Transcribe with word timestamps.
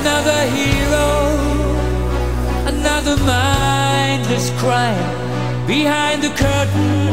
Another 0.00 0.46
hero, 0.56 1.36
another 2.66 3.16
mindless 3.26 4.50
crime 4.56 4.96
behind 5.66 6.22
the 6.22 6.30
curtain 6.34 7.12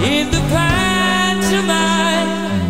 in 0.00 0.30
the 0.30 0.40
pantomime. 0.48 1.84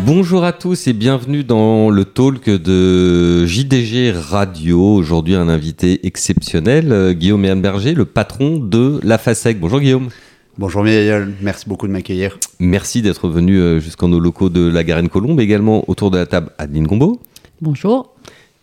Bonjour 0.05 0.43
à 0.43 0.51
tous 0.51 0.87
et 0.87 0.93
bienvenue 0.93 1.45
dans 1.45 1.89
le 1.89 2.03
talk 2.03 2.49
de 2.49 3.45
JDG 3.45 4.11
Radio. 4.11 4.95
Aujourd'hui, 4.95 5.35
un 5.35 5.47
invité 5.47 6.05
exceptionnel, 6.05 6.91
euh, 6.91 7.13
Guillaume 7.13 7.45
Ehrenberger, 7.45 7.93
le 7.93 8.03
patron 8.03 8.57
de 8.59 8.99
La 9.03 9.17
FASEC. 9.17 9.57
Bonjour 9.57 9.79
Guillaume. 9.79 10.09
Bonjour 10.57 10.83
Mireille, 10.83 11.33
merci 11.41 11.69
beaucoup 11.69 11.87
de 11.87 11.93
m'accueillir. 11.93 12.37
Merci 12.59 13.01
d'être 13.01 13.29
venu 13.29 13.57
euh, 13.57 13.79
jusqu'en 13.79 14.09
nos 14.09 14.19
locaux 14.19 14.49
de 14.49 14.69
la 14.69 14.83
Garenne-Colombe. 14.83 15.39
Également 15.39 15.89
autour 15.89 16.11
de 16.11 16.17
la 16.17 16.25
table, 16.25 16.49
Adeline 16.57 16.87
Gombeau 16.87 17.21
Bonjour. 17.61 18.14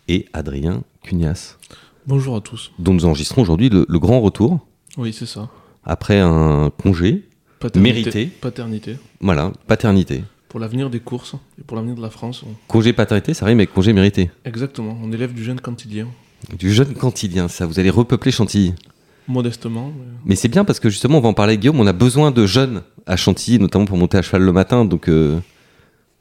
Et 0.07 0.25
Adrien 0.33 0.83
Cugnas, 1.03 1.57
Bonjour 2.07 2.35
à 2.35 2.41
tous. 2.41 2.71
dont 2.79 2.93
nous 2.93 3.05
enregistrons 3.05 3.41
aujourd'hui 3.41 3.69
le, 3.69 3.85
le 3.87 3.99
grand 3.99 4.19
retour 4.21 4.59
Oui, 4.97 5.13
c'est 5.13 5.25
ça. 5.25 5.49
après 5.83 6.19
un 6.19 6.69
congé. 6.81 7.23
Paternité. 7.59 7.93
Mérité. 7.93 8.25
Paternité. 8.27 8.97
Voilà, 9.21 9.53
paternité. 9.67 10.23
Pour 10.49 10.59
l'avenir 10.59 10.89
des 10.89 10.99
courses 10.99 11.35
et 11.59 11.63
pour 11.63 11.77
l'avenir 11.77 11.95
de 11.95 12.01
la 12.01 12.09
France. 12.09 12.43
on- 12.45 12.53
Congé 12.67 12.91
paternité, 12.93 13.33
ça 13.33 13.45
rime 13.45 13.59
avec 13.59 13.73
congé 13.73 13.93
mérité. 13.93 14.29
Exactement. 14.45 14.97
On 15.01 15.11
élève 15.13 15.33
du 15.33 15.43
jeune 15.43 15.59
quotidien. 15.61 16.07
Du 16.59 16.73
jeune 16.73 16.93
cantilien, 16.93 17.47
ça, 17.47 17.65
vous 17.65 17.79
allez 17.79 17.89
repeupler 17.89 18.31
Chantilly. 18.31 18.73
Modestement. 19.29 19.93
mais- 19.97 20.05
Mais 20.25 20.35
c'est 20.35 20.49
bien 20.49 20.65
parce 20.65 20.81
que 20.81 20.89
justement, 20.89 21.19
on 21.19 21.21
va 21.21 21.29
en 21.29 21.33
parler, 21.33 21.57
Guillaume. 21.57 21.79
On 21.79 21.87
a 21.87 21.93
besoin 21.93 22.31
de 22.31 22.45
jeunes 22.45 22.81
à 23.05 23.15
Chantilly, 23.15 23.57
notamment 23.59 23.85
pour 23.85 23.97
monter 23.97 24.17
à 24.17 24.21
cheval 24.21 24.41
le 24.41 24.51
matin. 24.51 24.83
Donc, 24.83 25.07
euh, 25.07 25.39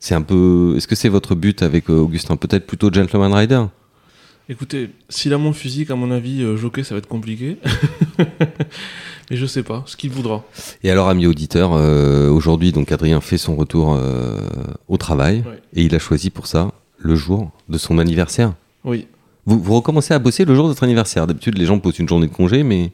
c'est 0.05 0.17
un 0.17 0.23
peu. 0.23 0.75
Est-ce 0.77 0.89
que 0.89 0.97
c'est 0.97 1.09
votre 1.09 1.37
but 1.37 1.63
avec 1.63 1.89
euh, 1.89 1.95
Augustin? 2.01 2.35
Peut-être 2.37 2.67
plutôt 2.67 2.93
Gentleman 2.93 3.33
Rider? 3.33 3.65
Écoutez, 4.49 4.91
s'il 5.09 5.33
a 5.33 5.39
mon 5.39 5.53
physique, 5.53 5.91
à 5.93 5.95
mon 5.95 6.11
avis, 6.11 6.43
euh, 6.43 6.57
jockey, 6.57 6.83
ça 6.83 6.95
va 6.97 6.99
être 6.99 7.07
compliqué. 7.07 7.57
mais 8.19 9.37
je 9.37 9.47
sais 9.47 9.63
pas. 9.63 9.85
Ce 9.87 9.97
qu'il 9.97 10.11
voudra. 10.11 10.45
Et 10.83 10.91
alors, 10.91 11.09
amis 11.09 11.27
auditeurs, 11.27 11.73
euh, 11.75 12.29
aujourd'hui, 12.29 12.73
donc 12.73 12.91
Adrien 12.91 13.21
fait 13.21 13.39
son 13.39 13.55
retour 13.55 13.95
euh, 13.95 14.41
au 14.89 14.97
travail 14.97 15.45
Ouais. 15.47 15.61
et 15.75 15.85
il 15.85 15.95
a 15.95 16.01
choisi 16.01 16.31
pour 16.31 16.49
ça 16.49 16.73
le 16.99 17.15
jour 17.15 17.53
de 17.69 17.79
son 17.79 17.99
anniversaire. 17.99 18.55
Oui. 18.85 19.07
Vous, 19.47 19.61
vous 19.61 19.75
recommencez 19.75 20.15
à 20.15 20.19
bosser 20.19 20.45
le 20.45 20.55
jour 20.57 20.65
de 20.65 20.71
votre 20.71 20.83
anniversaire? 20.83 21.29
D'habitude, 21.29 21.57
les 21.57 21.67
gens 21.67 21.79
posent 21.79 22.01
une 22.01 22.09
journée 22.09 22.27
de 22.27 22.33
congé, 22.35 22.65
mais 22.65 22.91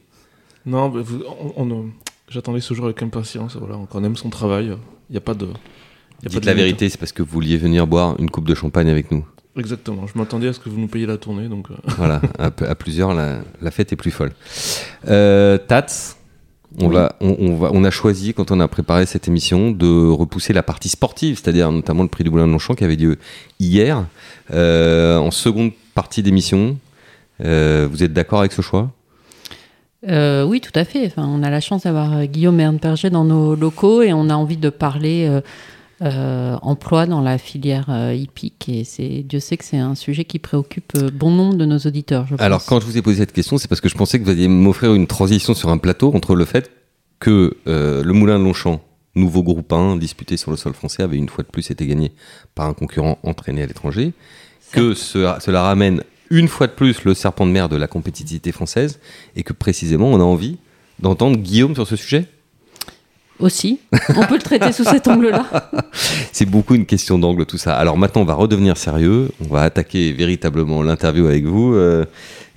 Non, 0.67 0.89
mais 0.89 1.01
vous- 1.01 1.23
on, 1.57 1.71
on, 1.71 1.85
j'attendais 2.29 2.61
ce 2.61 2.75
jour 2.75 2.85
avec 2.85 3.01
impatience. 3.01 3.55
Voilà. 3.55 3.79
On 3.91 4.03
aime 4.03 4.15
son 4.15 4.29
travail, 4.29 4.65
il 5.09 5.13
n'y 5.13 5.17
a 5.17 5.21
pas 5.21 5.33
de. 5.33 5.47
Y 6.23 6.27
a 6.27 6.29
pas 6.29 6.29
dites 6.29 6.41
de 6.41 6.45
la 6.47 6.53
vérité, 6.53 6.89
c'est 6.89 6.97
parce 6.97 7.11
que 7.11 7.21
vous 7.23 7.29
vouliez 7.31 7.57
venir 7.57 7.87
boire 7.87 8.15
une 8.19 8.29
coupe 8.29 8.47
de 8.47 8.55
champagne 8.55 8.89
avec 8.89 9.11
nous. 9.11 9.25
Exactement. 9.57 10.05
Je 10.07 10.17
m'attendais 10.17 10.47
à 10.47 10.53
ce 10.53 10.59
que 10.59 10.69
vous 10.69 10.79
nous 10.79 10.87
payiez 10.87 11.05
la 11.05 11.17
tournée. 11.17 11.47
Donc, 11.47 11.69
euh, 11.71 11.75
voilà, 11.97 12.21
à, 12.37 12.51
plusieurs, 12.75 13.13
la, 13.13 13.39
la 13.61 13.71
fête 13.71 13.91
est 13.91 13.95
plus 13.97 14.11
folle. 14.11 14.31
Euh, 15.07 15.57
Tats, 15.57 15.85
on, 16.79 16.87
Oui. 16.87 16.95
va, 16.95 17.15
on, 17.19 17.35
on 17.39 17.55
va, 17.55 17.69
on 17.73 17.83
a 17.83 17.89
choisi, 17.89 18.33
quand 18.33 18.51
on 18.51 18.59
a 18.59 18.67
préparé 18.67 19.05
cette 19.05 19.27
émission, 19.27 19.71
de 19.71 20.09
repousser 20.09 20.53
la 20.53 20.63
partie 20.63 20.87
sportive, 20.89 21.39
c'est-à-dire 21.41 21.71
notamment 21.71 22.03
le 22.03 22.09
prix 22.09 22.23
du 22.23 22.29
Moulin 22.29 22.45
de 22.47 22.51
Longchamp 22.51 22.75
qui 22.75 22.83
avait 22.83 22.95
lieu 22.95 23.17
hier, 23.59 24.05
euh, 24.53 25.17
en 25.17 25.31
seconde 25.31 25.71
partie 25.95 26.21
d'émission. 26.23 26.77
Euh, 27.43 27.87
vous 27.89 28.03
êtes 28.03 28.13
d'accord 28.13 28.39
avec 28.39 28.51
ce 28.53 28.61
choix? 28.61 28.91
Euh, 30.07 30.43
oui, 30.45 30.61
tout 30.61 30.71
à 30.75 30.85
fait. 30.85 31.05
Enfin, 31.07 31.27
on 31.27 31.43
a 31.43 31.49
la 31.49 31.59
chance 31.59 31.83
d'avoir 31.83 32.25
Guillaume 32.27 32.59
Ernperger 32.59 33.09
dans 33.09 33.25
nos 33.25 33.55
locaux 33.55 34.01
et 34.01 34.13
on 34.13 34.29
a 34.29 34.35
envie 34.35 34.55
de 34.57 34.69
parler 34.69 35.27
euh, 36.01 36.57
emploi 36.61 37.05
dans 37.05 37.21
la 37.21 37.37
filière 37.37 37.87
euh, 37.89 38.13
hippique. 38.13 38.69
Et 38.69 38.83
c'est, 38.83 39.23
Dieu 39.23 39.39
sait 39.39 39.57
que 39.57 39.65
c'est 39.65 39.77
un 39.77 39.95
sujet 39.95 40.25
qui 40.25 40.39
préoccupe 40.39 40.93
euh, 40.95 41.09
bon 41.13 41.31
nombre 41.31 41.55
de 41.55 41.65
nos 41.65 41.77
auditeurs. 41.79 42.25
Je 42.27 42.35
Alors, 42.39 42.59
pense. 42.59 42.67
quand 42.67 42.79
je 42.79 42.85
vous 42.85 42.97
ai 42.97 43.01
posé 43.01 43.17
cette 43.17 43.33
question, 43.33 43.57
c'est 43.57 43.67
parce 43.67 43.81
que 43.81 43.89
je 43.89 43.95
pensais 43.95 44.19
que 44.19 44.23
vous 44.23 44.29
alliez 44.29 44.47
m'offrir 44.47 44.93
une 44.93 45.07
transition 45.07 45.53
sur 45.53 45.69
un 45.69 45.77
plateau 45.77 46.11
entre 46.13 46.35
le 46.35 46.45
fait 46.45 46.71
que 47.19 47.57
euh, 47.67 48.01
le 48.03 48.13
Moulin 48.13 48.39
de 48.39 48.43
Longchamp, 48.43 48.81
nouveau 49.15 49.43
groupe 49.43 49.73
1 49.73 49.97
disputé 49.97 50.37
sur 50.37 50.51
le 50.51 50.57
sol 50.57 50.73
français, 50.73 51.03
avait 51.03 51.17
une 51.17 51.27
fois 51.29 51.43
de 51.43 51.49
plus 51.49 51.69
été 51.71 51.85
gagné 51.85 52.11
par 52.55 52.67
un 52.67 52.73
concurrent 52.73 53.17
entraîné 53.23 53.63
à 53.63 53.65
l'étranger, 53.65 54.13
que 54.71 54.93
ce- 54.93 55.33
cela 55.41 55.63
ramène 55.63 56.03
une 56.29 56.47
fois 56.47 56.67
de 56.67 56.71
plus 56.73 57.03
le 57.03 57.13
serpent 57.15 57.45
de 57.47 57.51
mer 57.51 57.67
de 57.69 57.75
la 57.75 57.87
compétitivité 57.87 58.51
française, 58.51 58.99
et 59.35 59.43
que 59.43 59.51
précisément 59.51 60.07
on 60.07 60.19
a 60.19 60.23
envie 60.23 60.57
d'entendre 60.99 61.37
Guillaume 61.37 61.73
sur 61.75 61.87
ce 61.87 61.95
sujet? 61.95 62.25
Aussi, 63.39 63.79
on 64.09 64.25
peut 64.25 64.35
le 64.35 64.41
traiter 64.41 64.73
sous 64.73 64.83
cet 64.83 65.07
angle-là. 65.07 65.45
C'est 66.33 66.45
beaucoup 66.45 66.75
une 66.75 66.85
question 66.85 67.17
d'angle 67.17 67.45
tout 67.45 67.57
ça. 67.57 67.73
Alors 67.73 67.97
maintenant, 67.97 68.21
on 68.21 68.25
va 68.25 68.33
redevenir 68.33 68.75
sérieux. 68.75 69.29
On 69.39 69.53
va 69.53 69.61
attaquer 69.61 70.11
véritablement 70.11 70.83
l'interview 70.83 71.25
avec 71.25 71.45
vous, 71.45 71.73
euh, 71.73 72.03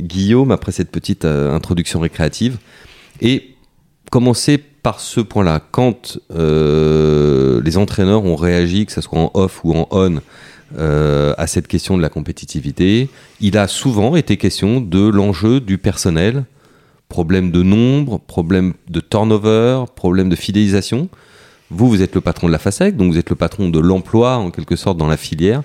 Guillaume, 0.01 0.51
après 0.51 0.73
cette 0.73 0.91
petite 0.91 1.25
euh, 1.25 1.55
introduction 1.55 2.01
récréative. 2.01 2.59
Et 3.21 3.55
commencer 4.11 4.59
par 4.59 4.99
ce 4.99 5.21
point-là. 5.21 5.61
Quand 5.71 6.19
euh, 6.35 7.63
les 7.65 7.79
entraîneurs 7.79 8.25
ont 8.25 8.35
réagi, 8.35 8.85
que 8.85 8.93
ce 8.93 9.01
soit 9.01 9.21
en 9.21 9.31
off 9.35 9.61
ou 9.63 9.75
en 9.75 9.87
on, 9.93 10.21
à 10.77 11.47
cette 11.47 11.69
question 11.69 11.97
de 11.97 12.03
la 12.03 12.09
compétitivité, 12.09 13.09
il 13.41 13.57
a 13.57 13.69
souvent 13.69 14.17
été 14.17 14.37
question 14.37 14.81
de 14.81 15.07
l'enjeu 15.07 15.61
du 15.61 15.79
personnel, 15.79 16.45
problème 17.13 17.51
de 17.51 17.63
nombre, 17.63 18.19
problème 18.19 18.73
de 18.89 19.01
turnover, 19.01 19.85
problème 19.95 20.31
de 20.31 20.35
fidélisation. 20.35 21.11
Vous, 21.69 21.87
vous 21.91 22.01
êtes 22.01 22.15
le 22.15 22.23
patron 22.23 22.47
de 22.47 22.53
la 22.53 22.59
FASEC, 22.59 22.97
donc 22.97 23.13
vous 23.13 23.19
êtes 23.19 23.29
le 23.29 23.37
patron 23.37 23.69
de 23.69 23.79
l'emploi 23.79 24.39
en 24.39 24.51
quelque 24.51 24.77
sorte 24.77 24.97
dans 24.97 25.09
la 25.09 25.19
filière. 25.19 25.63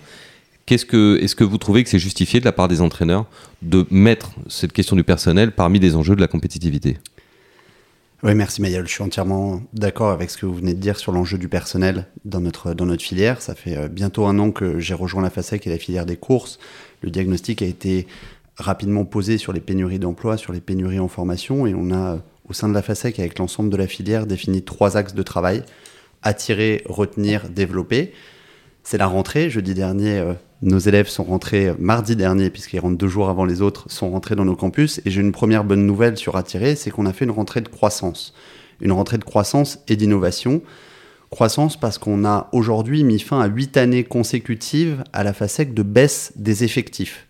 Qu'est-ce 0.66 0.85
que, 0.85 1.18
est-ce 1.22 1.38
que 1.38 1.46
vous 1.46 1.58
trouvez 1.58 1.85
que 1.85 1.90
c'est 1.90 2.00
justifié 2.00 2.41
de 2.41 2.46
la 2.46 2.52
part 2.52 2.68
des 2.68 2.81
entraîneurs 2.81 3.28
de 3.62 3.85
mettre 3.90 4.31
cette 4.50 4.74
question 4.74 4.97
du 4.97 5.06
personnel 5.06 5.53
parmi 5.53 5.80
les 5.80 5.96
enjeux 5.96 6.18
de 6.18 6.22
la 6.22 6.28
compétitivité? 6.28 6.97
Oui, 8.24 8.35
merci 8.35 8.62
Mayol, 8.62 8.85
je 8.85 8.91
suis 8.91 9.03
entièrement 9.03 9.62
d'accord 9.74 10.09
avec 10.09 10.29
ce 10.29 10.38
que 10.38 10.46
vous 10.46 10.56
venez 10.56 10.74
de 10.74 10.79
dire 10.79 10.97
sur 10.97 11.14
l'enjeu 11.14 11.38
du 11.38 11.47
personnel 11.47 12.08
dans 12.25 12.41
notre, 12.41 12.74
dans 12.74 12.88
notre 12.88 13.03
filière. 13.03 13.41
Ça 13.41 13.56
fait 13.56 13.78
euh, 13.78 13.88
bientôt 13.88 14.25
un 14.25 14.38
an 14.40 14.52
que 14.52 14.79
j'ai 14.79 14.96
rejoint 14.96 15.22
la 15.22 15.29
FASEC 15.29 15.66
et 15.66 15.69
la 15.69 15.78
filière 15.78 16.06
des 16.06 16.18
courses. 16.18 16.59
Le 17.02 17.09
diagnostic 17.09 17.62
a 17.62 17.66
été 17.66 18.08
rapidement 18.57 19.06
posé 19.06 19.38
sur 19.38 19.53
les 19.53 19.59
pénuries 19.59 20.00
d'emploi, 20.00 20.38
sur 20.38 20.53
les 20.53 20.62
pénuries 20.62 21.00
en 21.00 21.07
formation 21.07 21.68
et 21.68 21.75
on 21.75 21.91
a, 21.91 22.19
au 22.50 22.53
sein 22.53 22.69
de 22.69 22.73
la 22.73 22.81
FASEC, 22.81 23.19
avec 23.19 23.38
l'ensemble 23.40 23.69
de 23.69 23.78
la 23.78 23.88
filière, 23.88 24.25
défini 24.25 24.63
trois 24.63 24.97
axes 24.97 25.13
de 25.13 25.23
travail. 25.23 25.63
Attirer, 26.23 26.84
retenir, 26.85 27.50
développer. 27.50 28.13
C'est 28.84 28.97
la 28.97 29.06
rentrée. 29.06 29.50
Jeudi 29.50 29.73
dernier, 29.73 30.17
euh, 30.17 30.34
nos 30.63 30.79
élèves 30.79 31.07
sont 31.07 31.23
rentrés 31.23 31.67
euh, 31.67 31.73
mardi 31.78 32.16
dernier, 32.16 32.50
puisqu'ils 32.50 32.79
rentrent 32.79 32.97
deux 32.97 33.07
jours 33.07 33.29
avant 33.29 33.46
les 33.46 33.62
autres, 33.62 33.85
sont 33.91 34.09
rentrés 34.09 34.35
dans 34.35 34.46
nos 34.46 34.56
campus. 34.56 35.01
Et 35.06 35.12
j'ai 35.12 35.22
une 35.22 35.31
première 35.31 35.63
bonne 35.63 35.85
nouvelle 35.85 36.17
sur 36.17 36.35
attirer, 36.35 36.75
c'est 36.75 36.90
qu'on 36.90 37.06
a 37.06 37.13
fait 37.13 37.25
une 37.25 37.31
rentrée 37.31 37.62
de 37.62 37.67
croissance. 37.67 38.34
Une 38.81 38.91
rentrée 38.91 39.19
de 39.19 39.23
croissance 39.23 39.79
et 39.88 39.96
d'innovation. 39.96 40.62
Croissance 41.29 41.78
parce 41.78 41.97
qu'on 41.97 42.25
a 42.25 42.50
aujourd'hui 42.53 43.03
mis 43.03 43.19
fin 43.19 43.41
à 43.41 43.47
huit 43.47 43.78
années 43.78 44.06
consécutives 44.06 45.03
à 45.13 45.23
la 45.23 45.34
FASEC 45.34 45.73
de 45.73 45.84
baisse 45.84 46.31
des 46.38 46.63
effectifs. 46.63 47.26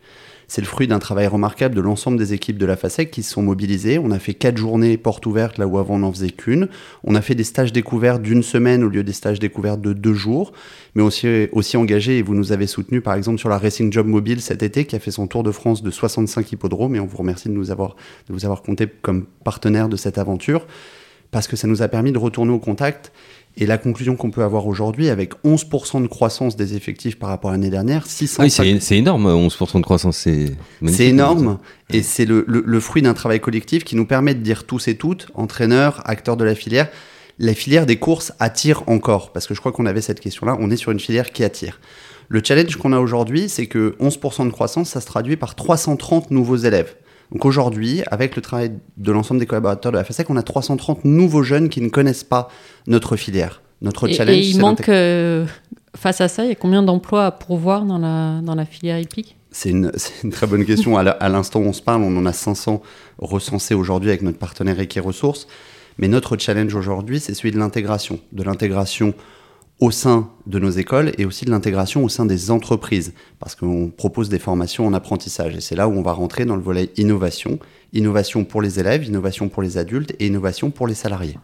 C'est 0.49 0.61
le 0.61 0.67
fruit 0.67 0.87
d'un 0.87 0.99
travail 0.99 1.27
remarquable 1.27 1.75
de 1.75 1.81
l'ensemble 1.81 2.17
des 2.17 2.33
équipes 2.33 2.57
de 2.57 2.65
la 2.65 2.77
FASEC 2.77 3.11
qui 3.11 3.21
se 3.21 3.31
sont 3.31 3.41
mobilisées. 3.41 3.99
On 3.99 4.11
a 4.11 4.19
fait 4.19 4.33
quatre 4.33 4.55
journées 4.57 4.97
portes 4.97 5.25
ouvertes 5.25 5.57
là 5.57 5.67
où 5.67 5.77
avant 5.77 5.95
on 5.95 5.99
n'en 5.99 6.11
faisait 6.13 6.29
qu'une. 6.29 6.69
On 7.03 7.15
a 7.15 7.21
fait 7.21 7.35
des 7.35 7.43
stages 7.43 7.73
découverts 7.73 8.19
d'une 8.19 8.41
semaine 8.43 8.81
au 8.81 8.87
lieu 8.87 9.03
des 9.03 9.11
stages 9.11 9.39
découverts 9.39 9.77
de 9.77 9.91
deux 9.91 10.13
jours, 10.13 10.53
mais 10.95 11.03
aussi, 11.03 11.27
aussi 11.51 11.75
engagé, 11.75 12.19
et 12.19 12.21
vous 12.21 12.33
nous 12.33 12.53
avez 12.53 12.65
soutenu 12.65 13.01
par 13.01 13.15
exemple 13.15 13.39
sur 13.39 13.49
la 13.49 13.57
Racing 13.57 13.91
Job 13.91 14.07
Mobile 14.07 14.41
cet 14.41 14.63
été 14.63 14.85
qui 14.85 14.95
a 14.95 14.99
fait 14.99 15.11
son 15.11 15.27
tour 15.27 15.43
de 15.43 15.51
France 15.51 15.83
de 15.83 15.91
65 15.91 16.49
hippodromes 16.49 16.95
et 16.95 17.01
on 17.01 17.05
vous 17.05 17.17
remercie 17.17 17.49
de, 17.49 17.53
nous 17.53 17.69
avoir, 17.69 17.97
de 18.29 18.33
vous 18.33 18.45
avoir 18.45 18.61
compté 18.61 18.87
comme 18.87 19.25
partenaire 19.43 19.89
de 19.89 19.97
cette 19.97 20.17
aventure 20.17 20.65
parce 21.31 21.47
que 21.47 21.55
ça 21.55 21.67
nous 21.67 21.81
a 21.81 21.87
permis 21.87 22.11
de 22.11 22.17
retourner 22.17 22.51
au 22.51 22.59
contact. 22.59 23.11
Et 23.59 23.65
la 23.65 23.79
conclusion 23.79 24.15
qu'on 24.15 24.29
peut 24.29 24.43
avoir 24.43 24.67
aujourd'hui, 24.67 25.09
avec 25.09 25.33
11% 25.43 26.01
de 26.03 26.07
croissance 26.07 26.55
des 26.55 26.75
effectifs 26.75 27.17
par 27.17 27.29
rapport 27.29 27.49
à 27.49 27.53
l'année 27.53 27.71
dernière, 27.71 28.05
600 28.05 28.43
Oui, 28.43 28.51
c'est, 28.51 28.97
énorme, 28.97 29.25
11% 29.27 29.77
de 29.77 29.81
croissance, 29.81 30.17
c'est 30.17 30.51
c'est 30.85 31.07
énorme 31.07 31.57
et 31.91 32.03
c'est 32.03 32.25
le, 32.25 32.45
le- 32.47 32.63
le 32.65 32.79
fruit 32.79 33.01
d'un 33.01 33.15
travail 33.15 33.39
collectif 33.39 33.83
qui 33.83 33.95
nous 33.95 34.05
permet 34.05 34.35
de 34.35 34.41
dire 34.41 34.65
tous 34.65 34.87
et 34.87 34.95
toutes, 34.95 35.27
entraîneurs, 35.33 36.01
acteurs 36.05 36.37
de 36.37 36.43
la 36.43 36.53
filière, 36.53 36.87
la 37.39 37.53
filière 37.55 37.85
des 37.87 37.97
courses 37.97 38.31
attire 38.39 38.83
encore 38.87 39.31
parce 39.33 39.47
que 39.47 39.55
je 39.55 39.59
crois 39.59 39.71
qu'on 39.71 39.85
avait 39.87 40.01
cette 40.01 40.19
question-là. 40.19 40.55
On 40.59 40.69
est 40.69 40.77
sur 40.77 40.91
une 40.91 40.99
filière 40.99 41.31
qui 41.31 41.43
attire. 41.43 41.79
Le 42.29 42.41
challenge 42.43 42.75
qu'on 42.75 42.93
a 42.93 42.99
aujourd'hui, 42.99 43.47
c'est 43.49 43.65
que 43.67 43.95
11% 43.99 44.45
de 44.45 44.51
croissance, 44.51 44.89
ça 44.89 45.01
se 45.01 45.05
traduit 45.07 45.35
par 45.37 45.55
330 45.55 46.29
nouveaux 46.29 46.57
élèves. 46.57 46.95
Donc 47.31 47.45
aujourd'hui, 47.45 48.03
avec 48.07 48.35
le 48.35 48.41
travail 48.41 48.71
de 48.97 49.11
l'ensemble 49.11 49.39
des 49.39 49.45
collaborateurs 49.45 49.91
de 49.91 49.97
la 49.97 50.03
FASEC, 50.03 50.29
on 50.29 50.37
a 50.37 50.43
330 50.43 51.03
nouveaux 51.05 51.43
jeunes 51.43 51.69
qui 51.69 51.81
ne 51.81 51.89
connaissent 51.89 52.23
pas 52.23 52.49
notre 52.87 53.15
filière. 53.15 53.61
Notre 53.81 54.07
Et, 54.07 54.13
challenge, 54.13 54.35
et 54.35 54.47
il 54.47 54.59
manque, 54.59 54.89
euh, 54.89 55.45
face 55.95 56.21
à 56.21 56.27
ça, 56.27 56.43
il 56.43 56.49
y 56.49 56.51
a 56.51 56.55
combien 56.55 56.81
d'emplois 56.81 57.25
à 57.25 57.31
pourvoir 57.31 57.85
dans 57.85 57.99
la, 57.99 58.41
dans 58.41 58.55
la 58.55 58.65
filière 58.65 58.99
hippique? 58.99 59.35
C'est 59.51 59.69
une, 59.69 59.91
c'est 59.95 60.23
une 60.23 60.31
très 60.31 60.47
bonne 60.47 60.65
question. 60.65 60.97
À 60.97 61.29
l'instant 61.29 61.59
où 61.59 61.65
on 61.65 61.73
se 61.73 61.81
parle, 61.81 62.01
on 62.03 62.15
en 62.17 62.25
a 62.25 62.33
500 62.33 62.81
recensés 63.19 63.75
aujourd'hui 63.75 64.09
avec 64.09 64.21
notre 64.21 64.39
partenaire 64.39 64.79
Equi 64.79 64.99
Ressources. 64.99 65.47
Mais 65.99 66.07
notre 66.07 66.37
challenge 66.37 66.73
aujourd'hui, 66.75 67.19
c'est 67.19 67.33
celui 67.33 67.51
de 67.51 67.57
l'intégration. 67.57 68.19
De 68.31 68.43
l'intégration 68.43 69.13
au 69.79 69.91
sein 69.91 70.29
de 70.47 70.57
nos 70.59 70.69
écoles 70.69 71.11
et 71.17 71.25
aussi 71.25 71.45
de 71.45 71.51
l'intégration 71.51 72.03
au 72.03 72.09
sein 72.09 72.25
des 72.25 72.49
entreprises, 72.49 73.13
parce 73.39 73.55
qu'on 73.55 73.91
propose 73.95 74.29
des 74.29 74.39
formations 74.39 74.87
en 74.87 74.93
apprentissage. 74.93 75.55
Et 75.55 75.61
c'est 75.61 75.75
là 75.75 75.87
où 75.87 75.93
on 75.93 76.01
va 76.01 76.13
rentrer 76.13 76.45
dans 76.45 76.55
le 76.55 76.61
volet 76.61 76.89
innovation. 76.97 77.59
Innovation 77.93 78.43
pour 78.43 78.61
les 78.61 78.79
élèves, 78.79 79.05
innovation 79.05 79.49
pour 79.49 79.61
les 79.61 79.77
adultes 79.77 80.13
et 80.19 80.27
innovation 80.27 80.71
pour 80.71 80.87
les 80.87 80.95
salariés. 80.95 81.37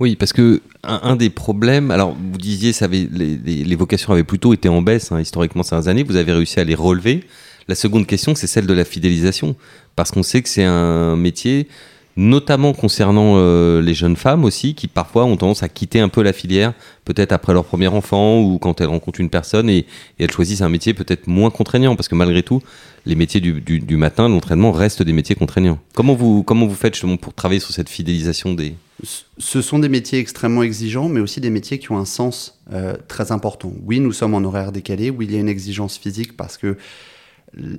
Oui, 0.00 0.14
parce 0.14 0.32
que 0.32 0.60
un, 0.84 1.16
des 1.16 1.30
problèmes, 1.30 1.90
alors 1.90 2.14
vous 2.14 2.38
disiez, 2.38 2.72
ça 2.72 2.86
les, 2.86 3.06
les, 3.06 3.76
vocations 3.76 4.12
avaient 4.12 4.22
plutôt 4.22 4.54
été 4.54 4.68
en 4.68 4.80
baisse 4.80 5.10
hein, 5.10 5.20
historiquement 5.20 5.64
ces 5.64 5.88
années, 5.88 6.04
vous 6.04 6.14
avez 6.14 6.32
réussi 6.32 6.60
à 6.60 6.64
les 6.64 6.76
relever. 6.76 7.24
La 7.66 7.74
seconde 7.74 8.06
question, 8.06 8.34
c'est 8.36 8.46
celle 8.46 8.66
de 8.66 8.72
la 8.72 8.84
fidélisation, 8.84 9.56
parce 9.96 10.12
qu'on 10.12 10.22
sait 10.22 10.40
que 10.40 10.48
c'est 10.48 10.64
un 10.64 11.16
métier 11.16 11.68
notamment 12.18 12.72
concernant 12.72 13.34
euh, 13.36 13.80
les 13.80 13.94
jeunes 13.94 14.16
femmes 14.16 14.44
aussi, 14.44 14.74
qui 14.74 14.88
parfois 14.88 15.24
ont 15.24 15.36
tendance 15.36 15.62
à 15.62 15.68
quitter 15.68 16.00
un 16.00 16.08
peu 16.08 16.20
la 16.20 16.32
filière, 16.32 16.74
peut-être 17.04 17.30
après 17.30 17.52
leur 17.52 17.64
premier 17.64 17.86
enfant 17.86 18.40
ou 18.40 18.58
quand 18.58 18.80
elles 18.80 18.88
rencontrent 18.88 19.20
une 19.20 19.30
personne 19.30 19.70
et, 19.70 19.86
elles 20.18 20.30
choisissent 20.32 20.62
un 20.62 20.68
métier 20.68 20.94
peut-être 20.94 21.28
moins 21.28 21.50
contraignant, 21.50 21.94
parce 21.94 22.08
que 22.08 22.16
malgré 22.16 22.42
tout, 22.42 22.60
les 23.06 23.14
métiers 23.14 23.40
du, 23.40 23.60
du, 23.60 23.96
matin, 23.96 24.28
l'entraînement 24.28 24.72
restent 24.72 25.04
des 25.04 25.12
métiers 25.12 25.36
contraignants. 25.36 25.78
Comment 25.94 26.16
vous, 26.16 26.42
comment 26.42 26.66
vous 26.66 26.74
faites 26.74 26.94
justement 26.94 27.16
pour 27.16 27.34
travailler 27.34 27.60
sur 27.60 27.70
cette 27.70 27.88
fidélisation 27.88 28.52
des... 28.52 28.74
Ce 29.38 29.62
sont 29.62 29.78
des 29.78 29.88
métiers 29.88 30.18
extrêmement 30.18 30.64
exigeants, 30.64 31.08
mais 31.08 31.20
aussi 31.20 31.40
des 31.40 31.50
métiers 31.50 31.78
qui 31.78 31.92
ont 31.92 31.98
un 31.98 32.04
sens 32.04 32.58
euh, 32.72 32.96
très 33.06 33.30
important. 33.30 33.72
Oui, 33.84 34.00
nous 34.00 34.12
sommes 34.12 34.34
en 34.34 34.42
horaire 34.42 34.72
décalé, 34.72 35.10
oui, 35.10 35.26
il 35.26 35.34
y 35.34 35.36
a 35.36 35.40
une 35.40 35.48
exigence 35.48 35.96
physique 35.96 36.36
parce 36.36 36.58
que 36.58 36.76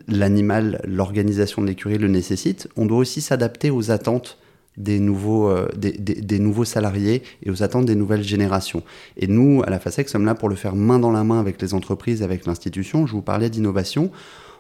l'animal, 0.08 0.82
l'organisation 0.86 1.62
de 1.62 1.68
l'écurie 1.68 1.98
le 1.98 2.08
nécessite, 2.08 2.68
on 2.76 2.86
doit 2.86 2.98
aussi 2.98 3.22
s'adapter 3.22 3.70
aux 3.70 3.92
attentes 3.92 4.38
des 4.78 5.00
nouveaux, 5.00 5.50
euh, 5.50 6.66
salariés 6.66 7.22
et 7.44 7.52
aux 7.52 7.64
attentes 7.64 7.86
des 7.86 7.96
nouvelles 7.96 8.24
générations. 8.24 8.82
Et 9.18 9.28
nous, 9.28 9.62
à 9.66 9.70
la 9.70 9.80
FASEC, 9.80 10.10
sommes 10.10 10.26
là 10.26 10.36
pour 10.36 10.50
le 10.50 10.56
faire 10.56 10.76
main 10.76 11.00
dans 11.00 11.12
la 11.12 11.24
main 11.24 11.40
avec 11.40 11.62
les 11.62 11.74
entreprises, 11.74 12.24
avec 12.24 12.46
l'institution. 12.46 13.06
Je 13.06 13.12
vous 13.12 13.22
parlais 13.22 13.50
d'innovation. 13.50 14.12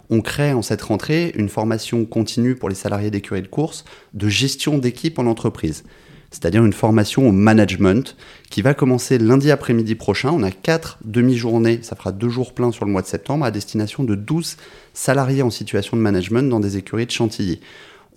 On 0.09 0.21
crée 0.21 0.53
en 0.53 0.61
cette 0.61 0.81
rentrée 0.81 1.31
une 1.35 1.49
formation 1.49 2.03
continue 2.05 2.55
pour 2.55 2.67
les 2.67 2.75
salariés 2.75 3.11
d'écurie 3.11 3.43
de 3.43 3.47
course 3.47 3.85
de 4.13 4.27
gestion 4.27 4.77
d'équipe 4.77 5.19
en 5.19 5.27
entreprise 5.27 5.83
c'est-à-dire 6.31 6.63
une 6.63 6.73
formation 6.73 7.27
au 7.27 7.31
management 7.31 8.15
qui 8.49 8.61
va 8.61 8.73
commencer 8.73 9.17
lundi 9.17 9.51
après-midi 9.51 9.95
prochain. 9.95 10.31
On 10.31 10.43
a 10.43 10.51
quatre 10.51 10.99
demi-journées, 11.03 11.79
ça 11.81 11.95
fera 11.95 12.11
deux 12.11 12.29
jours 12.29 12.53
pleins 12.53 12.71
sur 12.71 12.85
le 12.85 12.91
mois 12.91 13.01
de 13.01 13.07
septembre, 13.07 13.45
à 13.45 13.51
destination 13.51 14.03
de 14.03 14.15
12 14.15 14.57
salariés 14.93 15.41
en 15.41 15.49
situation 15.49 15.97
de 15.97 16.01
management 16.01 16.49
dans 16.49 16.59
des 16.59 16.77
écuries 16.77 17.05
de 17.05 17.11
Chantilly. 17.11 17.59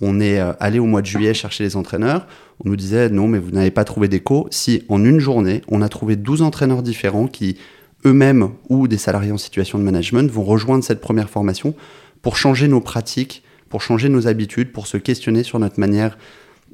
On 0.01 0.21
est 0.21 0.41
euh, 0.41 0.53
allé 0.61 0.79
au 0.79 0.87
mois 0.87 1.01
de 1.01 1.07
juillet 1.07 1.33
chercher 1.33 1.65
les 1.65 1.77
entraîneurs. 1.77 2.27
On 2.65 2.69
nous 2.69 2.77
disait 2.77 3.09
non, 3.09 3.29
mais 3.29 3.39
vous 3.39 3.51
n'avez 3.51 3.71
pas 3.71 3.85
trouvé 3.85 4.09
d'écho. 4.09 4.49
Si 4.51 4.85
en 4.89 5.05
une 5.05 5.21
journée, 5.21 5.63
on 5.69 5.81
a 5.81 5.89
trouvé 5.89 6.17
12 6.17 6.43
entraîneurs 6.43 6.83
différents 6.83 7.29
qui, 7.29 7.57
eux-mêmes 8.05 8.51
ou 8.69 8.89
des 8.89 8.99
salariés 8.99 9.33
en 9.33 9.39
situation 9.39 9.79
de 9.79 9.85
management, 9.85 10.31
vont 10.31 10.45
rejoindre 10.45 10.85
cette 10.85 11.01
première 11.01 11.31
formation 11.31 11.75
pour 12.21 12.37
changer 12.37 12.69
nos 12.69 12.81
pratiques, 12.81 13.43
pour 13.69 13.81
changer 13.81 14.09
nos 14.09 14.27
habitudes, 14.27 14.73
pour 14.73 14.87
se 14.87 14.97
questionner 14.97 15.45
sur 15.45 15.59
notre 15.59 15.79
manière 15.79 16.19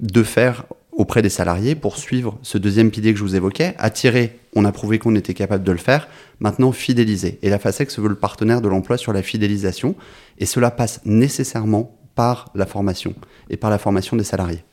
de 0.01 0.23
faire 0.23 0.65
auprès 0.99 1.23
des 1.23 1.31
salariés 1.31 1.77
pour 1.77 1.97
suivre 1.97 2.39
ce 2.43 2.59
deuxième 2.59 2.91
pilier 2.91 3.13
que 3.13 3.19
je 3.19 3.25
vous 3.25 3.37
évoquais. 3.37 3.75
Attirer, 3.79 4.41
on 4.55 4.65
a 4.65 4.73
prouvé 4.73 4.99
qu'on 4.99 5.15
était 5.15 5.33
capable 5.33 5.63
de 5.65 5.73
le 5.73 5.79
faire. 5.79 6.09
Maintenant, 6.41 6.73
fidéliser. 6.73 7.39
Et 7.43 7.49
la 7.49 7.61
FASEC 7.61 7.91
se 7.91 8.01
veut 8.01 8.09
le 8.09 8.17
partenaire 8.17 8.61
de 8.61 8.69
l'emploi 8.69 8.99
sur 8.99 9.13
la 9.13 9.23
fidélisation. 9.23 9.95
Et 10.39 10.45
cela 10.45 10.73
passe 10.73 11.01
nécessairement 11.05 11.97
par 12.17 12.51
la 12.57 12.67
formation 12.67 13.15
et 13.49 13.57
par 13.57 13.71
la 13.71 13.79
formation 13.79 14.17
des 14.17 14.25
salariés. 14.25 14.65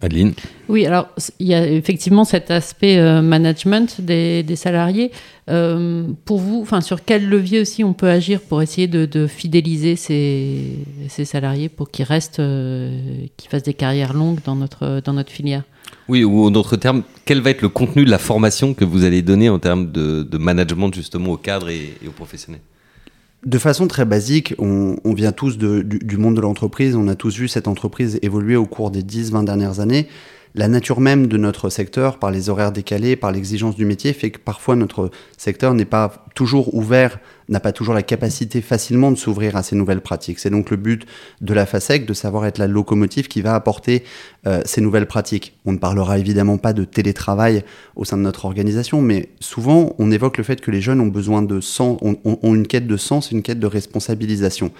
Adeline 0.00 0.34
Oui, 0.68 0.86
alors 0.86 1.08
il 1.38 1.46
y 1.46 1.54
a 1.54 1.66
effectivement 1.66 2.24
cet 2.24 2.50
aspect 2.50 2.98
euh, 2.98 3.22
management 3.22 4.00
des, 4.00 4.44
salariés. 4.56 5.10
Euh, 5.48 6.08
pour 6.24 6.38
vous, 6.38 6.66
sur 6.80 7.04
quel 7.04 7.28
levier 7.28 7.60
aussi 7.60 7.84
on 7.84 7.94
peut 7.94 8.08
agir 8.08 8.40
pour 8.40 8.60
essayer 8.60 8.86
de, 8.86 9.26
fidéliser 9.26 9.96
ces, 9.96 10.78
salariés 11.08 11.68
pour 11.68 11.90
qu'ils 11.90 12.04
restent, 12.04 12.40
euh, 12.40 12.98
qu'ils 13.36 13.50
fassent 13.50 13.62
des 13.62 13.74
carrières 13.74 14.12
longues 14.14 14.40
dans 14.44 14.56
notre, 14.56 15.00
dans 15.04 15.12
notre 15.12 15.30
filière? 15.30 15.62
Oui, 16.08 16.24
ou 16.24 16.44
en 16.44 16.50
d'autres 16.50 16.76
termes, 16.76 17.02
quel 17.24 17.40
va 17.40 17.50
être 17.50 17.62
le 17.62 17.68
contenu 17.68 18.04
de 18.04 18.10
la 18.10 18.18
formation 18.18 18.74
que 18.74 18.84
vous 18.84 19.04
allez 19.04 19.22
donner 19.22 19.48
en 19.48 19.58
termes 19.58 19.90
de, 19.90 20.38
management 20.38 20.92
justement 20.92 21.32
aux 21.32 21.38
cadres 21.38 21.70
et 21.70 21.94
aux 22.06 22.10
professionnels? 22.10 22.60
De 23.44 23.58
façon 23.58 23.86
très 23.88 24.04
basique, 24.04 24.54
on, 24.58 24.96
vient 25.14 25.32
tous 25.32 25.58
du, 25.58 26.16
monde 26.16 26.36
de 26.36 26.40
l'entreprise, 26.40 26.96
on 26.96 27.08
a 27.08 27.14
tous 27.14 27.36
vu 27.36 27.48
cette 27.48 27.68
entreprise 27.68 28.18
évoluer 28.22 28.56
au 28.56 28.66
cours 28.66 28.90
des 28.90 29.02
10-20 29.02 29.44
dernières 29.44 29.80
années. 29.80 30.08
La 30.56 30.68
nature 30.68 31.00
même 31.00 31.26
de 31.26 31.36
notre 31.36 31.68
secteur, 31.68 32.20
par 32.20 32.30
les 32.30 32.48
horaires 32.48 32.70
décalés, 32.70 33.16
par 33.16 33.32
l'exigence 33.32 33.74
du 33.74 33.84
métier, 33.84 34.12
fait 34.12 34.30
que 34.30 34.38
parfois 34.38 34.76
notre 34.76 35.10
secteur 35.36 35.74
n'est 35.74 35.84
pas 35.84 36.24
toujours 36.36 36.72
ouvert, 36.76 37.18
n'a 37.48 37.58
pas 37.58 37.72
toujours 37.72 37.92
la 37.92 38.04
capacité 38.04 38.60
facilement 38.60 39.10
de 39.10 39.16
s'ouvrir 39.16 39.56
à 39.56 39.64
ces 39.64 39.74
nouvelles 39.74 40.00
pratiques. 40.00 40.38
C'est 40.38 40.50
donc 40.50 40.70
le 40.70 40.76
but 40.76 41.06
de 41.40 41.54
la 41.54 41.66
FASEC 41.66 42.06
de 42.06 42.14
savoir 42.14 42.46
être 42.46 42.58
la 42.58 42.68
locomotive 42.68 43.26
qui 43.26 43.42
va 43.42 43.56
apporter 43.56 44.04
euh, 44.46 44.62
ces 44.64 44.80
nouvelles 44.80 45.06
pratiques. 45.06 45.58
On 45.64 45.72
ne 45.72 45.78
parlera 45.78 46.20
évidemment 46.20 46.56
pas 46.56 46.72
de 46.72 46.84
télétravail 46.84 47.64
au 47.96 48.04
sein 48.04 48.16
de 48.16 48.22
notre 48.22 48.44
organisation, 48.44 49.02
mais 49.02 49.30
souvent 49.40 49.96
on 49.98 50.12
évoque 50.12 50.38
le 50.38 50.44
fait 50.44 50.60
que 50.60 50.70
les 50.70 50.80
jeunes 50.80 51.00
ont 51.00 51.08
besoin 51.08 51.42
de 51.42 51.60
sens, 51.60 51.98
ont, 52.00 52.16
ont 52.24 52.54
une 52.54 52.68
quête 52.68 52.86
de 52.86 52.96
sens, 52.96 53.32
une 53.32 53.42
quête 53.42 53.58
de 53.58 53.66
responsabilisation. 53.66 54.70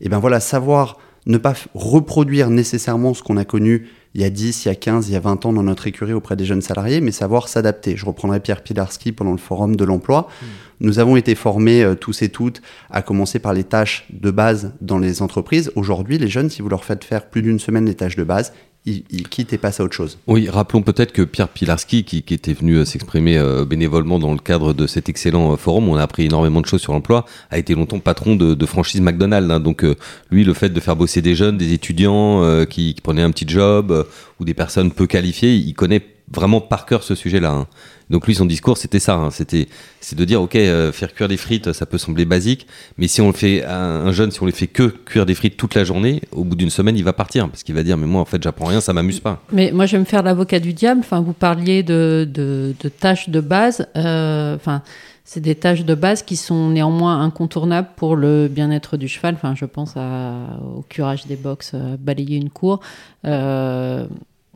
Et 0.00 0.08
bien 0.08 0.20
voilà, 0.20 0.40
savoir 0.40 0.96
ne 1.26 1.38
pas 1.38 1.54
reproduire 1.74 2.50
nécessairement 2.50 3.14
ce 3.14 3.22
qu'on 3.22 3.36
a 3.36 3.44
connu 3.44 3.88
il 4.14 4.20
y 4.20 4.24
a 4.24 4.30
10, 4.30 4.64
il 4.64 4.68
y 4.68 4.70
a 4.70 4.74
15, 4.74 5.08
il 5.08 5.12
y 5.12 5.16
a 5.16 5.20
20 5.20 5.46
ans 5.46 5.52
dans 5.52 5.62
notre 5.62 5.86
écurie 5.86 6.12
auprès 6.12 6.36
des 6.36 6.44
jeunes 6.44 6.60
salariés, 6.60 7.00
mais 7.00 7.12
savoir 7.12 7.48
s'adapter. 7.48 7.96
Je 7.96 8.04
reprendrai 8.04 8.40
Pierre 8.40 8.62
Pilarski 8.62 9.12
pendant 9.12 9.32
le 9.32 9.38
forum 9.38 9.76
de 9.76 9.84
l'emploi. 9.84 10.28
Hmm. 10.42 10.46
Nous 10.80 10.98
avons 10.98 11.16
été 11.16 11.34
formés 11.34 11.82
euh, 11.82 11.94
tous 11.94 12.22
et 12.22 12.28
toutes, 12.28 12.60
à 12.90 13.02
commencer 13.02 13.38
par 13.38 13.54
les 13.54 13.64
tâches 13.64 14.06
de 14.10 14.30
base 14.30 14.72
dans 14.80 14.98
les 14.98 15.22
entreprises. 15.22 15.72
Aujourd'hui, 15.76 16.18
les 16.18 16.28
jeunes, 16.28 16.50
si 16.50 16.60
vous 16.60 16.68
leur 16.68 16.84
faites 16.84 17.04
faire 17.04 17.30
plus 17.30 17.40
d'une 17.40 17.58
semaine 17.58 17.86
les 17.86 17.94
tâches 17.94 18.16
de 18.16 18.24
base, 18.24 18.52
il, 18.84 19.28
quitte 19.28 19.52
et 19.52 19.58
passe 19.58 19.78
à 19.78 19.84
autre 19.84 19.94
chose. 19.94 20.18
Oui, 20.26 20.48
rappelons 20.48 20.82
peut-être 20.82 21.12
que 21.12 21.22
Pierre 21.22 21.48
Pilarski, 21.48 22.02
qui, 22.02 22.18
était 22.34 22.52
venu 22.52 22.74
euh, 22.74 22.84
s'exprimer 22.84 23.38
euh, 23.38 23.64
bénévolement 23.64 24.18
dans 24.18 24.32
le 24.32 24.38
cadre 24.38 24.72
de 24.72 24.88
cet 24.88 25.08
excellent 25.08 25.52
euh, 25.52 25.56
forum, 25.56 25.88
on 25.88 25.96
a 25.96 26.02
appris 26.02 26.24
énormément 26.24 26.60
de 26.60 26.66
choses 26.66 26.80
sur 26.80 26.92
l'emploi, 26.92 27.24
a 27.50 27.58
été 27.58 27.74
longtemps 27.76 28.00
patron 28.00 28.34
de, 28.34 28.66
franchise 28.66 29.00
McDonald's. 29.00 29.50
Hein. 29.50 29.60
donc 29.60 29.84
lui, 30.30 30.44
le 30.44 30.54
fait 30.54 30.70
de 30.70 30.80
faire 30.80 30.96
bosser 30.96 31.22
des 31.22 31.34
jeunes, 31.34 31.58
des 31.58 31.72
étudiants 31.72 32.64
qui, 32.66 32.96
prenaient 33.02 33.22
un 33.22 33.30
petit 33.30 33.46
job 33.46 34.06
ou 34.40 34.44
des 34.44 34.54
personnes 34.54 34.90
peu 34.90 35.06
qualifiées, 35.06 35.54
il 35.54 35.74
connaît 35.74 36.02
vraiment 36.34 36.60
par 36.60 36.86
cœur 36.86 37.02
ce 37.02 37.14
sujet-là. 37.14 37.50
Hein. 37.50 37.66
Donc 38.10 38.26
lui, 38.26 38.34
son 38.34 38.44
discours, 38.44 38.76
c'était 38.76 38.98
ça. 38.98 39.14
Hein. 39.14 39.30
C'était, 39.30 39.68
c'est 40.00 40.16
de 40.16 40.24
dire, 40.24 40.42
ok, 40.42 40.54
euh, 40.56 40.92
faire 40.92 41.14
cuire 41.14 41.28
des 41.28 41.36
frites, 41.36 41.72
ça 41.72 41.86
peut 41.86 41.98
sembler 41.98 42.24
basique, 42.24 42.66
mais 42.98 43.08
si 43.08 43.20
on 43.20 43.28
le 43.28 43.32
fait, 43.32 43.64
un, 43.64 43.72
un 43.72 44.12
jeune, 44.12 44.30
si 44.30 44.42
on 44.42 44.46
les 44.46 44.52
fait 44.52 44.66
que 44.66 44.84
cuire 44.84 45.26
des 45.26 45.34
frites 45.34 45.56
toute 45.56 45.74
la 45.74 45.84
journée, 45.84 46.20
au 46.30 46.44
bout 46.44 46.56
d'une 46.56 46.70
semaine, 46.70 46.96
il 46.96 47.04
va 47.04 47.12
partir 47.12 47.48
parce 47.48 47.62
qu'il 47.62 47.74
va 47.74 47.82
dire, 47.82 47.96
mais 47.96 48.06
moi, 48.06 48.20
en 48.20 48.26
fait, 48.26 48.42
j'apprends 48.42 48.66
rien, 48.66 48.80
ça 48.80 48.92
m'amuse 48.92 49.20
pas. 49.20 49.42
Mais 49.52 49.72
moi, 49.72 49.86
je 49.86 49.92
vais 49.92 50.00
me 50.00 50.04
faire 50.04 50.22
l'avocat 50.22 50.60
du 50.60 50.72
diable. 50.72 51.00
Enfin, 51.00 51.20
vous 51.20 51.32
parliez 51.32 51.82
de, 51.82 52.28
de, 52.30 52.74
tâches 53.00 53.28
de 53.30 53.40
base. 53.40 53.86
Euh, 53.96 54.56
enfin. 54.56 54.82
c'est 55.24 55.40
des 55.40 55.54
tâches 55.54 55.84
de 55.84 55.94
base 55.94 56.22
qui 56.22 56.36
sont 56.36 56.68
néanmoins 56.70 57.22
incontournables 57.22 57.88
pour 57.96 58.16
le 58.16 58.48
bien-être 58.48 58.98
du 58.98 59.08
cheval. 59.08 59.34
Enfin, 59.34 59.54
je 59.54 59.64
pense 59.64 59.94
au 59.96 60.82
curage 60.88 61.26
des 61.26 61.36
box, 61.36 61.74
balayer 61.98 62.36
une 62.36 62.50
cour. 62.50 62.80
Euh, 63.24 64.06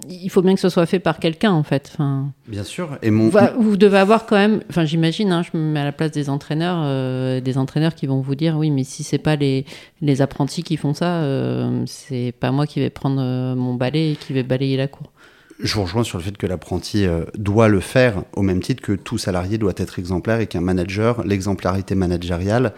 il 0.08 0.28
faut 0.28 0.42
bien 0.42 0.54
que 0.54 0.60
ce 0.60 0.68
soit 0.68 0.86
fait 0.86 0.98
par 0.98 1.18
quelqu'un 1.18 1.52
en 1.52 1.62
fait. 1.62 1.90
Enfin, 1.92 2.30
bien 2.48 2.64
sûr. 2.64 2.98
Et 3.02 3.10
mon... 3.10 3.30
vous, 3.58 3.76
devez 3.76 3.98
avoir 3.98 4.26
quand 4.26 4.36
même, 4.36 4.60
enfin 4.68 4.84
j'imagine, 4.84 5.32
hein, 5.32 5.42
je 5.42 5.56
me 5.56 5.62
mets 5.62 5.80
à 5.80 5.84
la 5.84 5.92
place 5.92 6.10
des 6.10 6.28
entraîneurs, 6.28 6.80
euh, 6.82 7.40
des 7.40 7.56
entraîneurs 7.56 7.94
qui 7.94 8.06
vont 8.06 8.20
vous 8.20 8.34
dire 8.34 8.56
oui, 8.56 8.70
mais 8.70 8.84
si 8.84 9.02
c'est 9.04 9.18
pas 9.18 9.36
les, 9.36 9.64
les 10.02 10.20
apprentis 10.20 10.62
qui 10.62 10.76
font 10.76 10.92
ça, 10.92 11.22
euh, 11.22 11.82
c'est 11.86 12.32
pas 12.38 12.50
moi 12.50 12.66
qui 12.66 12.80
vais 12.80 12.90
prendre 12.90 13.20
euh, 13.20 13.54
mon 13.54 13.74
balai 13.74 14.12
et 14.12 14.16
qui 14.16 14.32
vais 14.32 14.42
balayer 14.42 14.76
la 14.76 14.88
cour. 14.88 15.12
Je 15.58 15.74
vous 15.74 15.84
rejoins 15.84 16.04
sur 16.04 16.18
le 16.18 16.24
fait 16.24 16.36
que 16.36 16.46
l'apprenti 16.46 17.06
doit 17.38 17.68
le 17.68 17.80
faire 17.80 18.24
au 18.34 18.42
même 18.42 18.60
titre 18.60 18.82
que 18.82 18.92
tout 18.92 19.16
salarié 19.16 19.56
doit 19.56 19.72
être 19.78 19.98
exemplaire 19.98 20.40
et 20.40 20.46
qu'un 20.46 20.60
manager, 20.60 21.24
l'exemplarité 21.24 21.94
managériale 21.94 22.74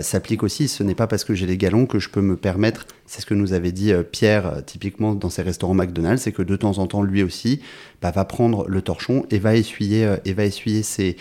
s'applique 0.00 0.42
aussi. 0.42 0.68
Ce 0.68 0.82
n'est 0.82 0.94
pas 0.94 1.06
parce 1.06 1.24
que 1.24 1.34
j'ai 1.34 1.46
les 1.46 1.56
galons 1.56 1.86
que 1.86 1.98
je 1.98 2.08
peux 2.08 2.20
me 2.20 2.36
permettre 2.36 2.86
c'est 3.10 3.22
ce 3.22 3.26
que 3.26 3.34
nous 3.34 3.54
avait 3.54 3.72
dit 3.72 3.92
euh, 3.92 4.04
Pierre, 4.04 4.46
euh, 4.46 4.60
typiquement 4.64 5.16
dans 5.16 5.30
ses 5.30 5.42
restaurants 5.42 5.74
McDonald's, 5.74 6.22
c'est 6.22 6.30
que 6.30 6.42
de 6.42 6.54
temps 6.54 6.78
en 6.78 6.86
temps, 6.86 7.02
lui 7.02 7.24
aussi, 7.24 7.60
bah, 8.00 8.12
va 8.12 8.24
prendre 8.24 8.68
le 8.68 8.82
torchon 8.82 9.26
et 9.32 9.40
va 9.40 9.56
essuyer, 9.56 10.04
euh, 10.04 10.16
et 10.24 10.32
va 10.32 10.44
essuyer 10.44 10.84
ses, 10.84 11.16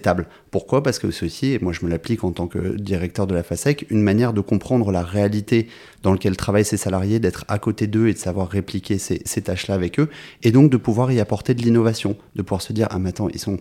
tables. 0.00 0.28
Pourquoi? 0.52 0.84
Parce 0.84 1.00
que 1.00 1.08
aussi, 1.08 1.54
et 1.54 1.58
moi 1.58 1.72
je 1.72 1.84
me 1.84 1.90
l'applique 1.90 2.22
en 2.22 2.30
tant 2.30 2.46
que 2.46 2.76
directeur 2.76 3.26
de 3.26 3.34
la 3.34 3.42
FASEC, 3.42 3.86
une 3.90 4.02
manière 4.02 4.32
de 4.32 4.40
comprendre 4.40 4.92
la 4.92 5.02
réalité 5.02 5.66
dans 6.04 6.12
laquelle 6.12 6.36
travaillent 6.36 6.64
ses 6.64 6.76
salariés, 6.76 7.18
d'être 7.18 7.44
à 7.48 7.58
côté 7.58 7.88
d'eux 7.88 8.06
et 8.06 8.12
de 8.12 8.18
savoir 8.18 8.48
répliquer 8.48 8.98
ces, 8.98 9.20
ces 9.24 9.42
tâches-là 9.42 9.74
avec 9.74 9.98
eux, 9.98 10.10
et 10.44 10.52
donc 10.52 10.70
de 10.70 10.76
pouvoir 10.76 11.10
y 11.10 11.18
apporter 11.18 11.54
de 11.54 11.62
l'innovation, 11.62 12.16
de 12.36 12.42
pouvoir 12.42 12.62
se 12.62 12.72
dire, 12.72 12.86
ah 12.92 13.00
mais 13.00 13.08
attends, 13.08 13.28
ils 13.30 13.40
sont 13.40 13.58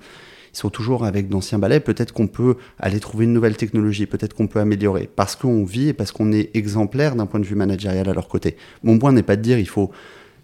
ils 0.54 0.58
sont 0.58 0.70
toujours 0.70 1.06
avec 1.06 1.30
d'anciens 1.30 1.60
balais, 1.60 1.80
peut-être 1.80 2.14
qu'on 2.14 2.28
peut 2.28 2.56
aller 2.80 3.00
trouver 3.00 3.26
une 3.26 3.34
nouvelle 3.34 3.56
technologie, 3.58 4.06
peut-être 4.06 4.34
qu'on 4.34 4.48
peut 4.48 4.60
améliorer, 4.60 5.10
parce 5.16 5.36
qu'on 5.36 5.64
vit 5.64 5.90
et 5.90 5.94
parce 5.94 6.12
qu'on 6.12 6.32
est 6.34 6.50
exemplaire 6.56 7.16
d'un 7.16 7.26
point 7.26 7.40
de 7.40 7.46
vue 7.46 7.56
managérial 7.56 8.10
à 8.10 8.14
leur 8.14 8.28
côté. 8.28 8.58
Mon 8.84 9.00
point 9.00 9.12
n'est 9.14 9.24
pas 9.24 9.36
de 9.38 9.42
dire 9.42 9.58
il 9.60 9.68
faut 9.68 9.92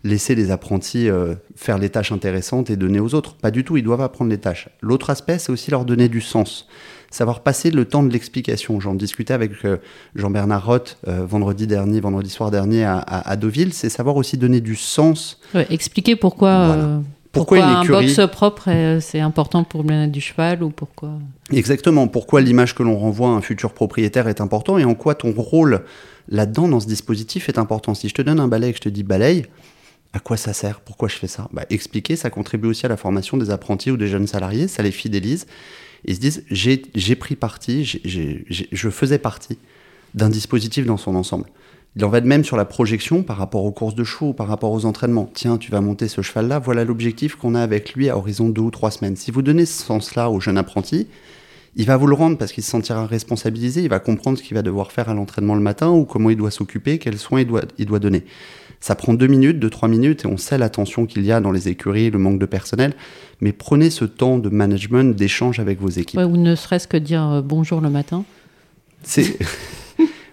laisser 0.03 0.35
les 0.35 0.51
apprentis 0.51 1.09
euh, 1.09 1.33
faire 1.55 1.77
les 1.77 1.89
tâches 1.89 2.11
intéressantes 2.11 2.69
et 2.69 2.77
donner 2.77 2.99
aux 2.99 3.13
autres. 3.15 3.35
Pas 3.35 3.51
du 3.51 3.63
tout, 3.65 3.75
ils 3.77 3.83
doivent 3.83 3.99
apprendre 4.01 4.29
les 4.31 4.37
tâches. 4.37 4.69
L'autre 4.81 5.09
aspect, 5.09 5.39
c'est 5.39 5.51
aussi 5.51 5.71
leur 5.71 5.83
donner 5.85 6.07
du 6.07 6.21
sens. 6.21 6.67
Savoir 7.09 7.41
passer 7.41 7.71
le 7.71 7.83
temps 7.85 8.03
de 8.03 8.11
l'explication. 8.11 8.79
J'en 8.79 8.93
discutais 8.93 9.33
avec 9.33 9.51
euh, 9.65 9.77
Jean-Bernard 10.15 10.65
Roth 10.65 10.97
euh, 11.07 11.25
vendredi 11.25 11.65
dernier, 11.65 11.99
vendredi 11.99 12.29
soir 12.29 12.51
dernier 12.51 12.83
à, 12.85 12.97
à- 12.99 13.29
à 13.29 13.35
Deauville, 13.37 13.73
c'est 13.73 13.89
savoir 13.89 14.15
aussi 14.17 14.37
donner 14.37 14.61
du 14.61 14.75
sens. 14.75 15.39
Ouais, 15.53 15.65
expliquer 15.69 16.15
pourquoi, 16.15 16.67
Voilà. 16.67 17.01
Pourquoi 17.37 17.57
pourquoi, 17.59 17.71
une 17.71 17.77
un 17.77 17.83
écurie- 17.99 18.15
box 18.15 18.31
propre, 18.31 18.63
euh, 18.67 18.99
c'est 18.99 19.19
important 19.19 19.63
pour 19.63 19.81
le 19.83 19.87
bien-être 19.87 20.11
du 20.11 20.21
cheval 20.21 20.63
ou 20.63 20.69
pourquoi. 20.69 21.11
Exactement, 21.51 22.07
pourquoi 22.07 22.41
l'image 22.41 22.75
que 22.75 22.83
l'on 22.83 22.97
renvoie 22.97 23.29
à 23.29 23.31
un 23.31 23.41
futur 23.41 23.73
propriétaire 23.73 24.27
est 24.27 24.41
important 24.41 24.77
et 24.77 24.83
en 24.85 24.95
quoi 24.95 25.15
ton 25.15 25.31
rôle 25.31 25.83
là-dedans, 26.29 26.67
dans 26.67 26.79
ce 26.79 26.87
dispositif, 26.87 27.47
est 27.49 27.57
important? 27.57 27.93
Si 27.93 28.09
je 28.09 28.13
te 28.13 28.21
donne 28.21 28.39
un 28.39 28.47
balai 28.47 28.69
et 28.69 28.71
que 28.71 28.77
je 28.77 28.83
te 28.83 28.89
dis 28.89 29.03
balaye, 29.03 29.45
à 30.13 30.19
quoi 30.19 30.37
ça 30.37 30.53
sert? 30.53 30.79
Pourquoi 30.81 31.07
je 31.09 31.15
fais 31.15 31.27
ça? 31.27 31.47
Bah, 31.53 31.65
Expliquer, 31.69 32.15
ça 32.15 32.29
contribue 32.29 32.67
aussi 32.67 32.85
à 32.85 32.89
la 32.89 32.97
formation 32.97 33.37
des 33.37 33.49
apprentis 33.49 33.91
ou 33.91 33.97
des 33.97 34.07
jeunes 34.07 34.27
salariés, 34.27 34.67
ça 34.67 34.83
les 34.83 34.91
fidélise. 34.91 35.45
Ils 36.05 36.15
se 36.15 36.19
disent, 36.19 36.43
j'ai 36.49 37.15
pris 37.15 37.35
parti, 37.35 37.83
je 38.05 38.89
faisais 38.89 39.17
partie 39.19 39.57
d'un 40.13 40.29
dispositif 40.29 40.85
dans 40.85 40.97
son 40.97 41.15
ensemble. 41.15 41.45
Il 41.95 42.05
en 42.05 42.09
va 42.09 42.21
de 42.21 42.27
même 42.27 42.43
sur 42.43 42.57
la 42.57 42.65
projection 42.65 43.23
par 43.23 43.37
rapport 43.37 43.63
aux 43.65 43.71
courses 43.71 43.95
de 43.95 44.03
chevaux, 44.03 44.33
par 44.33 44.47
rapport 44.47 44.71
aux 44.71 44.85
entraînements. 44.85 45.29
Tiens, 45.33 45.57
tu 45.57 45.71
vas 45.71 45.81
monter 45.81 46.07
ce 46.07 46.21
cheval-là, 46.21 46.59
voilà 46.59 46.83
l'objectif 46.83 47.35
qu'on 47.35 47.55
a 47.55 47.61
avec 47.61 47.93
lui 47.93 48.09
à 48.09 48.17
horizon 48.17 48.49
deux 48.49 48.61
ou 48.61 48.71
trois 48.71 48.91
semaines. 48.91 49.15
Si 49.15 49.31
vous 49.31 49.41
donnez 49.41 49.65
ce 49.65 49.83
sens-là 49.83 50.29
au 50.29 50.39
jeune 50.39 50.59
apprenti, 50.59 51.07
il 51.75 51.85
va 51.85 51.97
vous 51.97 52.07
le 52.07 52.15
rendre 52.15 52.37
parce 52.37 52.51
qu'il 52.51 52.63
se 52.63 52.69
sentira 52.69 53.05
responsabilisé, 53.05 53.83
il 53.83 53.89
va 53.89 53.99
comprendre 53.99 54.37
ce 54.37 54.43
qu'il 54.43 54.55
va 54.55 54.63
devoir 54.63 54.91
faire 54.91 55.09
à 55.09 55.13
l'entraînement 55.13 55.55
le 55.55 55.61
matin 55.61 55.89
ou 55.89 56.05
comment 56.05 56.29
il 56.29 56.37
doit 56.37 56.51
s'occuper, 56.51 56.97
quels 56.97 57.17
soins 57.17 57.41
il 57.41 57.47
doit, 57.47 57.61
il 57.77 57.85
doit 57.85 57.99
donner. 57.99 58.25
Ça 58.79 58.95
prend 58.95 59.13
deux 59.13 59.27
minutes, 59.27 59.59
deux, 59.59 59.69
trois 59.69 59.89
minutes 59.89 60.25
et 60.25 60.27
on 60.27 60.37
sait 60.37 60.57
la 60.57 60.69
tension 60.69 61.05
qu'il 61.05 61.25
y 61.25 61.31
a 61.31 61.39
dans 61.39 61.51
les 61.51 61.67
écuries, 61.67 62.09
le 62.11 62.19
manque 62.19 62.39
de 62.39 62.45
personnel. 62.45 62.93
Mais 63.41 63.53
prenez 63.53 63.89
ce 63.89 64.05
temps 64.05 64.37
de 64.37 64.49
management, 64.49 65.15
d'échange 65.15 65.59
avec 65.59 65.79
vos 65.79 65.89
équipes. 65.89 66.19
Ouais, 66.19 66.25
ou 66.25 66.37
ne 66.37 66.55
serait-ce 66.55 66.87
que 66.87 66.97
dire 66.97 67.23
euh, 67.27 67.41
bonjour 67.41 67.81
le 67.81 67.89
matin. 67.89 68.23
C'est... 69.03 69.37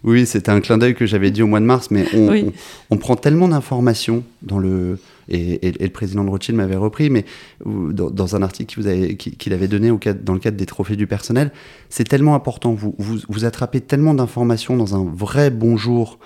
oui, 0.05 0.27
c'était 0.27 0.51
un 0.51 0.61
clin 0.61 0.79
d'œil 0.79 0.95
que 0.95 1.07
j'avais 1.07 1.31
dit 1.31 1.43
au 1.43 1.47
mois 1.47 1.61
de 1.61 1.65
mars, 1.65 1.91
mais 1.91 2.05
on, 2.15 2.29
Oui. 2.29 2.45
on, 2.91 2.95
on 2.95 2.99
prend 2.99 3.17
tellement 3.17 3.49
d'informations 3.49 4.23
dans 4.43 4.59
le. 4.59 4.99
Et, 5.31 5.39
et- 5.55 5.69
et 5.81 5.85
le 5.85 5.89
président 5.91 6.23
de 6.23 6.29
Rothschild 6.29 6.57
m'avait 6.59 6.77
repris, 6.77 7.09
mais 7.09 7.25
dans, 7.65 8.11
dans 8.11 8.37
un 8.37 8.43
article 8.43 8.83
qu'il 9.17 9.53
avait- 9.55 9.69
donné 9.69 9.91
au 9.91 9.97
cadre- 9.97 10.21
dans 10.23 10.35
le 10.35 10.39
cadre 10.39 10.59
des 10.59 10.67
trophées 10.67 10.97
du 10.97 11.07
personnel, 11.07 11.51
c'est 11.89 12.07
tellement 12.07 12.35
important. 12.35 12.75
Vous, 12.75 12.95
vous, 12.99 13.17
vous 13.31 13.45
attrapez 13.47 13.81
tellement 13.81 14.13
d'informations 14.13 14.77
dans 14.77 14.95
un 14.95 15.05
vrai 15.11 15.49
bonjour 15.51 16.19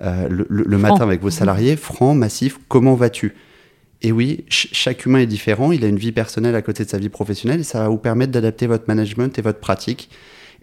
euh, 0.00 0.28
le, 0.30 0.46
le- 0.48 0.64
le 0.66 0.78
Franc. 0.78 0.88
matin 0.92 1.04
avec 1.04 1.20
vos 1.20 1.28
salariés, 1.30 1.76
franc, 1.76 2.14
massif, 2.14 2.58
comment 2.68 2.94
vas-tu? 2.94 3.34
Et 4.02 4.12
oui, 4.12 4.44
ch- 4.50 4.68
chaque 4.72 5.04
humain 5.04 5.18
est 5.20 5.26
différent, 5.26 5.70
il 5.72 5.84
a 5.84 5.88
une 5.88 5.96
vie 5.98 6.12
personnelle 6.12 6.54
à 6.54 6.62
côté 6.62 6.84
de 6.84 6.88
sa 6.88 6.96
vie 6.98 7.08
professionnelle, 7.10 7.60
et 7.60 7.64
ça 7.64 7.80
va 7.80 7.88
vous 7.88 7.96
permettre 7.98 8.32
d'adapter 8.32 8.66
votre 8.66 8.84
management 8.88 9.38
et 9.38 9.42
votre 9.42 9.58
pratique. 9.60 10.08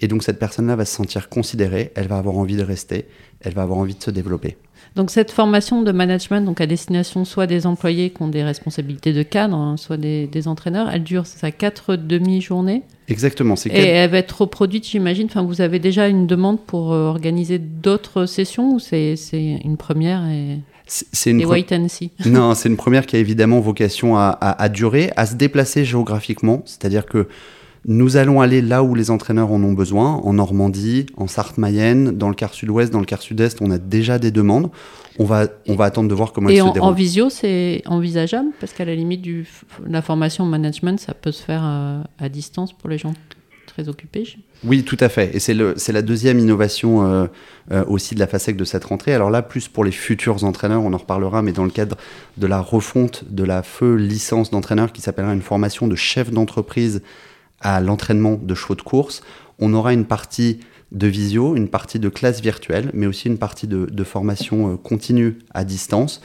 Et 0.04 0.08
donc 0.10 0.22
cette 0.22 0.38
personne-là 0.38 0.76
va 0.76 0.84
se 0.84 0.94
sentir 0.94 1.30
considérée, 1.30 1.92
elle 1.96 2.08
va 2.10 2.18
avoir 2.18 2.36
envie 2.38 2.58
de 2.58 2.62
rester, 2.64 3.06
elle 3.40 3.54
va 3.54 3.62
avoir 3.62 3.80
envie 3.80 3.96
de 3.96 4.04
se 4.04 4.12
développer. 4.12 4.58
Donc 4.98 5.12
cette 5.12 5.32
formation 5.32 5.82
de 5.82 5.92
management, 5.94 6.42
donc 6.42 6.60
à 6.60 6.68
destination 6.68 7.24
soit 7.24 7.48
des 7.48 7.66
employés 7.66 8.10
qui 8.10 8.22
ont 8.22 8.28
des 8.28 8.44
responsabilités 8.44 9.14
de 9.14 9.24
cadre, 9.24 9.56
hein, 9.56 9.78
soit 9.78 9.96
des, 9.96 10.28
des 10.28 10.50
entraîneurs, 10.50 10.90
elle 10.92 11.04
dure 11.04 11.26
ça 11.26 11.52
quatre 11.52 11.96
demi-journées? 11.96 12.84
Exactement, 13.08 13.56
c'est 13.56 13.70
et 13.70 13.74
quel- 13.74 13.88
elle 13.88 14.12
va 14.12 14.18
être 14.18 14.42
reproduite, 14.42 14.86
j'imagine. 14.86 15.28
Enfin, 15.28 15.42
vous 15.44 15.62
avez 15.62 15.80
déjà 15.80 16.10
une 16.10 16.28
demande 16.28 16.60
pour 16.60 16.92
euh, 16.92 17.08
organiser 17.08 17.58
d'autres 17.58 18.26
sessions 18.26 18.74
ou 18.74 18.80
c'est 18.80 19.16
une 19.64 19.78
première 19.78 20.26
et, 20.30 20.60
c'est 20.86 21.32
une 21.32 21.40
et 21.40 21.46
wait 21.46 21.72
and 21.72 21.88
see? 21.88 22.12
Non, 22.26 22.56
c'est 22.56 22.68
une 22.68 22.78
première 22.78 23.06
qui 23.06 23.16
a 23.16 23.20
évidemment 23.20 23.62
vocation 23.62 24.18
à, 24.18 24.28
à- 24.42 24.62
à 24.62 24.68
durer, 24.68 25.12
à 25.16 25.26
se 25.26 25.36
déplacer 25.36 25.86
géographiquement. 25.86 26.62
C'est-à-dire 26.66 27.06
que 27.06 27.30
nous 27.86 28.18
allons 28.18 28.40
aller 28.40 28.62
là 28.62 28.84
où 28.84 28.96
les 28.96 29.12
entraîneurs 29.12 29.52
en 29.52 29.62
ont 29.64 29.74
besoin, 29.74 30.16
en 30.16 30.34
Normandie, 30.34 31.06
en 31.18 31.28
Sarthe-Mayenne, 31.28 32.12
dans 32.12 32.30
le 32.30 32.36
quart 32.36 32.54
sud-ouest, 32.54 32.92
dans 32.92 33.00
le 33.00 33.06
quart 33.06 33.22
sud-est, 33.22 33.62
on 33.62 33.72
a 33.72 33.78
déjà 33.78 34.20
des 34.20 34.32
demandes. 34.32 34.70
On 35.20 35.26
va, 35.26 35.48
on 35.68 35.76
va 35.76 35.86
attendre 35.86 36.10
de 36.10 36.16
voir 36.16 36.34
comment 36.34 36.50
Et 36.50 36.56
elles 36.56 36.62
en, 36.62 36.66
se 36.66 36.70
en 36.72 36.74
déroulent. 36.74 36.96
visio, 36.96 37.30
c'est 37.30 37.84
envisageable? 37.86 38.50
Parce 38.60 38.74
qu'à 38.74 38.86
la 38.86 38.96
limite 38.96 39.22
du 39.22 39.48
la 39.86 40.02
formation 40.02 40.46
en 40.46 40.48
management, 40.48 41.00
ça 41.00 41.14
peut 41.14 41.32
se 41.32 41.44
faire 41.44 41.62
euh, 41.64 42.02
à 42.18 42.30
distance 42.30 42.74
pour 42.74 42.90
les 42.90 42.98
gens 42.98 43.14
très 43.68 43.90
occupés. 43.90 44.24
Oui, 44.64 44.84
tout 44.84 44.98
à 45.00 45.10
fait. 45.10 45.36
Et 45.36 45.40
c'est 45.40 45.92
la 45.92 46.02
deuxième 46.02 46.40
innovation 46.40 47.06
euh, 47.06 47.28
euh, 47.72 47.84
aussi 47.88 48.16
de 48.16 48.20
la 48.20 48.28
FASEC 48.28 48.56
de 48.56 48.66
cette 48.66 48.86
rentrée. 48.86 49.14
Alors 49.14 49.30
là, 49.30 49.42
plus 49.42 49.68
pour 49.68 49.84
les 49.84 49.92
futurs 49.92 50.44
entraîneurs, 50.44 50.84
on 50.84 50.94
en 50.94 50.98
reparlera, 50.98 51.42
mais 51.42 51.52
dans 51.52 51.64
le 51.64 51.72
cadre 51.72 51.98
de 52.38 52.48
la 52.48 52.60
refonte 52.60 53.26
de 53.30 53.44
la 53.44 53.64
feu 53.64 53.96
licence 53.96 54.52
d'entraîneur 54.52 54.92
qui 54.92 55.02
s'appellera 55.02 55.34
une 55.34 55.42
formation 55.42 55.88
de 55.88 55.96
chef 55.96 56.32
d'entreprise 56.32 57.02
à 57.64 57.82
l'entraînement 57.82 58.40
de 58.42 58.54
chevaux 58.54 58.76
de 58.76 58.82
course, 58.82 59.24
on 59.60 59.74
aura 59.74 59.94
une 59.94 60.06
partie 60.06 60.60
de 60.92 61.08
visio, 61.08 61.56
une 61.56 61.70
partie 61.70 61.98
de 62.00 62.10
classe 62.10 62.42
virtuelle, 62.42 62.92
mais 62.94 63.08
aussi 63.08 63.28
une 63.28 63.40
partie 63.40 63.68
de, 63.68 64.04
formation 64.04 64.74
euh, 64.74 64.78
continue 64.78 65.40
à 65.54 65.64
distance 65.64 66.22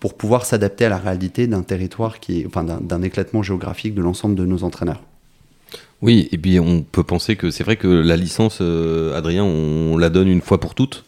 pour 0.00 0.14
pouvoir 0.14 0.44
s'adapter 0.44 0.84
à 0.84 0.90
la 0.90 0.98
réalité 0.98 1.46
d'un 1.46 1.62
territoire 1.62 2.20
qui 2.20 2.40
est, 2.42 2.46
enfin, 2.46 2.64
d'un- 2.64 2.80
d'un 2.80 3.00
éclatement 3.00 3.42
géographique 3.42 3.94
de 3.94 4.02
l'ensemble 4.02 4.34
de 4.34 4.44
nos 4.44 4.64
entraîneurs. 4.64 5.02
Oui, 6.02 6.28
et 6.30 6.36
puis 6.36 6.60
on 6.60 6.82
peut 6.82 7.04
penser 7.04 7.36
que 7.36 7.50
c'est 7.50 7.64
vrai 7.64 7.76
que 7.76 7.88
la 7.88 8.16
licence, 8.16 8.58
euh, 8.60 9.16
Adrien, 9.16 9.44
on 9.44 9.96
la 9.96 10.10
donne 10.10 10.28
une 10.28 10.42
fois 10.42 10.60
pour 10.60 10.74
toutes 10.74 11.04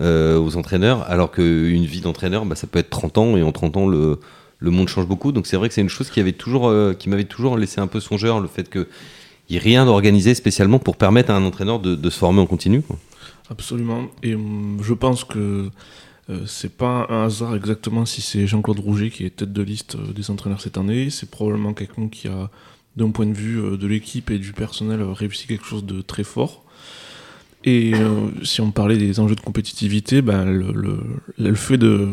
euh, 0.00 0.36
aux 0.38 0.56
entraîneurs, 0.56 1.08
alors 1.08 1.30
qu'une 1.30 1.84
vie 1.84 2.00
d'entraîneur, 2.00 2.44
bah, 2.44 2.56
ça 2.56 2.66
peut 2.66 2.80
être 2.80 2.90
30 2.90 3.18
ans, 3.18 3.36
et 3.36 3.42
en 3.42 3.52
30 3.52 3.76
ans, 3.76 3.86
le, 3.86 4.18
le 4.66 4.72
monde 4.72 4.88
change 4.88 5.06
beaucoup. 5.06 5.32
Donc 5.32 5.46
c'est 5.46 5.56
vrai 5.56 5.68
que 5.68 5.74
c'est 5.74 5.80
une 5.80 5.88
chose 5.88 6.10
qui, 6.10 6.20
avait 6.20 6.32
toujours, 6.32 6.68
euh, 6.68 6.92
qui 6.92 7.08
m'avait 7.08 7.24
toujours 7.24 7.56
laissé 7.56 7.80
un 7.80 7.86
peu 7.86 8.00
songeur, 8.00 8.40
le 8.40 8.48
fait 8.48 8.68
qu'il 8.68 8.86
n'y 9.50 9.56
ait 9.56 9.60
rien 9.60 9.86
d'organisé 9.86 10.34
spécialement 10.34 10.78
pour 10.78 10.96
permettre 10.96 11.30
à 11.30 11.36
un 11.36 11.44
entraîneur 11.44 11.78
de, 11.80 12.10
se 12.10 12.18
former 12.18 12.40
en 12.40 12.46
continu. 12.46 12.82
Absolument. 13.48 14.08
Et 14.22 14.34
hum, 14.34 14.78
je 14.82 14.92
pense 14.92 15.24
que 15.24 15.70
euh, 16.28 16.40
c'est 16.46 16.76
pas 16.76 17.06
un 17.08 17.24
hasard 17.24 17.54
exactement 17.54 18.04
si 18.04 18.20
c'est 18.20 18.48
Jean-Claude 18.48 18.80
Rouget 18.80 19.10
qui 19.10 19.24
est 19.24 19.36
tête 19.36 19.52
de 19.52 19.62
liste 19.62 19.94
euh, 19.94 20.12
des 20.12 20.30
entraîneurs 20.30 20.60
cette 20.60 20.76
année. 20.76 21.10
C'est 21.10 21.30
probablement 21.30 21.72
quelqu'un 21.72 22.08
qui 22.08 22.26
a, 22.26 22.50
d'un 22.96 23.10
point 23.10 23.26
de 23.26 23.32
vue 23.32 23.60
euh, 23.60 23.76
de 23.76 23.86
l'équipe 23.86 24.30
et 24.30 24.38
du 24.38 24.52
personnel, 24.52 25.02
réussi 25.02 25.46
quelque 25.46 25.64
chose 25.64 25.84
de 25.84 26.02
très 26.02 26.24
fort. 26.24 26.64
Et 27.64 27.94
si 28.44 28.60
on 28.60 28.70
parlait 28.70 28.96
des 28.96 29.18
enjeux 29.18 29.34
de 29.34 29.40
compétitivité, 29.40 30.20
le, 30.22 31.00
le 31.36 31.54
fait 31.56 31.78
de. 31.78 32.10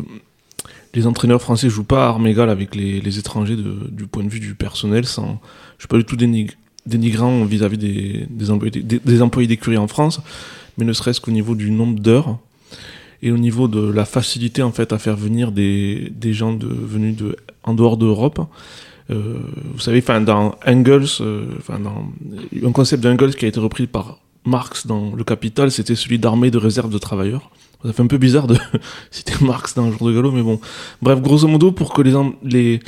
Les 0.94 1.08
entraîneurs 1.08 1.42
français 1.42 1.70
jouent 1.70 1.84
pas 1.84 2.06
à 2.06 2.10
armes 2.10 2.28
égales 2.28 2.50
avec 2.50 2.76
les, 2.76 3.02
les 3.02 3.18
étrangers 3.20 3.56
de- 3.56 3.88
du 3.92 4.06
point 4.06 4.24
de 4.24 4.30
vue 4.30 4.40
du 4.40 4.54
personnel. 4.54 5.06
Sans, 5.06 5.42
je 5.78 5.84
suis 5.84 5.88
pas 5.88 5.98
du 5.98 6.06
tout 6.06 6.16
dénig- 6.16 6.52
dénigrant 6.86 7.44
vis-à-vis 7.46 7.78
des, 7.80 8.28
des 8.30 8.52
employés 8.52 8.72
des- 8.82 9.00
des 9.00 9.22
employés 9.22 9.48
d'écurie 9.48 9.78
en 9.78 9.88
France, 9.88 10.22
mais 10.78 10.86
ne 10.86 10.94
serait-ce 10.94 11.20
qu'au 11.22 11.32
niveau 11.32 11.56
du 11.56 11.72
nombre 11.72 12.00
d'heures 12.00 12.38
et 13.24 13.32
au 13.32 13.38
niveau 13.38 13.68
de 13.68 13.80
la 13.92 14.06
facilité 14.06 14.62
en 14.62 14.72
fait 14.72 14.94
à 14.94 15.00
faire 15.00 15.16
venir 15.16 15.52
des, 15.52 16.12
des 16.16 16.34
gens 16.34 16.54
de, 16.54 16.68
venus 16.68 17.16
de, 17.16 17.38
en 17.64 17.74
dehors 17.74 17.98
d'Europe. 17.98 18.42
Euh, 19.10 19.40
vous 19.74 19.80
savez, 19.80 20.00
enfin 20.00 20.22
dans 20.22 20.56
Engels, 20.66 21.08
euh, 21.22 21.46
enfin 21.58 21.80
un 22.64 22.72
concept 22.72 23.02
d'Engels 23.04 23.36
qui 23.36 23.46
a 23.46 23.48
été 23.48 23.60
repris 23.60 23.88
par 23.88 24.20
Marx 24.46 24.86
dans 24.88 25.16
Le 25.16 25.24
Capital, 25.24 25.72
c'était 25.72 25.96
celui 25.96 26.20
d'armée 26.20 26.52
de 26.52 26.58
réserve 26.58 26.92
de 26.92 26.98
travailleurs. 26.98 27.50
Ça 27.86 27.92
fait 27.94 28.02
un 28.04 28.08
peu 28.08 28.18
bizarre 28.18 28.48
de 28.48 28.56
citer 29.12 29.34
Marx 29.42 29.76
dans 29.76 29.84
un 29.86 29.92
jour 29.92 30.08
de 30.08 30.14
galop, 30.14 30.32
mais 30.32 30.42
bon. 30.44 30.60
Bref, 31.02 31.22
grosso 31.22 31.48
modo, 31.48 31.72
pour 31.72 31.94
que 31.94 32.02
les, 32.02 32.16
en- 32.16 32.34
les 32.44 32.80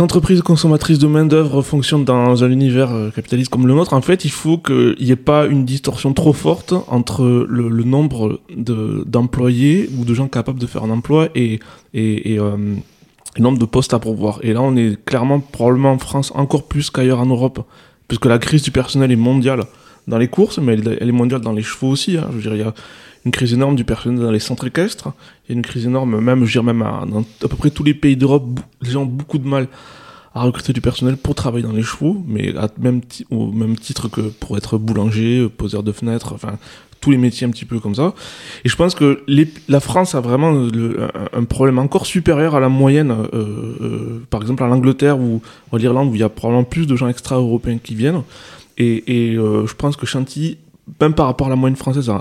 entreprises 0.00 0.42
consommatrices 0.42 0.98
de 0.98 1.06
main-d'œuvre 1.06 1.62
fonctionnent 1.62 2.04
dans 2.04 2.44
un 2.44 2.50
univers 2.50 2.90
euh, 2.92 3.10
capitaliste 3.10 3.50
comme 3.50 3.66
le 3.66 3.74
nôtre, 3.74 3.94
en 3.94 4.02
fait, 4.02 4.24
il 4.24 4.30
faut 4.30 4.58
qu'il 4.58 4.96
n'y 5.00 5.10
ait 5.10 5.16
pas 5.16 5.46
une 5.46 5.64
distorsion 5.64 6.12
trop 6.12 6.32
forte 6.32 6.74
entre 6.88 7.46
le, 7.48 7.68
nombre 7.84 8.40
de- 8.54 9.02
d'employés 9.06 9.88
ou 9.98 10.04
de 10.04 10.14
gens 10.14 10.28
capables 10.28 10.58
de 10.60 10.66
faire 10.66 10.84
un 10.84 10.90
emploi 10.90 11.28
et, 11.34 11.60
euh, 11.96 12.56
le 13.36 13.42
nombre 13.42 13.58
de 13.58 13.64
postes 13.64 13.94
à 13.94 13.98
pourvoir. 13.98 14.40
Et 14.42 14.52
là, 14.52 14.60
on 14.62 14.74
est 14.76 15.02
clairement, 15.04 15.38
probablement 15.40 15.92
en 15.92 15.98
France, 15.98 16.32
encore 16.34 16.64
plus 16.66 16.90
qu'ailleurs 16.90 17.20
en 17.20 17.26
Europe, 17.26 17.64
puisque 18.08 18.26
la 18.26 18.38
crise 18.38 18.62
du 18.62 18.70
personnel 18.72 19.12
est 19.12 19.16
mondiale 19.16 19.64
dans 20.08 20.18
les 20.18 20.28
courses, 20.28 20.58
mais 20.58 20.72
elle, 20.74 20.96
elle 21.00 21.08
est 21.08 21.12
mondiale 21.12 21.40
dans 21.42 21.52
les 21.52 21.62
chevaux 21.62 21.88
aussi. 21.88 22.16
hein. 22.16 22.26
Je 22.30 22.34
veux 22.36 22.40
dire, 22.42 22.54
il 22.54 22.60
y 22.60 22.62
a 22.62 22.74
une 23.24 23.32
crise 23.32 23.52
énorme 23.52 23.76
du 23.76 23.84
personnel 23.84 24.20
dans 24.20 24.30
les 24.30 24.38
centres 24.38 24.66
équestres. 24.66 25.08
Il 25.44 25.52
y 25.52 25.54
a 25.54 25.56
une 25.56 25.62
crise 25.62 25.86
énorme, 25.86 26.20
même, 26.20 26.44
je 26.44 26.52
dire, 26.52 26.62
même 26.62 26.82
à- 26.82 27.04
dans 27.06 27.20
à 27.20 27.48
peu 27.48 27.56
près 27.56 27.70
tous 27.70 27.84
les 27.84 27.94
pays 27.94 28.16
d'Europe, 28.16 28.60
les 28.82 28.90
gens 28.90 29.02
ont 29.02 29.06
beaucoup 29.06 29.38
de 29.38 29.46
mal 29.46 29.68
à 30.34 30.42
recruter 30.42 30.72
du 30.72 30.80
personnel 30.80 31.16
pour 31.16 31.34
travailler 31.34 31.64
dans 31.64 31.72
les 31.72 31.82
chevaux, 31.82 32.22
mais 32.26 32.56
à 32.56 32.68
même 32.78 33.00
au 33.30 33.50
même 33.50 33.76
titre 33.76 34.08
que 34.08 34.20
pour 34.20 34.56
être 34.56 34.78
boulanger, 34.78 35.48
poseur 35.48 35.82
de 35.82 35.90
fenêtres, 35.90 36.32
enfin 36.34 36.58
tous 37.00 37.10
les 37.10 37.16
métiers 37.16 37.46
un 37.46 37.50
petit 37.50 37.64
peu 37.64 37.78
comme 37.78 37.94
ça. 37.94 38.14
Et 38.64 38.68
je 38.68 38.76
pense 38.76 38.94
que 38.94 39.24
la 39.68 39.80
France 39.80 40.14
a 40.14 40.20
vraiment 40.20 40.68
un, 41.32 41.44
problème 41.44 41.78
encore 41.78 42.06
supérieur 42.06 42.54
à 42.54 42.60
la 42.60 42.68
moyenne, 42.68 43.10
euh, 43.10 43.26
euh, 43.32 44.26
par 44.30 44.42
exemple 44.42 44.62
à 44.64 44.66
l'Angleterre 44.66 45.18
ou 45.18 45.40
à 45.72 45.78
l'Irlande, 45.78 46.10
où 46.10 46.14
il 46.14 46.20
y 46.20 46.24
a 46.24 46.28
probablement 46.28 46.64
plus 46.64 46.86
de 46.86 46.96
gens 46.96 47.08
extra-européens 47.08 47.78
qui 47.82 47.94
viennent. 47.94 48.22
Et, 48.78 49.02
euh, 49.36 49.66
je 49.66 49.74
pense 49.74 49.96
que 49.96 50.06
Chantilly, 50.06 50.58
même 51.00 51.14
par 51.14 51.26
rapport 51.26 51.48
à 51.48 51.50
la 51.50 51.56
moyenne 51.56 51.76
française, 51.76 52.12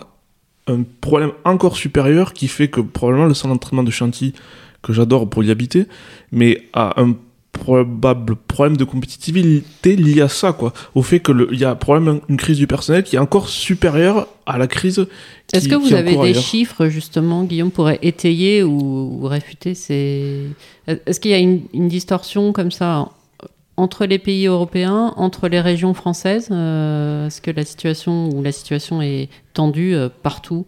un 0.68 0.84
problème 1.02 1.32
encore 1.46 1.78
supérieur 1.78 2.34
qui 2.34 2.48
fait 2.48 2.68
que 2.68 2.82
probablement 2.82 3.26
le 3.26 3.34
centre 3.34 3.54
d'entraînement 3.54 3.84
de 3.84 3.92
Chantilly, 3.92 4.34
que 4.82 4.94
j'adore 4.94 5.30
pour 5.30 5.44
y 5.44 5.52
habiter, 5.52 5.86
mais 6.32 6.64
à 6.74 7.02
un 7.02 7.16
probable 7.58 8.36
problème 8.36 8.78
de 8.78 8.84
compétitivité 8.84 9.96
lié 9.96 10.22
à 10.22 10.30
ça, 10.30 10.54
quoi. 10.54 10.74
Au 10.96 11.02
fait 11.02 11.20
qu'il 11.20 11.60
y 11.60 11.66
a 11.66 11.76
problème, 11.76 12.22
une 12.30 12.38
crise 12.38 12.58
du 12.58 12.68
personnel 12.68 13.04
qui 13.04 13.16
est 13.16 13.20
encore 13.20 13.50
supérieure 13.50 14.28
à 14.46 14.58
la 14.58 14.68
crise. 14.68 15.06
Est-ce 15.54 15.68
que 15.68 15.76
vous 15.76 15.94
avez 15.94 16.16
des 16.16 16.34
chiffres, 16.34 16.88
justement, 16.88 17.44
Guillaume, 17.44 17.72
pourrait 17.72 18.00
étayer 18.02 18.64
ou, 18.64 19.26
réfuter 19.26 19.74
ces. 19.74 20.44
Est-ce 20.88 21.20
qu'il 21.20 21.32
y 21.32 21.34
a 21.34 21.40
une, 21.40 21.88
distorsion 21.88 22.54
comme 22.54 22.72
ça 22.72 23.10
entre 23.78 24.06
les 24.06 24.20
pays 24.20 24.48
européens, 24.48 25.14
entre 25.16 25.48
les 25.48 25.62
régions 25.62 25.94
françaises 25.94 26.50
euh, 26.52 27.28
Est-ce 27.28 27.42
que 27.42 27.52
la 27.52 27.64
situation 27.64 28.30
ou 28.30 28.42
la 28.42 28.52
situation 28.52 29.02
est 29.02 29.30
tendue 29.54 29.96
euh, 29.96 30.10
partout? 30.10 30.66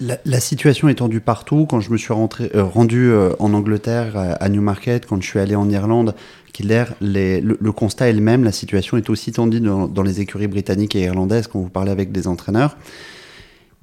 La, 0.00 0.40
situation 0.40 0.88
est 0.88 0.96
tendue 0.96 1.20
partout. 1.20 1.66
Quand 1.66 1.80
je 1.80 1.90
me 1.92 1.96
suis 1.96 2.12
euh, 2.12 2.64
rendu 2.64 3.10
euh, 3.10 3.30
en 3.38 3.54
Angleterre, 3.54 4.36
à 4.40 4.48
Newmarket, 4.48 5.06
quand 5.06 5.20
je 5.22 5.26
suis 5.26 5.38
allé 5.38 5.54
en 5.54 5.68
Irlande, 5.70 6.14
le, 6.58 7.56
le, 7.58 7.72
constat 7.72 8.08
est 8.08 8.12
le 8.12 8.20
même. 8.20 8.44
La 8.44 8.52
situation 8.52 8.96
est 8.96 9.08
aussi 9.08 9.32
tendue 9.32 9.60
dans, 9.60 10.02
les 10.02 10.20
écuries 10.20 10.48
britanniques 10.48 10.96
et 10.96 11.02
irlandaises 11.02 11.46
quand 11.46 11.60
vous 11.60 11.68
parlez 11.68 11.90
avec 11.90 12.12
des 12.12 12.26
entraîneurs. 12.26 12.76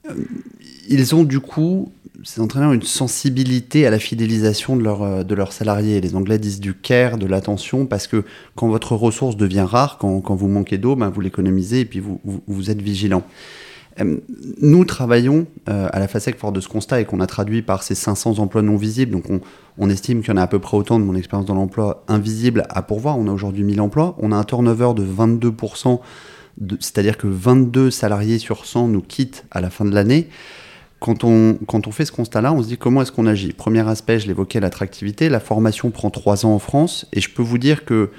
Euh, 0.10 0.14
ils 0.90 1.16
ont 1.16 1.24
du 1.24 1.40
coup, 1.40 1.92
ces 2.24 2.42
entraîneurs, 2.42 2.74
une 2.74 2.82
sensibilité 2.82 3.86
à 3.86 3.90
la 3.90 4.00
fidélisation 4.00 4.76
de, 4.76 4.84
leur, 4.84 5.26
de 5.26 5.36
leurs 5.36 5.52
salariés. 5.52 6.00
Les 6.00 6.16
Anglais 6.16 6.40
disent 6.40 6.60
du 6.60 6.74
care, 6.74 7.18
de 7.18 7.26
l'attention, 7.26 7.86
parce 7.86 8.08
que 8.08 8.24
quand 8.56 8.70
votre 8.70 8.96
ressource 8.96 9.36
devient 9.36 9.66
rare, 9.68 9.98
quand, 9.98 10.22
quand 10.22 10.36
vous 10.36 10.48
manquez 10.48 10.78
d'eau, 10.78 10.96
ben 10.96 11.10
vous 11.10 11.22
l'économisez 11.22 11.82
et 11.82 11.86
puis 11.86 12.00
vous, 12.00 12.22
vous, 12.48 12.72
êtes 12.72 12.82
vigilant. 12.82 13.24
Euh, 14.00 14.18
nous 14.62 14.86
travaillons 14.86 15.48
euh, 15.70 15.88
à 15.92 16.00
la 16.00 16.08
FASEC 16.08 16.38
fort 16.38 16.52
de 16.52 16.62
ce 16.62 16.68
constat 16.68 17.02
et 17.02 17.06
qu'on 17.06 17.20
a 17.20 17.28
traduit 17.28 17.62
par 17.62 17.84
ces 17.84 17.96
500 17.96 18.40
emplois 18.40 18.62
non 18.62 18.76
visibles. 18.76 19.12
Donc 19.12 19.26
on, 19.78 19.90
estime 19.90 20.22
qu'il 20.22 20.30
y 20.30 20.34
en 20.34 20.38
a 20.38 20.44
à 20.44 20.48
peu 20.48 20.60
près 20.60 20.78
autant 20.78 21.00
de 21.00 21.06
mon 21.06 21.16
expérience 21.16 21.46
dans 21.46 21.56
l'emploi 21.56 22.04
invisible 22.08 22.64
à 22.70 22.82
pourvoir. 22.82 23.18
On 23.18 23.28
a 23.28 23.32
aujourd'hui 23.32 23.64
1000 23.64 23.82
emplois. 23.82 24.16
On 24.20 24.32
a 24.32 24.36
un 24.36 24.44
turnover 24.44 24.94
de 24.96 25.04
22%, 25.04 26.00
c'est-à-dire 26.80 27.18
que 27.18 27.28
22 27.28 27.92
salariés 27.92 28.40
sur 28.40 28.66
100 28.66 28.88
nous 28.88 29.02
quittent 29.02 29.46
à 29.52 29.62
la 29.62 29.70
fin 29.70 29.86
de 29.86 29.94
l'année. 29.94 30.30
Quand 31.00 31.24
on, 31.24 31.60
quand 31.68 31.86
on 31.88 31.92
fait 31.92 32.06
ce 32.06 32.12
constat-là, 32.12 32.54
on 32.54 32.64
se 32.64 32.68
dit 32.68 32.78
comment 32.78 33.04
est-ce 33.04 33.12
qu'on 33.12 33.28
agit? 33.28 33.54
Premier 33.54 33.88
aspect, 33.88 34.20
je 34.20 34.28
l'évoquais, 34.28 34.60
l'attractivité. 34.60 35.30
La 35.30 35.40
formation 35.40 35.92
prend 35.92 36.10
3 36.10 36.46
ans 36.46 36.54
en 36.54 36.60
France 36.60 37.08
et 37.14 37.22
je 37.22 37.30
peux 37.30 37.44
vous 37.44 37.60
dire 37.60 37.86
que 37.86 38.10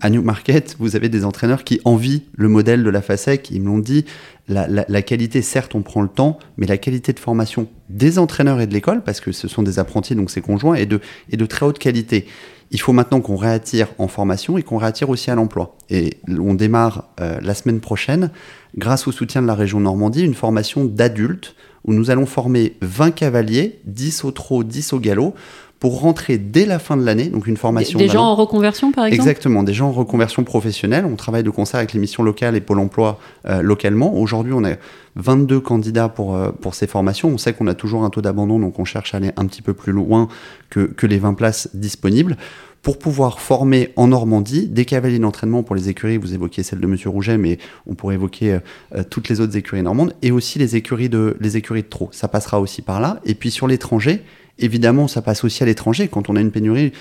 à 0.00 0.10
Newmarket, 0.10 0.76
vous 0.78 0.96
avez 0.96 1.08
des 1.08 1.24
entraîneurs 1.24 1.64
qui 1.64 1.80
envient 1.84 2.22
le 2.34 2.48
modèle 2.48 2.84
de 2.84 2.90
la 2.90 3.02
FASEC. 3.02 3.50
Ils 3.50 3.62
me 3.62 3.66
l'ont 3.66 3.78
dit. 3.78 4.04
La, 4.48 5.02
qualité, 5.02 5.42
certes, 5.42 5.74
on 5.74 5.82
prend 5.82 6.02
le 6.02 6.08
temps, 6.08 6.38
mais 6.56 6.66
la 6.66 6.78
qualité 6.78 7.12
de 7.12 7.18
formation 7.18 7.68
des 7.88 8.18
entraîneurs 8.18 8.60
et 8.60 8.68
de 8.68 8.72
l'école, 8.72 9.02
parce 9.02 9.20
que 9.20 9.32
ce 9.32 9.48
sont 9.48 9.64
des 9.64 9.80
apprentis, 9.80 10.14
donc 10.14 10.30
c'est 10.30 10.40
conjoint, 10.40 10.74
est 10.74 10.86
de, 10.86 11.00
de 11.32 11.46
très 11.46 11.66
haute 11.66 11.78
qualité. 11.78 12.26
Il 12.70 12.80
faut 12.80 12.92
maintenant 12.92 13.20
qu'on 13.20 13.36
réattire 13.36 13.88
en 13.98 14.06
formation 14.06 14.56
et 14.56 14.62
qu'on 14.62 14.76
réattire 14.76 15.10
aussi 15.10 15.30
à 15.30 15.34
l'emploi. 15.34 15.76
Et 15.90 16.18
on 16.28 16.54
démarre 16.54 17.08
euh, 17.20 17.40
la 17.40 17.54
semaine 17.54 17.80
prochaine, 17.80 18.30
grâce 18.76 19.08
au 19.08 19.12
soutien 19.12 19.42
de 19.42 19.46
la 19.46 19.54
région 19.54 19.80
Normandie, 19.80 20.22
une 20.22 20.34
formation 20.34 20.84
d'adultes 20.84 21.56
où 21.84 21.92
nous 21.92 22.10
allons 22.10 22.26
former 22.26 22.76
20 22.82 23.12
cavaliers, 23.12 23.80
10 23.86 24.24
au 24.24 24.32
trot, 24.32 24.64
10 24.64 24.92
au 24.92 24.98
galop, 24.98 25.34
pour 25.78 26.00
rentrer 26.00 26.38
dès 26.38 26.64
la 26.64 26.78
fin 26.78 26.96
de 26.96 27.04
l'année, 27.04 27.28
donc 27.28 27.46
une 27.46 27.56
formation. 27.56 27.98
Des, 27.98 28.08
gens 28.08 28.24
en 28.24 28.34
reconversion, 28.34 28.92
par 28.92 29.04
exemple? 29.04 29.28
Exactement, 29.28 29.62
des 29.62 29.74
gens 29.74 29.88
en 29.88 29.92
reconversion 29.92 30.42
professionnelle. 30.42 31.04
On 31.04 31.16
travaille 31.16 31.42
de 31.42 31.50
concert 31.50 31.78
avec 31.78 31.92
les 31.92 32.00
missions 32.00 32.22
locales 32.22 32.56
et 32.56 32.60
Pôle 32.60 32.78
emploi 32.78 33.18
euh, 33.46 33.60
localement. 33.60 34.14
Aujourd'hui, 34.14 34.54
on 34.54 34.64
a 34.64 34.76
22 35.16 35.60
candidats 35.60 36.08
pour, 36.08 36.34
euh, 36.34 36.50
pour 36.50 36.74
ces 36.74 36.86
formations. 36.86 37.28
On 37.28 37.38
sait 37.38 37.52
qu'on 37.52 37.66
a 37.66 37.74
toujours 37.74 38.04
un 38.04 38.10
taux 38.10 38.22
d'abandon, 38.22 38.58
donc 38.58 38.78
on 38.78 38.84
cherche 38.84 39.12
à 39.14 39.18
aller 39.18 39.32
un 39.36 39.44
petit 39.46 39.62
peu 39.62 39.74
plus 39.74 39.92
loin 39.92 40.28
que, 40.70 40.80
que 40.80 41.06
les 41.06 41.18
20 41.18 41.34
places 41.34 41.68
disponibles 41.74 42.36
pour 42.80 42.98
pouvoir 42.98 43.40
former 43.40 43.90
en 43.96 44.06
Normandie 44.06 44.68
des 44.68 44.84
cavaliers 44.84 45.18
d'entraînement 45.18 45.64
pour 45.64 45.74
les 45.74 45.88
écuries. 45.88 46.18
Vous 46.18 46.34
évoquiez 46.34 46.62
celle 46.62 46.78
de 46.78 46.86
Monsieur 46.86 47.10
Rouget, 47.10 47.36
mais 47.36 47.58
on 47.86 47.94
pourrait 47.94 48.14
évoquer 48.14 48.60
euh, 48.94 49.02
toutes 49.10 49.28
les 49.28 49.40
autres 49.40 49.56
écuries 49.56 49.82
normandes 49.82 50.14
et 50.22 50.30
aussi 50.30 50.58
les 50.58 50.76
écuries 50.76 51.08
de 51.08 51.36
les 51.40 51.56
écuries 51.56 51.82
de 51.82 51.88
trop. 51.88 52.08
Ça 52.12 52.28
passera 52.28 52.60
aussi 52.60 52.82
par 52.82 53.00
là. 53.00 53.18
Et 53.24 53.34
puis 53.34 53.50
sur 53.50 53.66
l'étranger, 53.66 54.22
Évidemment, 54.58 55.08
ça 55.08 55.22
passe 55.22 55.44
aussi 55.44 55.62
à 55.62 55.66
l'étranger. 55.66 56.08
Quand 56.08 56.30
on 56.30 56.36
a 56.36 56.40
une 56.40 56.50
pénurie, 56.50 56.92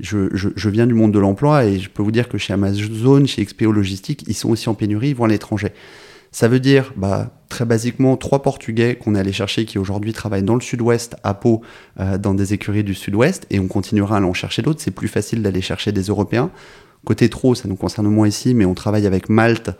je, 0.00 0.68
viens 0.68 0.86
du 0.86 0.94
monde 0.94 1.12
de 1.12 1.18
l'emploi 1.18 1.64
et 1.64 1.78
je 1.78 1.90
peux 1.90 2.02
vous 2.02 2.12
dire 2.12 2.28
que 2.28 2.38
chez 2.38 2.52
Amazon, 2.52 3.26
chez 3.26 3.44
XPO 3.44 3.70
Logistique, 3.72 4.24
ils 4.26 4.34
sont 4.34 4.50
aussi 4.50 4.68
en 4.68 4.74
pénurie, 4.74 5.10
ils 5.10 5.16
vont 5.16 5.24
à 5.24 5.28
l'étranger. 5.28 5.72
Ça 6.34 6.48
veut 6.48 6.60
dire, 6.60 6.94
bah, 6.96 7.30
très 7.50 7.66
basiquement, 7.66 8.16
trois 8.16 8.40
Portugais 8.40 8.96
qu'on 8.96 9.14
est 9.14 9.18
allé 9.18 9.32
chercher 9.32 9.66
qui 9.66 9.78
aujourd'hui 9.78 10.14
travaillent 10.14 10.42
dans 10.42 10.54
le 10.54 10.62
sud-ouest, 10.62 11.14
à 11.22 11.34
Pau, 11.34 11.60
euh, 12.00 12.16
dans 12.16 12.32
des 12.32 12.54
écuries 12.54 12.84
du 12.84 12.94
sud-ouest, 12.94 13.46
et 13.50 13.60
on 13.60 13.68
continuera 13.68 14.16
à 14.16 14.22
en 14.22 14.32
chercher 14.32 14.62
d'autres. 14.62 14.80
C'est 14.80 14.92
plus 14.92 15.08
facile 15.08 15.42
d'aller 15.42 15.60
chercher 15.60 15.92
des 15.92 16.04
Européens. 16.04 16.50
Côté 17.04 17.28
trop, 17.28 17.54
ça 17.54 17.68
nous 17.68 17.76
concerne 17.76 18.08
moins 18.08 18.28
ici, 18.28 18.54
mais 18.54 18.64
on 18.64 18.72
travaille 18.72 19.06
avec 19.06 19.28
Malte, 19.28 19.70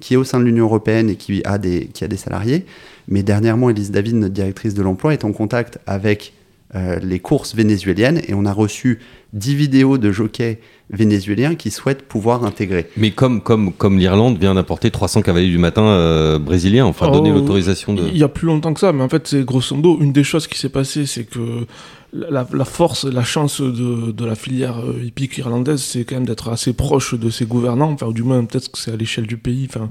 qui 0.00 0.14
est 0.14 0.16
au 0.18 0.24
sein 0.24 0.38
de 0.38 0.44
l'Union 0.44 0.64
européenne 0.64 1.08
et 1.08 1.16
qui 1.16 1.40
a 1.44 1.56
des, 1.56 1.86
qui 1.86 2.04
a 2.04 2.08
des 2.08 2.16
salariés. 2.18 2.66
Mais 3.08 3.22
dernièrement, 3.22 3.70
Elise 3.70 3.90
David, 3.90 4.16
notre 4.16 4.34
directrice 4.34 4.74
de 4.74 4.82
l'emploi, 4.82 5.14
est 5.14 5.24
en 5.24 5.32
contact 5.32 5.78
avec 5.86 6.34
euh, 6.74 6.98
les 7.02 7.18
courses 7.18 7.54
vénézuéliennes 7.54 8.22
et 8.26 8.32
on 8.32 8.46
a 8.46 8.52
reçu 8.52 9.00
10 9.34 9.54
vidéos 9.54 9.98
de 9.98 10.10
jockeys 10.10 10.58
vénézuéliens 10.90 11.54
qui 11.54 11.70
souhaitent 11.70 12.02
pouvoir 12.02 12.44
intégrer. 12.44 12.88
Mais 12.96 13.10
comme, 13.10 13.42
comme, 13.42 13.72
comme 13.72 13.98
l'Irlande 13.98 14.38
vient 14.38 14.54
d'apporter 14.54 14.90
300 14.90 15.20
cavaliers 15.20 15.50
du 15.50 15.58
matin 15.58 15.82
euh, 15.82 16.38
brésiliens, 16.38 16.86
enfin 16.86 17.10
donner 17.10 17.30
oh, 17.30 17.34
l'autorisation 17.34 17.92
de... 17.92 18.08
Il 18.08 18.16
y 18.16 18.22
a 18.22 18.28
plus 18.28 18.46
longtemps 18.46 18.72
que 18.72 18.80
ça, 18.80 18.92
mais 18.92 19.02
en 19.02 19.08
fait 19.08 19.26
c'est 19.26 19.44
grosso 19.44 19.74
modo 19.76 19.98
une 20.00 20.12
des 20.12 20.24
choses 20.24 20.46
qui 20.46 20.58
s'est 20.58 20.70
passée, 20.70 21.04
c'est 21.04 21.24
que 21.24 21.66
la, 22.14 22.64
force, 22.64 23.04
la 23.04 23.24
chance 23.24 23.60
de, 23.60 24.12
de 24.12 24.24
la 24.24 24.34
filière 24.34 24.78
euh, 24.78 25.04
hippique 25.04 25.36
irlandaise, 25.38 25.82
c'est 25.82 26.04
quand 26.04 26.14
même 26.14 26.26
d'être 26.26 26.48
assez 26.48 26.72
proche 26.72 27.14
de 27.14 27.30
ses 27.30 27.44
gouvernants, 27.44 27.92
enfin 27.92 28.06
ou 28.06 28.12
du 28.12 28.22
moins 28.22 28.44
peut-être 28.44 28.70
que 28.70 28.78
c'est 28.78 28.92
à 28.92 28.96
l'échelle 28.96 29.26
du 29.26 29.36
pays, 29.36 29.66
enfin 29.68 29.90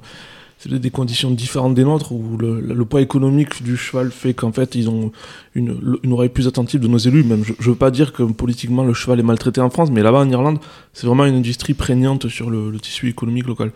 c'est 0.64 0.80
des 0.80 0.92
conditions 0.92 1.32
différentes 1.32 1.74
des 1.74 1.84
nôtres 1.84 2.12
où 2.12 2.38
le, 2.38 2.86
poids 2.86 3.02
économique 3.02 3.64
du 3.64 3.78
cheval 3.78 4.12
fait 4.12 4.36
qu'en 4.36 4.52
fait 4.52 4.76
ils 4.76 4.90
ont 4.90 5.12
une, 5.56 5.76
oreille 6.12 6.30
plus 6.30 6.48
attentive 6.48 6.80
de 6.80 6.88
nos 6.88 7.00
élus. 7.00 7.24
Même 7.24 7.44
je, 7.44 7.54
ne 7.54 7.64
veux 7.64 7.76
pas 7.76 7.90
dire 7.90 8.14
que 8.14 8.22
politiquement 8.22 8.84
le 8.84 8.94
cheval 8.94 9.20
est 9.20 9.24
maltraité 9.24 9.60
en 9.60 9.72
France, 9.72 9.90
mais 9.92 10.04
là-bas 10.04 10.20
en 10.20 10.30
Irlande, 10.30 10.60
c'est 10.94 11.08
vraiment 11.08 11.26
une 11.26 11.36
industrie 11.36 11.74
prégnante 11.74 12.28
sur 12.30 12.52
le, 12.52 12.72
tissu 12.80 13.10
économique 13.10 13.48
local. 13.48 13.72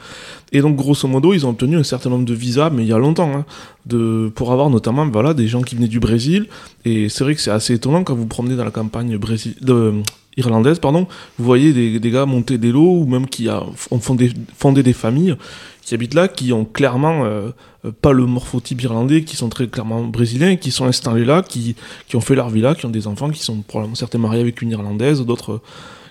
Et 0.51 0.61
donc 0.61 0.75
grosso 0.75 1.07
modo, 1.07 1.33
ils 1.33 1.45
ont 1.47 1.49
obtenu 1.49 1.75
un 1.77 1.83
certain 1.83 2.11
nombre 2.11 2.25
de 2.25 2.33
visas, 2.35 2.69
mais 2.69 2.83
il 2.83 2.87
y 2.87 2.93
a 2.93 2.99
longtemps, 2.99 3.35
hein, 3.35 3.45
de, 3.87 4.31
pour 4.35 4.51
avoir 4.51 4.69
notamment 4.69 5.07
voilà 5.07 5.33
des 5.33 5.47
gens 5.47 5.63
qui 5.63 5.75
venaient 5.75 5.87
du 5.87 5.99
Brésil. 5.99 6.47
Et 6.85 7.09
c'est 7.09 7.23
vrai 7.23 7.33
que 7.33 7.41
c'est 7.41 7.51
assez 7.51 7.73
étonnant 7.73 8.03
quand 8.03 8.13
vous 8.13 8.27
promenez 8.27 8.55
dans 8.55 8.65
la 8.65 8.71
campagne 8.71 9.17
Brésil, 9.17 9.55
de, 9.59 9.93
irlandaise, 10.37 10.79
pardon, 10.79 11.07
vous 11.39 11.45
voyez 11.45 11.73
des, 11.73 11.99
des, 11.99 12.11
gars 12.11 12.25
monter 12.25 12.57
des 12.57 12.71
lots 12.71 12.99
ou 12.99 13.05
même 13.05 13.25
qui 13.27 13.49
a, 13.49 13.63
ont 13.91 13.99
fondé, 13.99 14.31
fondé 14.55 14.83
des 14.83 14.93
familles 14.93 15.35
qui 15.85 15.93
habitent 15.93 16.15
là, 16.15 16.27
qui 16.27 16.51
ont 16.51 16.65
clairement 16.65 17.25
euh, 17.25 17.51
euh, 17.85 17.91
pas 17.91 18.11
le 18.11 18.25
morphotype 18.25 18.81
irlandais, 18.81 19.23
qui 19.23 19.35
sont 19.35 19.49
très 19.49 19.67
clairement 19.67 20.03
brésiliens, 20.03 20.55
qui 20.55 20.71
sont 20.71 20.85
installés 20.85 21.25
là, 21.25 21.43
qui, 21.43 21.75
qui 22.07 22.15
ont 22.15 22.21
fait 22.21 22.33
leur 22.33 22.49
vie 22.49 22.61
là, 22.61 22.73
qui 22.73 22.87
ont 22.87 22.89
des 22.89 23.05
enfants, 23.05 23.29
qui 23.29 23.43
sont 23.43 23.61
probablement 23.61 23.93
certains 23.93 24.17
mariés 24.17 24.41
avec 24.41 24.63
une 24.63 24.71
irlandaise, 24.71 25.21
d'autres 25.21 25.53
euh, 25.53 25.61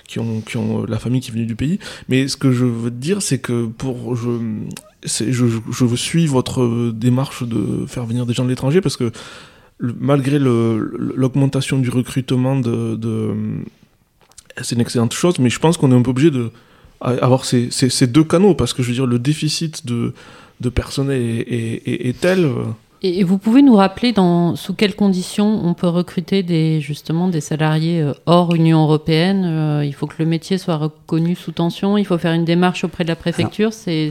qui 0.06 0.20
ont, 0.20 0.42
qui 0.42 0.58
ont 0.58 0.84
la 0.84 1.00
famille 1.00 1.20
qui 1.20 1.30
est 1.30 1.34
venue 1.34 1.46
du 1.46 1.56
pays. 1.56 1.80
Mais 2.08 2.28
ce 2.28 2.36
que 2.36 2.52
je 2.52 2.64
veux 2.64 2.92
dire, 2.92 3.20
c'est 3.20 3.38
que 3.38 3.66
pour 3.66 4.14
je, 4.14 4.30
je, 5.02 5.46
je 5.70 5.96
suis 5.96 6.26
votre 6.26 6.92
démarche 6.92 7.42
de 7.42 7.84
faire 7.86 8.06
venir 8.06 8.26
des 8.26 8.32
gens 8.32 8.44
de 8.44 8.50
l'étranger 8.50 8.80
parce 8.80 8.96
que 8.96 9.10
malgré 9.80 10.38
l'augmentation 10.38 11.78
du 11.78 11.90
recrutement 11.90 12.54
de, 12.54 12.94
de 12.94 13.34
c'est 14.62 14.76
une 14.76 14.82
excellente 14.82 15.14
chose, 15.14 15.40
mais 15.40 15.50
je 15.50 15.58
pense 15.58 15.78
qu'on 15.78 15.90
est 15.90 15.96
un 15.96 16.02
peu 16.02 16.10
obligé 16.10 16.30
de 16.30 16.52
avoir 17.04 17.44
ces, 17.44 17.70
ces, 17.70 18.06
deux 18.06 18.24
canaux, 18.24 18.54
parce 18.54 18.72
que 18.72 18.82
je 18.82 18.88
veux 18.88 18.94
dire, 18.94 19.06
le 19.06 19.18
déficit 19.18 19.86
de, 19.86 20.14
de 20.60 20.68
personnel 20.68 21.44
est, 21.46 22.20
tel. 22.20 22.44
Euh, 22.44 22.64
et 23.02 23.22
vous 23.22 23.36
pouvez 23.36 23.60
nous 23.60 23.74
rappeler 23.74 24.12
dans, 24.12 24.56
sous 24.56 24.72
quelles 24.72 24.96
conditions 24.96 25.60
on 25.64 25.74
peut 25.74 25.88
recruter 25.88 26.42
des, 26.42 26.80
justement 26.80 27.28
des 27.28 27.42
salariés 27.42 28.00
euh, 28.00 28.14
hors 28.24 28.54
Union 28.54 28.82
européenne 28.82 29.44
euh, 29.44 29.84
Il 29.84 29.92
faut 29.92 30.06
que 30.06 30.16
le 30.18 30.24
métier 30.24 30.56
soit 30.56 30.76
reconnu 30.76 31.34
sous 31.34 31.52
tension, 31.52 31.98
il 31.98 32.06
faut 32.06 32.16
faire 32.16 32.32
une 32.32 32.46
démarche 32.46 32.84
auprès 32.84 33.04
de 33.04 33.08
la 33.08 33.16
préfecture, 33.16 33.72
c'est 33.72 34.10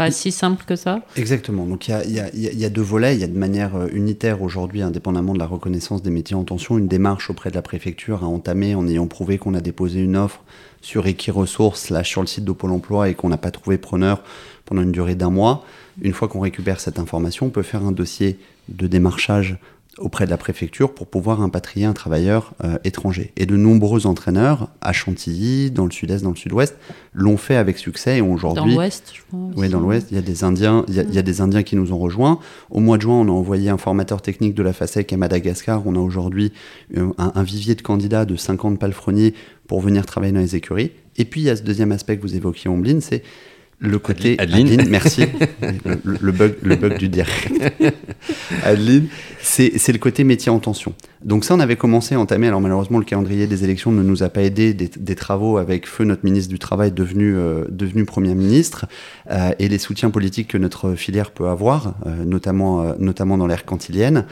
pas 0.00 0.10
si 0.10 0.32
simple 0.32 0.64
que 0.66 0.76
ça? 0.76 1.02
Exactement. 1.16 1.66
Donc 1.66 1.88
il 1.88 1.94
y 2.34 2.64
a, 2.64 2.68
deux 2.70 2.80
volets. 2.80 3.14
Il 3.16 3.20
y 3.20 3.24
a 3.24 3.26
de 3.26 3.36
manière 3.36 3.72
unitaire 3.92 4.40
aujourd'hui, 4.40 4.80
indépendamment 4.80 5.34
de 5.34 5.38
la 5.38 5.46
reconnaissance 5.46 6.02
des 6.02 6.08
métiers 6.08 6.36
en 6.36 6.44
tension, 6.44 6.78
une 6.78 6.88
démarche 6.88 7.28
auprès 7.28 7.50
de 7.50 7.54
la 7.54 7.60
préfecture 7.60 8.24
à 8.24 8.26
entamer 8.26 8.74
en 8.74 8.88
ayant 8.88 9.06
prouvé 9.06 9.36
qu'on 9.36 9.52
a 9.52 9.60
déposé 9.60 10.00
une 10.00 10.16
offre 10.16 10.42
sur 10.80 11.06
Equiresources, 11.06 11.90
là 11.90 12.02
sur 12.02 12.22
le 12.22 12.26
site 12.26 12.46
de 12.46 12.52
Pôle 12.52 12.72
emploi 12.72 13.10
et 13.10 13.14
qu'on 13.14 13.28
n'a 13.28 13.36
pas 13.36 13.50
trouvé 13.50 13.76
preneur 13.76 14.22
pendant 14.64 14.80
une 14.80 14.92
durée 14.92 15.16
d'un 15.16 15.28
mois, 15.28 15.66
une 16.00 16.14
fois 16.14 16.28
qu'on 16.28 16.40
récupère 16.40 16.80
cette 16.80 16.98
information, 16.98 17.46
on 17.46 17.50
peut 17.50 17.62
faire 17.62 17.84
un 17.84 17.92
dossier 17.92 18.38
de 18.70 18.86
démarchage 18.86 19.58
auprès 20.00 20.24
de 20.24 20.30
la 20.30 20.36
préfecture 20.36 20.92
pour 20.94 21.06
pouvoir 21.06 21.40
impatrier 21.40 21.86
un 21.86 21.92
travailleur 21.92 22.54
euh, 22.64 22.78
étranger. 22.84 23.32
Et 23.36 23.46
de 23.46 23.56
nombreux 23.56 24.06
entraîneurs 24.06 24.68
à 24.80 24.92
Chantilly, 24.92 25.70
dans 25.70 25.84
le 25.84 25.90
sud-est, 25.90 26.24
dans 26.24 26.30
le 26.30 26.36
sud-ouest, 26.36 26.76
l'ont 27.12 27.36
fait 27.36 27.56
avec 27.56 27.78
succès 27.78 28.18
et 28.18 28.20
aujourd'hui. 28.20 28.74
Dans 28.74 28.80
l'ouest, 28.80 29.12
je 29.14 29.20
crois. 29.22 29.50
Oui, 29.56 29.68
dans 29.68 29.80
l'Ouest, 29.80 30.08
il 30.10 30.16
y 30.16 30.18
a 30.18 30.22
des 30.22 30.44
Indiens, 30.44 30.84
il 30.88 30.94
y 30.94 31.00
a, 31.00 31.02
il 31.02 31.14
y 31.14 31.18
a 31.18 31.22
des 31.22 31.40
Indiens 31.40 31.62
qui 31.62 31.76
nous 31.76 31.92
ont 31.92 31.98
rejoints. 31.98 32.38
Au 32.70 32.80
mois 32.80 32.96
de 32.96 33.02
juin, 33.02 33.14
on 33.14 33.28
a 33.28 33.32
envoyé 33.32 33.68
un 33.70 33.78
formateur 33.78 34.22
technique 34.22 34.54
de 34.54 34.62
la 34.62 34.72
FASEC 34.72 35.12
à 35.12 35.16
Madagascar. 35.16 35.82
On 35.86 35.94
a 35.94 36.00
aujourd'hui 36.00 36.52
euh, 36.96 37.12
un, 37.18 37.32
un 37.34 37.42
vivier 37.42 37.74
de 37.74 37.82
candidats 37.82 38.24
de 38.24 38.36
50 38.36 38.78
palefreniers 38.78 39.34
pour 39.66 39.80
venir 39.80 40.06
travailler 40.06 40.32
dans 40.32 40.40
les 40.40 40.56
écuries. 40.56 40.92
Et 41.16 41.24
puis, 41.24 41.42
il 41.42 41.44
y 41.44 41.50
a 41.50 41.56
ce 41.56 41.62
deuxième 41.62 41.92
aspect 41.92 42.16
que 42.16 42.22
vous 42.22 42.34
évoquiez, 42.34 42.70
Ombline, 42.70 43.00
c'est 43.00 43.22
le 43.80 43.98
côté 43.98 44.36
Adeline. 44.38 44.86
merci. 44.88 45.24
le, 45.84 46.18
le 46.20 46.32
bug, 46.32 46.54
le 46.62 46.76
bug 46.76 46.98
du 46.98 47.08
direct. 47.08 47.50
Adeline, 48.64 49.08
c'est 49.40 49.78
c'est 49.78 49.92
le 49.92 49.98
côté 49.98 50.22
métier 50.22 50.50
en 50.50 50.58
tension. 50.58 50.92
Donc 51.24 51.44
ça, 51.44 51.54
on 51.54 51.60
avait 51.60 51.76
commencé 51.76 52.14
à 52.14 52.20
entamer. 52.20 52.46
Alors 52.46 52.60
malheureusement, 52.60 52.98
le 52.98 53.04
calendrier 53.04 53.46
des 53.46 53.64
élections 53.64 53.90
ne 53.90 54.02
nous 54.02 54.22
a 54.22 54.28
pas 54.28 54.42
aidé. 54.42 54.74
Des, 54.74 54.88
des 54.94 55.14
travaux 55.14 55.56
avec 55.56 55.86
feu 55.86 56.04
notre 56.04 56.24
ministre 56.24 56.50
du 56.50 56.58
Travail 56.58 56.92
devenu 56.92 57.34
euh, 57.34 57.64
devenu 57.70 58.04
premier 58.04 58.34
ministre 58.34 58.86
euh, 59.30 59.52
et 59.58 59.68
les 59.68 59.78
soutiens 59.78 60.10
politiques 60.10 60.48
que 60.48 60.58
notre 60.58 60.94
filière 60.94 61.30
peut 61.30 61.48
avoir, 61.48 61.94
euh, 62.06 62.24
notamment 62.24 62.82
euh, 62.82 62.92
notamment 62.98 63.38
dans 63.38 63.46
l'ère 63.46 63.64
cantilienne, 63.64 64.26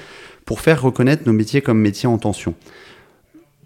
pour 0.44 0.61
faire 0.61 0.82
reconnaître 0.82 1.22
nos 1.26 1.32
métiers 1.32 1.62
comme 1.62 1.80
métiers 1.80 2.08
en 2.08 2.18
tension. 2.18 2.54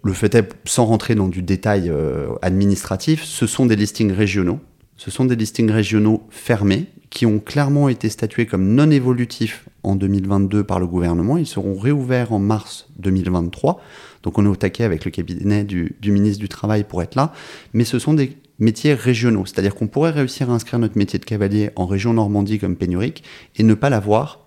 Le 0.03 0.11
fait 0.11 0.35
est, 0.35 0.49
sans 0.65 0.85
rentrer 0.85 1.15
dans 1.15 1.29
du 1.29 1.41
détail 1.41 1.89
euh, 1.89 2.27
administratif, 2.41 3.23
ce 3.23 3.47
sont 3.47 3.65
des 3.65 3.77
listings 3.77 4.11
régionaux. 4.11 4.59
Ce 5.03 5.11
sont 5.11 5.25
des 5.25 5.35
listings 5.35 5.69
régionaux 5.69 6.23
fermés 6.29 6.85
qui 7.09 7.25
ont 7.25 7.39
clairement 7.39 7.89
été 7.89 8.07
statués 8.07 8.45
comme 8.45 8.73
non 8.73 8.89
évolutifs 8.89 9.67
en 9.83 9.97
2022 9.97 10.63
par 10.63 10.79
le 10.79 10.87
gouvernement. 10.87 11.35
Ils 11.35 11.45
seront 11.45 11.77
réouverts 11.77 12.31
en 12.31 12.39
mars 12.39 12.87
2023. 12.99 13.81
Donc 14.23 14.37
on 14.37 14.45
est 14.45 14.47
au 14.47 14.55
taquet 14.55 14.85
avec 14.85 15.03
le 15.03 15.11
cabinet 15.11 15.65
du, 15.65 15.93
ministre 16.05 16.39
du 16.39 16.47
Travail 16.47 16.85
pour 16.85 17.03
être 17.03 17.15
là. 17.15 17.33
Mais 17.73 17.83
ce 17.83 17.99
sont 17.99 18.13
des 18.13 18.37
métiers 18.59 18.93
régionaux. 18.93 19.45
C'est-à-dire 19.45 19.75
qu'on 19.75 19.87
pourrait 19.87 20.11
réussir 20.11 20.49
à 20.49 20.53
inscrire 20.53 20.79
notre 20.79 20.97
métier 20.97 21.19
de 21.19 21.25
cavalier 21.25 21.71
en 21.75 21.85
région 21.85 22.13
Normandie 22.13 22.57
comme 22.57 22.77
pénurique 22.77 23.25
et 23.57 23.63
ne 23.63 23.73
pas 23.73 23.89
l'avoir 23.89 24.42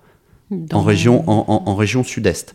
Dans- 0.51 0.79
en 0.79 0.83
région, 0.83 1.29
en, 1.29 1.45
en- 1.49 1.63
en 1.71 1.75
région 1.75 2.05
sud-est. 2.05 2.55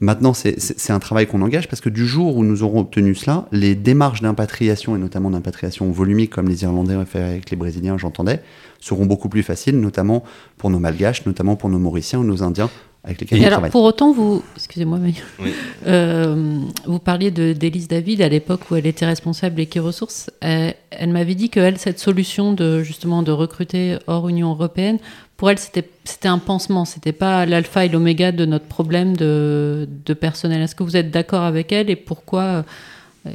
Maintenant, 0.00 0.34
c'est- 0.34 0.90
un 0.90 0.98
travail 0.98 1.26
qu'on 1.28 1.42
engage 1.42 1.68
parce 1.68 1.80
que 1.80 1.88
du 1.88 2.06
jour 2.06 2.36
où 2.36 2.42
nous 2.44 2.62
aurons 2.64 2.80
obtenu 2.80 3.14
cela, 3.14 3.46
les 3.52 3.74
démarches 3.76 4.20
d'impatriation, 4.22 4.96
et 4.96 4.98
notamment 4.98 5.30
d'impatriation 5.30 5.90
volumique, 5.92 6.30
comme 6.30 6.48
les 6.48 6.62
Irlandais 6.64 6.96
ont 6.96 7.06
fait 7.06 7.22
avec 7.22 7.50
les 7.50 7.56
Brésiliens, 7.56 7.96
j'entendais, 7.98 8.40
seront 8.80 9.06
beaucoup 9.06 9.28
plus 9.28 9.42
faciles, 9.44 9.78
notamment 9.78 10.24
pour 10.56 10.70
nos 10.70 10.78
Malgaches, 10.80 11.24
notamment 11.26 11.54
pour 11.54 11.68
nos 11.68 11.78
Mauriciens 11.78 12.18
ou 12.18 12.24
nos 12.24 12.42
Indiens 12.42 12.68
avec 13.04 13.18
lesquels 13.20 13.38
Et 13.38 13.42
on 13.42 13.46
alors, 13.46 13.52
travaille. 13.60 13.70
pour 13.70 13.84
autant, 13.84 14.12
vous, 14.12 14.42
excusez-moi, 14.56 14.98
mais 14.98 15.14
Oui. 15.42 15.52
Euh, 15.86 16.60
vous 16.86 16.98
parliez 16.98 17.30
de 17.30 17.54
d'Élise 17.54 17.88
David 17.88 18.20
à 18.20 18.28
l'époque 18.28 18.70
où 18.70 18.76
elle 18.76 18.86
était 18.86 19.06
responsable 19.06 19.56
des 19.56 19.64
quais 19.64 19.80
ressources. 19.80 20.30
Euh, 20.44 20.72
elle 20.90 21.08
m'avait 21.10 21.34
dit 21.34 21.48
que 21.48 21.58
elle, 21.58 21.78
cette 21.78 21.98
solution 21.98 22.52
de 22.52 22.82
justement 22.82 23.22
de 23.22 23.32
recruter 23.32 23.96
hors 24.06 24.28
Union 24.28 24.50
européenne, 24.50 24.98
pour 25.40 25.48
elle, 25.50 25.58
c'était 25.58 26.28
un 26.28 26.36
pansement. 26.36 26.84
C'était 26.84 27.12
pas 27.12 27.46
l'alpha 27.46 27.86
et 27.86 27.88
l'oméga 27.88 28.30
de 28.30 28.44
notre 28.44 28.66
problème 28.66 29.16
de, 29.16 29.88
personnel. 30.20 30.60
Est-ce 30.60 30.74
que 30.74 30.82
vous 30.82 30.98
êtes 30.98 31.10
d'accord 31.10 31.44
avec 31.44 31.72
elle 31.72 31.88
et 31.88 31.96
pourquoi 31.96 32.42
euh, 32.42 32.62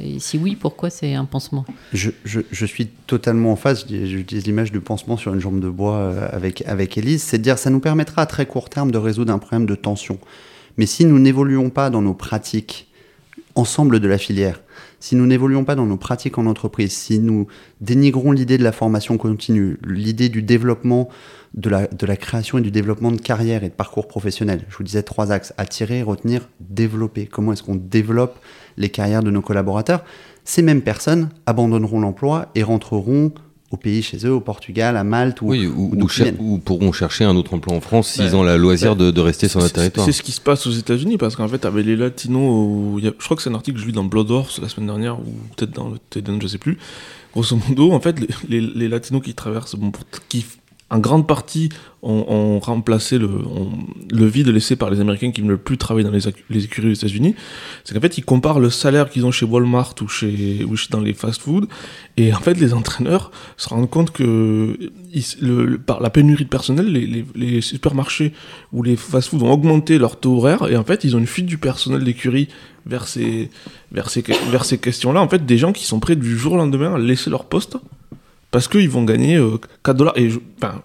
et 0.00 0.20
si 0.20 0.38
oui, 0.38 0.54
pourquoi 0.54 0.88
c'est 0.88 1.14
un 1.14 1.24
pansement? 1.24 1.64
Je, 1.92 2.12
je- 2.24 2.42
je 2.48 2.64
suis 2.64 2.86
totalement 3.08 3.50
en 3.50 3.56
phase. 3.56 3.86
J'utilise 3.88 4.46
l'image 4.46 4.70
du 4.70 4.78
pansement 4.78 5.16
sur 5.16 5.34
une 5.34 5.40
jambe 5.40 5.58
de 5.58 5.68
bois 5.68 5.96
euh, 5.96 6.28
avec, 6.30 6.62
avec 6.68 6.96
Élise. 6.96 7.24
C'est 7.24 7.38
de 7.38 7.42
dire 7.42 7.58
ça 7.58 7.70
nous 7.70 7.80
permettra 7.80 8.22
à 8.22 8.26
très 8.26 8.46
court 8.46 8.70
terme 8.70 8.92
de 8.92 8.98
résoudre 8.98 9.32
un 9.32 9.40
problème 9.40 9.66
de 9.66 9.74
tension. 9.74 10.20
Mais 10.76 10.86
si 10.86 11.06
nous 11.06 11.18
n'évoluons 11.18 11.70
pas 11.70 11.90
dans 11.90 12.02
nos 12.02 12.14
pratiques, 12.14 12.86
ensemble 13.56 13.98
de 13.98 14.06
la 14.06 14.18
filière, 14.18 14.60
si 15.00 15.16
nous 15.16 15.26
n'évoluons 15.26 15.64
pas 15.64 15.74
dans 15.74 15.86
nos 15.86 15.96
pratiques 15.96 16.38
en 16.38 16.46
entreprise, 16.46 16.92
si 16.92 17.18
nous 17.18 17.48
dénigrons 17.80 18.30
l'idée 18.30 18.58
de 18.58 18.62
la 18.64 18.72
formation 18.72 19.18
continue, 19.18 19.78
l'idée 19.84 20.28
du 20.28 20.42
développement, 20.42 21.08
de 21.56 21.70
la, 21.70 21.86
de 21.86 22.04
la 22.06 22.16
création 22.16 22.58
et 22.58 22.60
du 22.60 22.70
développement 22.70 23.10
de 23.12 23.20
carrière 23.20 23.64
et 23.64 23.68
de 23.70 23.74
parcours 23.74 24.06
professionnel, 24.08 24.64
je 24.68 24.76
vous 24.76 24.84
disais 24.84 25.02
trois 25.02 25.32
axes, 25.32 25.54
attirer, 25.56 26.02
retenir, 26.02 26.48
développer. 26.60 27.26
Comment 27.26 27.52
est-ce 27.54 27.62
qu'on 27.62 27.76
développe 27.76 28.38
les 28.76 28.90
carrières 28.90 29.22
de 29.22 29.30
nos 29.30 29.40
collaborateurs 29.40 30.04
Ces 30.44 30.60
mêmes 30.62 30.82
personnes 30.82 31.30
abandonneront 31.46 32.00
l'emploi 32.00 32.48
et 32.54 32.62
rentreront 32.62 33.32
au 33.72 33.76
pays 33.78 34.00
chez 34.02 34.18
eux, 34.26 34.32
au 34.32 34.40
Portugal, 34.40 34.96
à 34.96 35.02
Malte 35.02 35.40
ou, 35.42 35.46
Oui, 35.48 35.66
ou, 35.66 36.08
cher- 36.08 36.32
pourront 36.64 36.92
chercher 36.92 37.24
un 37.24 37.34
autre 37.34 37.52
emploi 37.54 37.74
en 37.74 37.80
France 37.80 38.10
s'ils 38.10 38.30
Bah, 38.30 38.36
ont 38.36 38.42
la 38.44 38.56
loisir 38.58 38.94
bah, 38.94 39.06
de, 39.06 39.10
de 39.10 39.20
rester 39.20 39.48
sur 39.48 39.58
notre 39.58 39.70
C'est- 39.74 39.80
territoire. 39.80 40.06
C'est 40.06 40.12
ce 40.12 40.22
qui 40.22 40.30
se 40.32 40.40
passe 40.40 40.66
aux 40.68 40.70
États-Unis 40.72 41.16
parce 41.16 41.34
qu'en 41.34 41.48
fait, 41.48 41.64
avec 41.64 41.84
les 41.84 41.96
Latinos, 41.96 43.00
je 43.02 43.10
crois 43.24 43.36
que 43.36 43.42
c'est 43.42 43.50
un 43.50 43.54
article 43.54 43.76
que 43.78 43.82
je 43.82 43.86
lis 43.88 43.92
dans 43.94 44.04
Blood 44.04 44.30
Horse 44.30 44.60
la 44.60 44.68
semaine 44.68 44.86
dernière 44.86 45.18
ou 45.18 45.24
peut-être 45.56 45.72
dans 45.72 45.88
le 45.88 45.98
TEDN, 46.10 46.40
je 46.40 46.46
sais 46.46 46.58
plus. 46.58 46.78
Grosso 47.32 47.58
modo, 47.68 47.90
en 47.92 47.98
fait, 48.00 48.20
les, 48.20 48.28
les- 48.48 48.60
les 48.74 48.88
Latinos 48.88 49.22
qui 49.22 49.34
traversent, 49.34 49.74
bon, 49.74 49.90
pour- 49.90 50.04
qui 50.28 50.44
en 50.88 50.98
grande 51.00 51.26
partie 51.26 51.70
ont, 52.02 52.24
ont 52.28 52.60
remplacé 52.60 53.18
le, 53.18 53.28
vide 54.26 54.48
laissé 54.48 54.76
par 54.76 54.88
les 54.88 55.00
Américains 55.00 55.32
qui 55.32 55.42
ne 55.42 55.48
veulent 55.48 55.58
plus 55.58 55.78
travailler 55.78 56.06
dans 56.06 56.12
les, 56.12 56.64
écuries 56.64 56.90
aux 56.90 56.94
États-Unis, 56.94 57.34
c'est 57.82 57.94
qu'en 57.94 58.00
fait, 58.00 58.18
ils 58.18 58.24
comparent 58.24 58.60
le 58.60 58.70
salaire 58.70 59.10
qu'ils 59.10 59.26
ont 59.26 59.32
chez 59.32 59.44
Walmart 59.44 59.94
ou 60.00 60.08
chez, 60.08 60.64
ou 60.64 60.76
dans 60.90 61.00
les 61.00 61.12
fast-food, 61.12 61.66
et 62.16 62.32
en 62.32 62.38
fait, 62.38 62.54
les 62.54 62.72
entraîneurs 62.72 63.32
se 63.56 63.68
rendent 63.68 63.90
compte 63.90 64.12
que 64.12 64.78
par 65.86 66.00
la 66.00 66.10
pénurie 66.10 66.44
de 66.44 66.50
personnel, 66.50 66.86
les, 67.34 67.60
supermarchés 67.60 68.32
ou 68.72 68.84
les 68.84 68.94
fast-food 68.96 69.42
ont 69.42 69.50
augmenté 69.50 69.98
leur 69.98 70.20
taux 70.20 70.36
horaire, 70.36 70.68
et 70.70 70.76
en 70.76 70.84
fait, 70.84 71.02
ils 71.02 71.16
ont 71.16 71.18
une 71.18 71.26
fuite 71.26 71.46
du 71.46 71.58
personnel 71.58 72.04
d'écurie 72.04 72.48
vers 72.84 73.08
ces, 73.08 73.50
vers 73.90 74.08
ces 74.64 74.78
questions-là. 74.78 75.20
En 75.20 75.28
fait, 75.28 75.44
des 75.44 75.58
gens 75.58 75.72
qui 75.72 75.84
sont 75.84 75.98
prêts 75.98 76.14
du 76.14 76.38
jour 76.38 76.52
au 76.52 76.56
lendemain 76.56 76.94
à 76.94 76.98
laisser 76.98 77.30
leur 77.30 77.46
poste 77.46 77.78
parce 78.56 78.68
qu'ils 78.68 78.88
vont 78.88 79.04
gagner 79.04 79.36
euh, 79.36 79.58
4 79.84 79.96
dollars. 79.98 80.16
Et 80.16 80.30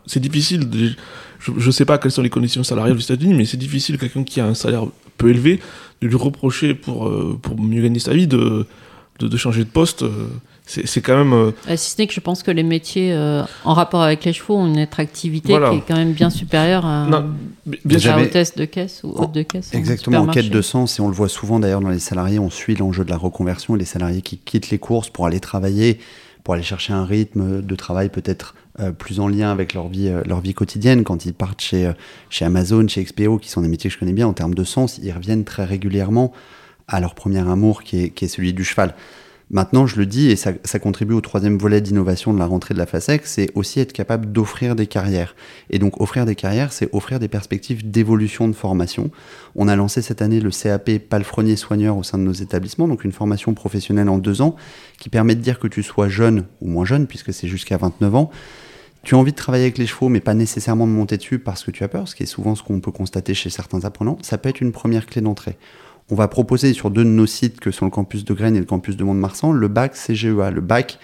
c'est 0.06 0.20
difficile. 0.20 0.70
de- 0.70 0.90
je, 1.40 1.52
je 1.58 1.72
sais 1.72 1.86
pas 1.86 1.98
quelles 1.98 2.12
sont 2.12 2.22
les 2.22 2.30
conditions 2.30 2.64
salariales 2.66 2.98
aux 2.98 3.00
États-Unis, 3.00 3.34
mais 3.34 3.46
c'est 3.46 3.56
difficile 3.56 3.98
quelqu'un 3.98 4.26
qui 4.26 4.42
a 4.42 4.46
un 4.46 4.54
salaire 4.54 4.84
peu 5.18 5.30
élevé 5.30 5.62
de 6.02 6.08
lui 6.10 6.16
reprocher 6.18 6.74
pour, 6.74 7.08
euh, 7.08 7.40
pour 7.42 7.58
mieux 7.58 7.82
gagner 7.82 8.00
sa 8.00 8.14
vie 8.14 8.28
de, 8.28 8.66
de, 9.20 9.28
de 9.30 9.38
changer 9.38 9.64
de 9.64 9.70
poste. 9.70 10.04
euh, 10.04 10.28
c'est 10.66 10.86
c'est 10.86 11.00
quand 11.02 11.16
même. 11.18 11.32
euh, 11.34 11.52
Si 11.78 11.92
ce 11.92 11.96
n'est 12.02 12.08
que 12.08 12.14
je 12.14 12.20
pense 12.20 12.44
que 12.44 12.52
les 12.52 12.64
métiers 12.64 13.14
euh, 13.14 13.44
en 13.64 13.74
rapport 13.74 14.02
avec 14.04 14.26
les 14.26 14.34
chevaux 14.34 14.58
ont 14.58 14.68
une 14.68 14.78
attractivité 14.80 15.54
Voilà. 15.54 15.70
qui 15.72 15.78
est 15.78 15.84
quand 15.88 15.96
même 15.96 16.12
bien 16.12 16.30
supérieure 16.30 16.86
à, 16.86 17.08
non, 17.08 17.32
bien 17.66 17.96
à. 17.98 18.00
J'avais- 18.00 18.24
hôtesse 18.26 18.54
de 18.56 18.66
caisse 18.66 19.00
ou 19.06 19.12
hôte 19.16 19.32
de 19.32 19.44
caisse. 19.44 19.72
en 19.74 19.78
Exactement, 19.78 20.20
en 20.20 20.28
quête 20.28 20.50
de 20.50 20.62
sens, 20.62 21.00
et 21.00 21.02
on 21.02 21.08
le 21.08 21.16
voit 21.16 21.30
souvent 21.30 21.60
d'ailleurs 21.62 21.82
dans 21.82 21.90
les 21.90 22.00
salariés, 22.00 22.40
on 22.40 22.50
suit 22.50 22.76
l'enjeu 22.76 23.06
de 23.06 23.10
la 23.10 23.18
reconversion 23.18 23.76
et 23.78 23.80
les 23.80 23.86
salariés 23.86 24.22
qui 24.22 24.38
quittent 24.38 24.70
les 24.70 24.80
courses 24.80 25.10
pour 25.10 25.26
aller 25.26 25.40
travailler, 25.40 25.98
pour 26.52 26.56
aller 26.56 26.64
chercher 26.64 26.92
un 26.92 27.06
rythme 27.06 27.62
de 27.62 27.76
travail 27.76 28.10
peut-être 28.10 28.56
euh, 28.82 28.92
plus 28.92 29.22
en 29.22 29.30
lien 29.30 29.54
avec 29.54 29.74
leur 29.74 29.88
vie, 29.88 30.10
euh, 30.10 30.22
leur 30.26 30.42
vie 30.42 30.54
quotidienne. 30.54 31.06
Quand 31.06 31.26
ils 31.26 31.34
partent 31.34 31.62
chez, 31.62 31.86
euh, 31.86 31.94
chez 32.30 32.44
Amazon, 32.44 32.86
chez 32.90 33.06
XPO, 33.06 33.38
qui 33.38 33.48
sont 33.48 33.62
des 33.62 33.70
métiers 33.70 33.90
que 33.90 33.94
je 33.94 33.98
connais 33.98 34.12
bien 34.12 34.28
en 34.28 34.34
termes 34.34 34.54
de 34.54 34.66
sens, 34.66 35.00
ils 35.02 35.14
reviennent 35.14 35.46
très 35.46 35.64
régulièrement 35.64 36.34
à 36.90 37.00
leur 37.00 37.16
premier 37.16 37.40
amour 37.40 37.84
qui 37.84 38.04
est, 38.04 38.10
qui 38.10 38.26
est 38.26 38.28
celui 38.28 38.52
du 38.52 38.66
cheval. 38.66 38.96
Maintenant, 39.54 39.86
je 39.86 39.98
le 39.98 40.06
dis, 40.06 40.32
et 40.32 40.38
ça, 40.38 40.54
contribue 40.80 41.14
au 41.14 41.20
troisième 41.20 41.58
volet 41.58 41.82
d'innovation 41.82 42.34
de 42.34 42.40
la 42.40 42.46
rentrée 42.46 42.74
de 42.74 42.80
la 42.80 42.86
FASEC, 42.86 43.24
c'est 43.26 43.50
aussi 43.54 43.82
être 43.82 43.92
capable 43.92 44.32
d'offrir 44.32 44.78
des 44.78 44.88
carrières. 44.88 45.36
Et 45.70 45.78
donc, 45.78 46.00
offrir 46.00 46.26
des 46.26 46.36
carrières, 46.36 46.72
c'est 46.72 46.88
offrir 46.94 47.20
des 47.20 47.28
perspectives 47.28 47.92
d'évolution 47.92 48.48
de 48.48 48.54
formation. 48.54 49.12
On 49.56 49.68
a 49.68 49.76
lancé 49.76 50.02
cette 50.02 50.22
année 50.22 50.40
le 50.40 50.52
CAP 50.52 51.00
palefrenier 51.10 51.58
soigneur 51.58 51.98
au 51.98 52.04
sein 52.04 52.18
de 52.18 52.24
nos 52.24 52.32
établissements, 52.32 52.88
donc 52.88 53.04
une 53.04 53.12
formation 53.12 53.54
professionnelle 53.54 54.08
en 54.08 54.20
deux 54.20 54.42
ans, 54.42 54.56
qui 54.98 55.10
permet 55.10 55.36
de 55.36 55.42
dire 55.42 55.60
que 55.60 55.68
tu 55.68 55.84
sois 55.84 56.08
jeune 56.08 56.46
ou 56.62 56.70
moins 56.70 56.86
jeune, 56.86 57.06
puisque 57.06 57.34
c'est 57.34 57.50
jusqu'à 57.50 57.76
29 57.76 58.16
ans, 58.16 58.32
tu 59.04 59.16
as 59.16 59.18
envie 59.18 59.32
de 59.32 59.38
travailler 59.38 59.66
avec 59.66 59.78
les 59.78 59.88
chevaux, 59.88 60.08
mais 60.08 60.22
pas 60.22 60.34
nécessairement 60.34 60.88
de 60.88 60.94
monter 60.94 61.18
dessus 61.18 61.40
parce 61.40 61.66
que 61.66 61.72
tu 61.72 61.84
as 61.84 61.90
peur, 61.90 62.08
ce 62.08 62.16
qui 62.16 62.24
est 62.24 62.28
souvent 62.28 62.56
ce 62.56 62.64
qu'on 62.64 62.80
peut 62.80 62.92
constater 62.92 63.34
chez 63.34 63.50
certains 63.50 63.84
apprenants, 63.84 64.18
ça 64.22 64.38
peut 64.38 64.48
être 64.48 64.62
une 64.62 64.72
première 64.72 65.08
clé 65.08 65.22
d'entrée. 65.22 65.58
On 66.12 66.16
va 66.16 66.28
proposer 66.28 66.74
sur 66.74 66.92
deux 66.92 67.06
de 67.06 67.10
nos 67.10 67.26
sites, 67.26 67.62
que 67.62 67.72
sont 67.72 67.86
le 67.86 67.92
campus 67.92 68.26
de 68.26 68.34
Graines 68.34 68.58
et 68.58 68.60
le 68.60 68.66
campus 68.66 68.98
de 68.98 69.04
Mont-de-Marsan, 69.06 69.54
le 69.54 69.68
bac 69.70 69.94
CGEA, 69.96 70.52
le 70.52 70.60
bac 70.60 71.00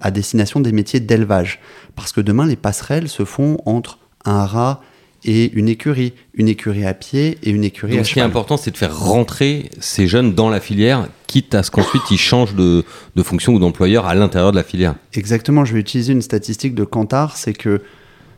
à 0.00 0.10
destination 0.10 0.58
des 0.58 0.72
métiers 0.72 0.98
d'élevage. 0.98 1.60
Parce 1.94 2.12
que 2.12 2.20
demain, 2.20 2.44
les 2.44 2.56
passerelles 2.56 3.08
se 3.08 3.24
font 3.24 3.58
entre 3.66 3.98
un 4.24 4.44
rat 4.44 4.80
et 5.24 5.52
une 5.52 5.68
écurie, 5.68 6.14
une 6.34 6.48
écurie 6.48 6.84
à 6.84 6.92
pied 6.92 7.38
et 7.44 7.50
une 7.50 7.62
écurie 7.62 7.92
à 7.92 7.96
Donc, 7.98 8.06
ce 8.06 8.12
qui 8.12 8.18
est 8.18 8.22
cheval. 8.22 8.30
important, 8.30 8.56
c'est 8.56 8.72
de 8.72 8.76
faire 8.76 8.98
rentrer 8.98 9.70
ces 9.78 10.08
jeunes 10.08 10.34
dans 10.34 10.50
la 10.50 10.58
filière, 10.58 11.08
quitte 11.28 11.54
à 11.54 11.62
ce 11.62 11.70
qu'ensuite 11.70 12.02
ils 12.10 12.18
changent 12.18 12.56
de, 12.56 12.84
de 13.14 13.22
fonction 13.22 13.54
ou 13.54 13.60
d'employeur 13.60 14.06
à 14.06 14.16
l'intérieur 14.16 14.50
de 14.50 14.56
la 14.56 14.64
filière. 14.64 14.96
Exactement, 15.14 15.64
je 15.64 15.74
vais 15.74 15.80
utiliser 15.80 16.12
une 16.12 16.22
statistique 16.22 16.74
de 16.74 16.82
Kantar, 16.82 17.36
c'est 17.36 17.52
que 17.52 17.80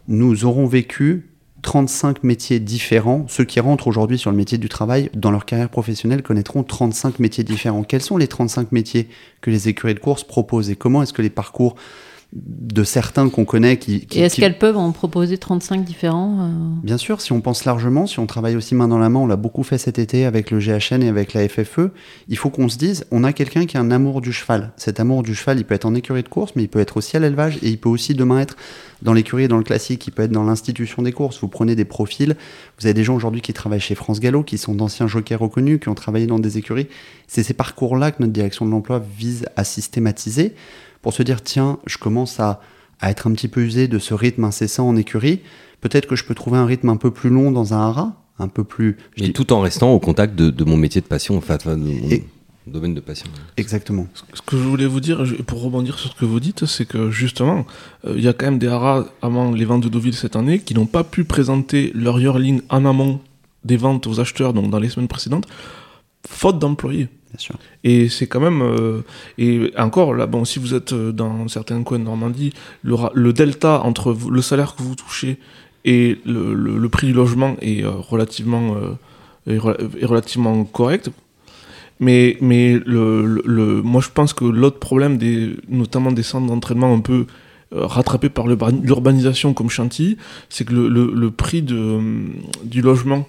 nous 0.06 0.44
aurons 0.44 0.66
vécu 0.66 1.24
35 1.64 2.22
métiers 2.24 2.60
différents. 2.60 3.24
Ceux 3.26 3.44
qui 3.44 3.58
rentrent 3.58 3.88
aujourd'hui 3.88 4.18
sur 4.18 4.30
le 4.30 4.36
métier 4.36 4.58
du 4.58 4.68
travail, 4.68 5.10
dans 5.14 5.30
leur 5.30 5.46
carrière 5.46 5.70
professionnelle, 5.70 6.22
connaîtront 6.22 6.62
35 6.62 7.18
métiers 7.18 7.42
différents. 7.42 7.82
Quels 7.82 8.02
sont 8.02 8.18
les 8.18 8.28
35 8.28 8.70
métiers 8.70 9.08
que 9.40 9.50
les 9.50 9.68
écuries 9.68 9.94
de 9.94 9.98
course 9.98 10.24
proposent 10.24 10.68
et 10.70 10.76
comment 10.76 11.02
est-ce 11.02 11.14
que 11.14 11.22
les 11.22 11.30
parcours 11.30 11.74
de 12.34 12.82
certains 12.82 13.28
qu'on 13.28 13.44
connaît 13.44 13.76
qui. 13.76 14.06
qui 14.06 14.18
Et 14.18 14.22
est-ce 14.22 14.34
qui- 14.34 14.40
qu'elles 14.40 14.58
peuvent 14.58 14.76
en 14.76 14.90
proposer 14.90 15.38
35 15.38 15.84
différents 15.84 16.38
euh, 16.40 16.48
Bien 16.82 16.98
sûr, 16.98 17.20
si 17.20 17.30
on 17.32 17.40
pense 17.40 17.64
largement, 17.64 18.08
si 18.08 18.18
on 18.18 18.26
travaille 18.26 18.56
aussi 18.56 18.74
main 18.74 18.88
dans 18.88 18.98
la 18.98 19.08
main, 19.08 19.20
on 19.20 19.26
l'a 19.28 19.36
beaucoup 19.36 19.62
fait 19.62 19.78
cet 19.78 20.00
été 20.00 20.24
avec 20.24 20.50
le 20.50 20.58
GHN 20.58 21.02
et 21.04 21.08
avec 21.08 21.32
la 21.32 21.48
FFE, 21.48 21.90
il 22.28 22.36
faut 22.36 22.50
qu'on 22.50 22.68
se 22.68 22.76
dise, 22.76 23.04
on 23.12 23.22
a 23.22 23.32
quelqu'un 23.32 23.66
qui 23.66 23.76
a 23.76 23.80
un 23.80 23.92
amour 23.92 24.20
du 24.20 24.32
cheval. 24.32 24.72
Cet 24.76 24.98
amour 24.98 25.22
du 25.22 25.36
cheval, 25.36 25.58
il 25.58 25.64
peut 25.64 25.76
être 25.76 25.84
en 25.84 25.94
écurie 25.94 26.24
de 26.24 26.28
course, 26.28 26.52
mais 26.56 26.64
il 26.64 26.68
peut 26.68 26.80
être 26.80 26.96
aussi 26.96 27.16
à 27.16 27.20
l'élevage 27.20 27.58
et 27.62 27.68
il 27.68 27.78
peut 27.78 27.88
aussi 27.88 28.14
demain 28.14 28.40
être 28.40 28.56
dans 29.02 29.12
l'écurie 29.12 29.44
et 29.44 29.48
dans 29.48 29.58
le 29.58 29.62
classique, 29.64 30.04
il 30.06 30.10
peut 30.10 30.24
être 30.24 30.32
dans 30.32 30.44
l'institution 30.44 31.02
des 31.02 31.12
courses. 31.12 31.38
Vous 31.40 31.48
prenez 31.48 31.76
des 31.76 31.84
profils, 31.84 32.34
vous 32.80 32.86
avez 32.86 32.94
des 32.94 33.04
gens 33.04 33.14
aujourd'hui 33.14 33.42
qui 33.42 33.52
travaillent 33.52 33.78
chez 33.80 33.94
France 33.94 34.18
Gallo, 34.18 34.42
qui 34.42 34.58
sont 34.58 34.74
d'anciens 34.74 35.06
jockeys 35.06 35.34
reconnus, 35.36 35.78
qui 35.80 35.88
ont 35.88 35.94
travaillé 35.94 36.26
dans 36.26 36.40
des 36.40 36.58
écuries. 36.58 36.88
C'est 37.28 37.44
ces 37.44 37.54
parcours-là 37.54 38.10
que 38.10 38.16
notre 38.20 38.32
direction 38.32 38.66
de 38.66 38.70
l'emploi 38.72 39.00
vise 39.16 39.46
à 39.56 39.62
systématiser 39.62 40.54
pour 41.04 41.12
se 41.12 41.22
dire, 41.22 41.42
tiens, 41.42 41.78
je 41.86 41.98
commence 41.98 42.40
à, 42.40 42.60
à 43.00 43.10
être 43.10 43.26
un 43.26 43.32
petit 43.32 43.48
peu 43.48 43.60
usé 43.60 43.88
de 43.88 43.98
ce 43.98 44.14
rythme 44.14 44.44
incessant 44.44 44.88
en 44.88 44.96
écurie. 44.96 45.40
Peut-être 45.82 46.06
que 46.06 46.16
je 46.16 46.24
peux 46.24 46.34
trouver 46.34 46.56
un 46.56 46.64
rythme 46.64 46.88
un 46.88 46.96
peu 46.96 47.10
plus 47.10 47.28
long 47.28 47.50
dans 47.52 47.74
un 47.74 47.78
haras, 47.78 48.12
un 48.38 48.48
peu 48.48 48.64
plus. 48.64 48.96
je 49.16 49.22
Et 49.22 49.26
dis- 49.26 49.32
tout 49.34 49.52
en 49.52 49.60
restant 49.60 49.92
au 49.92 50.00
contact 50.00 50.34
de, 50.34 50.48
de 50.48 50.64
mon 50.64 50.78
métier 50.78 51.02
de 51.02 51.06
passion, 51.06 51.36
enfin, 51.36 51.58
de 51.58 51.74
mon 51.76 52.08
Et- 52.10 52.24
domaine 52.66 52.94
de 52.94 53.00
passion. 53.00 53.26
Exactement. 53.58 54.06
Ce 54.32 54.40
que 54.40 54.56
je 54.56 54.62
voulais 54.62 54.86
vous 54.86 55.00
dire, 55.00 55.22
pour 55.46 55.60
rebondir 55.62 55.98
sur 55.98 56.10
ce 56.12 56.16
que 56.16 56.24
vous 56.24 56.40
dites, 56.40 56.64
c'est 56.64 56.86
que 56.86 57.10
justement, 57.10 57.66
euh, 58.06 58.14
il 58.16 58.24
y 58.24 58.28
a 58.28 58.32
quand 58.32 58.46
même 58.46 58.58
des 58.58 58.68
haras 58.68 59.04
avant 59.20 59.52
les 59.52 59.66
ventes 59.66 59.82
de 59.82 59.90
Deauville 59.90 60.14
cette 60.14 60.36
année 60.36 60.58
qui 60.60 60.72
n'ont 60.72 60.86
pas 60.86 61.04
pu 61.04 61.24
présenter 61.24 61.92
leur 61.94 62.18
yearling 62.18 62.62
en 62.70 62.86
amont 62.86 63.20
des 63.66 63.76
ventes 63.76 64.06
aux 64.06 64.18
acheteurs, 64.20 64.54
donc 64.54 64.70
dans 64.70 64.78
les 64.78 64.88
semaines 64.88 65.08
précédentes, 65.08 65.46
faute 66.28 66.58
d'employés. 66.58 67.08
Et 67.82 68.08
c'est 68.08 68.28
quand 68.28 68.38
même. 68.40 68.62
euh, 68.62 69.00
et 69.38 69.72
encore, 69.76 70.14
là, 70.14 70.26
bon, 70.26 70.44
si 70.44 70.60
vous 70.60 70.72
êtes 70.72 70.92
euh, 70.92 71.10
dans 71.10 71.48
certains 71.48 71.82
coins 71.82 71.98
de 71.98 72.04
Normandie, 72.04 72.52
le, 72.84 73.32
delta 73.32 73.80
entre 73.82 74.16
le 74.30 74.40
salaire 74.40 74.76
que 74.76 74.82
vous 74.84 74.94
touchez 74.94 75.38
et 75.84 76.18
le, 76.24 76.54
le- 76.54 76.78
le 76.78 76.88
prix 76.88 77.08
du 77.08 77.12
logement 77.12 77.56
est 77.60 77.82
euh, 77.84 77.90
relativement, 77.90 78.76
euh, 78.76 79.52
est 79.52 79.58
rela- 79.58 79.78
est 80.00 80.06
relativement 80.06 80.64
correct. 80.64 81.10
Mais, 82.00 82.36
mais 82.40 82.78
le, 82.86 83.82
moi, 83.82 84.00
je 84.00 84.10
pense 84.14 84.32
que 84.32 84.44
l'autre 84.44 84.78
problème, 84.78 85.18
des, 85.18 85.56
notamment 85.68 86.12
des 86.12 86.22
centres 86.22 86.46
d'entraînement 86.46 86.92
un 86.94 87.00
peu 87.00 87.26
rattrapés 87.72 88.28
par 88.28 88.46
l'urban- 88.46 88.80
l'urbanisation 88.82 89.54
comme 89.54 89.70
Chantilly, 89.70 90.16
c'est 90.48 90.64
que 90.64 90.72
le, 90.72 91.30
prix 91.32 91.62
de, 91.62 91.98
du 92.64 92.80
logement 92.80 93.26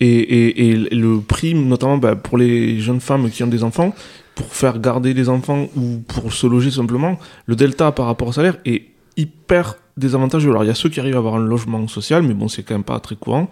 et, 0.00 0.06
et- 0.08 0.66
et 0.68 0.74
le 0.94 1.20
prix, 1.20 1.54
notamment 1.54 1.98
bah, 1.98 2.16
pour 2.16 2.38
les 2.38 2.80
jeunes 2.80 3.00
femmes 3.00 3.30
qui 3.30 3.42
ont 3.44 3.46
des 3.48 3.62
enfants, 3.64 3.94
pour 4.34 4.46
faire 4.54 4.78
garder 4.78 5.12
les 5.14 5.28
enfants 5.28 5.68
ou 5.76 5.98
pour 6.08 6.32
se 6.32 6.46
loger 6.46 6.70
simplement, 6.70 7.18
le 7.46 7.56
delta 7.56 7.92
par 7.92 8.06
rapport 8.06 8.28
au 8.28 8.32
salaire 8.32 8.56
est 8.64 8.84
hyper 9.16 9.76
désavantageux. 9.96 10.48
Alors 10.50 10.64
il 10.64 10.68
y 10.68 10.70
a 10.70 10.74
ceux 10.74 10.88
qui 10.88 10.98
arrivent 11.00 11.16
à 11.16 11.18
avoir 11.18 11.34
un 11.34 11.44
logement 11.44 11.86
social, 11.88 12.22
mais 12.22 12.32
bon, 12.32 12.48
c'est 12.48 12.62
quand 12.62 12.74
même 12.74 12.84
pas 12.84 13.00
très 13.00 13.16
courant. 13.16 13.50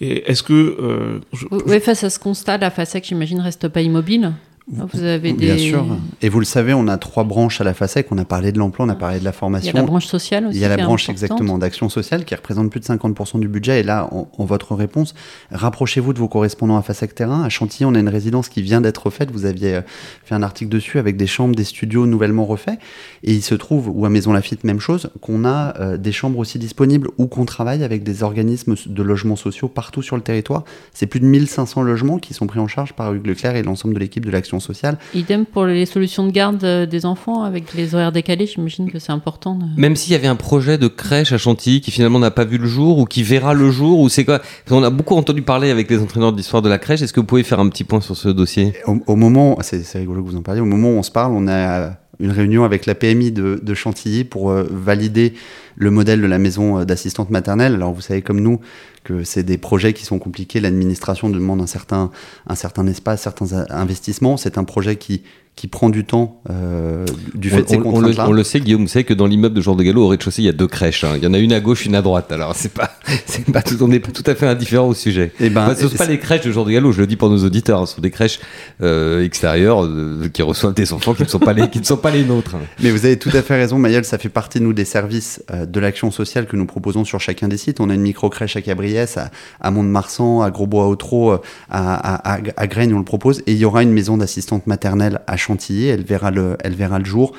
Et 0.00 0.30
est-ce 0.30 0.42
que... 0.42 0.52
euh, 0.78 1.20
je- 1.32 1.46
Oui, 1.50 1.80
face 1.80 2.04
à 2.04 2.10
ce 2.10 2.18
constat, 2.18 2.58
la 2.58 2.70
FASEC, 2.70 3.04
j'imagine, 3.06 3.40
reste 3.40 3.68
pas 3.68 3.80
immobile? 3.80 4.32
Vous 4.68 5.04
avez 5.04 5.32
des... 5.32 5.46
Bien 5.46 5.58
sûr. 5.58 5.86
Et 6.22 6.28
vous 6.28 6.40
le 6.40 6.44
savez, 6.44 6.74
on 6.74 6.88
a 6.88 6.98
trois 6.98 7.22
branches 7.22 7.60
à 7.60 7.64
la 7.64 7.72
FASEC. 7.72 8.08
On 8.10 8.18
a 8.18 8.24
parlé 8.24 8.50
de 8.50 8.58
l'emploi, 8.58 8.84
on 8.84 8.88
a 8.88 8.96
parlé 8.96 9.20
de 9.20 9.24
la 9.24 9.30
Il 9.30 9.34
y 9.34 9.36
formation. 9.36 9.70
a 9.70 9.80
la 9.80 9.86
branche 9.86 10.06
sociale 10.06 10.46
aussi. 10.46 10.58
Il 10.58 10.60
y 10.60 10.64
a 10.64 10.68
la 10.68 10.76
branche 10.76 11.08
exactement 11.08 11.56
d'action 11.56 11.88
sociale 11.88 12.24
qui 12.24 12.34
représente 12.34 12.68
plus 12.70 12.80
de 12.80 12.84
50% 12.84 13.38
du 13.38 13.46
budget. 13.46 13.80
Et 13.80 13.82
là, 13.84 14.08
en, 14.12 14.28
en 14.36 14.44
votre 14.44 14.74
réponse, 14.74 15.14
rapprochez-vous 15.52 16.12
de 16.12 16.18
vos 16.18 16.26
correspondants 16.26 16.76
à 16.76 16.82
FASEC 16.82 17.14
Terrain. 17.14 17.44
À 17.44 17.48
Chantilly, 17.48 17.84
on 17.84 17.94
a 17.94 18.00
une 18.00 18.08
résidence 18.08 18.48
qui 18.48 18.60
vient 18.60 18.80
d'être 18.80 19.06
refaite. 19.06 19.30
Vous 19.30 19.46
aviez 19.46 19.76
euh, 19.76 19.82
fait 20.24 20.34
un 20.34 20.42
article 20.42 20.70
dessus 20.70 20.98
avec 20.98 21.16
des 21.16 21.28
chambres, 21.28 21.54
des 21.54 21.64
studios 21.64 22.06
nouvellement 22.06 22.44
refaits. 22.44 22.78
Et 23.22 23.34
il 23.34 23.42
se 23.42 23.54
trouve, 23.54 23.88
ou 23.88 24.04
à 24.04 24.08
Maison 24.10 24.32
Lafitte, 24.32 24.64
même 24.64 24.80
chose, 24.80 25.10
qu'on 25.20 25.44
a 25.44 25.78
euh, 25.78 25.96
des 25.96 26.12
chambres 26.12 26.40
aussi 26.40 26.58
disponibles 26.58 27.08
ou 27.18 27.28
qu'on 27.28 27.44
travaille 27.44 27.84
avec 27.84 28.02
des 28.02 28.24
organismes 28.24 28.74
de 28.84 29.02
logements 29.04 29.36
sociaux 29.36 29.68
partout 29.68 30.02
sur 30.02 30.16
le 30.16 30.22
territoire. 30.22 30.64
C'est 30.92 31.06
plus 31.06 31.20
de 31.20 31.26
1500 31.26 31.82
logements 31.82 32.18
qui 32.18 32.34
sont 32.34 32.48
pris 32.48 32.58
en 32.58 32.66
charge 32.66 32.94
par 32.94 33.14
Hugues 33.14 33.28
Leclerc 33.28 33.54
et 33.54 33.62
l'ensemble 33.62 33.94
de 33.94 34.00
l'équipe 34.00 34.24
de 34.26 34.30
l'action 34.32 34.55
sociale. 34.60 34.98
Idem 35.14 35.44
pour 35.46 35.64
les 35.66 35.86
solutions 35.86 36.26
de 36.26 36.30
garde 36.32 36.62
euh, 36.64 36.86
des 36.86 37.06
enfants 37.06 37.42
avec 37.42 37.74
les 37.74 37.94
horaires 37.94 38.12
décalés, 38.12 38.46
j'imagine 38.46 38.90
que 38.90 38.98
c'est 38.98 39.12
important. 39.12 39.54
de- 39.54 39.64
Même 39.80 39.96
s'il 39.96 40.12
y 40.12 40.16
avait 40.16 40.26
un 40.26 40.36
projet 40.36 40.78
de 40.78 40.88
crèche 40.88 41.32
à 41.32 41.38
Chantilly 41.38 41.80
qui 41.80 41.90
finalement 41.90 42.18
n'a 42.18 42.30
pas 42.30 42.44
vu 42.44 42.58
le 42.58 42.66
jour 42.66 42.98
ou 42.98 43.04
qui 43.04 43.22
verra 43.22 43.54
le 43.54 43.70
jour 43.70 44.00
ou 44.00 44.08
c'est 44.08 44.24
quoi? 44.24 44.40
Qu'on 44.68 44.82
a 44.82 44.90
beaucoup 44.90 45.14
entendu 45.16 45.42
parler 45.42 45.70
avec 45.70 45.90
les 45.90 45.98
entraîneurs 46.00 46.32
d'histoire 46.32 46.62
de 46.62 46.68
la 46.68 46.78
crèche. 46.78 47.02
Est-ce 47.02 47.12
que 47.12 47.20
vous 47.20 47.26
pouvez 47.26 47.42
faire 47.42 47.60
un 47.60 47.68
petit 47.68 47.84
point 47.84 48.00
sur 48.00 48.16
ce 48.16 48.28
dossier? 48.28 48.72
Au, 48.86 48.96
au 49.06 49.16
moment, 49.16 49.58
c'est 49.62 49.82
rigolo 49.98 50.22
que 50.22 50.28
vous 50.30 50.36
en 50.36 50.42
parliez, 50.42 50.60
au 50.60 50.66
moment 50.66 50.88
où 50.88 50.98
on 50.98 51.02
se 51.02 51.10
parle, 51.10 51.32
on 51.32 51.46
a 51.48 51.92
une 52.20 52.30
réunion 52.30 52.64
avec 52.64 52.86
la 52.86 52.94
PMI 52.94 53.32
de, 53.32 53.74
Chantilly 53.74 54.24
pour 54.24 54.50
euh, 54.50 54.66
valider 54.70 55.34
le 55.76 55.90
modèle 55.90 56.20
de 56.20 56.26
la 56.26 56.38
maison 56.38 56.78
euh, 56.78 56.84
d'assistante 56.84 57.30
maternelle. 57.30 57.74
Alors 57.74 57.92
vous 57.92 58.00
savez 58.00 58.22
comme 58.22 58.40
nous 58.40 58.60
que 59.04 59.22
c'est 59.22 59.42
des 59.42 59.58
projets 59.58 59.92
qui 59.92 60.04
sont 60.04 60.18
compliqués, 60.18 60.60
l'administration 60.60 61.30
demande 61.30 61.60
un 61.60 61.66
certain, 61.66 62.10
un 62.46 62.54
certain 62.54 62.86
espace, 62.86 63.22
certains 63.22 63.66
investissements. 63.70 64.36
C'est 64.36 64.58
un 64.58 64.64
projet 64.64 64.96
qui, 64.96 65.22
qui 65.56 65.68
prend 65.68 65.88
du 65.88 66.04
temps 66.04 66.42
euh, 66.50 67.06
du 67.34 67.48
fait 67.48 67.62
de 67.62 67.68
ces 67.68 67.76
on, 67.76 67.80
on 67.80 67.82
le, 67.84 67.92
contraintes-là. 68.08 68.28
on 68.28 68.32
le 68.32 68.44
sait, 68.44 68.60
Guillaume, 68.60 68.82
vous 68.82 68.88
savez 68.88 69.04
que 69.04 69.14
dans 69.14 69.26
l'immeuble 69.26 69.54
de 69.54 69.62
Jean 69.62 69.74
de 69.74 69.82
Gallo, 69.82 70.04
au 70.04 70.08
rez-de-chaussée, 70.08 70.42
il 70.42 70.44
y 70.44 70.48
a 70.50 70.52
deux 70.52 70.66
crèches. 70.66 71.02
hein. 71.04 71.14
Il 71.16 71.24
y 71.24 71.26
en 71.26 71.32
a 71.32 71.38
une 71.38 71.54
à 71.54 71.60
gauche, 71.60 71.86
une 71.86 71.94
à 71.94 72.02
droite. 72.02 72.30
Alors, 72.30 72.54
c'est 72.54 72.72
pas, 72.74 72.90
c'est 73.26 73.50
pas 73.50 73.62
tout, 73.62 73.82
on 73.82 73.88
n'est 73.88 73.98
pas 74.00 74.10
tout 74.12 74.22
à 74.26 74.34
fait 74.34 74.46
indifférent 74.46 74.86
au 74.88 74.92
sujet. 74.94 75.32
Eh 75.40 75.48
ben, 75.48 75.64
Enfin, 75.64 75.74
ce 75.74 75.84
ne 75.84 75.88
sont 75.88 75.96
pas 75.96 76.04
les 76.04 76.18
crèches 76.18 76.44
de 76.44 76.52
Jean 76.52 76.64
de 76.64 76.72
Gallo, 76.72 76.92
je 76.92 77.00
le 77.00 77.06
dis 77.06 77.16
pour 77.16 77.30
nos 77.30 77.42
auditeurs. 77.42 77.80
hein. 77.80 77.86
Ce 77.86 77.94
sont 77.94 78.02
des 78.02 78.10
crèches 78.10 78.38
euh, 78.82 79.24
extérieures 79.24 79.82
euh, 79.84 80.28
qui 80.30 80.42
reçoivent 80.42 80.74
des 80.74 80.92
enfants 80.92 81.14
qui 81.14 81.22
ne 81.22 81.28
sont 81.28 81.38
pas 81.38 81.54
les, 81.54 81.70
qui 81.70 81.80
ne 81.80 81.84
sont 81.84 81.96
pas 81.96 82.10
les 82.10 82.24
nôtres. 82.24 82.54
hein. 82.56 82.60
Mais 82.82 82.90
vous 82.90 83.06
avez 83.06 83.18
tout 83.18 83.30
à 83.32 83.40
fait 83.40 83.56
raison, 83.56 83.78
Mayel, 83.78 84.04
ça 84.04 84.18
fait 84.18 84.28
partie, 84.28 84.60
nous, 84.60 84.74
des 84.74 84.84
services 84.84 85.42
de 85.50 85.80
l'action 85.80 86.10
sociale 86.10 86.46
que 86.46 86.56
nous 86.56 86.66
proposons 86.66 87.06
sur 87.06 87.18
chacun 87.18 87.48
des 87.48 87.56
sites. 87.56 87.80
On 87.80 87.88
a 87.88 87.94
une 87.94 88.02
micro-crèche 88.02 88.56
à 88.56 88.60
Cabriès, 88.60 89.16
à, 89.16 89.30
à 89.62 89.70
Mont-de-Marsan, 89.70 90.42
à 90.42 90.50
Grosbois-Outreau, 90.50 91.32
euh, 91.32 91.38
à, 91.70 91.94
à, 91.94 92.34
à, 92.34 92.38
à 92.58 92.66
Graignes, 92.66 92.92
on 92.92 92.98
le 92.98 93.04
propose. 93.04 93.40
Et 93.46 93.52
il 93.52 93.58
y 93.58 93.64
aura 93.64 93.82
une 93.82 93.92
maison 93.92 94.18
d'assistante 94.18 94.66
maternelle 94.66 95.20
à 95.26 95.38
Elle 95.48 96.04
verra 96.04 96.30
le, 96.30 96.56
elle 96.60 96.74
verra 96.74 96.98
le 96.98 97.04
jour 97.04 97.32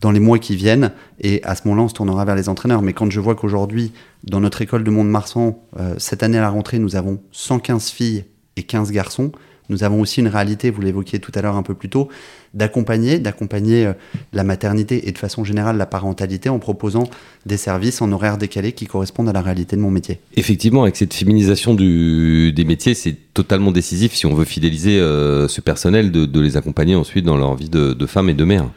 dans 0.00 0.10
les 0.10 0.20
mois 0.20 0.38
qui 0.38 0.56
viennent. 0.56 0.92
Et 1.20 1.42
à 1.44 1.54
ce 1.54 1.66
moment-là, 1.66 1.84
on 1.84 1.88
se 1.88 1.94
tournera 1.94 2.24
vers 2.24 2.34
les 2.34 2.48
entraîneurs. 2.48 2.82
Mais 2.82 2.92
quand 2.92 3.10
je 3.10 3.20
vois 3.20 3.34
qu'aujourd'hui, 3.34 3.92
dans 4.22 4.40
notre 4.40 4.62
école 4.62 4.84
de 4.84 4.90
Mont-de-Marsan, 4.90 5.58
euh, 5.78 5.94
cette 5.98 6.22
année 6.22 6.38
à 6.38 6.42
la 6.42 6.50
rentrée, 6.50 6.78
nous 6.78 6.96
avons 6.96 7.20
115 7.32 7.88
filles 7.90 8.24
et 8.56 8.62
15 8.62 8.90
garçons, 8.92 9.32
nous 9.68 9.84
avons 9.84 10.00
aussi 10.00 10.20
une 10.20 10.28
réalité, 10.28 10.70
vous 10.70 10.82
l'évoquiez 10.82 11.18
tout 11.18 11.32
à 11.34 11.42
l'heure 11.42 11.56
un 11.56 11.62
peu 11.62 11.74
plus 11.74 11.88
tôt, 11.88 12.08
d'accompagner, 12.52 13.18
d'accompagner 13.18 13.86
euh, 13.86 13.92
la 14.32 14.44
maternité 14.44 15.08
et 15.08 15.12
de 15.12 15.18
façon 15.18 15.44
générale 15.44 15.76
la 15.76 15.86
parentalité 15.86 16.48
en 16.48 16.58
proposant 16.58 17.08
des 17.46 17.56
services 17.56 18.02
en 18.02 18.12
horaire 18.12 18.38
décalé 18.38 18.72
qui 18.72 18.86
correspondent 18.86 19.28
à 19.28 19.32
la 19.32 19.42
réalité 19.42 19.76
de 19.76 19.80
mon 19.80 19.90
métier. 19.90 20.20
Effectivement, 20.36 20.82
avec 20.82 20.96
cette 20.96 21.14
féminisation 21.14 21.74
du, 21.74 22.52
des 22.52 22.64
métiers, 22.64 22.94
c'est 22.94 23.16
totalement 23.32 23.72
décisif 23.72 24.14
si 24.14 24.26
on 24.26 24.34
veut 24.34 24.44
fidéliser 24.44 24.98
euh, 24.98 25.48
ce 25.48 25.60
personnel 25.60 26.12
de, 26.12 26.26
de 26.26 26.40
les 26.40 26.56
accompagner 26.56 26.94
ensuite 26.94 27.24
dans 27.24 27.36
leur 27.36 27.54
vie 27.54 27.70
de, 27.70 27.92
de 27.92 28.06
femme 28.06 28.28
et 28.28 28.34
de 28.34 28.44
mère. 28.44 28.68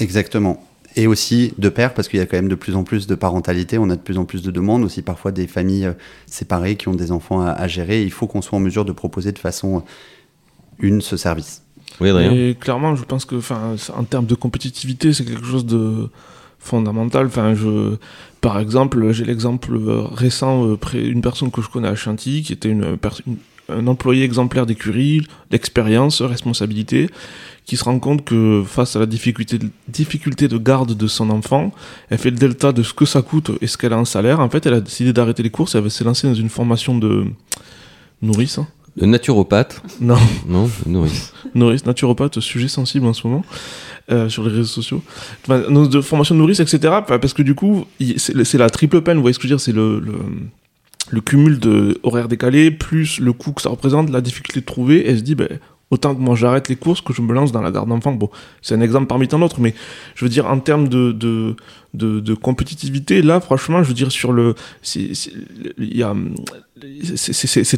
Exactement. 0.00 0.64
Et 0.96 1.06
aussi 1.06 1.52
de 1.58 1.68
père, 1.68 1.94
parce 1.94 2.08
qu'il 2.08 2.18
y 2.18 2.22
a 2.22 2.26
quand 2.26 2.38
même 2.38 2.48
de 2.48 2.54
plus 2.54 2.74
en 2.74 2.82
plus 2.82 3.06
de 3.06 3.14
parentalité, 3.14 3.78
on 3.78 3.90
a 3.90 3.94
de 3.94 4.00
plus 4.00 4.18
en 4.18 4.24
plus 4.24 4.42
de 4.42 4.50
demandes, 4.50 4.82
aussi 4.82 5.02
parfois 5.02 5.32
des 5.32 5.46
familles 5.46 5.86
euh, 5.86 5.92
séparées 6.26 6.76
qui 6.76 6.88
ont 6.88 6.94
des 6.94 7.12
enfants 7.12 7.40
à, 7.40 7.50
à 7.50 7.68
gérer. 7.68 8.02
Il 8.02 8.10
faut 8.10 8.26
qu'on 8.26 8.42
soit 8.42 8.56
en 8.56 8.60
mesure 8.60 8.84
de 8.84 8.92
proposer 8.92 9.32
de 9.32 9.38
façon 9.38 9.82
une 10.80 11.00
ce 11.00 11.16
service. 11.16 11.62
Oui, 12.00 12.10
Adrien 12.10 12.32
Et 12.32 12.54
clairement, 12.58 12.94
je 12.96 13.04
pense 13.04 13.24
que, 13.24 13.36
enfin, 13.36 13.74
en 13.96 14.04
termes 14.04 14.26
de 14.26 14.34
compétitivité, 14.34 15.12
c'est 15.12 15.24
quelque 15.24 15.44
chose 15.44 15.66
de 15.66 16.08
fondamental. 16.60 17.26
Enfin, 17.26 17.54
je, 17.54 17.96
par 18.40 18.58
exemple, 18.60 19.10
j'ai 19.12 19.24
l'exemple 19.24 19.74
euh, 19.74 20.02
récent, 20.12 20.66
euh, 20.66 20.76
près 20.76 21.04
une 21.04 21.22
personne 21.22 21.50
que 21.50 21.62
je 21.62 21.68
connais 21.68 21.88
à 21.88 21.94
Chantilly, 21.94 22.42
qui 22.42 22.52
était 22.52 22.68
une, 22.68 22.96
pers- 22.96 23.20
une- 23.26 23.36
un 23.70 23.86
employé 23.86 24.24
exemplaire 24.24 24.64
d'écurie, 24.64 25.26
d'expérience, 25.50 26.22
responsabilité, 26.22 27.10
qui 27.66 27.76
se 27.76 27.84
rend 27.84 27.98
compte 27.98 28.24
que 28.24 28.62
face 28.66 28.96
à 28.96 28.98
la 29.00 29.06
difficulté 29.06 29.58
de, 29.58 29.68
difficulté 29.88 30.48
de 30.48 30.56
garde 30.56 30.94
de 30.96 31.06
son 31.06 31.28
enfant, 31.30 31.72
elle 32.08 32.16
fait 32.18 32.30
le 32.30 32.36
delta 32.38 32.72
de 32.72 32.82
ce 32.82 32.94
que 32.94 33.04
ça 33.04 33.20
coûte 33.22 33.50
et 33.60 33.66
ce 33.66 33.76
qu'elle 33.76 33.92
a 33.92 33.98
en 33.98 34.06
salaire. 34.06 34.40
En 34.40 34.48
fait, 34.48 34.64
elle 34.64 34.72
a 34.74 34.80
décidé 34.80 35.12
d'arrêter 35.12 35.42
les 35.42 35.50
courses, 35.50 35.74
elle 35.74 35.90
s'est 35.90 36.04
lancée 36.04 36.26
dans 36.28 36.34
une 36.34 36.48
formation 36.48 36.96
de 36.96 37.26
nourrice. 38.22 38.58
Le 38.96 39.06
naturopathe 39.06 39.82
Non, 40.00 40.16
Non, 40.48 40.68
nourrice. 40.86 41.32
nourrice, 41.54 41.84
naturopathe, 41.86 42.40
sujet 42.40 42.68
sensible 42.68 43.06
en 43.06 43.12
ce 43.12 43.26
moment, 43.26 43.44
euh, 44.10 44.28
sur 44.28 44.42
les 44.44 44.50
réseaux 44.50 44.64
sociaux. 44.64 45.02
Enfin, 45.44 45.60
de 45.60 46.00
formation 46.00 46.34
de 46.34 46.40
nourrice, 46.40 46.60
etc. 46.60 46.94
Parce 47.06 47.32
que 47.32 47.42
du 47.42 47.54
coup, 47.54 47.84
c'est 48.16 48.58
la 48.58 48.70
triple 48.70 49.00
peine, 49.02 49.16
vous 49.16 49.22
voyez 49.22 49.34
ce 49.34 49.38
que 49.38 49.46
je 49.48 49.52
veux 49.54 49.56
dire 49.56 49.64
C'est 49.64 49.72
le, 49.72 50.00
le, 50.00 50.14
le 51.10 51.20
cumul 51.20 51.58
de 51.58 51.98
horaires 52.02 52.28
décalés, 52.28 52.70
plus 52.70 53.20
le 53.20 53.32
coût 53.32 53.52
que 53.52 53.62
ça 53.62 53.70
représente, 53.70 54.10
la 54.10 54.20
difficulté 54.20 54.60
de 54.60 54.66
trouver. 54.66 55.08
Elle 55.08 55.18
se 55.18 55.22
dit, 55.22 55.34
ben, 55.34 55.48
autant 55.90 56.14
que 56.14 56.20
moi 56.20 56.36
j'arrête 56.36 56.68
les 56.68 56.76
courses 56.76 57.00
que 57.00 57.12
je 57.12 57.22
me 57.22 57.32
lance 57.32 57.52
dans 57.52 57.62
la 57.62 57.70
garde 57.70 57.88
d'enfants. 57.88 58.12
Bon, 58.12 58.30
c'est 58.62 58.74
un 58.74 58.80
exemple 58.80 59.06
parmi 59.06 59.28
tant 59.28 59.38
d'autres, 59.38 59.60
mais 59.60 59.74
je 60.14 60.24
veux 60.24 60.28
dire 60.28 60.46
en 60.46 60.58
termes 60.60 60.88
de, 60.88 61.12
de, 61.12 61.56
de, 61.94 62.20
de 62.20 62.34
compétitivité, 62.34 63.22
là, 63.22 63.40
franchement, 63.40 63.82
je 63.82 63.88
veux 63.88 63.94
dire 63.94 64.12
sur 64.12 64.32
le, 64.32 64.54
c'est 64.82 65.02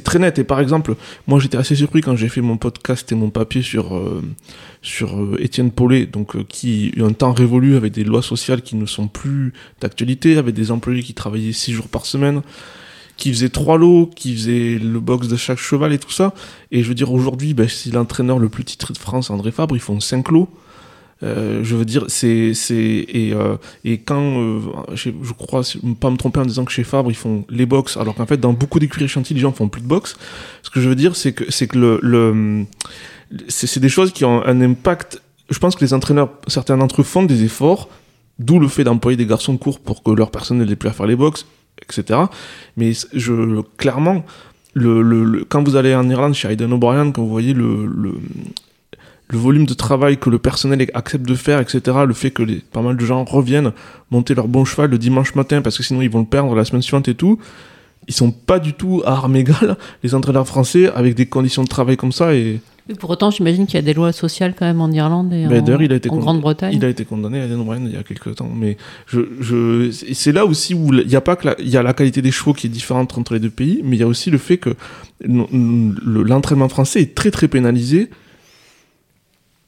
très 0.05 0.19
net. 0.19 0.39
Et 0.39 0.45
par 0.45 0.61
exemple, 0.61 0.97
moi 1.27 1.39
j'étais 1.39 1.57
assez 1.57 1.77
surpris 1.77 2.01
quand 2.01 2.17
j'ai 2.17 2.29
fait 2.29 2.41
mon 2.41 2.57
podcast 2.57 3.11
et 3.13 3.15
mon 3.15 3.31
papier 3.31 3.63
sur 3.63 3.97
euh, 3.97 4.23
sur 4.83 5.17
euh, 5.17 5.37
Étienne 5.41 5.71
Paulet, 5.71 6.07
donc 6.07 6.37
euh, 6.37 6.45
qui 6.49 6.93
un 7.01 7.13
temps 7.13 7.33
révolu 7.33 7.77
avec 7.77 7.93
des 7.93 8.05
lois 8.05 8.23
sociales 8.23 8.63
qui 8.63 8.77
ne 8.77 8.87
sont 8.87 9.07
plus 9.07 9.53
d'actualité, 9.81 10.37
avec 10.37 10.55
des 10.55 10.71
employés 10.71 11.03
qui 11.03 11.15
travaillaient 11.15 11.53
six 11.53 11.73
jours 11.73 11.89
par 11.89 12.07
semaine 12.07 12.43
qui 13.21 13.33
faisait 13.33 13.51
trois 13.51 13.79
lots, 13.79 14.11
qui 14.17 14.35
faisait 14.35 14.79
le 14.79 14.99
box 14.99 15.29
de 15.29 15.37
chaque 15.37 15.59
cheval 15.59 15.93
et 15.93 15.99
tout 15.99 16.11
ça. 16.11 16.35
Et 16.73 16.83
je 16.83 16.89
veux 16.89 16.95
dire, 16.95 17.13
aujourd'hui, 17.13 17.55
ben, 17.55 17.69
c'est 17.69 17.93
l'entraîneur 17.93 18.41
le 18.41 18.49
plus 18.49 18.65
titré 18.65 18.93
de 18.93 18.99
France, 18.99 19.31
André 19.31 19.53
Fabre, 19.53 19.77
ils 19.77 19.81
font 19.81 20.01
cinq 20.01 20.31
lots. 20.31 20.49
Euh, 21.23 21.61
je 21.63 21.77
veux 21.77 21.85
dire, 21.85 22.05
c'est. 22.09 22.55
c'est 22.55 22.75
et, 23.07 23.33
euh, 23.35 23.57
et 23.85 23.99
quand. 23.99 24.41
euh, 24.41 24.61
je, 24.95 25.11
crois, 25.37 25.63
si- 25.63 25.79
pas 26.01 26.11
me 26.11 26.17
tromper 26.17 26.41
en 26.41 26.47
disant 26.47 26.65
que 26.65 26.73
chez 26.73 26.83
Fabre, 26.83 27.11
ils 27.11 27.15
font 27.15 27.45
les 27.51 27.67
box, 27.67 27.99
alors 27.99 28.15
qu'en 28.15 28.25
fait, 28.25 28.39
dans 28.41 28.55
beaucoup 28.55 28.79
d'écuries 28.79 29.07
chantiers, 29.07 29.35
les 29.35 29.43
gens 29.43 29.53
font 29.53 29.69
plus 29.69 29.83
de 29.83 29.87
box. 29.87 30.17
Ce 30.63 30.71
que 30.71 30.81
je 30.81 30.89
veux 30.89 30.95
dire, 30.95 31.15
c'est 31.15 31.33
que, 31.35 31.45
c'est 31.51 31.67
que 31.69 31.79
le. 31.79 31.99
le 32.03 32.65
c'est 33.49 33.67
c'est 33.67 33.81
des 33.81 33.91
choses 33.91 34.13
qui 34.13 34.25
ont 34.25 34.43
un 34.47 34.61
impact. 34.63 35.21
Je 35.51 35.59
pense 35.59 35.77
que 35.77 35.85
les 35.85 35.93
entraîneurs, 35.93 36.31
certains 36.47 36.79
d'entre 36.79 37.03
eux 37.03 37.05
font 37.05 37.23
des 37.25 37.45
efforts, 37.45 37.91
d'où 38.39 38.59
le 38.59 38.69
fait 38.69 38.85
d'employer 38.85 39.19
des 39.19 39.27
garçons 39.27 39.53
de 39.53 39.59
cours 39.59 39.79
pour 39.79 40.03
que 40.03 40.11
leur 40.13 40.31
personnel 40.31 40.67
n'ait 40.69 40.77
plus 40.77 40.89
à 40.89 40.93
faire 40.93 41.07
les 41.07 41.17
box, 41.17 41.45
etc. 41.83 42.21
Mais 42.77 42.93
je, 43.13 43.61
clairement, 43.77 44.25
le, 44.75 45.03
le- 45.03 45.45
quand 45.49 45.63
vous 45.67 45.77
allez 45.77 45.95
en 45.95 46.09
Irlande 46.09 46.35
chez 46.35 46.49
Aidan 46.51 46.71
O'Brien, 46.73 47.11
quand 47.13 47.23
vous 47.23 47.29
voyez 47.29 47.55
le, 47.55 47.87
le, 47.87 48.15
le 49.29 49.39
volume 49.39 49.67
de 49.67 49.75
travail 49.75 50.19
que 50.19 50.31
le 50.31 50.39
personnel 50.39 50.91
accepte 50.95 51.27
de 51.27 51.35
faire, 51.35 51.61
etc., 51.61 51.99
le 52.07 52.15
fait 52.15 52.31
que 52.31 52.43
les, 52.43 52.57
pas 52.57 52.83
mal 52.83 52.97
de 52.97 53.05
gens 53.05 53.25
reviennent 53.25 53.73
monter 54.11 54.35
leur 54.35 54.49
bon 54.49 54.65
cheval 54.65 54.91
le 54.91 54.99
dimanche 54.99 55.35
matin 55.35 55.63
parce 55.63 55.77
que 55.77 55.83
sinon 55.83 56.03
ils 56.03 56.11
vont 56.11 56.21
le 56.21 56.25
perdre 56.27 56.55
la 56.55 56.65
semaine 56.65 56.83
suivante 56.83 57.09
et 57.09 57.15
tout, 57.15 57.39
ils 58.09 58.15
sont 58.15 58.31
pas 58.33 58.59
du 58.59 58.73
tout 58.73 59.03
à 59.05 59.13
armes 59.13 59.37
égales, 59.37 59.77
les 60.03 60.15
entraîneurs 60.15 60.47
français, 60.49 60.91
avec 60.93 61.15
des 61.15 61.27
conditions 61.27 61.63
de 61.63 61.69
travail 61.69 61.97
comme 61.97 62.13
ça. 62.13 62.35
Et 62.35 62.61
Et 62.91 62.95
pour 62.95 63.09
autant, 63.11 63.31
j'imagine 63.31 63.67
qu'il 63.67 63.77
y 63.77 63.79
a 63.79 63.83
des 63.83 63.95
lois 63.95 64.11
sociales 64.11 64.53
quand 64.59 64.67
même 64.67 64.81
en 64.81 64.91
Irlande 64.91 65.33
et 65.33 65.47
en, 65.47 65.49
d'ailleurs, 65.49 65.81
il 65.81 65.93
a 65.93 65.95
été 65.95 66.11
en 66.11 66.17
Grande-Bretagne. 66.17 66.75
il 66.75 66.85
a 66.85 66.89
été 66.89 67.05
condamné 67.05 67.41
à 67.41 67.47
O'Brien 67.47 67.83
il 67.87 67.93
y 67.93 67.97
a 67.97 68.03
quelques 68.03 68.35
temps. 68.35 68.51
Mais 68.53 68.77
je, 69.07 69.21
je, 69.39 69.93
c'est 70.13 70.33
là 70.33 70.45
aussi 70.45 70.75
où 70.75 70.93
il 70.93 71.09
y 71.09 71.15
a 71.15 71.21
pas 71.21 71.37
que 71.37 71.47
la, 71.47 71.55
il 71.61 71.69
y 71.69 71.77
a 71.77 71.85
la 71.85 71.95
qualité 71.95 72.21
des 72.21 72.33
chevaux 72.33 72.53
qui 72.53 72.67
est 72.67 72.71
différente 72.71 73.17
entre 73.17 73.35
les 73.35 73.41
deux 73.41 73.51
pays, 73.51 73.81
mais 73.85 73.97
il 73.97 74.01
y 74.01 74.03
a 74.03 74.09
aussi 74.09 74.31
le 74.31 74.39
fait 74.39 74.59
que 74.59 74.75
l'entraînement 75.25 76.69
français 76.69 77.01
est 77.01 77.15
très 77.15 77.31
très 77.31 77.47
pénalisé 77.47 78.11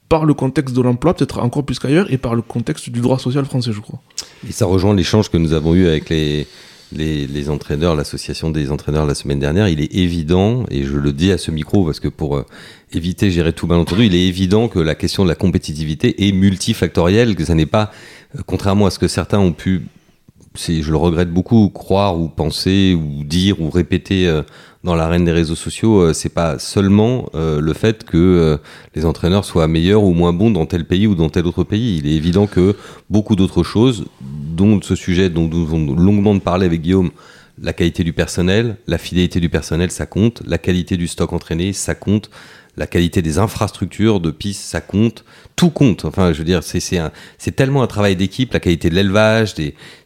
par 0.09 0.25
le 0.25 0.33
contexte 0.33 0.75
de 0.75 0.81
l'emploi, 0.81 1.13
peut-être 1.13 1.39
encore 1.39 1.63
plus 1.63 1.79
qu'ailleurs, 1.79 2.11
et 2.11 2.17
par 2.17 2.35
le 2.35 2.41
contexte 2.41 2.89
du 2.89 2.99
droit 2.99 3.19
social 3.19 3.45
français, 3.45 3.71
je 3.71 3.79
crois. 3.79 4.01
Et 4.47 4.51
ça 4.51 4.65
rejoint 4.65 4.93
l'échange 4.93 5.29
que 5.29 5.37
nous 5.37 5.53
avons 5.53 5.73
eu 5.75 5.87
avec 5.87 6.09
les, 6.09 6.45
les, 6.93 7.49
entraîneurs, 7.49 7.95
l'association 7.95 8.49
des 8.49 8.71
entraîneurs 8.71 9.05
la 9.05 9.15
semaine 9.15 9.39
dernière. 9.39 9.67
Il 9.67 9.81
est 9.81 9.93
évident, 9.93 10.65
et 10.69 10.83
je 10.83 10.97
le 10.97 11.11
dis 11.11 11.31
à 11.31 11.37
ce 11.37 11.51
micro 11.51 11.85
parce 11.85 11.99
que 11.99 12.07
pour 12.07 12.37
euh, 12.37 12.45
éviter, 12.93 13.31
gérer 13.31 13.53
tout 13.53 13.67
malentendu, 13.67 14.05
il 14.05 14.15
est 14.15 14.27
évident 14.27 14.67
que 14.67 14.79
la 14.79 14.95
question 14.95 15.23
de 15.23 15.29
la 15.29 15.35
compétitivité 15.35 16.27
est 16.27 16.31
multifactorielle, 16.31 17.35
que 17.35 17.45
ça 17.45 17.55
n'est 17.55 17.65
pas, 17.65 17.91
euh, 18.35 18.41
contrairement 18.45 18.85
à 18.85 18.91
ce 18.91 18.99
que 18.99 19.07
certains 19.07 19.39
ont 19.39 19.53
pu, 19.53 19.87
je 20.55 20.89
le 20.89 20.97
regrette 20.97 21.31
beaucoup, 21.31 21.69
croire 21.69 22.19
ou 22.19 22.29
penser 22.29 22.93
ou 22.93 23.23
dire 23.23 23.61
ou 23.61 23.69
répéter 23.69 24.27
euh, 24.27 24.43
dans 24.83 24.95
l'arène 24.95 25.23
des 25.23 25.31
réseaux 25.31 25.55
sociaux, 25.55 26.01
euh, 26.01 26.13
c'est 26.13 26.29
pas 26.29 26.59
seulement 26.59 27.29
euh, 27.35 27.61
le 27.61 27.73
fait 27.73 28.03
que 28.03 28.17
euh, 28.17 28.57
les 28.95 29.05
entraîneurs 29.05 29.45
soient 29.45 29.67
meilleurs 29.67 30.03
ou 30.03 30.13
moins 30.13 30.33
bons 30.33 30.51
dans 30.51 30.65
tel 30.65 30.85
pays 30.85 31.07
ou 31.07 31.15
dans 31.15 31.29
tel 31.29 31.45
autre 31.45 31.63
pays. 31.63 31.97
Il 31.97 32.07
est 32.07 32.15
évident 32.15 32.47
que 32.47 32.75
beaucoup 33.09 33.35
d'autres 33.35 33.63
choses, 33.63 34.05
dont 34.21 34.81
ce 34.81 34.95
sujet 34.95 35.29
dont 35.29 35.47
nous 35.47 35.63
avons 35.63 35.95
longuement 35.95 36.37
parlé 36.39 36.65
avec 36.65 36.81
Guillaume, 36.81 37.11
la 37.61 37.71
qualité 37.71 38.03
du 38.03 38.13
personnel, 38.13 38.77
la 38.87 38.97
fidélité 38.97 39.39
du 39.39 39.47
personnel, 39.47 39.89
ça 39.89 40.05
compte, 40.05 40.41
la 40.45 40.57
qualité 40.57 40.97
du 40.97 41.07
stock 41.07 41.31
entraîné, 41.31 41.71
ça 41.71 41.95
compte, 41.95 42.29
la 42.75 42.87
qualité 42.87 43.21
des 43.21 43.37
infrastructures 43.37 44.19
de 44.19 44.31
pistes, 44.31 44.63
ça 44.63 44.81
compte, 44.81 45.23
tout 45.55 45.69
compte. 45.69 46.05
Enfin, 46.05 46.33
je 46.33 46.39
veux 46.39 46.43
dire, 46.43 46.61
c'est 46.63 47.55
tellement 47.55 47.83
un 47.83 47.87
travail 47.87 48.15
d'équipe, 48.15 48.51
la 48.51 48.59
qualité 48.59 48.89
de 48.89 48.95
l'élevage, 48.95 49.53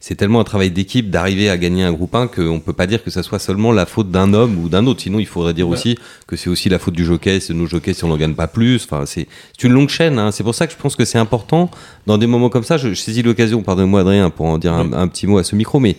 c'est 0.02 0.16
tellement 0.16 0.42
un 0.42 0.44
travail 0.44 0.70
d'équipe 0.72 1.10
d'arriver 1.10 1.50
à 1.50 1.58
gagner 1.58 1.84
un 1.84 1.94
groupe 1.94 2.14
1 2.14 2.28
qu'on 2.28 2.60
peut 2.60 2.74
pas 2.74 2.86
dire 2.88 3.02
que 3.04 3.10
ça 3.10 3.24
soit 3.24 3.40
seulement 3.40 3.72
la 3.72 3.86
faute 3.86 4.12
d'un 4.12 4.34
homme 4.34 4.58
ou 4.60 4.68
d'un 4.68 4.86
autre. 4.86 5.02
Sinon, 5.02 5.20
il 5.20 5.26
faudrait 5.28 5.54
dire 5.54 5.68
Ouais. 5.70 5.78
aussi 5.78 5.98
que 6.28 6.36
c'est 6.36 6.50
aussi 6.50 6.68
la 6.68 6.78
faute 6.78 6.94
du 6.94 7.06
jockey, 7.06 7.40
c'est 7.40 7.54
nos 7.54 7.68
jockeys 7.68 7.94
si 7.94 8.04
on 8.04 8.10
n'en 8.10 8.18
gagne 8.18 8.34
pas 8.36 8.48
plus. 8.48 8.84
Enfin, 8.84 9.06
c'est 9.06 9.28
c'est 9.58 9.68
une 9.68 9.74
longue 9.74 9.90
chaîne. 9.90 10.20
hein. 10.20 10.32
C'est 10.32 10.44
pour 10.44 10.54
ça 10.56 10.68
que 10.68 10.74
je 10.74 10.78
pense 10.78 10.96
que 10.98 11.06
c'est 11.06 11.18
important 11.20 11.72
dans 12.06 12.18
des 12.18 12.28
moments 12.28 12.50
comme 12.50 12.64
ça. 12.66 12.76
Je, 12.78 12.90
je 12.90 12.96
saisis 12.96 13.24
l'occasion, 13.24 13.62
pardonnez-moi 13.64 14.02
Adrien, 14.02 14.30
pour 14.30 14.46
en 14.48 14.58
dire 14.58 14.74
un, 14.74 14.92
un 14.92 15.08
petit 15.08 15.26
mot 15.26 15.38
à 15.38 15.44
ce 15.46 15.56
micro, 15.56 15.80
mais 15.80 15.96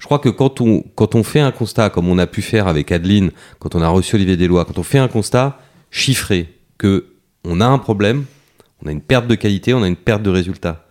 je 0.00 0.04
crois 0.04 0.18
que 0.18 0.28
quand 0.28 0.60
on, 0.60 0.84
quand 0.96 1.14
on 1.14 1.22
fait 1.22 1.40
un 1.40 1.50
constat, 1.52 1.90
comme 1.90 2.08
on 2.08 2.18
a 2.18 2.26
pu 2.26 2.42
faire 2.42 2.66
avec 2.68 2.90
Adeline, 2.92 3.30
quand 3.60 3.74
on 3.76 3.82
a 3.82 3.88
reçu 3.88 4.16
Olivier 4.16 4.36
Deslois, 4.36 4.64
quand 4.64 4.78
on 4.78 4.82
fait 4.84 4.98
un 4.98 5.08
constat 5.08 5.58
chiffré 5.90 6.54
que 6.78 7.06
on 7.44 7.60
a 7.60 7.66
un 7.66 7.78
problème, 7.78 8.24
on 8.82 8.88
a 8.88 8.92
une 8.92 9.00
perte 9.00 9.26
de 9.26 9.34
qualité, 9.34 9.74
on 9.74 9.82
a 9.82 9.88
une 9.88 9.96
perte 9.96 10.22
de 10.22 10.30
résultat. 10.30 10.84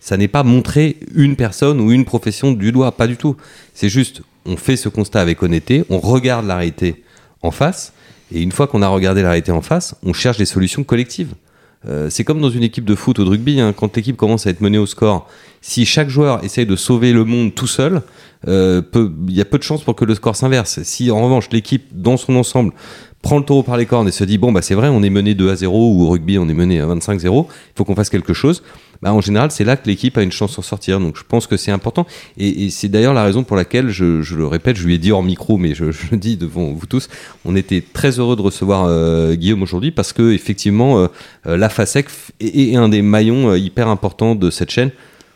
Ça 0.00 0.16
n'est 0.16 0.28
pas 0.28 0.42
montrer 0.42 0.96
une 1.14 1.36
personne 1.36 1.80
ou 1.80 1.92
une 1.92 2.04
profession 2.04 2.52
du 2.52 2.72
doigt, 2.72 2.92
pas 2.92 3.06
du 3.06 3.16
tout. 3.16 3.36
C'est 3.72 3.88
juste, 3.88 4.22
on 4.44 4.56
fait 4.56 4.76
ce 4.76 4.88
constat 4.88 5.20
avec 5.20 5.42
honnêteté, 5.42 5.84
on 5.90 6.00
regarde 6.00 6.46
la 6.46 6.56
réalité 6.56 7.04
en 7.42 7.50
face, 7.50 7.92
et 8.34 8.40
une 8.42 8.52
fois 8.52 8.66
qu'on 8.66 8.82
a 8.82 8.88
regardé 8.88 9.22
la 9.22 9.28
réalité 9.30 9.52
en 9.52 9.62
face, 9.62 9.94
on 10.02 10.12
cherche 10.12 10.38
des 10.38 10.46
solutions 10.46 10.84
collectives. 10.84 11.34
Euh, 11.88 12.10
c'est 12.10 12.24
comme 12.24 12.40
dans 12.40 12.50
une 12.50 12.62
équipe 12.62 12.84
de 12.84 12.94
foot 12.94 13.18
ou 13.18 13.24
de 13.24 13.30
rugby, 13.30 13.60
hein, 13.60 13.72
quand 13.72 13.96
l'équipe 13.96 14.16
commence 14.16 14.46
à 14.46 14.50
être 14.50 14.60
menée 14.60 14.78
au 14.78 14.86
score, 14.86 15.28
si 15.60 15.84
chaque 15.84 16.08
joueur 16.08 16.44
essaye 16.44 16.66
de 16.66 16.76
sauver 16.76 17.12
le 17.12 17.24
monde 17.24 17.54
tout 17.54 17.66
seul, 17.66 18.02
euh, 18.48 18.82
il 19.28 19.34
y 19.34 19.40
a 19.40 19.44
peu 19.44 19.58
de 19.58 19.62
chances 19.62 19.82
pour 19.82 19.94
que 19.94 20.04
le 20.04 20.14
score 20.14 20.36
s'inverse. 20.36 20.82
Si 20.82 21.10
en 21.10 21.22
revanche 21.22 21.48
l'équipe 21.50 21.84
dans 21.92 22.16
son 22.16 22.36
ensemble 22.36 22.72
prend 23.22 23.38
le 23.38 23.44
taureau 23.44 23.62
par 23.62 23.76
les 23.76 23.86
cornes 23.86 24.08
et 24.08 24.12
se 24.12 24.24
dit 24.24 24.36
bon 24.36 24.52
bah 24.52 24.62
c'est 24.62 24.74
vrai 24.74 24.88
on 24.88 25.02
est 25.02 25.10
mené 25.10 25.34
2 25.34 25.50
à 25.50 25.56
0 25.56 25.94
ou 25.94 26.02
au 26.02 26.10
rugby 26.10 26.38
on 26.38 26.48
est 26.48 26.54
mené 26.54 26.80
à 26.80 26.86
25-0, 26.86 27.22
il 27.24 27.52
faut 27.76 27.84
qu'on 27.84 27.94
fasse 27.94 28.10
quelque 28.10 28.34
chose. 28.34 28.62
Bah, 29.00 29.12
en 29.12 29.20
général 29.20 29.50
c'est 29.50 29.64
là 29.64 29.76
que 29.76 29.88
l'équipe 29.88 30.16
a 30.18 30.22
une 30.22 30.30
chance 30.30 30.56
d'en 30.56 30.62
sortir. 30.62 31.00
Donc 31.00 31.16
je 31.16 31.22
pense 31.26 31.46
que 31.46 31.56
c'est 31.56 31.72
important 31.72 32.06
et, 32.36 32.64
et 32.66 32.70
c'est 32.70 32.88
d'ailleurs 32.88 33.14
la 33.14 33.24
raison 33.24 33.44
pour 33.44 33.56
laquelle 33.56 33.88
je, 33.88 34.22
je 34.22 34.36
le 34.36 34.46
répète, 34.46 34.76
je 34.76 34.86
lui 34.86 34.94
ai 34.94 34.98
dit 34.98 35.12
hors 35.12 35.22
micro 35.22 35.56
mais 35.56 35.74
je, 35.74 35.90
je 35.92 36.10
le 36.10 36.16
dis 36.16 36.36
devant 36.36 36.72
vous 36.72 36.86
tous, 36.86 37.08
on 37.44 37.56
était 37.56 37.82
très 37.92 38.18
heureux 38.18 38.36
de 38.36 38.42
recevoir 38.42 38.84
euh, 38.86 39.34
Guillaume 39.34 39.62
aujourd'hui 39.62 39.92
parce 39.92 40.12
que 40.12 40.32
effectivement 40.32 40.98
euh, 40.98 41.06
euh, 41.46 41.56
la 41.56 41.68
FASEC 41.68 42.06
est, 42.40 42.72
est 42.72 42.76
un 42.76 42.88
des 42.88 43.02
maillons 43.02 43.50
euh, 43.50 43.58
hyper 43.58 43.88
importants 43.88 44.34
de 44.34 44.50
cette 44.50 44.70
chaîne. 44.70 44.90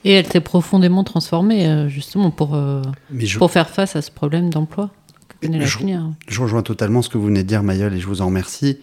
Et 0.05 0.13
elle 0.13 0.27
s'est 0.27 0.41
profondément 0.41 1.03
transformée, 1.03 1.89
justement, 1.89 2.31
pour, 2.31 2.55
euh, 2.55 2.81
Mais 3.11 3.27
je, 3.27 3.39
pour 3.39 3.51
faire 3.51 3.69
face 3.69 3.97
à 3.97 4.03
ce 4.03 4.13
problème 4.13 4.51
d'emploi 4.51 4.91
la 5.59 5.67
Je- 5.67 6.41
rejoins 6.41 6.63
totalement 6.63 7.03
ce 7.03 7.09
que 7.09 7.19
vous 7.19 7.27
venez 7.27 7.43
de 7.43 7.49
dire, 7.49 7.63
Mayol, 7.63 7.95
et 7.95 8.01
je 8.01 8.07
vous 8.07 8.23
en 8.23 8.27
remercie. 8.27 8.79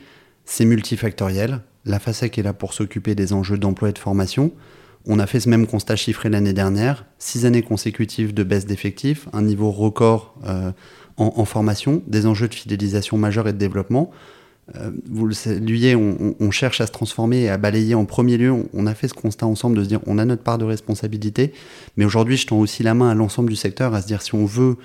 C'est 0.45 0.65
multifactoriel. 0.65 1.61
La 1.85 1.99
FASEC 1.99 2.37
est 2.37 2.43
là 2.43 2.53
pour 2.53 2.73
s'occuper 2.73 3.15
des 3.15 3.33
enjeux 3.33 3.57
d'emploi 3.57 3.89
et 3.89 3.93
de 3.93 3.97
formation. 3.99 4.51
On 5.05 5.19
a 5.19 5.27
fait 5.27 5.39
ce 5.41 5.49
même 5.49 5.67
constat 5.67 5.95
chiffré 5.97 6.29
l'année 6.29 6.53
dernière. 6.53 7.05
Six 7.19 7.45
années 7.45 7.61
consécutives 7.61 8.33
de 8.33 8.43
baisse 8.43 8.65
d'effectifs, 8.65 9.27
un 9.33 9.41
niveau 9.41 9.69
record 9.71 10.35
euh, 10.45 10.71
en, 11.17 11.33
en 11.35 11.45
formation, 11.45 12.01
des 12.07 12.25
enjeux 12.25 12.47
de 12.47 12.53
fidélisation 12.55 13.17
majeurs 13.17 13.47
et 13.47 13.53
de 13.53 13.57
développement. 13.57 14.11
Euh, 14.75 14.91
vous 15.11 15.25
le 15.25 15.33
saluez, 15.33 15.93
on, 15.95 16.15
on- 16.21 16.35
on 16.39 16.51
cherche 16.51 16.79
à 16.79 16.87
se 16.87 16.91
transformer 16.93 17.41
et 17.41 17.49
à 17.49 17.57
balayer 17.57 17.95
en 17.95 18.05
premier 18.05 18.37
lieu. 18.37 18.51
On, 18.53 18.69
on 18.73 18.87
a 18.87 18.93
fait 18.95 19.09
ce 19.09 19.13
constat 19.13 19.45
ensemble 19.45 19.77
de 19.77 19.83
se 19.83 19.89
dire 19.89 19.99
on 20.07 20.17
a 20.17 20.23
notre 20.25 20.43
part 20.43 20.57
de 20.57 20.63
responsabilité, 20.63 21.51
mais 21.97 22.05
aujourd'hui 22.05 22.37
je 22.37 22.47
tends 22.47 22.59
aussi 22.59 22.81
la 22.81 22.93
main 22.93 23.09
à 23.09 23.13
l'ensemble 23.13 23.49
du 23.49 23.57
secteur 23.57 23.93
à 23.93 24.01
se 24.01 24.07
dire 24.07 24.21
si 24.21 24.35
on 24.35 24.45
veut 24.45 24.77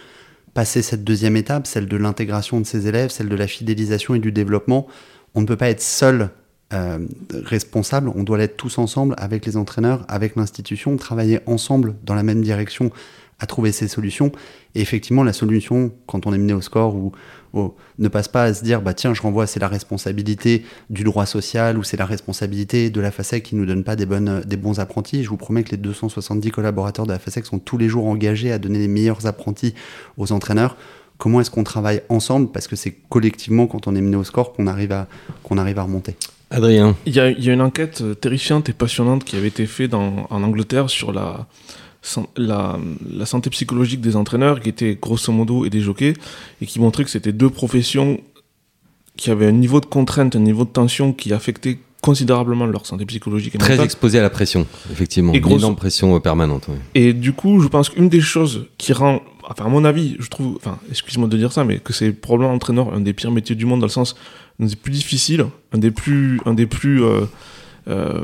passer 0.58 0.82
cette 0.82 1.04
deuxième 1.04 1.36
étape, 1.36 1.68
celle 1.68 1.86
de 1.86 1.96
l'intégration 1.96 2.58
de 2.58 2.66
ses 2.66 2.88
élèves, 2.88 3.10
celle 3.10 3.28
de 3.28 3.36
la 3.36 3.46
fidélisation 3.46 4.16
et 4.16 4.18
du 4.18 4.32
développement, 4.32 4.88
on 5.36 5.40
ne 5.40 5.46
peut 5.46 5.54
pas 5.54 5.70
être 5.70 5.80
seul 5.80 6.30
euh, 6.72 6.98
responsable, 7.44 8.10
on 8.16 8.24
doit 8.24 8.38
l'être 8.38 8.56
tous 8.56 8.76
ensemble 8.78 9.14
avec 9.18 9.46
les 9.46 9.56
entraîneurs, 9.56 10.04
avec 10.08 10.34
l'institution, 10.34 10.96
travailler 10.96 11.38
ensemble 11.46 11.94
dans 12.02 12.16
la 12.16 12.24
même 12.24 12.42
direction 12.42 12.90
à 13.40 13.46
trouver 13.46 13.70
ces 13.72 13.86
solutions. 13.88 14.32
Et 14.74 14.80
effectivement, 14.80 15.22
la 15.22 15.32
solution, 15.32 15.92
quand 16.06 16.26
on 16.26 16.32
est 16.34 16.38
mené 16.38 16.52
au 16.52 16.60
score, 16.60 16.94
ou, 16.96 17.12
ou- 17.54 17.72
ne 17.98 18.08
passe 18.08 18.26
pas 18.28 18.44
à 18.44 18.54
se 18.54 18.64
dire, 18.64 18.82
bah 18.82 18.94
tiens, 18.94 19.14
je 19.14 19.22
renvoie, 19.22 19.46
c'est 19.46 19.60
la 19.60 19.68
responsabilité 19.68 20.64
du 20.90 21.04
droit 21.04 21.24
social, 21.26 21.78
ou 21.78 21.84
c'est 21.84 21.96
la 21.96 22.06
responsabilité 22.06 22.90
de 22.90 23.00
la 23.00 23.10
FASEC 23.10 23.42
qui 23.44 23.54
nous 23.56 23.64
donne 23.66 23.84
pas 23.84 23.94
des, 23.96 24.06
bonnes, 24.06 24.42
des 24.44 24.56
bons 24.56 24.80
apprentis. 24.80 25.22
Je 25.22 25.28
vous 25.28 25.36
promets 25.36 25.62
que 25.62 25.70
les 25.70 25.76
270 25.76 26.50
collaborateurs 26.50 27.06
de 27.06 27.12
la 27.12 27.18
FASEC 27.18 27.46
sont 27.46 27.58
tous 27.58 27.78
les 27.78 27.88
jours 27.88 28.06
engagés 28.06 28.50
à 28.52 28.58
donner 28.58 28.78
les 28.80 28.88
meilleurs 28.88 29.26
apprentis 29.26 29.74
aux 30.16 30.32
entraîneurs. 30.32 30.76
Comment 31.16 31.40
est-ce 31.40 31.50
qu'on 31.50 31.64
travaille 31.64 32.02
ensemble? 32.08 32.50
Parce 32.52 32.68
que 32.68 32.76
c'est 32.76 32.96
collectivement, 33.08 33.66
quand 33.66 33.86
on 33.86 33.94
est 33.96 34.00
mené 34.00 34.16
au 34.16 34.24
score, 34.24 34.52
qu'on 34.52 34.66
arrive 34.66 34.92
à, 34.92 35.06
qu'on 35.42 35.58
arrive 35.58 35.78
à 35.78 35.82
remonter. 35.84 36.16
Adrien, 36.50 36.96
Il 37.06 37.14
y 37.14 37.20
a, 37.20 37.30
il 37.30 37.44
y 37.44 37.50
a 37.50 37.52
une 37.52 37.60
enquête 37.60 38.00
euh, 38.00 38.14
terrifiante 38.14 38.68
et 38.68 38.72
passionnante 38.72 39.22
qui 39.24 39.36
avait 39.36 39.48
été 39.48 39.66
faite 39.66 39.90
dans- 39.90 40.26
en 40.30 40.42
Angleterre 40.42 40.88
sur 40.88 41.12
la, 41.12 41.46
la, 42.36 42.78
la 43.12 43.26
santé 43.26 43.50
psychologique 43.50 44.00
des 44.00 44.16
entraîneurs, 44.16 44.60
qui 44.60 44.68
étaient 44.68 44.96
grosso 45.00 45.32
modo 45.32 45.64
et 45.64 45.70
des 45.70 45.80
jockeys, 45.80 46.14
et 46.62 46.66
qui 46.66 46.80
montrait 46.80 47.04
que 47.04 47.10
c'était 47.10 47.32
deux 47.32 47.50
professions 47.50 48.20
qui 49.16 49.30
avaient 49.30 49.46
un 49.46 49.52
niveau 49.52 49.80
de 49.80 49.86
contrainte, 49.86 50.36
un 50.36 50.40
niveau 50.40 50.64
de 50.64 50.70
tension 50.70 51.12
qui 51.12 51.32
affectait 51.32 51.78
considérablement 52.00 52.64
leur 52.66 52.86
santé 52.86 53.04
psychologique 53.06 53.56
et 53.56 53.58
Très 53.58 53.70
mentale. 53.70 53.86
exposé 53.86 54.18
à 54.20 54.22
la 54.22 54.30
pression, 54.30 54.64
effectivement. 54.92 55.32
Et 55.32 55.38
Une 55.38 55.42
grosso- 55.42 55.58
énorme 55.58 55.74
pression 55.74 56.14
euh, 56.14 56.20
permanente. 56.20 56.68
Et 56.94 57.12
du 57.12 57.32
coup, 57.32 57.60
je 57.60 57.66
pense 57.66 57.88
qu'une 57.88 58.08
des 58.08 58.20
choses 58.20 58.66
qui 58.78 58.92
rend, 58.92 59.20
enfin 59.42 59.64
à 59.64 59.68
mon 59.68 59.84
avis, 59.84 60.14
je 60.20 60.28
trouve, 60.28 60.54
enfin 60.56 60.78
excuse-moi 60.90 61.26
de 61.26 61.36
dire 61.36 61.50
ça, 61.52 61.64
mais 61.64 61.80
que 61.80 61.92
c'est 61.92 62.12
probablement 62.12 62.54
entraîneur 62.54 62.94
un 62.94 63.00
des 63.00 63.12
pires 63.12 63.32
métiers 63.32 63.56
du 63.56 63.66
monde 63.66 63.80
dans 63.80 63.86
le 63.86 63.90
sens 63.92 64.14
un 64.62 64.66
des 64.66 64.76
plus 64.76 64.92
difficiles, 64.92 65.44
un 65.72 65.78
des 65.78 65.90
plus, 65.90 66.40
un 66.46 66.54
des 66.54 66.66
plus 66.66 67.02
euh, 67.02 67.22
euh, 67.88 68.22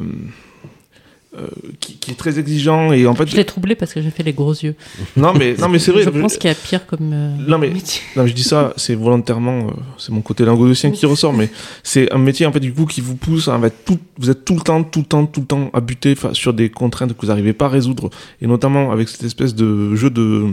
euh, 1.38 1.46
qui, 1.80 1.96
qui 1.96 2.10
est 2.12 2.14
très 2.14 2.38
exigeant 2.38 2.92
et 2.92 3.06
en 3.06 3.14
fait, 3.14 3.28
Je 3.28 3.36
l'ai 3.36 3.44
troublé 3.44 3.74
parce 3.74 3.92
que 3.92 4.00
j'ai 4.00 4.10
fait 4.10 4.22
les 4.22 4.32
gros 4.32 4.52
yeux. 4.52 4.74
non 5.16 5.32
mais 5.34 5.54
non 5.58 5.68
mais 5.68 5.78
c'est 5.78 5.90
vrai. 5.92 6.02
Je 6.04 6.10
pense 6.10 6.36
qu'il 6.36 6.48
y 6.48 6.52
a 6.52 6.56
pire 6.56 6.86
comme. 6.86 7.10
euh, 7.12 7.30
Non, 7.48 7.58
mais- 7.58 7.70
métier. 7.70 8.00
Non, 8.16 8.26
je 8.26 8.32
dis 8.32 8.44
ça, 8.44 8.72
c'est 8.76 8.94
volontairement, 8.94 9.68
euh, 9.68 9.70
c'est 9.98 10.12
mon 10.12 10.20
côté 10.20 10.44
languedocien 10.44 10.90
qui 10.90 11.06
ressort, 11.06 11.32
mais 11.32 11.50
c'est 11.82 12.12
un 12.12 12.18
métier 12.18 12.46
en 12.46 12.52
fait 12.52 12.60
du 12.60 12.72
coup 12.72 12.86
qui 12.86 13.00
vous 13.00 13.16
pousse 13.16 13.48
à 13.48 13.58
être 13.64 13.84
tout, 13.84 13.98
vous 14.18 14.30
êtes 14.30 14.44
tout 14.44 14.54
le 14.54 14.60
temps, 14.60 14.82
tout 14.84 15.00
le 15.00 15.04
temps, 15.06 15.26
tout 15.26 15.40
le 15.40 15.46
temps 15.46 15.70
à 15.72 15.80
buter 15.80 16.14
sur 16.32 16.52
des 16.52 16.70
contraintes 16.70 17.14
que 17.14 17.20
vous 17.22 17.28
n'arrivez 17.28 17.52
pas 17.52 17.66
à 17.66 17.68
résoudre, 17.70 18.10
et 18.40 18.46
notamment 18.46 18.92
avec 18.92 19.08
cette 19.08 19.24
espèce 19.24 19.54
de 19.54 19.94
jeu 19.94 20.10
de 20.10 20.46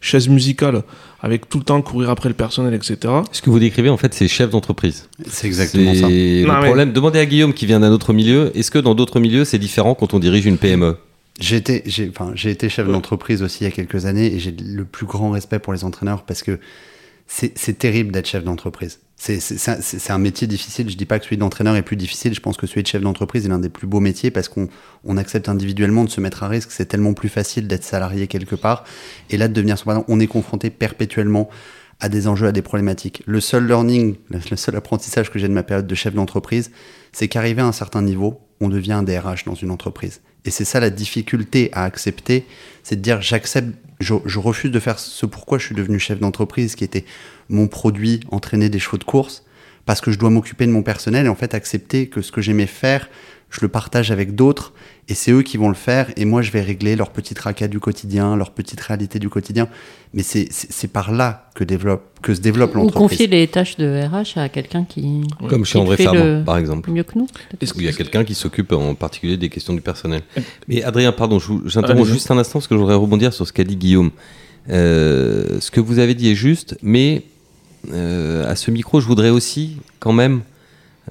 chaise 0.00 0.28
musicale, 0.28 0.82
avec 1.20 1.48
tout 1.48 1.58
le 1.58 1.64
temps 1.64 1.80
courir 1.82 2.10
après 2.10 2.28
le 2.28 2.34
personnel, 2.34 2.72
etc. 2.74 2.96
Ce 3.32 3.42
que 3.42 3.50
vous 3.50 3.58
décrivez, 3.58 3.88
en 3.88 3.96
fait, 3.96 4.14
c'est 4.14 4.28
chef 4.28 4.50
d'entreprise. 4.50 5.08
C'est 5.26 5.46
exactement 5.46 5.94
ça. 5.94 6.02
Non, 6.02 6.08
le 6.08 6.44
mais- 6.44 6.64
problème. 6.66 6.92
Demandez 6.92 7.18
à 7.18 7.26
Guillaume 7.26 7.52
qui 7.52 7.66
vient 7.66 7.80
d'un 7.80 7.90
autre 7.90 8.12
milieu. 8.12 8.52
Est-ce 8.56 8.70
que 8.70 8.78
dans 8.78 8.94
d'autres 8.94 9.18
milieux, 9.20 9.44
c'est 9.44 9.58
différent 9.58 9.94
quand 9.94 10.14
on 10.14 10.18
dirige 10.18 10.46
une 10.46 10.58
PME 10.58 10.96
J'ai 11.40 11.56
été, 11.56 11.82
j'ai, 11.86 12.08
enfin, 12.10 12.32
j'ai 12.34 12.50
été 12.50 12.68
chef 12.68 12.86
d'entreprise 12.88 13.42
aussi 13.42 13.58
il 13.62 13.64
y 13.64 13.66
a 13.68 13.70
quelques 13.72 14.06
années 14.06 14.32
et 14.34 14.38
j'ai 14.38 14.52
le 14.52 14.84
plus 14.84 15.06
grand 15.06 15.30
respect 15.30 15.58
pour 15.58 15.72
les 15.72 15.84
entraîneurs 15.84 16.22
parce 16.22 16.42
que 16.42 16.58
c'est, 17.28 17.78
terrible 17.78 18.10
d'être 18.10 18.26
chef 18.26 18.42
d'entreprise. 18.42 19.00
C'est, 19.16 19.38
un- 20.10 20.18
métier 20.18 20.46
difficile. 20.46 20.88
Je 20.88 20.96
dis 20.96 21.04
pas 21.04 21.18
que 21.18 21.24
celui 21.24 21.36
d'entraîneur 21.36 21.76
est 21.76 21.82
plus 21.82 21.96
difficile. 21.96 22.34
Je 22.34 22.40
pense 22.40 22.56
que 22.56 22.66
celui 22.66 22.82
de 22.82 22.88
chef 22.88 23.02
d'entreprise 23.02 23.44
est 23.44 23.48
l'un 23.48 23.58
des 23.58 23.68
plus 23.68 23.86
beaux 23.86 24.00
métiers 24.00 24.30
parce 24.30 24.48
qu'on 24.48 24.68
on 25.04 25.16
accepte 25.16 25.48
individuellement 25.48 26.04
de 26.04 26.10
se 26.10 26.20
mettre 26.20 26.42
à 26.42 26.48
risque. 26.48 26.70
C'est 26.72 26.86
tellement 26.86 27.12
plus 27.12 27.28
facile 27.28 27.68
d'être 27.68 27.84
salarié 27.84 28.28
quelque 28.28 28.54
part. 28.54 28.84
Et 29.30 29.36
là, 29.36 29.48
de 29.48 29.52
devenir 29.52 29.78
son 29.78 30.04
on 30.08 30.20
est 30.20 30.26
confronté 30.26 30.70
perpétuellement 30.70 31.48
à 32.00 32.08
des 32.08 32.28
enjeux, 32.28 32.46
à 32.46 32.52
des 32.52 32.62
problématiques. 32.62 33.22
Le 33.26 33.40
seul 33.40 33.66
learning, 33.66 34.16
le 34.30 34.38
le 34.50 34.56
seul 34.56 34.76
apprentissage 34.76 35.30
que 35.30 35.38
j'ai 35.38 35.48
de 35.48 35.52
ma 35.52 35.64
période 35.64 35.86
de 35.86 35.94
chef 35.94 36.14
d'entreprise, 36.14 36.70
c'est 37.12 37.28
qu'arrivé 37.28 37.60
à 37.60 37.66
un 37.66 37.72
certain 37.72 38.02
niveau, 38.02 38.40
on 38.60 38.68
devient 38.68 38.92
un 38.92 39.02
DRH 39.02 39.44
dans 39.44 39.54
une 39.54 39.70
entreprise. 39.70 40.20
Et 40.44 40.50
c'est 40.50 40.64
ça 40.64 40.80
la 40.80 40.90
difficulté 40.90 41.70
à 41.72 41.84
accepter, 41.84 42.46
c'est 42.82 42.96
de 42.96 43.00
dire 43.02 43.20
j'accepte, 43.20 43.76
je, 44.00 44.14
je 44.24 44.38
refuse 44.38 44.70
de 44.70 44.80
faire 44.80 44.98
ce 44.98 45.26
pourquoi 45.26 45.58
je 45.58 45.66
suis 45.66 45.74
devenu 45.74 45.98
chef 45.98 46.20
d'entreprise, 46.20 46.74
qui 46.74 46.84
était 46.84 47.04
mon 47.48 47.68
produit, 47.68 48.20
entraîner 48.30 48.68
des 48.68 48.78
chevaux 48.78 48.98
de 48.98 49.04
course, 49.04 49.44
parce 49.86 50.00
que 50.00 50.10
je 50.10 50.18
dois 50.18 50.30
m'occuper 50.30 50.66
de 50.66 50.72
mon 50.72 50.82
personnel 50.82 51.26
et 51.26 51.28
en 51.28 51.34
fait 51.34 51.54
accepter 51.54 52.08
que 52.08 52.20
ce 52.20 52.30
que 52.30 52.40
j'aimais 52.40 52.66
faire, 52.66 53.08
je 53.50 53.60
le 53.62 53.68
partage 53.68 54.10
avec 54.10 54.34
d'autres 54.34 54.72
et 55.08 55.14
c'est 55.14 55.30
eux 55.32 55.42
qui 55.42 55.56
vont 55.56 55.68
le 55.70 55.74
faire 55.74 56.10
et 56.16 56.26
moi 56.26 56.42
je 56.42 56.50
vais 56.50 56.60
régler 56.60 56.96
leurs 56.96 57.10
petits 57.10 57.32
tracas 57.34 57.66
du 57.68 57.80
quotidien, 57.80 58.36
leurs 58.36 58.50
petites 58.50 58.80
réalités 58.80 59.18
du 59.18 59.28
quotidien. 59.30 59.68
Mais 60.14 60.22
c'est 60.22 60.88
par 60.92 61.12
là 61.12 61.50
que, 61.54 61.64
développe, 61.64 62.02
que 62.22 62.34
se 62.34 62.40
développe 62.40 62.74
Ou 62.74 62.78
l'entreprise. 62.78 63.08
confier 63.10 63.26
les 63.26 63.46
tâches 63.48 63.76
de 63.76 64.02
RH 64.06 64.38
à 64.38 64.48
quelqu'un 64.48 64.84
qui. 64.84 65.22
Comme 65.48 65.64
chez 65.64 65.78
André 65.78 65.96
fait 65.96 66.04
Fabre, 66.04 66.18
le- 66.22 66.42
par 66.44 66.56
exemple. 66.58 66.90
Mieux 66.90 67.02
que 67.04 67.18
nous. 67.18 67.26
Est-ce 67.60 67.74
Où 67.74 67.80
il 67.80 67.86
y 67.86 67.88
a 67.88 67.92
quelqu'un 67.92 68.24
qui 68.24 68.34
s'occupe 68.34 68.72
en 68.72 68.94
particulier 68.94 69.36
des 69.38 69.48
questions 69.48 69.72
du 69.74 69.80
personnel? 69.80 70.22
Euh, 70.36 70.40
Mais 70.66 70.82
Adrien, 70.82 71.12
pardon, 71.12 71.38
j'interromps 71.64 72.08
juste 72.08 72.30
un 72.30 72.38
instant 72.38 72.58
parce 72.58 72.68
que 72.68 72.74
je 72.74 72.80
voudrais 72.80 72.94
rebondir 72.96 73.32
sur 73.32 73.46
ce 73.46 73.52
qu'a 73.52 73.64
dit 73.64 73.76
Guillaume. 73.76 74.10
Euh, 74.70 75.60
ce 75.60 75.70
que 75.70 75.80
vous 75.80 75.98
avez 75.98 76.14
dit 76.14 76.30
est 76.30 76.34
juste, 76.34 76.76
mais 76.82 77.22
euh, 77.92 78.50
à 78.50 78.56
ce 78.56 78.70
micro, 78.70 79.00
je 79.00 79.06
voudrais 79.06 79.30
aussi 79.30 79.76
quand 80.00 80.12
même, 80.12 80.40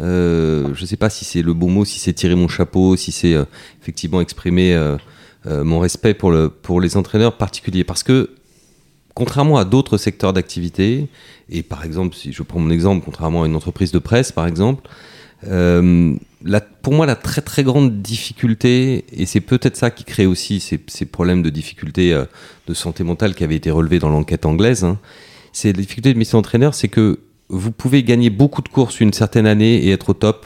euh, 0.02 0.74
je 0.74 0.82
ne 0.82 0.86
sais 0.86 0.98
pas 0.98 1.10
si 1.10 1.26
c'est 1.26 1.42
le 1.42 1.54
bon 1.54 1.70
mot, 1.70 1.86
si 1.86 2.00
c'est 2.00 2.14
tirer 2.14 2.36
mon 2.36 2.48
chapeau, 2.48 2.96
si 2.96 3.12
c'est 3.12 3.34
euh, 3.34 3.46
effectivement 3.82 4.22
exprimer 4.22 4.74
euh, 4.74 4.98
mon 5.64 5.80
respect 5.80 6.14
pour, 6.14 6.32
le, 6.32 6.50
pour 6.50 6.82
les 6.82 6.98
entraîneurs 6.98 7.38
particuliers. 7.38 7.84
Parce 7.84 8.04
que 8.04 8.32
contrairement 9.14 9.58
à 9.58 9.66
d'autres 9.66 9.98
secteurs 9.98 10.34
d'activité, 10.34 11.08
et 11.50 11.64
par 11.64 11.86
exemple, 11.86 12.16
si 12.16 12.34
je 12.34 12.44
prends 12.44 12.60
mon 12.60 12.70
exemple, 12.70 13.04
contrairement 13.06 13.44
à 13.44 13.48
une 13.48 13.56
entreprise 13.56 13.92
de 13.92 14.00
presse, 14.00 14.32
par 14.32 14.46
exemple, 14.46 14.88
pour 15.42 16.94
moi, 16.94 17.06
la 17.06 17.16
très 17.16 17.42
très 17.42 17.64
grande 17.64 18.02
difficulté, 18.02 19.06
et 19.14 19.26
c'est 19.26 19.42
peut-être 19.42 19.78
ça 19.78 19.90
qui 19.90 20.04
crée 20.04 20.26
aussi 20.26 20.60
ces, 20.60 21.06
problèmes 21.06 21.42
de 21.42 21.50
difficulté 21.50 22.22
de 22.68 22.74
santé 22.74 23.04
mentale 23.04 23.34
qui 23.34 23.44
avaient 23.44 23.56
été 23.56 23.72
relevés 23.72 24.00
dans 24.00 24.10
l'enquête 24.10 24.46
anglaise, 24.46 24.84
hein, 24.84 25.00
c'est 25.54 25.70
la 25.70 25.82
difficulté 25.82 26.14
de 26.14 26.20
métier 26.20 26.34
d'entraîneur, 26.34 26.74
c'est 26.74 26.90
que 26.90 27.20
vous 27.50 27.72
pouvez 27.72 28.04
gagner 28.04 28.30
beaucoup 28.30 28.62
de 28.62 28.70
courses 28.70 29.00
une 29.00 29.14
certaine 29.14 29.48
année 29.48 29.76
et 29.86 29.92
être 29.92 30.10
au 30.10 30.14
top, 30.14 30.46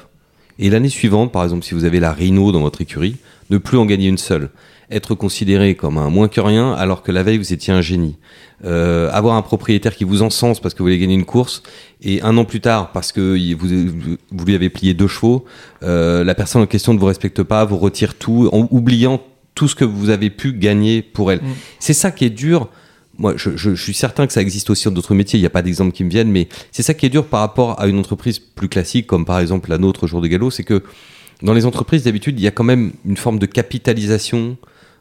et 0.59 0.69
l'année 0.69 0.89
suivante, 0.89 1.31
par 1.31 1.43
exemple, 1.43 1.65
si 1.65 1.73
vous 1.73 1.85
avez 1.85 1.99
la 1.99 2.13
Rhino 2.13 2.51
dans 2.51 2.61
votre 2.61 2.81
écurie, 2.81 3.15
ne 3.49 3.57
plus 3.57 3.77
en 3.77 3.85
gagner 3.85 4.07
une 4.07 4.17
seule. 4.17 4.49
Être 4.91 5.15
considéré 5.15 5.75
comme 5.75 5.97
un 5.97 6.09
moins 6.09 6.27
que 6.27 6.41
rien 6.41 6.73
alors 6.73 7.01
que 7.01 7.11
la 7.11 7.23
veille 7.23 7.37
vous 7.37 7.53
étiez 7.53 7.73
un 7.73 7.81
génie. 7.81 8.17
Euh, 8.65 9.09
avoir 9.11 9.35
un 9.35 9.41
propriétaire 9.41 9.95
qui 9.95 10.03
vous 10.03 10.21
encense 10.21 10.59
parce 10.59 10.73
que 10.73 10.79
vous 10.79 10.85
voulez 10.85 10.99
gagner 10.99 11.15
une 11.15 11.25
course 11.25 11.63
et 12.01 12.21
un 12.21 12.37
an 12.37 12.45
plus 12.45 12.59
tard 12.59 12.91
parce 12.91 13.11
que 13.11 13.55
vous, 13.55 14.17
vous 14.31 14.45
lui 14.45 14.53
avez 14.53 14.69
plié 14.69 14.93
deux 14.93 15.07
chevaux, 15.07 15.45
euh, 15.81 16.23
la 16.23 16.35
personne 16.35 16.61
en 16.61 16.67
question 16.67 16.93
ne 16.93 16.99
vous 16.99 17.05
respecte 17.05 17.41
pas, 17.41 17.65
vous 17.65 17.77
retire 17.77 18.15
tout 18.15 18.49
en 18.51 18.67
oubliant 18.69 19.21
tout 19.55 19.67
ce 19.67 19.75
que 19.75 19.85
vous 19.85 20.09
avez 20.09 20.29
pu 20.29 20.53
gagner 20.53 21.01
pour 21.01 21.31
elle. 21.31 21.39
Mm. 21.39 21.53
C'est 21.79 21.93
ça 21.93 22.11
qui 22.11 22.25
est 22.25 22.29
dur. 22.29 22.69
Moi, 23.21 23.35
je, 23.37 23.75
suis 23.75 23.93
certain 23.93 24.25
que 24.25 24.33
ça 24.33 24.41
existe 24.41 24.71
aussi 24.71 24.85
dans 24.85 24.91
d'autres 24.91 25.13
métiers. 25.13 25.37
Il 25.37 25.43
n'y 25.43 25.47
a 25.47 25.51
pas 25.51 25.61
d'exemple 25.61 25.91
qui 25.91 26.03
me 26.03 26.09
viennent, 26.09 26.31
mais 26.31 26.47
c'est 26.71 26.81
ça 26.81 26.95
qui 26.95 27.05
est 27.05 27.09
dur 27.09 27.27
par 27.27 27.41
rapport 27.41 27.79
à 27.79 27.85
une 27.85 27.99
entreprise 27.99 28.39
plus 28.39 28.67
classique, 28.67 29.05
comme 29.05 29.25
par 29.25 29.39
exemple 29.39 29.69
la 29.69 29.77
nôtre, 29.77 30.07
Jour 30.07 30.21
de 30.21 30.27
Galop, 30.27 30.49
c'est 30.49 30.63
que 30.63 30.81
dans 31.43 31.53
les 31.53 31.67
entreprises, 31.67 32.03
d'habitude, 32.03 32.39
il 32.39 32.43
y 32.43 32.47
a 32.47 32.51
quand 32.51 32.63
même 32.63 32.93
une 33.05 33.17
forme 33.17 33.37
de 33.37 33.45
capitalisation, 33.45 34.57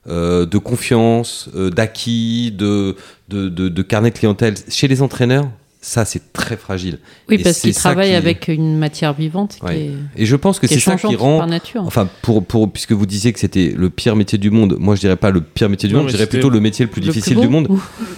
euh, 0.07 0.45
de 0.45 0.59
confiance, 0.59 1.49
euh, 1.55 1.71
d'acquis, 1.71 2.53
de, 2.53 2.95
de, 3.31 3.49
de, 3.49 3.71
de 3.71 3.83
carnet 3.83 4.11
de 4.11 4.19
clientèle. 4.19 4.55
Chez 4.69 4.87
les 4.87 5.01
entraîneurs, 5.01 5.49
ça, 5.83 6.05
c'est 6.05 6.33
très 6.35 6.59
fragile. 6.59 6.99
Oui, 7.29 7.37
Et 7.37 7.43
parce 7.43 7.57
c'est 7.57 7.69
qu'ils 7.69 7.75
ça 7.75 7.81
travaillent 7.89 8.11
qui- 8.11 8.15
avec 8.15 8.49
une 8.49 8.77
matière 8.79 9.15
vivante 9.15 9.57
qui 9.61 9.73
est, 9.75 9.91
Et 10.17 10.27
je 10.27 10.37
pense 10.37 10.59
que 10.59 10.67
c'est 10.67 10.79
ça 10.79 10.97
qui 10.97 11.17
rend 11.17 11.39
par 11.39 11.47
nature. 11.47 11.83
Enfin, 11.87 12.07
pour, 12.21 12.45
pour, 12.45 12.71
puisque 12.71 12.93
vous 12.93 13.07
disiez 13.07 13.33
que 13.33 13.39
c'était 13.39 13.73
le 13.75 13.89
pire 13.89 14.15
métier 14.15 14.37
du 14.37 14.51
monde, 14.51 14.77
moi 14.79 14.95
je 14.95 15.01
dirais 15.01 15.17
pas 15.17 15.31
le 15.31 15.41
pire 15.41 15.71
métier 15.71 15.89
du 15.89 15.95
Non, 15.95 16.01
monde, 16.03 16.11
je 16.11 16.17
dirais 16.17 16.27
plutôt 16.29 16.51
le 16.51 16.61
métier 16.61 16.85
le 16.85 16.91
plus 16.91 17.01
Le 17.01 17.07
difficile 17.07 17.41
du 17.41 17.49
monde. 17.49 17.69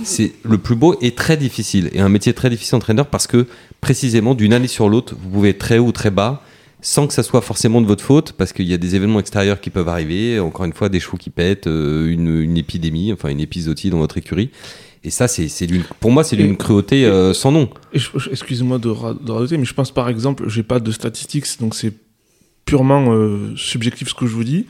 C'est 0.02 0.32
le 0.42 0.58
plus 0.58 0.74
beau 0.74 0.96
et 1.00 1.12
très 1.12 1.36
difficile. 1.36 1.88
Et 1.92 2.00
un 2.00 2.08
métier 2.08 2.32
très 2.34 2.50
difficile 2.50 2.74
entraîneur 2.74 3.06
parce 3.06 3.26
que 3.28 3.46
précisément 3.80 4.34
d'une 4.34 4.52
année 4.54 4.66
sur 4.68 4.88
l'autre, 4.88 5.14
vous 5.22 5.30
pouvez 5.30 5.50
être 5.50 5.58
très 5.58 5.78
haut 5.78 5.86
ou 5.86 5.92
très 5.92 6.10
bas 6.10 6.42
sans 6.84 7.06
que 7.06 7.14
ça 7.14 7.22
soit 7.22 7.42
forcément 7.42 7.80
de 7.80 7.86
votre 7.86 8.02
faute 8.02 8.32
parce 8.32 8.52
qu'il 8.52 8.66
y 8.66 8.74
a 8.74 8.76
des 8.76 8.96
événements 8.96 9.20
extérieurs 9.20 9.60
qui 9.60 9.70
peuvent 9.70 9.88
arriver, 9.88 10.40
encore 10.40 10.64
une 10.64 10.72
fois 10.72 10.88
des 10.88 10.98
chevaux 10.98 11.16
qui 11.16 11.30
pètent, 11.30 11.68
euh, 11.68 12.08
une, 12.10 12.40
une 12.40 12.56
épidémie, 12.56 13.12
enfin 13.12 13.28
une 13.28 13.38
épisodie 13.38 13.88
dans 13.88 13.98
votre 13.98 14.18
écurie. 14.18 14.50
Et 15.05 15.11
ça, 15.11 15.26
c'est 15.26 15.48
pour 15.98 16.12
moi, 16.12 16.22
c'est 16.22 16.36
d'une 16.36 16.57
cruauté 16.57 17.05
euh, 17.05 17.34
sans 17.34 17.50
nom. 17.50 17.68
Excusez-moi 17.92 18.78
de, 18.78 18.88
de 18.88 19.32
radoter, 19.32 19.59
mais 19.59 19.64
je 19.64 19.74
pense 19.74 19.90
par 19.90 20.09
exemple, 20.09 20.48
j'ai 20.48 20.62
pas 20.62 20.78
de 20.78 20.92
statistiques, 20.92 21.46
donc 21.61 21.74
c'est 21.74 21.92
purement 22.64 23.12
euh, 23.12 23.53
subjectif 23.57 24.09
ce 24.09 24.14
que 24.14 24.26
je 24.26 24.34
vous 24.34 24.44
dis, 24.44 24.66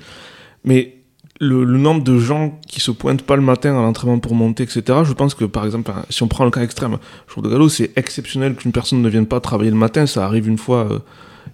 mais 0.65 0.97
le, 1.39 1.65
le 1.65 1.77
nombre 1.77 2.03
de 2.03 2.19
gens 2.19 2.59
qui 2.67 2.81
se 2.81 2.91
pointent 2.91 3.23
pas 3.23 3.37
le 3.37 3.43
matin 3.43 3.79
à 3.79 3.83
l'entraînement 3.83 4.21
pour 4.21 4.35
monter, 4.35 4.63
etc., 4.63 5.01
je 5.05 5.13
pense 5.13 5.35
que 5.35 5.45
par 5.45 5.67
exemple, 5.67 5.93
si 6.09 6.23
on 6.23 6.29
prend 6.29 6.45
le 6.45 6.51
cas 6.51 6.63
extrême, 6.63 6.97
jour 7.33 7.43
de 7.43 7.51
galop, 7.51 7.69
c'est 7.69 7.91
exceptionnel 7.97 8.55
qu'une 8.55 8.73
personne 8.73 9.03
ne 9.03 9.09
vienne 9.11 9.27
pas 9.27 9.41
travailler 9.41 9.71
le 9.71 9.77
matin, 9.77 10.07
ça 10.07 10.25
arrive 10.25 10.49
une 10.49 10.59
fois, 10.59 10.91
euh, 10.91 10.99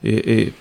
et, 0.05 0.43
et 0.43 0.53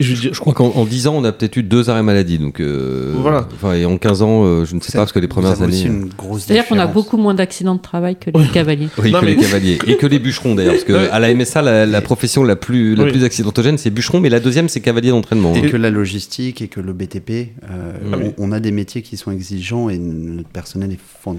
je 0.00 0.14
veux 0.14 0.20
dire, 0.20 0.34
Je 0.34 0.40
crois 0.40 0.54
qu'en 0.54 0.68
en 0.70 0.84
10 0.84 1.06
ans, 1.06 1.14
on 1.16 1.24
a 1.24 1.32
peut-être 1.32 1.56
eu 1.56 1.62
deux 1.62 1.90
arrêts 1.90 2.02
maladie. 2.02 2.38
Donc, 2.38 2.60
euh, 2.60 3.14
Voilà. 3.18 3.46
Enfin, 3.54 3.74
et 3.74 3.84
en 3.84 3.98
15 3.98 4.22
ans, 4.22 4.44
euh, 4.44 4.64
je 4.64 4.74
ne 4.74 4.80
sais 4.80 4.92
pas, 4.92 4.98
parce 4.98 5.12
que 5.12 5.18
les 5.18 5.28
premières 5.28 5.60
années. 5.62 5.82
une 5.82 6.08
grosse 6.08 6.44
C'est-à-dire 6.44 6.66
qu'on 6.66 6.78
a 6.78 6.86
beaucoup 6.86 7.16
moins 7.16 7.34
d'accidents 7.34 7.74
de 7.74 7.80
travail 7.80 8.16
que 8.16 8.30
les 8.30 8.48
cavaliers. 8.48 8.88
Oui, 8.98 9.12
Non, 9.12 9.20
que 9.20 9.24
mais- 9.26 9.34
les 9.34 9.40
cavaliers. 9.42 9.78
Et 9.86 9.96
que 9.96 10.06
les 10.06 10.18
bûcherons 10.18 10.54
d'ailleurs. 10.54 10.72
Parce 10.74 10.84
que 10.84 10.92
Ouais. 10.92 11.08
à 11.10 11.18
la 11.20 11.28
MSA, 11.34 11.62
la, 11.62 11.86
la 11.86 12.00
profession 12.00 12.42
la 12.44 12.56
plus, 12.56 12.94
la 12.94 13.04
Oui. 13.04 13.10
plus 13.12 13.24
accidentogène, 13.24 13.78
c'est 13.78 13.90
bûcheron, 13.90 14.20
mais 14.20 14.28
la 14.30 14.40
deuxième, 14.40 14.68
c'est 14.68 14.80
cavalier 14.80 15.10
d'entraînement. 15.10 15.54
Et 15.54 15.58
hein. 15.66 15.68
que 15.70 15.76
la 15.76 15.90
logistique 15.90 16.62
et 16.62 16.68
que 16.68 16.80
le 16.80 16.92
BTP, 16.92 17.30
euh, 17.70 17.92
Ah 18.12 18.16
oui. 18.18 18.32
on, 18.38 18.48
on 18.48 18.52
a 18.52 18.60
des 18.60 18.72
métiers 18.72 19.02
qui 19.02 19.16
sont 19.16 19.30
exigeants 19.30 19.88
et 19.90 19.98
notre 19.98 20.48
personnel 20.48 20.92
est 20.92 20.98
fon- 21.22 21.38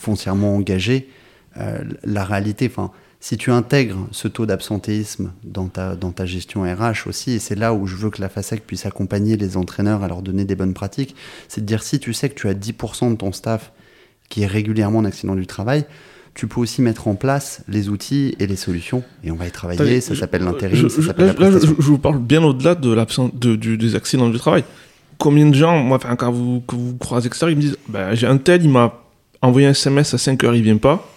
foncièrement 0.00 0.54
engagé. 0.56 1.08
Euh, 1.58 1.78
la 2.04 2.24
réalité, 2.24 2.66
enfin, 2.70 2.90
si 3.24 3.38
tu 3.38 3.50
intègres 3.50 4.06
ce 4.10 4.28
taux 4.28 4.44
d'absentéisme 4.44 5.32
dans 5.44 5.68
ta, 5.68 5.96
dans 5.96 6.12
ta 6.12 6.26
gestion 6.26 6.64
RH 6.64 7.08
aussi, 7.08 7.32
et 7.32 7.38
c'est 7.38 7.54
là 7.54 7.72
où 7.72 7.86
je 7.86 7.96
veux 7.96 8.10
que 8.10 8.20
la 8.20 8.28
FASEC 8.28 8.66
puisse 8.66 8.84
accompagner 8.84 9.38
les 9.38 9.56
entraîneurs 9.56 10.02
à 10.02 10.08
leur 10.08 10.20
donner 10.20 10.44
des 10.44 10.54
bonnes 10.54 10.74
pratiques, 10.74 11.16
c'est 11.48 11.62
de 11.62 11.66
dire 11.66 11.82
si 11.82 11.98
tu 11.98 12.12
sais 12.12 12.28
que 12.28 12.34
tu 12.34 12.50
as 12.50 12.52
10% 12.52 13.12
de 13.12 13.16
ton 13.16 13.32
staff 13.32 13.72
qui 14.28 14.42
est 14.42 14.46
régulièrement 14.46 14.98
en 14.98 15.06
accident 15.06 15.36
du 15.36 15.46
travail, 15.46 15.86
tu 16.34 16.46
peux 16.46 16.60
aussi 16.60 16.82
mettre 16.82 17.08
en 17.08 17.14
place 17.14 17.62
les 17.66 17.88
outils 17.88 18.36
et 18.40 18.46
les 18.46 18.56
solutions, 18.56 19.02
et 19.24 19.30
on 19.30 19.36
va 19.36 19.46
y 19.46 19.50
travailler, 19.50 20.02
ça 20.02 20.14
s'appelle 20.14 20.42
l'intérim, 20.42 20.90
ça 20.90 21.00
s'appelle 21.00 21.28
là, 21.28 21.34
la 21.38 21.50
là, 21.50 21.58
je, 21.62 21.68
vous 21.68 21.96
parle 21.96 22.18
bien 22.18 22.44
au-delà 22.44 22.74
de 22.74 22.92
l'absence 22.92 23.30
de, 23.34 23.56
des 23.56 23.96
accidents 23.96 24.28
du 24.28 24.36
travail. 24.36 24.64
Combien 25.16 25.46
de 25.46 25.54
gens, 25.54 25.78
moi, 25.78 25.96
enfin, 25.96 26.14
quand 26.16 26.30
vous, 26.30 26.60
que 26.68 26.76
vous 26.76 26.94
croisez, 26.98 27.28
etc., 27.28 27.46
ils 27.48 27.56
me 27.56 27.62
disent 27.62 27.78
ben, 27.88 28.14
J'ai 28.14 28.26
un 28.26 28.36
tel, 28.36 28.62
il 28.62 28.68
m'a 28.68 29.02
envoyé 29.40 29.66
un 29.66 29.70
SMS 29.70 30.12
à 30.12 30.18
5h, 30.18 30.54
il 30.54 30.62
vient 30.62 30.76
pas. 30.76 31.08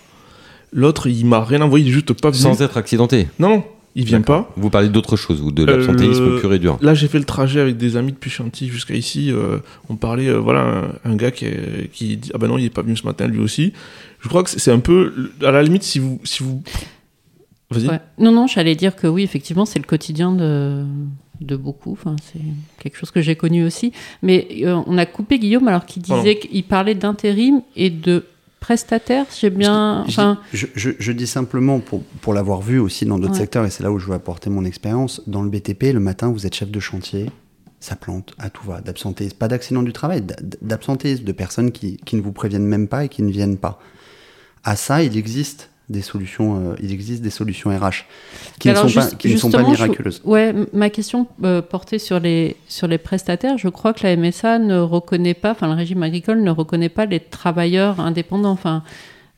L'autre, 0.73 1.07
il 1.07 1.25
m'a 1.25 1.43
rien 1.43 1.61
envoyé, 1.61 1.85
il 1.85 1.89
est 1.89 1.93
juste 1.93 2.13
pas 2.13 2.29
venu. 2.29 2.41
Sans 2.41 2.61
être 2.61 2.77
accidenté. 2.77 3.27
Non, 3.39 3.49
non. 3.49 3.63
il 3.95 4.05
vient 4.05 4.21
pas. 4.21 4.51
Vous 4.57 4.69
parlez 4.69 4.89
d'autre 4.89 5.15
chose, 5.15 5.41
ou 5.41 5.51
de 5.51 5.63
Euh, 5.63 5.65
l'absentéisme 5.77 6.25
le- 6.35 6.39
pur 6.39 6.53
et 6.53 6.59
dur. 6.59 6.77
Là, 6.81 6.93
j'ai 6.93 7.07
fait 7.07 7.17
le 7.19 7.23
trajet 7.25 7.59
avec 7.59 7.77
des 7.77 7.95
amis 7.97 8.11
depuis 8.11 8.29
Chantilly 8.29 8.69
jusqu'à 8.69 8.93
ici. 8.93 9.31
euh, 9.31 9.57
on 9.89 9.95
parlait, 9.95 10.27
euh, 10.27 10.37
voilà, 10.37 10.93
un, 11.05 11.11
un 11.11 11.15
gars 11.15 11.31
qui, 11.31 11.45
est- 11.45 11.89
qui 11.91 12.17
dit 12.17 12.29
Ah 12.33 12.37
ben 12.37 12.47
non, 12.47 12.57
il 12.57 12.65
est 12.65 12.69
pas 12.69 12.81
venu 12.83 12.95
ce 12.95 13.05
matin, 13.05 13.27
lui 13.27 13.39
aussi. 13.39 13.73
Je 14.19 14.27
crois 14.29 14.43
que 14.43 14.49
c'est 14.49 14.59
c'est 14.59 14.71
un 14.71 14.79
peu. 14.79 15.31
À 15.43 15.51
la 15.51 15.63
limite, 15.63 15.83
si 15.83 15.99
vous. 15.99 16.19
Si 16.23 16.43
vous... 16.43 16.61
Vas-y. 17.71 17.87
Ouais. 17.87 17.99
Non, 18.19 18.31
non, 18.31 18.45
j'allais 18.47 18.75
dire 18.75 18.95
que 18.95 19.07
oui, 19.07 19.23
effectivement, 19.23 19.65
c'est 19.65 19.79
le 19.79 19.85
quotidien 19.85 20.31
de, 20.31 20.83
de 21.41 21.55
beaucoup. 21.57 21.91
Enfin, 21.93 22.15
c'est 22.23 22.39
quelque 22.81 22.97
chose 22.97 23.11
que 23.11 23.21
j'ai 23.21 23.35
connu 23.35 23.65
aussi. 23.65 23.91
Mais 24.21 24.47
euh, 24.63 24.79
on 24.85 24.97
a 24.97 25.05
coupé 25.05 25.37
Guillaume 25.39 25.67
alors 25.67 25.85
qu'il 25.85 26.01
disait 26.03 26.15
Pardon. 26.35 26.39
qu'il 26.51 26.63
parlait 26.63 26.95
d'intérim 26.95 27.61
et 27.75 27.89
de 27.89 28.25
prestataire. 28.67 29.25
J'ai 29.39 29.49
bien. 29.49 30.03
Je 30.03 30.09
dis- 30.09 30.13
Enfin, 30.19 30.39
je, 30.51 30.67
je- 30.75 30.89
je 30.99 31.11
dis 31.13 31.25
simplement, 31.25 31.79
pour, 31.79 32.03
pour 32.21 32.33
l'avoir 32.33 32.59
vu 32.61 32.79
aussi 32.79 33.05
dans 33.05 33.17
d'autres 33.17 33.31
Ouais. 33.33 33.39
secteurs, 33.39 33.65
et 33.65 33.69
c'est 33.69 33.81
là 33.81 33.93
où 33.93 33.97
je 33.97 34.07
veux 34.07 34.13
apporter 34.13 34.49
mon 34.49 34.65
expérience, 34.65 35.21
dans 35.25 35.41
le 35.41 35.49
BTP, 35.49 35.93
le 35.93 36.01
matin, 36.01 36.29
vous 36.29 36.45
êtes 36.45 36.53
chef 36.53 36.69
de 36.69 36.79
chantier, 36.81 37.31
ça 37.79 37.95
plante 37.95 38.33
à 38.37 38.49
tout 38.49 38.65
va, 38.65 38.81
d'absentéisme, 38.81 39.37
pas 39.37 39.47
d'accident 39.47 39.83
du 39.83 39.93
travail, 39.93 40.21
d'absentéisme, 40.61 41.23
de 41.23 41.31
personnes 41.31 41.71
qui, 41.71 41.95
qui 42.05 42.17
ne 42.17 42.21
vous 42.21 42.33
préviennent 42.33 42.65
même 42.65 42.89
pas 42.89 43.05
et 43.05 43.09
qui 43.09 43.23
ne 43.23 43.31
viennent 43.31 43.55
pas. 43.57 43.79
À 44.65 44.75
ça, 44.75 45.01
il 45.01 45.15
existe 45.15 45.69
des 45.89 46.01
solutions, 46.01 46.71
euh, 46.71 46.75
il 46.81 46.91
existe 46.91 47.21
des 47.21 47.29
solutions 47.29 47.69
RH 47.69 48.05
qui, 48.59 48.67
ne 48.69 48.75
sont, 48.75 48.81
pas, 48.81 48.87
juste- 48.87 49.17
qui 49.17 49.31
ne 49.33 49.37
sont 49.37 49.49
pas 49.49 49.59
justement, 49.59 49.73
je- 49.75 49.83
miraculeuses. 49.83 50.21
Ouais, 50.25 50.53
ma 50.73 50.89
question 50.89 51.27
euh, 51.43 51.61
portait 51.61 51.99
sur 51.99 52.19
les, 52.19 52.57
sur 52.67 52.87
les 52.87 52.97
prestataires. 52.97 53.57
Je 53.57 53.69
crois 53.69 53.93
que 53.93 54.05
la 54.05 54.15
MSA 54.17 54.59
ne 54.59 54.79
reconnaît 54.79 55.33
pas, 55.33 55.51
enfin 55.51 55.67
le 55.67 55.73
régime 55.75 56.03
agricole 56.03 56.41
ne 56.43 56.51
reconnaît 56.51 56.89
pas 56.89 57.05
les 57.05 57.21
travailleurs 57.21 58.01
indépendants. 58.01 58.51
Enfin, 58.51 58.83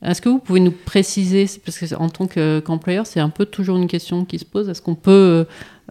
est-ce 0.03 0.21
que 0.21 0.29
vous 0.29 0.39
pouvez 0.39 0.59
nous 0.59 0.71
préciser, 0.71 1.45
parce 1.63 1.77
que 1.77 1.93
en 1.95 2.09
tant 2.09 2.25
que- 2.25 2.59
qu'employeur, 2.61 3.05
c'est 3.05 3.19
un 3.19 3.29
peu 3.29 3.45
toujours 3.45 3.77
une 3.77 3.87
question 3.87 4.25
qui 4.25 4.39
se 4.39 4.45
pose. 4.45 4.69
Est-ce 4.69 4.81
qu'on 4.81 4.95
peut 4.95 5.11
euh, 5.11 5.43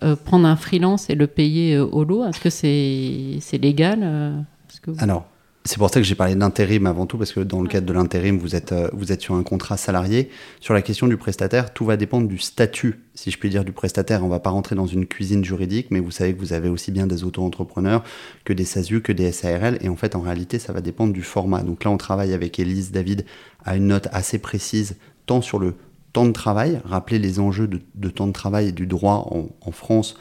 euh, 0.02 0.16
prendre 0.16 0.46
un 0.48 0.56
freelance 0.56 1.08
et 1.08 1.14
le 1.14 1.28
payer 1.28 1.78
au 1.78 2.02
lot? 2.04 2.24
Est-ce 2.24 2.40
que 2.40 2.50
c'est 2.50 3.38
c'est 3.40 3.58
légal 3.58 4.02
Est-ce 4.02 4.80
que 4.80 4.90
vous- 4.90 4.96
Alors, 5.00 5.26
c'est 5.68 5.76
pour 5.76 5.90
ça 5.90 6.00
que 6.00 6.06
j'ai 6.06 6.14
parlé 6.14 6.34
d'intérim 6.34 6.86
avant 6.86 7.04
tout, 7.04 7.18
parce 7.18 7.32
que 7.32 7.40
dans 7.40 7.60
le 7.60 7.68
cadre 7.68 7.86
de 7.86 7.92
l'intérim, 7.92 8.38
vous 8.38 8.56
êtes, 8.56 8.72
euh, 8.72 8.88
vous 8.94 9.12
êtes 9.12 9.20
sur 9.20 9.34
un 9.34 9.42
contrat 9.42 9.76
salarié. 9.76 10.30
Sur 10.60 10.72
la 10.72 10.80
question 10.80 11.06
du 11.08 11.18
prestataire, 11.18 11.74
tout 11.74 11.84
va 11.84 11.98
dépendre 11.98 12.26
du 12.26 12.38
statut, 12.38 13.00
si 13.14 13.30
je 13.30 13.38
puis 13.38 13.50
dire, 13.50 13.66
du 13.66 13.72
prestataire. 13.72 14.24
On 14.24 14.28
va 14.28 14.40
pas 14.40 14.48
rentrer 14.48 14.76
dans 14.76 14.86
une 14.86 15.04
cuisine 15.04 15.44
juridique, 15.44 15.88
mais 15.90 16.00
vous 16.00 16.10
savez 16.10 16.32
que 16.32 16.40
vous 16.40 16.54
avez 16.54 16.70
aussi 16.70 16.90
bien 16.90 17.06
des 17.06 17.22
auto-entrepreneurs 17.22 18.02
que 18.46 18.54
des 18.54 18.64
SASU, 18.64 19.02
que 19.02 19.12
des 19.12 19.30
SARL. 19.30 19.76
Et 19.82 19.90
en 19.90 19.96
fait, 19.96 20.16
en 20.16 20.22
réalité, 20.22 20.58
ça 20.58 20.72
va 20.72 20.80
dépendre 20.80 21.12
du 21.12 21.22
format. 21.22 21.62
Donc 21.62 21.84
là, 21.84 21.90
on 21.90 21.98
travaille 21.98 22.32
avec 22.32 22.58
Élise 22.58 22.90
David 22.90 23.26
à 23.62 23.76
une 23.76 23.88
note 23.88 24.08
assez 24.10 24.38
précise, 24.38 24.96
tant 25.26 25.42
sur 25.42 25.58
le 25.58 25.74
temps 26.14 26.24
de 26.24 26.32
travail, 26.32 26.80
rappeler 26.86 27.18
les 27.18 27.40
enjeux 27.40 27.68
de, 27.68 27.82
de 27.94 28.08
temps 28.08 28.26
de 28.26 28.32
travail 28.32 28.68
et 28.68 28.72
du 28.72 28.86
droit 28.86 29.28
en, 29.30 29.48
en 29.60 29.72
France, 29.72 30.16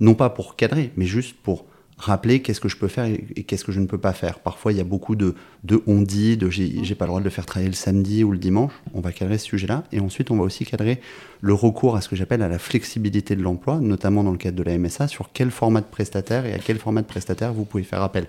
non 0.00 0.14
pas 0.14 0.30
pour 0.30 0.56
cadrer, 0.56 0.90
mais 0.96 1.06
juste 1.06 1.36
pour 1.40 1.66
rappeler 2.00 2.40
qu'est-ce 2.40 2.60
que 2.60 2.68
je 2.68 2.76
peux 2.76 2.88
faire 2.88 3.04
et, 3.04 3.44
qu'est-ce 3.44 3.64
que 3.64 3.72
je 3.72 3.80
ne 3.80 3.86
peux 3.86 3.98
pas 3.98 4.14
faire. 4.14 4.38
Parfois, 4.38 4.72
il 4.72 4.78
y 4.78 4.80
a 4.80 4.84
beaucoup 4.84 5.16
de, 5.16 5.34
de 5.64 5.82
on 5.86 6.00
dit, 6.00 6.36
de 6.36 6.48
j'ai 6.48 6.82
j'ai 6.82 6.94
pas 6.94 7.04
le 7.04 7.10
droit 7.10 7.20
de 7.20 7.24
le 7.24 7.30
faire 7.30 7.44
travailler 7.44 7.68
le 7.68 7.76
samedi 7.76 8.24
ou 8.24 8.32
le 8.32 8.38
dimanche. 8.38 8.72
On 8.94 9.00
va 9.00 9.12
cadrer 9.12 9.36
ce 9.36 9.46
sujet-là. 9.46 9.84
Et 9.92 10.00
ensuite, 10.00 10.30
on 10.30 10.36
va 10.36 10.42
aussi 10.42 10.64
cadrer 10.64 11.00
le 11.42 11.52
recours 11.52 11.96
à 11.96 12.00
ce 12.00 12.08
que 12.08 12.16
j'appelle 12.16 12.42
à 12.42 12.48
la 12.48 12.58
flexibilité 12.58 13.36
de 13.36 13.42
l'emploi, 13.42 13.78
notamment 13.80 14.24
dans 14.24 14.32
le 14.32 14.38
cadre 14.38 14.56
de 14.56 14.62
la 14.62 14.78
MSA, 14.78 15.08
sur 15.08 15.30
quel 15.32 15.50
format 15.50 15.82
de 15.82 15.86
prestataire 15.86 16.46
et 16.46 16.54
à 16.54 16.58
quel 16.58 16.78
format 16.78 17.02
de 17.02 17.06
prestataire 17.06 17.52
vous 17.52 17.66
pouvez 17.66 17.84
faire 17.84 18.02
appel. 18.02 18.28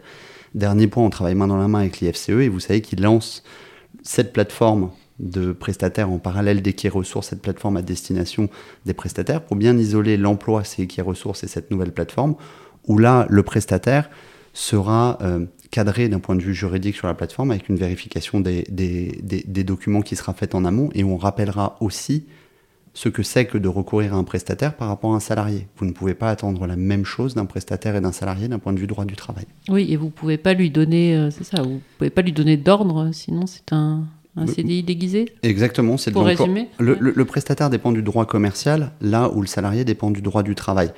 Dernier 0.54 0.88
point, 0.88 1.06
on 1.06 1.10
travaille 1.10 1.36
main 1.36 1.48
dans 1.48 1.58
la 1.58 1.70
main 1.70 1.80
avec 1.80 2.02
l'IFCE 2.02 2.30
et 2.30 2.50
vous 2.50 2.60
savez 2.60 2.82
qu'ils 2.82 3.02
lancent 3.02 3.44
cette 4.04 4.34
plateforme 4.34 4.92
de 5.20 5.54
prestataires 5.54 6.10
en 6.10 6.18
parallèle 6.18 6.62
des 6.62 6.76
ressources, 6.90 7.30
cette 7.30 7.42
plateforme 7.42 7.78
à 7.78 7.82
destination 7.82 8.50
des 8.86 8.94
prestataires, 8.94 9.42
pour 9.42 9.56
bien 9.56 9.78
isoler 9.78 10.18
l'emploi, 10.18 10.64
ces 10.66 10.88
ressources 11.02 11.44
et 11.44 11.48
cette 11.48 11.72
nouvelle 11.72 11.94
plateforme, 11.94 12.36
où 12.88 12.98
là, 12.98 13.26
le 13.30 13.44
prestataire 13.44 14.10
sera 14.54 15.18
euh, 15.22 15.46
cadré 15.70 16.10
d'un 16.10 16.20
point 16.20 16.36
de 16.36 16.42
vue 16.42 16.54
juridique 16.54 16.96
sur 16.96 17.08
la 17.08 17.14
plateforme 17.14 17.52
avec 17.52 17.70
une 17.70 17.78
vérification 17.78 18.40
des, 18.40 18.64
documents 19.64 20.02
qui 20.02 20.16
sera 20.16 20.34
faite 20.34 20.56
en 20.56 20.66
amont, 20.66 20.90
et 20.94 21.04
on 21.04 21.18
rappellera 21.18 21.78
aussi 21.80 22.26
ce 22.94 23.08
que 23.08 23.24
c'est 23.24 23.46
que 23.46 23.58
de 23.58 23.70
recourir 23.70 24.14
à 24.14 24.18
un 24.18 24.26
prestataire 24.26 24.76
par 24.76 24.90
rapport 24.90 25.14
à 25.14 25.16
un 25.16 25.22
salarié. 25.22 25.68
Vous 25.78 25.86
ne 25.86 25.94
pouvez 25.94 26.14
pas 26.14 26.30
attendre 26.30 26.68
la 26.68 26.76
même 26.76 27.06
chose 27.06 27.36
d'un 27.36 27.46
prestataire 27.46 27.96
et 27.96 28.02
d'un 28.02 28.12
salarié 28.12 28.50
d'un 28.50 28.60
point 28.60 28.74
de 28.74 28.80
vue 28.80 28.88
droit 28.88 29.06
du 29.06 29.16
travail. 29.16 29.46
Oui, 29.70 29.88
et 29.90 29.96
vous 29.96 30.10
pouvez 30.10 30.38
pas 30.38 30.54
lui 30.54 30.70
donner, 30.70 31.16
euh, 31.16 31.32
c'est 31.32 31.46
ça, 31.46 31.62
vous 31.62 31.82
pouvez 31.98 32.10
pas 32.10 32.22
lui 32.22 32.34
donner 32.34 32.58
d'ordre, 32.58 33.10
sinon 33.14 33.48
c'est 33.48 33.72
un, 33.72 34.04
un. 34.36 34.48
CDI 34.48 34.84
déguisé. 34.84 35.26
Exactement, 35.44 35.98
c'est 35.98 36.12
Pour 36.12 36.24
résumer, 36.26 36.68
Le, 36.80 36.94
ouais. 36.94 36.98
le- 37.02 37.14
le 37.16 37.26
prestataire 37.26 37.70
dépend 37.70 37.92
du 37.92 38.02
droit 38.02 38.26
commercial, 38.26 38.92
là 39.02 39.30
où 39.34 39.42
le 39.42 39.48
salarié 39.48 39.84
dépend 39.86 40.10
du 40.12 40.22
droit 40.22 40.44
du 40.44 40.56
travail. 40.56 40.92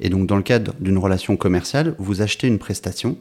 Et 0.00 0.08
donc, 0.08 0.26
dans 0.26 0.36
le 0.36 0.42
cadre 0.42 0.72
d'une 0.80 0.98
relation 0.98 1.36
commerciale, 1.36 1.94
vous 1.98 2.22
achetez 2.22 2.48
une 2.48 2.58
prestation. 2.58 3.16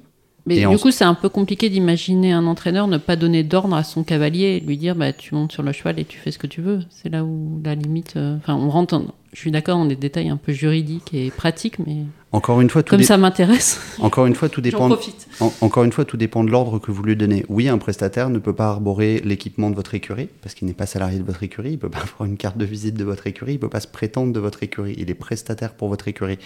Mais 0.46 0.56
Et 0.56 0.60
du 0.62 0.66
en- 0.68 0.78
coup, 0.78 0.90
c'est 0.90 1.04
un 1.04 1.14
peu 1.14 1.28
compliqué 1.30 1.70
d'imaginer 1.70 2.32
un 2.32 2.46
entraîneur 2.48 2.88
ne 2.88 2.98
pas 2.98 3.16
donner 3.18 3.44
d'ordre 3.44 3.76
à 3.76 3.84
son 3.84 4.04
cavalier 4.04 4.56
et 4.56 4.60
lui 4.62 4.78
dire 4.78 4.96
bah, 4.96 5.12
tu 5.14 5.36
montes 5.36 5.52
sur 5.52 5.62
le 5.64 5.72
cheval 5.74 6.00
et 6.00 6.06
tu 6.06 6.18
fais 6.18 6.32
ce 6.32 6.40
que 6.40 6.48
tu 6.48 6.62
veux. 6.62 6.80
C'est 6.90 7.10
là 7.10 7.24
où 7.26 7.62
la 7.64 7.76
limite. 7.76 8.14
euh, 8.16 8.38
Enfin, 8.38 8.56
on 8.56 8.70
rentre. 8.70 9.04
Je 9.34 9.40
suis 9.40 9.52
d'accord 9.52 9.78
dans 9.78 9.86
des 9.86 9.96
détails 9.96 10.30
un 10.30 10.38
peu 10.38 10.52
juridiques 10.52 11.14
et 11.14 11.30
pratiques, 11.30 11.78
mais 11.80 11.98
Encore 12.32 12.62
une 12.62 12.70
fois, 12.70 12.82
tout, 12.82 12.90
comme 12.92 13.00
dé- 13.02 13.06
ça 13.06 13.18
m'intéresse, 13.18 13.80
encore 14.00 14.26
une 14.26 14.34
fois, 14.34 14.50
tout 14.50 14.60
j'en 14.66 14.90
dépend. 14.90 15.00
En- 15.40 15.54
encore 15.62 15.84
une 15.84 15.92
fois, 15.92 16.04
tout 16.04 16.18
dépend 16.18 16.44
de 16.44 16.50
l'ordre 16.50 16.80
que 16.80 16.92
vous 16.92 17.04
lui 17.04 17.16
donnez. 17.16 17.46
Oui, 17.48 17.70
un 17.70 17.78
prestataire 17.78 18.30
ne 18.32 18.40
peut 18.40 18.54
pas 18.56 18.68
arborer 18.70 19.22
l'équipement 19.24 19.70
de 19.70 19.76
votre 19.76 19.94
écurie 19.94 20.30
parce 20.42 20.56
qu'il 20.56 20.68
n'est 20.68 20.74
pas 20.74 20.88
salarié 20.88 21.20
de 21.20 21.24
votre 21.24 21.44
écurie. 21.44 21.74
Il 21.74 21.78
peut 21.80 21.90
pas 21.90 22.00
avoir 22.18 22.26
une 22.28 22.38
carte 22.38 22.58
de 22.58 22.66
visite 22.66 22.96
de 22.96 23.04
votre 23.04 23.28
écurie. 23.28 23.54
Il 23.54 23.60
peut 23.60 23.70
pas 23.70 23.80
se 23.82 23.88
prétendre 23.88 24.34
de 24.34 24.40
votre 24.40 24.64
écurie. 24.64 24.96
Il 24.98 25.12
est 25.12 25.16
prestataire 25.16 25.74
pour 25.74 25.90
votre 25.90 26.08
écurie. 26.08 26.40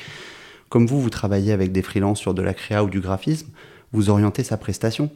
Comme 0.67 0.85
vous, 0.85 1.01
vous 1.01 1.09
travaillez 1.09 1.53
avec 1.53 1.71
des 1.71 1.81
freelances 1.83 2.19
sur 2.19 2.33
de 2.33 2.41
la 2.41 2.53
créa 2.53 2.83
ou 2.83 2.89
du 2.89 2.99
graphisme, 2.99 3.47
vous 3.93 4.09
orientez 4.09 4.43
sa 4.43 4.57
prestation. 4.57 5.09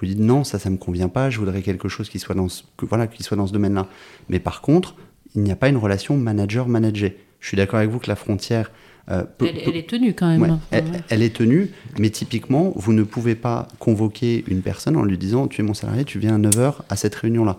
Vous 0.00 0.06
dites 0.06 0.18
non, 0.20 0.44
ça, 0.44 0.58
ça 0.60 0.70
me 0.70 0.76
convient 0.76 1.08
pas. 1.08 1.30
Je 1.30 1.38
voudrais 1.38 1.62
quelque 1.62 1.88
chose 1.88 2.08
qui 2.08 2.18
soit 2.20 2.34
dans 2.34 2.48
ce, 2.48 2.62
que, 2.76 2.86
voilà, 2.86 3.06
qui 3.08 3.22
soit 3.24 3.36
dans 3.36 3.46
ce 3.46 3.52
domaine-là. 3.52 3.88
Mais 4.28 4.38
par 4.38 4.60
contre, 4.60 4.94
il 5.34 5.42
n'y 5.42 5.50
a 5.52 5.56
pas 5.56 5.68
une 5.68 5.76
relation 5.76 6.16
manager-manager. 6.16 7.10
Je 7.40 7.48
suis 7.48 7.56
d'accord 7.56 7.78
avec 7.78 7.90
vous 7.90 7.98
que 7.98 8.08
la 8.08 8.16
frontière 8.16 8.70
euh, 9.10 9.24
peut- 9.24 9.46
Elle, 9.48 9.54
peut- 9.56 9.60
elle 9.66 9.76
est 9.76 9.88
tenue 9.88 10.14
quand 10.14 10.28
même. 10.28 10.42
Ouais, 10.42 10.48
Enfin, 10.50 10.58
elle, 10.70 10.84
ouais. 10.84 11.00
elle 11.08 11.22
est 11.22 11.34
tenue, 11.34 11.70
mais 11.98 12.10
typiquement, 12.10 12.72
vous 12.76 12.92
ne 12.92 13.02
pouvez 13.02 13.34
pas 13.34 13.66
convoquer 13.80 14.44
une 14.46 14.62
personne 14.62 14.96
en 14.96 15.02
lui 15.02 15.18
disant 15.18 15.48
Tu 15.48 15.60
es 15.60 15.64
mon 15.64 15.74
salarié, 15.74 16.04
tu 16.04 16.18
viens 16.20 16.36
à 16.36 16.38
9h 16.38 16.74
à 16.88 16.96
cette 16.96 17.14
réunion-là. 17.16 17.56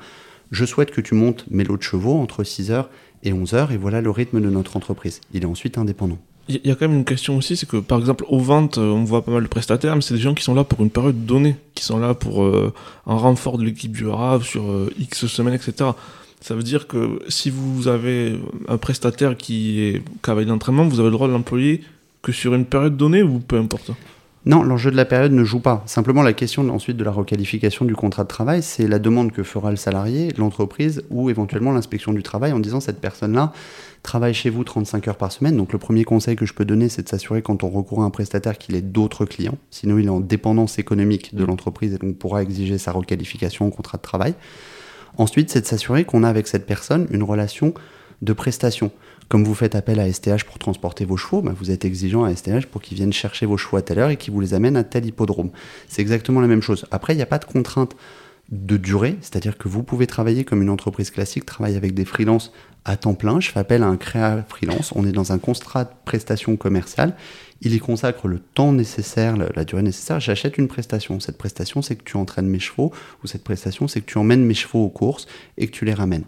Je 0.52 0.64
souhaite 0.66 0.92
que 0.92 1.02
tu 1.02 1.16
montes 1.16 1.46
mes 1.50 1.64
lots 1.66 1.76
de 1.78 1.82
chevaux 1.84 2.14
entre 2.20 2.44
6h 2.44 2.86
et 3.24 3.34
11h, 3.34 3.72
et 3.74 3.78
voilà 3.78 4.00
le 4.02 4.10
rythme 4.10 4.40
de 4.40 4.50
notre 4.50 4.78
entreprise. 4.78 5.20
Il 5.34 5.44
est 5.44 5.46
ensuite 5.46 5.78
indépendant. 5.78 6.18
Il 6.50 6.60
y 6.66 6.72
a 6.72 6.76
quand 6.76 6.88
même 6.90 6.98
une 6.98 7.06
question 7.06 7.38
aussi, 7.38 7.56
c'est 7.58 7.68
que 7.68 7.78
par 7.78 8.00
exemple 8.00 8.26
aux 8.28 8.40
ventes, 8.40 8.78
euh, 8.78 8.92
on 8.92 9.04
voit 9.06 9.24
pas 9.24 9.32
mal 9.32 9.44
de 9.44 9.48
prestataires, 9.48 9.96
mais 9.96 10.02
c'est 10.02 10.14
des 10.14 10.20
gens 10.20 10.34
qui 10.34 10.44
sont 10.44 10.54
là 10.54 10.64
pour 10.66 10.82
une 10.82 10.90
période 10.90 11.26
donnée, 11.26 11.56
qui 11.74 11.84
sont 11.86 12.00
là 12.00 12.14
pour 12.14 12.44
euh, 12.44 12.74
un 13.08 13.16
renfort 13.16 13.58
de 13.58 13.64
l'équipe 13.64 13.92
du 13.94 14.06
RAV 14.08 14.44
sur 14.44 14.64
euh, 14.70 14.90
X 15.00 15.26
semaines, 15.28 15.54
etc. 15.54 15.92
Ça 16.44 16.56
veut 16.56 16.64
dire 16.64 16.88
que 16.88 17.20
si 17.30 17.50
vous 17.50 17.88
avez 17.88 18.38
un 18.68 18.78
prestataire 18.78 19.38
qui 19.38 19.80
est 19.80 20.02
cavalier 20.22 20.48
d'entraînement, 20.48 20.84
vous 20.84 21.00
avez 21.00 21.08
le 21.08 21.14
droit 21.14 21.30
de 21.30 21.32
l'employer 21.32 21.82
que 22.22 22.34
sur 22.34 22.54
une 22.54 22.66
période 22.66 22.98
donnée 22.98 23.24
ou 23.24 23.40
peu 23.40 23.58
importe? 23.58 23.92
Non, 24.46 24.62
l'enjeu 24.62 24.92
de 24.92 24.98
la 24.98 25.06
période 25.06 25.32
ne 25.32 25.46
joue 25.46 25.62
pas. 25.62 25.84
Simplement, 25.86 26.22
la 26.22 26.34
question 26.34 26.68
ensuite 26.68 26.98
de 26.98 27.04
la 27.06 27.12
requalification 27.12 27.86
du 27.86 27.96
contrat 27.96 28.24
de 28.24 28.28
travail, 28.28 28.62
c'est 28.62 28.90
la 28.90 29.00
demande 29.00 29.32
que 29.32 29.42
fera 29.42 29.72
le 29.72 29.78
salarié, 29.78 30.34
l'entreprise 30.38 31.04
ou 31.10 31.30
éventuellement 31.30 31.72
l'inspection 31.72 32.12
du 32.12 32.24
travail 32.24 32.52
en 32.52 32.60
disant 32.60 32.82
cette 32.82 33.00
personne-là 33.00 33.54
travaille 34.02 34.34
chez 34.34 34.50
vous 34.50 34.66
35 34.66 35.08
heures 35.08 35.16
par 35.16 35.32
semaine. 35.32 35.56
Donc 35.56 35.72
le 35.72 35.80
premier 35.80 36.04
conseil 36.04 36.36
que 36.36 36.46
je 36.46 36.54
peux 36.54 36.66
donner, 36.66 36.90
c'est 36.90 37.04
de 37.04 37.08
s'assurer 37.08 37.42
quand 37.42 37.64
on 37.64 37.70
recourt 37.70 38.02
à 38.02 38.04
un 38.04 38.10
prestataire 38.10 38.58
qu'il 38.58 38.76
ait 38.76 38.82
d'autres 38.82 39.24
clients. 39.24 39.58
Sinon, 39.72 39.98
il 39.98 40.08
est 40.08 40.10
en 40.10 40.20
dépendance 40.20 40.78
économique 40.78 41.36
de 41.36 41.46
l'entreprise 41.46 41.94
et 41.94 41.98
donc 42.00 42.18
pourra 42.18 42.44
exiger 42.44 42.78
sa 42.78 42.92
requalification 42.92 43.68
au 43.68 43.70
contrat 43.70 43.98
de 43.98 44.04
travail. 44.04 44.34
Ensuite, 45.18 45.50
c'est 45.50 45.62
de 45.62 45.66
s'assurer 45.66 46.06
qu'on 46.06 46.24
a 46.24 46.30
avec 46.30 46.48
cette 46.48 46.66
personne 46.66 47.08
une 47.12 47.24
relation 47.24 47.74
de 48.22 48.34
prestation. 48.34 48.92
Comme 49.30 49.44
vous 49.44 49.56
faites 49.56 49.76
appel 49.76 50.00
à 50.00 50.12
STH 50.12 50.44
pour 50.46 50.60
transporter 50.60 51.06
vos 51.06 51.18
chevaux, 51.18 51.42
bah, 51.42 51.54
vous 51.58 51.72
êtes 51.72 51.86
exigeant 51.86 52.24
à 52.24 52.36
STH 52.36 52.66
pour 52.72 52.82
qu'ils 52.82 52.98
viennent 52.98 53.14
chercher 53.14 53.46
vos 53.46 53.58
chevaux 53.58 53.78
à 53.78 53.82
telle 53.82 54.00
heure 54.00 54.10
et 54.10 54.18
qu'ils 54.18 54.34
vous 54.34 54.42
les 54.42 54.54
amènent 54.54 54.78
à 54.78 54.84
tel 54.84 55.06
hippodrome. 55.06 55.50
C'est 55.88 56.02
exactement 56.02 56.42
la 56.42 56.48
même 56.48 56.62
chose. 56.62 56.86
Après, 56.92 57.14
il 57.14 57.18
n'y 57.18 57.24
a 57.24 57.28
pas 57.28 57.40
de 57.40 57.46
contrainte 57.46 57.96
de 58.52 58.78
durée, 58.78 59.18
c'est-à-dire 59.22 59.58
que 59.58 59.68
vous 59.68 59.84
pouvez 59.84 60.06
travailler 60.06 60.44
comme 60.44 60.62
une 60.62 60.70
entreprise 60.70 61.10
classique, 61.12 61.46
travailler 61.46 61.78
avec 61.78 61.94
des 61.94 62.06
freelances 62.06 62.52
à 62.86 62.98
temps 62.98 63.14
plein. 63.14 63.40
Je 63.40 63.50
fais 63.50 63.60
appel 63.60 63.84
à 63.84 63.88
un 63.88 63.98
créa 63.98 64.44
freelance. 64.48 64.92
On 64.96 65.08
est 65.08 65.12
dans 65.12 65.32
un 65.32 65.38
contrat 65.38 65.86
de 65.86 65.90
prestation 66.06 66.58
commerciale. 66.58 67.16
Il 67.66 67.74
y 67.74 67.80
consacre 67.80 68.28
le 68.28 68.40
temps 68.40 68.74
nécessaire, 68.74 69.38
la, 69.38 69.48
la 69.56 69.64
durée 69.64 69.84
nécessaire. 69.84 70.20
J'achète 70.20 70.58
une 70.58 70.68
prestation. 70.68 71.20
Cette 71.20 71.38
prestation, 71.38 71.82
c'est 71.82 71.96
que 71.96 72.04
tu 72.04 72.18
entraînes 72.18 72.48
mes 72.48 72.60
chevaux, 72.60 72.92
ou 73.24 73.28
cette 73.28 73.44
prestation, 73.44 73.88
c'est 73.88 74.02
que 74.02 74.06
tu 74.06 74.18
emmènes 74.18 74.44
mes 74.44 74.54
chevaux 74.54 74.84
aux 74.84 74.90
courses 74.90 75.28
et 75.58 75.68
que 75.68 75.72
tu 75.72 75.86
les 75.86 75.94
ramènes. 75.94 76.26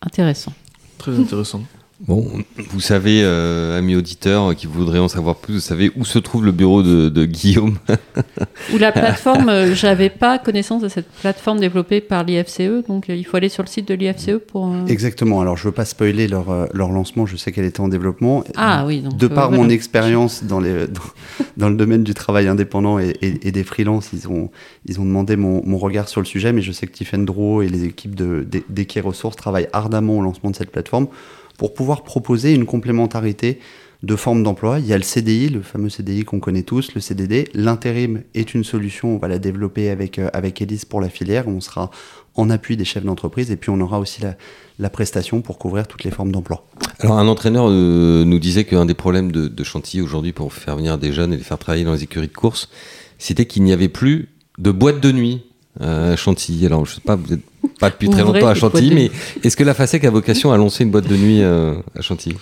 Intéressant. 0.00 0.54
Très 0.98 1.18
intéressant. 1.18 1.62
Bon, 2.08 2.26
vous 2.70 2.80
savez, 2.80 3.20
euh, 3.22 3.78
amis 3.78 3.94
auditeurs 3.94 4.56
qui 4.56 4.66
voudraient 4.66 4.98
en 4.98 5.06
savoir 5.06 5.36
plus, 5.36 5.54
vous 5.54 5.60
savez 5.60 5.92
où 5.94 6.04
se 6.04 6.18
trouve 6.18 6.44
le 6.44 6.50
bureau 6.50 6.82
de, 6.82 7.08
de 7.08 7.24
Guillaume 7.24 7.76
Ou 8.74 8.78
la 8.78 8.90
plateforme, 8.90 9.48
euh, 9.48 9.72
j'avais 9.76 10.10
pas 10.10 10.40
connaissance 10.40 10.82
de 10.82 10.88
cette 10.88 11.08
plateforme 11.08 11.60
développée 11.60 12.00
par 12.00 12.24
l'IFCE, 12.24 12.84
donc 12.88 13.08
euh, 13.08 13.14
il 13.14 13.22
faut 13.24 13.36
aller 13.36 13.48
sur 13.48 13.62
le 13.62 13.68
site 13.68 13.86
de 13.86 13.94
l'IFCE 13.94 14.40
pour. 14.48 14.66
euh, 14.66 14.84
Exactement. 14.88 15.40
Alors, 15.42 15.56
je 15.56 15.62
veux 15.62 15.72
pas 15.72 15.84
spoiler 15.84 16.26
leur, 16.26 16.50
euh, 16.50 16.66
leur 16.74 16.90
lancement. 16.90 17.24
Je 17.24 17.36
sais 17.36 17.52
qu'elle 17.52 17.66
était 17.66 17.80
en 17.80 17.86
développement. 17.88 18.42
Ah 18.56 18.84
oui, 18.84 19.00
donc. 19.02 19.16
de 19.16 19.26
euh, 19.26 19.28
par 19.28 19.50
voilà. 19.50 19.62
mon 19.62 19.68
expérience 19.70 20.42
dans, 20.42 20.58
les, 20.58 20.86
dans, 20.88 21.00
dans 21.56 21.68
le 21.68 21.76
domaine 21.76 22.02
du 22.02 22.14
travail 22.14 22.48
indépendant 22.48 22.98
et, 22.98 23.10
et- 23.22 23.46
et 23.46 23.52
des 23.52 23.62
freelances, 23.62 24.10
ils 24.12 24.26
ont, 24.26 24.50
ils 24.86 25.00
ont 25.00 25.04
demandé 25.04 25.36
mon, 25.36 25.62
mon 25.64 25.78
regard 25.78 26.08
sur 26.08 26.20
le 26.20 26.26
sujet, 26.26 26.52
mais 26.52 26.62
je 26.62 26.72
sais 26.72 26.88
que 26.88 26.92
Tiffen 26.92 27.24
Drouot 27.24 27.62
et 27.62 27.68
les 27.68 27.84
équipes 27.84 28.16
de, 28.16 28.44
de- 28.50 28.64
d'Eke 28.68 28.98
Ressources 29.04 29.36
travaillent 29.36 29.68
ardemment 29.72 30.18
au 30.18 30.22
lancement 30.22 30.50
de 30.50 30.56
cette 30.56 30.72
plateforme 30.72 31.06
pour 31.56 31.74
pouvoir 31.74 32.02
proposer 32.02 32.54
une 32.54 32.66
complémentarité 32.66 33.58
de 34.02 34.16
formes 34.16 34.42
d'emploi. 34.42 34.80
Il 34.80 34.86
y 34.86 34.92
a 34.92 34.96
le 34.96 35.04
CDI, 35.04 35.48
le 35.48 35.62
fameux 35.62 35.88
CDI 35.88 36.24
qu'on 36.24 36.40
connaît 36.40 36.64
tous, 36.64 36.94
le 36.94 37.00
CDD. 37.00 37.48
L'intérim 37.54 38.22
est 38.34 38.54
une 38.54 38.64
solution, 38.64 39.14
on 39.14 39.18
va 39.18 39.28
la 39.28 39.38
développer 39.38 39.90
avec, 39.90 40.18
euh, 40.18 40.28
Elise 40.60 40.84
pour 40.84 41.00
la 41.00 41.08
filière. 41.08 41.46
On 41.46 41.60
sera 41.60 41.90
en 42.34 42.50
appui 42.50 42.76
des 42.76 42.84
chefs 42.84 43.04
d'entreprise 43.04 43.50
et 43.50 43.56
puis 43.56 43.70
on 43.70 43.80
aura 43.80 44.00
aussi 44.00 44.22
la, 44.22 44.36
la 44.78 44.90
prestation 44.90 45.40
pour 45.40 45.58
couvrir 45.58 45.86
toutes 45.86 46.02
les 46.02 46.10
formes 46.10 46.32
d'emploi. 46.32 46.66
Alors, 46.98 47.18
un 47.18 47.28
entraîneur 47.28 47.66
euh, 47.68 48.24
nous 48.24 48.38
disait 48.38 48.64
qu'un 48.64 48.86
des 48.86 48.94
problèmes 48.94 49.30
de, 49.30 49.46
de 49.46 49.64
Chantilly 49.64 50.02
aujourd'hui 50.02 50.32
pour 50.32 50.52
faire 50.52 50.76
venir 50.76 50.98
des 50.98 51.12
jeunes 51.12 51.32
et 51.32 51.36
les 51.36 51.42
faire 51.44 51.58
travailler 51.58 51.84
dans 51.84 51.92
les 51.92 52.02
écuries 52.02 52.28
de 52.28 52.32
course, 52.32 52.68
c'était 53.18 53.46
qu'il 53.46 53.62
n'y 53.62 53.72
avait 53.72 53.88
plus 53.88 54.30
de 54.58 54.70
boîte 54.72 55.00
de 55.00 55.12
nuit 55.12 55.42
euh, 55.80 56.12
à 56.12 56.16
Chantilly. 56.16 56.66
Alors, 56.66 56.84
je 56.84 56.94
sais 56.94 57.00
pas, 57.00 57.16
vous 57.16 57.26
n'êtes 57.28 57.40
pas 57.80 57.90
depuis 57.90 58.10
très 58.10 58.22
longtemps 58.22 58.48
à 58.48 58.54
Chantilly, 58.54 58.94
mais 58.94 59.10
est-ce 59.42 59.56
que 59.56 59.64
la 59.64 59.74
FASEC 59.74 60.04
a 60.04 60.10
vocation 60.10 60.52
à 60.52 60.56
lancer 60.56 60.84
une 60.84 60.90
boîte 60.90 61.08
de 61.08 61.16
nuit 61.16 61.42
euh, 61.42 61.74
à 61.98 62.02
Chantilly? 62.02 62.36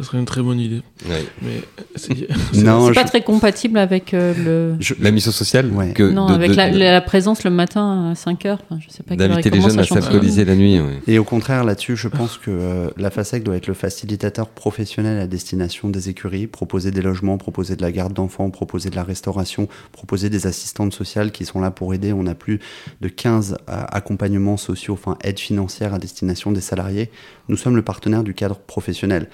Ça 0.00 0.06
serait 0.06 0.18
une 0.18 0.24
très 0.24 0.40
bonne 0.40 0.58
idée. 0.58 0.80
Ouais. 1.10 1.24
Mais 1.42 1.60
c'est- 1.94 2.26
C'est 2.54 2.64
pas 2.64 2.92
je- 3.02 3.06
très 3.06 3.20
compatible 3.22 3.76
avec 3.78 4.14
euh, 4.14 4.32
le. 4.72 4.76
je- 4.80 4.94
La 4.98 5.10
mission 5.10 5.30
sociale 5.30 5.66
Ouais. 5.70 5.92
que 5.92 6.04
Non, 6.04 6.26
de- 6.26 6.32
avec 6.32 6.52
de- 6.52 6.56
la, 6.56 6.70
de- 6.70 6.78
la 6.78 7.00
présence 7.02 7.44
le 7.44 7.50
matin 7.50 8.10
à 8.12 8.14
5 8.14 8.46
heures. 8.46 8.60
Enfin, 8.64 8.80
je 8.82 8.90
sais 8.90 9.02
pas 9.02 9.14
D'inviter 9.14 9.50
les 9.50 9.60
jeunes 9.60 9.78
à 9.78 9.84
s'alcooliser 9.84 10.46
la 10.46 10.56
nuit. 10.56 10.80
ouais. 10.80 11.00
Et 11.06 11.18
au 11.18 11.24
contraire, 11.24 11.64
là-dessus, 11.64 11.96
je 11.96 12.08
pense 12.08 12.38
que 12.38 12.50
euh, 12.50 12.88
la 12.96 13.10
FASEC 13.10 13.42
doit 13.42 13.56
être 13.56 13.66
le 13.66 13.74
facilitateur 13.74 14.48
professionnel 14.48 15.20
à 15.20 15.26
destination 15.26 15.90
des 15.90 16.08
écuries, 16.08 16.46
proposer 16.46 16.90
des 16.92 17.02
logements, 17.02 17.36
proposer 17.36 17.76
de 17.76 17.82
la 17.82 17.92
garde 17.92 18.14
d'enfants, 18.14 18.48
proposer 18.48 18.88
de 18.88 18.96
la 18.96 19.04
restauration, 19.04 19.68
proposer 19.92 20.30
des 20.30 20.46
assistantes 20.46 20.94
sociales 20.94 21.30
qui 21.30 21.44
sont 21.44 21.60
là 21.60 21.70
pour 21.70 21.92
aider. 21.92 22.14
On 22.14 22.26
a 22.26 22.34
plus 22.34 22.58
de 23.02 23.08
15 23.08 23.58
euh, 23.68 23.82
accompagnements 23.90 24.56
sociaux, 24.56 24.94
enfin 24.94 25.18
aides 25.22 25.38
financières 25.40 25.92
à 25.92 25.98
destination 25.98 26.52
des 26.52 26.62
salariés. 26.62 27.10
Nous 27.48 27.56
sommes 27.58 27.76
le 27.76 27.82
partenaire 27.82 28.22
du 28.22 28.32
cadre 28.32 28.56
professionnel. 28.56 29.28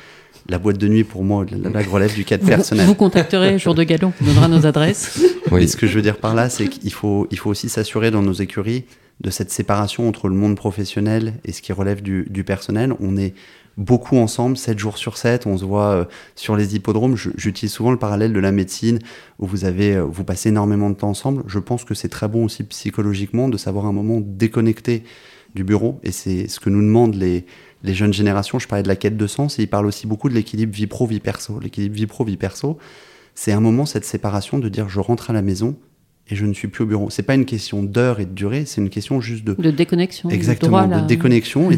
La 0.49 0.59
boîte 0.59 0.79
de 0.79 0.87
nuit, 0.89 1.03
pour 1.05 1.25
moi, 1.25 1.45
la 1.51 1.71
blague 1.71 1.89
relève 1.89 2.15
du 2.15 2.25
cadre 2.25 2.43
Vous, 2.45 2.49
personnel. 2.49 2.87
vous 2.87 2.95
contacterez 2.95 3.59
jour 3.59 3.75
de 3.75 3.83
galop, 3.83 4.13
on 4.21 4.25
donnera 4.25 4.49
nos 4.49 4.67
adresses. 4.67 5.21
Oui. 5.53 5.61
Mais 5.61 5.67
ce 5.69 5.77
que 5.77 5.87
je 5.87 5.95
veux 5.95 6.03
dire 6.03 6.17
par 6.17 6.35
là, 6.35 6.51
c'est 6.51 6.67
qu'il 6.67 6.93
faut, 6.93 7.29
il 7.31 7.39
faut 7.39 7.51
aussi 7.51 7.69
s'assurer 7.69 8.11
dans 8.11 8.21
nos 8.21 8.33
écuries 8.33 8.85
de 9.21 9.31
cette 9.31 9.53
séparation 9.53 10.09
entre 10.09 10.27
le 10.29 10.35
monde 10.35 10.57
professionnel 10.57 11.35
et 11.45 11.53
ce 11.53 11.63
qui 11.63 11.73
relève 11.73 12.03
du, 12.03 12.27
du 12.29 12.43
personnel. 12.43 12.93
On 12.99 13.17
est 13.17 13.33
beaucoup 13.77 14.17
ensemble, 14.17 14.57
7 14.57 14.77
jours 14.77 14.99
sur 14.99 15.17
7, 15.19 15.47
on 15.47 15.57
se 15.57 15.65
voit 15.65 15.91
euh, 15.93 16.05
sur 16.35 16.57
les 16.57 16.75
hippodromes. 16.75 17.15
Je- 17.17 17.31
J'utilise 17.37 17.73
souvent 17.73 17.93
le 17.93 17.97
parallèle 17.97 18.33
de 18.33 18.41
la 18.41 18.51
médecine 18.51 18.99
où 19.39 19.47
vous, 19.47 19.65
avez, 19.65 19.95
euh, 19.95 20.03
vous 20.03 20.25
passez 20.25 20.49
énormément 20.49 20.91
de 20.91 20.97
temps 20.97 21.11
ensemble. 21.11 21.45
Je 21.47 21.61
pense 21.61 21.85
que 21.85 21.95
c'est 21.95 22.09
très 22.09 22.27
bon 22.27 22.45
aussi 22.47 22.65
psychologiquement 22.65 23.49
de 23.49 23.57
savoir 23.57 23.87
un 23.87 23.93
moment 23.93 24.21
déconnecté 24.21 25.05
du 25.55 25.63
bureau 25.63 26.01
et 26.03 26.11
c'est 26.11 26.49
ce 26.49 26.59
que 26.59 26.71
nous 26.71 26.83
demandent 26.83 27.15
les, 27.15 27.47
les 27.87 27.95
jeunes 27.95 28.13
générations. 28.13 28.59
Je 28.59 28.69
parlais 28.69 28.83
de 28.83 28.89
la 28.89 28.97
quête 28.97 29.17
de 29.17 29.27
sens 29.27 29.59
et 29.59 29.63
ils 29.63 29.69
parlent 29.69 29.87
aussi 29.87 30.07
beaucoup 30.07 30.29
de 30.29 30.35
l'équilibre 30.35 30.75
vie 30.75 30.87
pro-vie 30.87 31.21
perso. 31.21 31.59
L'équilibre 31.61 31.95
vie 31.95 32.07
pro-vie 32.07 32.37
perso, 32.37 32.79
c'est 33.35 33.53
un 33.53 33.61
moment, 33.61 33.87
cette 33.87 34.05
séparation, 34.05 34.59
de 34.59 34.69
dire 34.69 34.89
je 34.89 35.01
rentre 35.01 35.31
à 35.31 35.33
la 35.33 35.43
maison 35.43 35.77
et 36.29 36.35
je 36.35 36.45
ne 36.45 36.53
suis 36.53 36.67
plus 36.69 36.83
au 36.83 36.87
bureau. 36.87 37.09
C'est 37.09 37.23
pas 37.23 37.35
une 37.37 37.45
question 37.45 37.83
d'heure 37.85 38.19
et 38.19 38.25
de 38.27 38.33
durée, 38.33 38.65
c'est 38.67 38.81
une 38.81 38.91
question 38.91 39.21
juste 39.21 39.45
de 39.45 39.55
De 39.55 39.71
déconnexion. 39.71 40.29
exactement 40.29 40.79
droit 40.79 40.87
de 40.87 40.91
la- 40.91 41.01
déconnexion 41.03 41.71
et 41.71 41.77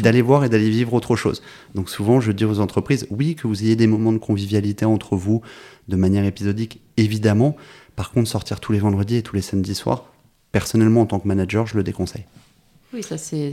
d'aller 0.00 0.22
voir 0.22 0.44
et 0.44 0.48
d'aller 0.48 0.70
vivre 0.70 0.94
autre 0.94 1.16
chose. 1.16 1.42
Donc 1.74 1.90
souvent, 1.90 2.20
je 2.20 2.30
dis 2.30 2.44
aux 2.44 2.60
entreprises, 2.60 3.06
oui, 3.10 3.34
que 3.34 3.48
vous 3.48 3.64
ayez 3.64 3.74
des 3.74 3.88
moments 3.88 4.12
de 4.12 4.18
convivialité 4.18 4.84
entre 4.84 5.16
vous 5.16 5.42
de 5.88 5.96
manière 5.96 6.24
épisodique, 6.24 6.80
évidemment. 6.96 7.56
Par 7.96 8.12
contre, 8.12 8.28
sortir 8.28 8.60
tous 8.60 8.70
les 8.70 8.78
vendredis 8.78 9.16
et 9.16 9.22
tous 9.22 9.34
les 9.34 9.42
samedis 9.42 9.74
soirs, 9.74 10.04
personnellement, 10.52 11.00
en 11.00 11.06
tant 11.06 11.18
que 11.18 11.26
manager, 11.26 11.66
je 11.66 11.76
le 11.76 11.82
déconseille. 11.82 12.24
Oui, 12.94 13.02
ça 13.02 13.18
c'est 13.18 13.52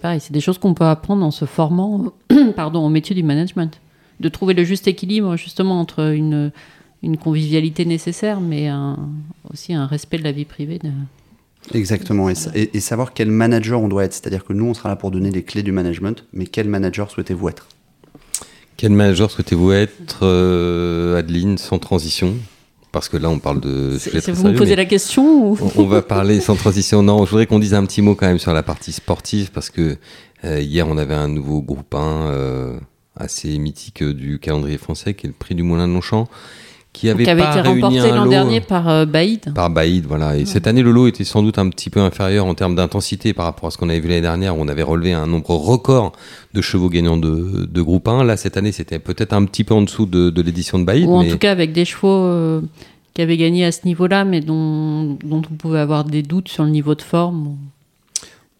pareil. 0.00 0.20
C'est 0.20 0.32
des 0.32 0.40
choses 0.40 0.58
qu'on 0.58 0.74
peut 0.74 0.84
apprendre 0.84 1.24
en 1.24 1.30
se 1.30 1.44
formant 1.44 2.12
pardon, 2.56 2.84
au 2.84 2.88
métier 2.88 3.14
du 3.16 3.22
management. 3.22 3.80
De 4.20 4.28
trouver 4.28 4.54
le 4.54 4.64
juste 4.64 4.86
équilibre 4.86 5.36
justement 5.36 5.80
entre 5.80 6.12
une, 6.14 6.52
une 7.02 7.16
convivialité 7.16 7.84
nécessaire, 7.84 8.40
mais 8.40 8.68
un- 8.68 8.98
aussi 9.52 9.72
un 9.74 9.86
respect 9.86 10.18
de 10.18 10.24
la 10.24 10.32
vie 10.32 10.44
privée. 10.44 10.78
de- 10.78 10.90
Exactement, 11.74 12.28
et, 12.30 12.34
sa- 12.34 12.50
et- 12.56 12.70
et 12.74 12.80
savoir 12.80 13.12
quel 13.12 13.30
manager 13.30 13.80
on 13.82 13.88
doit 13.88 14.04
être. 14.04 14.12
C'est-à-dire 14.14 14.44
que 14.44 14.52
nous, 14.52 14.66
on 14.66 14.74
sera 14.74 14.88
là 14.88 14.96
pour 14.96 15.10
donner 15.10 15.30
les 15.30 15.42
clés 15.42 15.62
du 15.62 15.72
management, 15.72 16.24
mais 16.32 16.46
quel 16.46 16.68
manager 16.68 17.10
souhaitez-vous 17.10 17.48
être? 17.48 17.66
Quel 18.76 18.92
manager 18.92 19.30
souhaitez-vous 19.30 19.72
être, 19.72 20.20
euh, 20.22 21.18
Adeline, 21.18 21.58
sans 21.58 21.78
transition? 21.78 22.34
Parce 22.92 23.08
que 23.08 23.16
là, 23.16 23.30
on 23.30 23.38
parle 23.38 23.60
de. 23.60 23.98
Sujets 23.98 24.20
très 24.20 24.32
vous 24.32 24.48
me 24.48 24.56
posez 24.56 24.74
la 24.74 24.84
question 24.84 25.50
ou... 25.50 25.58
on, 25.60 25.82
on 25.82 25.86
va 25.86 26.02
parler 26.02 26.40
sans 26.40 26.56
transition. 26.56 27.02
Non, 27.02 27.24
je 27.24 27.30
voudrais 27.30 27.46
qu'on 27.46 27.60
dise 27.60 27.74
un 27.74 27.84
petit 27.86 28.02
mot 28.02 28.14
quand 28.14 28.26
même 28.26 28.38
sur 28.38 28.52
la 28.52 28.62
partie 28.62 28.92
sportive, 28.92 29.52
parce 29.52 29.70
que 29.70 29.96
euh, 30.44 30.60
hier, 30.60 30.88
on 30.88 30.98
avait 30.98 31.14
un 31.14 31.28
nouveau 31.28 31.62
groupe 31.62 31.94
1 31.94 31.98
euh, 31.98 32.80
assez 33.16 33.58
mythique 33.58 34.02
du 34.02 34.38
calendrier 34.38 34.78
français, 34.78 35.14
qui 35.14 35.26
est 35.26 35.28
le 35.28 35.34
prix 35.34 35.54
du 35.54 35.62
Moulin 35.62 35.86
de 35.86 35.92
Longchamp, 35.92 36.28
qui 36.92 37.08
avait, 37.08 37.24
qui 37.24 37.30
avait 37.30 37.42
pas 37.42 37.58
été 37.58 37.68
remporté 37.68 38.10
l'an 38.10 38.26
dernier 38.26 38.60
par 38.60 38.88
euh, 38.88 39.06
Baïd. 39.06 39.54
par 39.54 39.70
Baïd, 39.70 40.06
voilà. 40.06 40.36
Et 40.36 40.44
cette 40.44 40.66
année, 40.66 40.82
le 40.82 40.90
lot 40.90 41.06
était 41.06 41.24
sans 41.24 41.42
doute 41.42 41.58
un 41.58 41.68
petit 41.68 41.88
peu 41.88 42.00
inférieur 42.00 42.46
en 42.46 42.54
termes 42.54 42.74
d'intensité 42.74 43.32
par 43.32 43.44
rapport 43.44 43.68
à 43.68 43.70
ce 43.70 43.78
qu'on 43.78 43.88
avait 43.88 44.00
vu 44.00 44.08
l'année 44.08 44.20
dernière, 44.20 44.56
où 44.58 44.60
on 44.60 44.68
avait 44.68 44.82
relevé 44.82 45.12
un 45.12 45.26
nombre 45.26 45.50
record 45.54 46.12
de 46.52 46.60
chevaux 46.60 46.88
gagnants 46.88 47.16
de, 47.16 47.68
de 47.70 47.82
groupe 47.82 48.08
1. 48.08 48.24
Là, 48.24 48.36
cette 48.36 48.56
année, 48.56 48.72
c'était 48.72 48.98
peut-être 48.98 49.32
un 49.32 49.44
petit 49.44 49.62
peu 49.64 49.74
en 49.74 49.82
dessous 49.82 50.06
de, 50.06 50.30
de 50.30 50.42
l'édition 50.42 50.78
de 50.78 50.84
Baïd, 50.84 51.06
Ou 51.06 51.12
en 51.14 51.22
mais 51.22 51.30
tout 51.30 51.38
cas 51.38 51.52
avec 51.52 51.72
des 51.72 51.84
chevaux 51.84 52.24
euh, 52.24 52.60
qui 53.14 53.22
avaient 53.22 53.36
gagné 53.36 53.64
à 53.64 53.72
ce 53.72 53.80
niveau-là, 53.84 54.24
mais 54.24 54.40
dont, 54.40 55.16
dont 55.24 55.42
on 55.50 55.54
pouvait 55.54 55.78
avoir 55.80 56.04
des 56.04 56.22
doutes 56.22 56.48
sur 56.48 56.64
le 56.64 56.70
niveau 56.70 56.94
de 56.96 57.02
forme. 57.02 57.56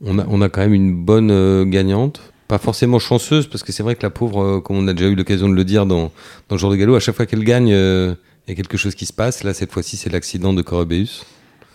on 0.04 0.18
a, 0.18 0.26
on 0.28 0.40
a 0.40 0.48
quand 0.48 0.60
même 0.60 0.74
une 0.74 0.94
bonne 0.94 1.30
euh, 1.32 1.64
gagnante. 1.64 2.20
Pas 2.50 2.58
forcément 2.58 2.98
chanceuse, 2.98 3.46
parce 3.46 3.62
que 3.62 3.70
c'est 3.70 3.84
vrai 3.84 3.94
que 3.94 4.02
la 4.02 4.10
pauvre, 4.10 4.42
euh, 4.42 4.60
comme 4.60 4.76
on 4.76 4.88
a 4.88 4.92
déjà 4.92 5.08
eu 5.08 5.14
l'occasion 5.14 5.48
de 5.48 5.54
le 5.54 5.62
dire 5.62 5.86
dans, 5.86 6.10
dans 6.48 6.56
le 6.56 6.58
jour 6.58 6.68
de 6.68 6.74
galop, 6.74 6.96
à 6.96 6.98
chaque 6.98 7.14
fois 7.14 7.24
qu'elle 7.24 7.44
gagne, 7.44 7.72
euh, 7.72 8.16
il 8.44 8.50
y 8.50 8.52
a 8.52 8.56
quelque 8.56 8.76
chose 8.76 8.96
qui 8.96 9.06
se 9.06 9.12
passe. 9.12 9.44
Là, 9.44 9.54
cette 9.54 9.70
fois-ci, 9.70 9.96
c'est 9.96 10.10
l'accident 10.10 10.52
de 10.52 10.60
Corabéus. 10.60 11.24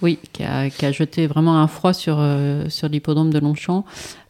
Oui, 0.01 0.19
qui 0.33 0.43
a, 0.43 0.69
qui 0.69 0.85
a 0.85 0.91
jeté 0.91 1.25
vraiment 1.25 1.57
un 1.57 1.67
froid 1.67 1.93
sur, 1.93 2.17
euh, 2.19 2.65
sur 2.67 2.89
l'hippodrome 2.89 3.31
de 3.31 3.39
Longchamp. 3.39 3.85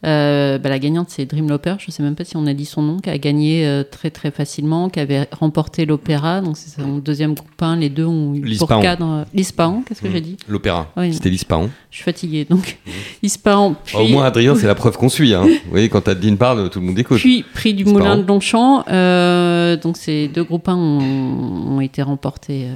Euh, 0.05 0.59
bah, 0.59 0.70
la 0.70 0.78
gagnante, 0.78 1.09
c'est 1.09 1.26
Dream 1.26 1.49
Loper, 1.49 1.76
je 1.80 1.86
ne 1.88 1.91
sais 1.91 2.03
même 2.03 2.13
pas 2.13 2.24
si 2.24 2.38
on 2.38 2.45
a 2.45 2.53
dit 2.53 2.66
son 2.66 2.84
nom, 2.84 2.99
qui 2.99 3.09
a 3.09 3.18
gagné 3.18 3.66
euh, 3.66 3.84
très 3.84 4.11
très 4.11 4.30
facilement, 4.30 4.89
qui 4.89 4.99
avait 4.99 5.28
remporté 5.32 5.88
l'opéra, 5.88 6.41
donc 6.41 6.57
c'est 6.57 6.70
son 6.70 6.99
deuxième 6.99 7.34
1, 7.59 7.78
les 7.78 7.89
deux 7.89 8.05
ont 8.05 8.36
eu 8.36 8.55
pour 8.57 8.68
cadre... 8.68 9.26
L'Ispahan, 9.34 9.82
qu'est-ce 9.88 10.03
que 10.03 10.11
j'ai 10.11 10.22
dit? 10.22 10.38
L'opéra. 10.47 10.91
Oui. 10.95 11.11
C'était 11.11 11.32
l'Ispahan. 11.32 11.70
Je 11.89 11.95
suis 11.95 12.03
fatiguée, 12.03 12.45
donc 12.47 12.78
Ispahan, 13.24 13.76
puis... 13.84 13.97
Au 13.97 14.07
moins, 14.07 14.26
Adrien, 14.26 14.55
c'est 14.55 14.68
la 14.68 14.76
preuve 14.76 14.97
qu'on 14.97 15.09
suit. 15.09 15.34
Hein. 15.34 15.45
Vous 15.45 15.72
voyez, 15.72 15.89
quand 15.89 16.07
Adeline 16.07 16.38
parle, 16.38 16.70
tout 16.70 16.80
le 16.80 16.86
monde 16.86 16.99
écoute. 16.99 17.18
Puis 17.18 17.43
prix 17.55 17.74
du 17.74 17.86
Moulin 17.86 18.18
de 18.18 18.28
Longchamp. 18.28 18.84
donc 19.82 19.97
ces 19.97 20.28
deux 20.28 20.43
groupes 20.43 20.70
1 20.70 20.76
ont, 20.76 21.78
ont 21.78 21.82
été 21.82 22.03
remportés 22.03 22.68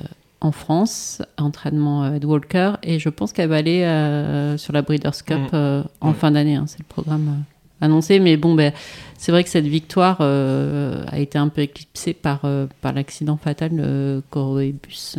en 0.41 0.51
France, 0.51 1.21
entraînement 1.37 2.03
euh, 2.05 2.15
Ed 2.15 2.23
Walker, 2.25 2.73
et 2.83 2.97
je 2.99 3.09
pense 3.09 3.33
qu'elle 3.33 3.49
va 3.49 3.57
aller 3.57 3.83
euh, 3.83 4.57
sur 4.57 4.71
la 4.73 4.81
Breeders' 4.81 5.23
Cup 5.25 5.37
Mm. 5.37 5.47
euh, 5.53 5.83
en 6.01 6.13
fin 6.13 6.31
d'année. 6.31 6.55
hein, 6.55 6.63
c'est 6.67 6.79
le 6.79 6.85
programme 6.87 7.27
euh, 7.27 7.85
annoncé. 7.85 8.19
Mais 8.19 8.37
bon, 8.37 8.55
ben, 8.55 8.71
c'est 9.17 9.31
vrai 9.33 9.43
que 9.43 9.49
cette 9.49 9.67
victoire 9.67 10.17
euh, 10.21 11.03
a 11.11 11.19
été 11.19 11.37
un 11.37 11.49
peu 11.49 11.61
éclipsée 11.61 12.13
par, 12.13 12.39
euh, 12.45 12.67
par 12.81 12.93
l'accident 12.93 13.37
fatal 13.41 13.75
de 13.75 14.21
Corobus. 14.29 15.17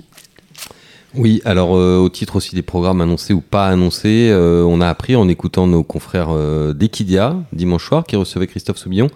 Oui, 1.14 1.42
alors 1.44 1.76
euh, 1.76 1.98
au 1.98 2.08
titre 2.08 2.36
aussi 2.36 2.54
des 2.54 2.62
programmes 2.62 3.00
annoncés 3.00 3.32
ou 3.34 3.40
pas 3.40 3.66
annoncés, 3.66 4.28
euh, 4.30 4.62
on 4.64 4.80
a 4.80 4.88
appris 4.88 5.16
en 5.16 5.28
écoutant 5.28 5.66
nos 5.66 5.82
confrères 5.82 6.28
euh, 6.30 6.72
d'Equidia 6.72 7.36
dimanche 7.52 7.84
soir 7.84 8.04
qui 8.06 8.14
recevaient 8.14 8.46
Christophe 8.46 8.76
Soubillon. 8.78 9.08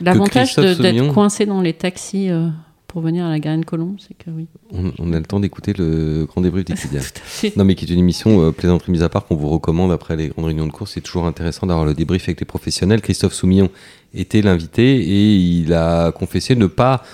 L'avantage 0.00 0.54
de- 0.54 0.74
d'être 0.74 1.12
coincé 1.12 1.46
dans 1.46 1.60
les 1.60 1.72
taxis 1.72 2.30
euh, 2.30 2.48
pour 2.90 3.02
venir 3.02 3.24
à 3.24 3.30
la 3.30 3.38
Garenne 3.38 3.64
Colombe, 3.64 3.98
c'est 4.00 4.14
que 4.14 4.30
oui. 4.30 4.48
On, 4.72 4.90
on 4.98 5.12
a 5.12 5.18
le 5.20 5.24
temps 5.24 5.38
d'écouter 5.38 5.72
le 5.78 6.26
grand 6.26 6.40
débrief 6.40 6.64
d'Equidia. 6.64 7.00
Non, 7.56 7.64
mais 7.64 7.76
qui 7.76 7.84
est 7.84 7.94
une 7.94 8.00
émission 8.00 8.42
euh, 8.42 8.50
plaisanterie 8.50 8.90
mise 8.90 9.04
à 9.04 9.08
part 9.08 9.26
qu'on 9.26 9.36
vous 9.36 9.48
recommande 9.48 9.92
après 9.92 10.16
les 10.16 10.28
grandes 10.28 10.46
réunions 10.46 10.66
de 10.66 10.72
course. 10.72 10.92
C'est 10.94 11.00
toujours 11.00 11.26
intéressant 11.26 11.68
d'avoir 11.68 11.86
le 11.86 11.94
débrief 11.94 12.24
avec 12.24 12.40
les 12.40 12.46
professionnels. 12.46 13.00
Christophe 13.00 13.32
Soumillon 13.32 13.70
était 14.12 14.42
l'invité 14.42 14.98
et 14.98 15.36
il 15.36 15.72
a 15.72 16.10
confessé 16.10 16.56
ne 16.56 16.66
pas 16.66 17.04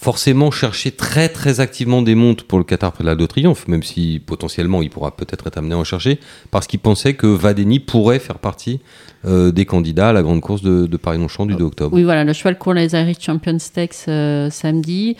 forcément 0.00 0.50
chercher 0.50 0.92
très 0.92 1.28
très 1.28 1.60
activement 1.60 2.00
des 2.00 2.14
montes 2.14 2.44
pour 2.44 2.56
le 2.56 2.64
Qatar 2.64 2.90
près 2.90 3.04
de 3.04 3.06
l'Arc 3.06 3.18
de 3.18 3.26
Triomphe, 3.26 3.68
même 3.68 3.82
si 3.82 4.22
potentiellement 4.24 4.80
il 4.80 4.88
pourra 4.88 5.14
peut-être 5.14 5.46
être 5.46 5.58
amené 5.58 5.74
à 5.74 5.78
en 5.78 5.84
chercher, 5.84 6.18
parce 6.50 6.66
qu'il 6.66 6.80
pensait 6.80 7.12
que 7.12 7.26
Vadeni 7.26 7.80
pourrait 7.80 8.18
faire 8.18 8.38
partie 8.38 8.80
euh, 9.26 9.52
des 9.52 9.66
candidats 9.66 10.08
à 10.08 10.12
la 10.14 10.22
grande 10.22 10.40
course 10.40 10.62
de, 10.62 10.86
de 10.86 10.96
Paris-Longchamp 10.96 11.44
du 11.44 11.54
2 11.54 11.64
octobre. 11.64 11.94
Oui, 11.94 12.04
voilà, 12.04 12.24
le 12.24 12.32
cheval 12.32 12.56
court 12.56 12.72
les 12.72 12.94
Irish 12.94 13.20
Champions 13.20 13.58
Stakes 13.58 14.08
euh, 14.08 14.48
samedi. 14.48 15.18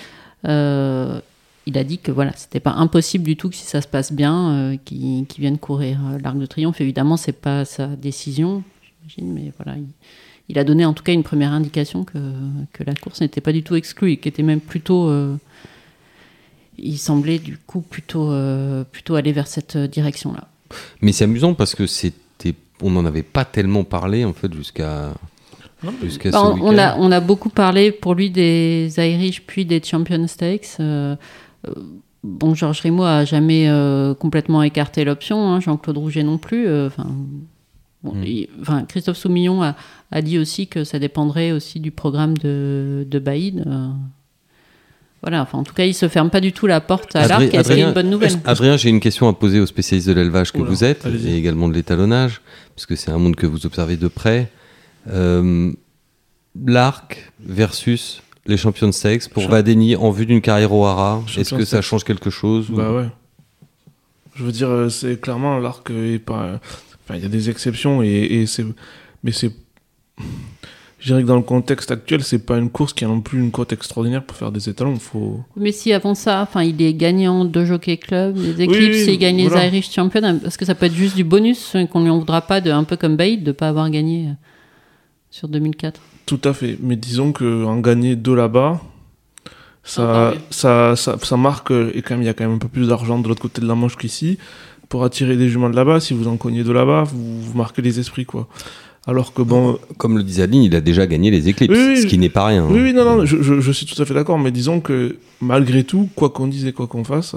Euh, 0.49 1.21
il 1.67 1.77
a 1.77 1.85
dit 1.85 1.99
que 1.99 2.11
voilà, 2.11 2.33
c'était 2.35 2.59
pas 2.59 2.73
impossible 2.73 3.25
du 3.25 3.37
tout 3.37 3.51
que 3.51 3.57
si 3.57 3.67
ça 3.67 3.83
se 3.83 3.87
passe 3.87 4.15
bien, 4.15 4.79
qu'il 4.87 5.27
qu'il 5.27 5.43
vienne 5.43 5.59
courir 5.59 5.99
l'Arc 6.23 6.39
de 6.39 6.47
Triomphe. 6.47 6.81
Évidemment, 6.81 7.19
c'est 7.19 7.33
pas 7.39 7.67
sa 7.67 7.87
décision, 7.87 8.63
j'imagine, 9.07 9.35
mais 9.35 9.53
voilà, 9.59 9.77
il, 9.77 9.85
il 10.51 10.59
a 10.59 10.65
donné 10.65 10.85
en 10.85 10.93
tout 10.93 11.03
cas 11.03 11.13
une 11.13 11.23
première 11.23 11.53
indication 11.53 12.05
que, 12.05 12.19
que 12.73 12.83
la 12.85 12.95
course 12.95 13.21
n'était 13.21 13.41
pas 13.41 13.53
du 13.53 13.63
tout 13.63 13.77
exclue 13.77 14.13
et 14.13 14.17
qui 14.19 14.29
était 14.29 14.43
même 14.43 14.61
plutôt. 14.61 15.09
euh, 15.09 15.37
il 16.83 16.99
semblait 16.99 17.39
du 17.39 17.59
coup 17.59 17.83
plutôt, 17.83 18.31
euh, 18.31 18.85
plutôt 18.85 19.15
aller 19.15 19.33
vers 19.33 19.47
cette 19.47 19.77
direction-là. 19.77 20.49
Mais 21.03 21.13
c'est 21.13 21.25
amusant 21.25 21.53
parce 21.55 21.75
que 21.75 21.87
c'était, 21.87 22.55
on 22.81 22.91
n'en 22.91 23.05
avait 23.05 23.23
pas 23.23 23.45
tellement 23.45 23.85
parlé 23.85 24.25
en 24.25 24.33
fait 24.33 24.53
jusqu'à 24.55 25.13
Non, 25.85 25.93
jusqu'à 26.03 26.31
Bah, 26.31 26.39
ce 26.57 26.63
on, 26.63 26.79
a, 26.79 26.97
on 26.99 27.13
a 27.13 27.21
beaucoup 27.21 27.51
parlé 27.51 27.93
pour 27.93 28.15
lui 28.15 28.31
des 28.31 28.93
Irish 28.97 29.43
puis 29.47 29.65
des 29.67 29.83
Champion 29.83 30.27
Stakes. 30.27 30.77
Euh, 30.81 31.17
bon, 32.25 32.55
Georges 32.55 32.81
Rimaud 32.81 33.05
a 33.05 33.25
jamais 33.27 33.69
euh, 33.69 34.15
complètement 34.15 34.63
écarté 34.63 35.05
l'option, 35.05 35.49
hein, 35.53 35.61
Jean-Claude 35.61 35.99
Rouget 35.99 36.23
non 36.23 36.39
plus. 36.39 36.67
euh, 36.67 36.87
Enfin, 36.87 37.09
bon, 38.03 38.15
Mm. 38.15 38.47
enfin, 38.63 38.85
Christophe 38.85 39.17
Soumillon 39.19 39.63
a, 39.63 39.77
a 40.11 40.23
dit 40.23 40.39
aussi 40.39 40.67
que 40.67 40.85
ça 40.85 40.99
dépendrait 40.99 41.53
aussi 41.53 41.81
du 41.81 41.91
programme 41.91 42.37
de, 42.39 43.07
de 43.09 43.19
Baïd. 43.19 43.65
euh. 43.67 43.89
voilà, 45.23 45.43
enfin, 45.43 45.59
en 45.59 45.65
tout 45.65 45.75
cas, 45.75 45.85
il 45.85 45.93
se 45.95 46.09
ferme 46.09 46.31
pas 46.31 46.41
du 46.41 46.53
tout 46.53 46.67
la 46.67 46.81
porte 46.81 47.15
à 47.15 47.21
Adrien- 47.21 47.29
l'arc 47.41 47.43
et 47.43 47.51
c'est 47.51 47.59
Adrien- 47.59 47.89
une 47.89 47.95
bonne 47.95 48.09
nouvelle. 48.11 48.33
Adrien, 48.47 48.77
j'ai 48.79 48.89
une 48.89 49.01
question 49.01 49.29
à 49.29 49.33
poser 49.35 49.61
aux 49.61 49.67
spécialistes 49.67 50.09
de 50.09 50.15
l'élevage 50.15 50.51
que 50.53 50.59
Oula, 50.59 50.71
vous 50.71 50.83
êtes, 50.85 51.05
allez-y. 51.05 51.29
et 51.31 51.37
également 51.37 51.69
de 51.69 51.75
l'étalonnage, 51.75 52.41
puisque 52.75 52.97
c'est 52.97 53.11
un 53.11 53.19
monde 53.19 53.37
que 53.37 53.47
vous 53.47 53.67
observez 53.67 53.97
de 53.99 54.09
près. 54.09 54.51
Euh, 55.11 55.73
L'arc 56.67 57.33
versus 57.39 58.23
les 58.47 58.57
champions 58.57 58.89
de 58.89 58.93
sexe 58.93 59.29
pour 59.29 59.45
Champ- 59.45 59.51
Vadeni 59.51 59.95
en 59.95 60.11
vue 60.11 60.27
d'une 60.27 60.41
carrière 60.41 60.73
au 60.73 60.85
Hara, 60.85 61.23
est-ce 61.39 61.55
que 61.55 61.65
ça 61.65 61.81
change 61.81 62.03
quelque 62.03 62.29
chose 62.31 62.71
ou- 62.71 62.75
Bah 62.77 62.93
ouais. 62.93 63.07
Je 64.35 64.43
veux 64.45 64.53
dire, 64.53 64.69
euh, 64.69 64.89
c'est 64.89 65.21
clairement 65.21 65.59
l'arc 65.59 65.89
est 65.91 66.19
pas. 66.19 66.61
Enfin, 67.11 67.19
il 67.19 67.23
y 67.25 67.27
a 67.27 67.29
des 67.29 67.51
exceptions 67.51 68.03
et, 68.03 68.09
et 68.09 68.47
c'est. 68.47 68.65
Mais 69.25 69.33
c'est. 69.33 69.51
Je 71.01 71.07
dirais 71.07 71.23
que 71.23 71.27
dans 71.27 71.37
le 71.37 71.43
contexte 71.43 71.91
actuel, 71.91 72.23
c'est 72.23 72.45
pas 72.45 72.59
une 72.59 72.71
course 72.71 72.93
qui 72.93 73.05
a 73.05 73.09
non 73.09 73.21
plus 73.23 73.41
une 73.41 73.51
cote 73.51 73.73
extraordinaire 73.73 74.23
pour 74.23 74.37
faire 74.37 74.53
des 74.53 74.69
étalons. 74.69 74.97
Faut. 74.97 75.41
Mais 75.57 75.73
si 75.73 75.93
avant 75.93 76.15
ça, 76.15 76.43
enfin, 76.43 76.63
il 76.63 76.81
est 76.83 76.95
gagnant 76.95 77.45
de 77.45 77.65
Jockey 77.65 77.97
Club, 77.97 78.35
des 78.35 78.67
Oui, 78.67 78.77
Eclipses, 78.77 79.07
oui, 79.07 79.15
il 79.15 79.19
gagne 79.19 79.49
voilà. 79.49 79.63
les 79.63 79.79
Irish 79.79 79.91
Champions, 79.91 80.39
parce 80.41 80.57
que 80.57 80.65
ça 80.65 80.75
peut 80.75 80.87
être 80.87 80.95
juste 80.95 81.17
du 81.17 81.25
bonus 81.25 81.75
euh, 81.75 81.87
qu'on 81.87 82.03
lui 82.03 82.11
en 82.11 82.19
voudra 82.19 82.43
pas, 82.43 82.61
de, 82.61 82.71
un 82.71 82.85
peu 82.85 82.97
comme 82.97 83.17
Baïd, 83.17 83.43
de 83.43 83.53
pas 83.53 83.69
avoir 83.69 83.89
gagné 83.91 84.29
euh, 84.29 84.33
sur 85.31 85.49
2004. 85.49 86.01
Tout 86.27 86.41
à 86.45 86.53
fait. 86.53 86.77
Mais 86.81 86.97
disons 86.97 87.33
que 87.33 87.65
en 87.65 87.81
gagner 87.81 88.15
deux 88.15 88.37
là-bas, 88.37 88.81
ça, 89.83 90.03
Encore 90.03 90.35
mieux. 90.35 90.41
ça, 90.51 90.95
ça, 90.97 91.17
ça 91.21 91.37
marque. 91.39 91.71
Et 91.71 92.03
quand 92.03 92.15
même, 92.15 92.23
il 92.23 92.27
y 92.27 92.29
a 92.29 92.35
quand 92.35 92.45
même 92.45 92.57
un 92.57 92.59
peu 92.59 92.69
plus 92.69 92.89
d'argent 92.89 93.19
de 93.19 93.27
l'autre 93.27 93.41
côté 93.41 93.63
de 93.63 93.67
la 93.67 93.75
Manche 93.75 93.97
qu'ici. 93.97 94.39
Pour 94.91 95.05
attirer 95.05 95.37
des 95.39 95.49
juments 95.49 95.71
de 95.71 95.77
là-bas, 95.77 96.01
si 96.01 96.13
vous 96.13 96.29
en 96.29 96.37
cognez 96.37 96.63
deux 96.65 96.73
là-bas, 96.75 97.05
vous, 97.05 97.41
vous 97.41 97.57
marquez 97.57 97.81
les 97.81 97.99
esprits, 97.99 98.27
quoi. 98.27 98.47
Alors 99.07 99.33
que 99.33 99.41
bon, 99.41 99.79
Comme 99.97 100.19
le 100.19 100.23
disait 100.23 100.43
Adeline, 100.43 100.65
il 100.65 100.75
a 100.77 100.83
déjà 100.83 101.07
gagné 101.07 101.31
les 101.31 101.49
éclipses, 101.49 101.75
Oui, 101.75 101.85
oui, 101.95 102.03
ce 102.03 102.07
qui 102.07 102.19
n'est 102.19 102.29
pas 102.29 102.45
rien. 102.45 102.67
Oui, 102.69 102.81
oui, 102.83 102.93
non, 102.93 103.05
non, 103.05 103.25
je, 103.25 103.41
je- 103.41 103.61
je 103.61 103.73
suis 103.73 103.87
tout 103.87 104.01
à 104.03 104.05
fait 104.05 104.13
d'accord, 104.15 104.39
mais 104.39 104.51
disons 104.51 104.81
que 104.81 105.17
malgré 105.41 105.85
tout, 105.85 106.09
quoi 106.17 106.29
qu'on 106.31 106.49
dise 106.49 106.67
et 106.67 106.73
quoi 106.73 106.87
qu'on 106.87 107.05
fasse, 107.05 107.35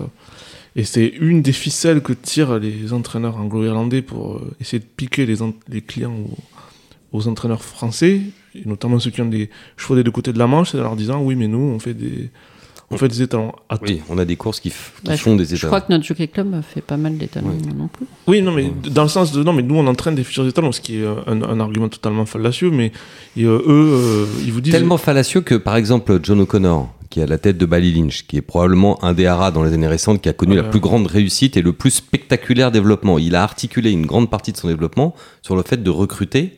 et 0.76 0.84
c'est 0.84 1.06
une 1.08 1.42
des 1.44 1.54
ficelles 1.54 2.02
que 2.02 2.12
tirent 2.12 2.58
les 2.60 2.92
entraîneurs 2.92 3.38
anglo-irlandais 3.38 4.02
pour 4.02 4.34
euh, 4.38 4.52
essayer 4.60 4.80
de 4.80 4.86
piquer 4.98 5.26
les, 5.26 5.42
en- 5.44 5.54
les 5.70 5.82
clients 5.82 6.16
aux, 7.14 7.18
aux 7.18 7.28
entraîneurs 7.28 7.64
français, 7.64 8.20
et 8.56 8.64
notamment 8.68 8.98
ceux 9.00 9.12
qui 9.12 9.22
ont 9.22 9.28
des 9.30 9.50
chevaux 9.78 9.96
des 9.96 10.04
deux 10.04 10.12
côtés 10.12 10.34
de 10.34 10.40
la 10.40 10.48
Manche, 10.48 10.74
en 10.76 10.80
leur 10.80 10.96
disant 10.96 11.22
oui, 11.22 11.36
mais 11.36 11.48
nous, 11.48 11.60
on 11.60 11.78
fait 11.80 11.94
des, 11.94 12.30
on 12.94 12.98
fait 12.98 13.08
des 13.08 13.22
étalons. 13.22 13.52
À 13.70 13.78
Oui, 13.82 14.02
on 14.10 14.18
a 14.18 14.26
des 14.26 14.36
courses 14.36 14.60
qui, 14.60 14.72
Bah, 15.04 15.18
font 15.18 15.36
des 15.36 15.46
Je 15.46 15.56
états. 15.56 15.68
crois 15.68 15.82
que 15.82 15.92
notre 15.92 16.04
Jockey 16.06 16.28
Club 16.28 16.62
fait 16.62 16.82
pas 16.82 16.98
mal 16.98 17.18
d'étalons 17.18 17.50
Ouais. 17.50 17.74
non 17.78 17.88
plus. 17.88 18.06
Oui, 18.28 18.42
non, 18.42 18.52
mais 18.52 18.72
dans 18.90 19.04
le 19.04 19.10
sens 19.10 19.32
de. 19.32 19.44
Non, 19.44 19.54
mais 19.54 19.64
nous, 19.64 19.76
on 19.76 19.88
entraîne 19.88 20.16
des 20.16 20.24
futurs 20.24 20.48
étalons, 20.48 20.72
ce 20.72 20.82
qui 20.82 20.98
est 20.98 21.04
euh, 21.04 21.16
un, 21.28 21.42
un 21.42 21.60
argument 21.60 21.90
totalement 21.90 22.26
fallacieux, 22.26 22.72
mais 22.72 22.92
et, 23.38 23.44
euh, 23.46 23.58
eux, 23.66 23.66
euh, 23.68 24.26
ils 24.46 24.52
vous 24.52 24.62
disent. 24.62 24.74
Tellement 24.74 24.98
fallacieux 24.98 25.42
que, 25.42 25.56
par 25.56 25.76
exemple, 25.76 26.20
John 26.24 26.40
O'Connor, 26.42 26.90
qui 27.10 27.20
est 27.20 27.24
à 27.24 27.28
la 27.28 27.38
tête 27.38 27.58
de 27.58 27.66
Bally 27.66 27.94
Lynch, 27.94 28.26
qui 28.26 28.38
est 28.38 28.42
probablement 28.42 29.04
un 29.04 29.14
des 29.14 29.26
haras 29.28 29.52
dans 29.52 29.64
les 29.64 29.74
années 29.74 29.88
récentes 29.88 30.22
qui 30.22 30.30
a 30.30 30.34
connu 30.34 30.56
la 30.56 30.64
plus 30.64 30.80
grande 30.80 31.06
réussite 31.08 31.58
et 31.58 31.62
le 31.62 31.74
plus 31.74 31.92
spectaculaire 31.92 32.72
développement. 32.72 33.20
Il 33.20 33.36
a 33.36 33.44
articulé 33.44 33.92
une 33.92 34.06
grande 34.06 34.30
partie 34.32 34.52
de 34.52 34.58
son 34.58 34.68
développement 34.68 35.14
sur 35.44 35.56
le 35.56 35.62
fait 35.64 35.84
de 35.84 35.90
recruter. 35.92 36.58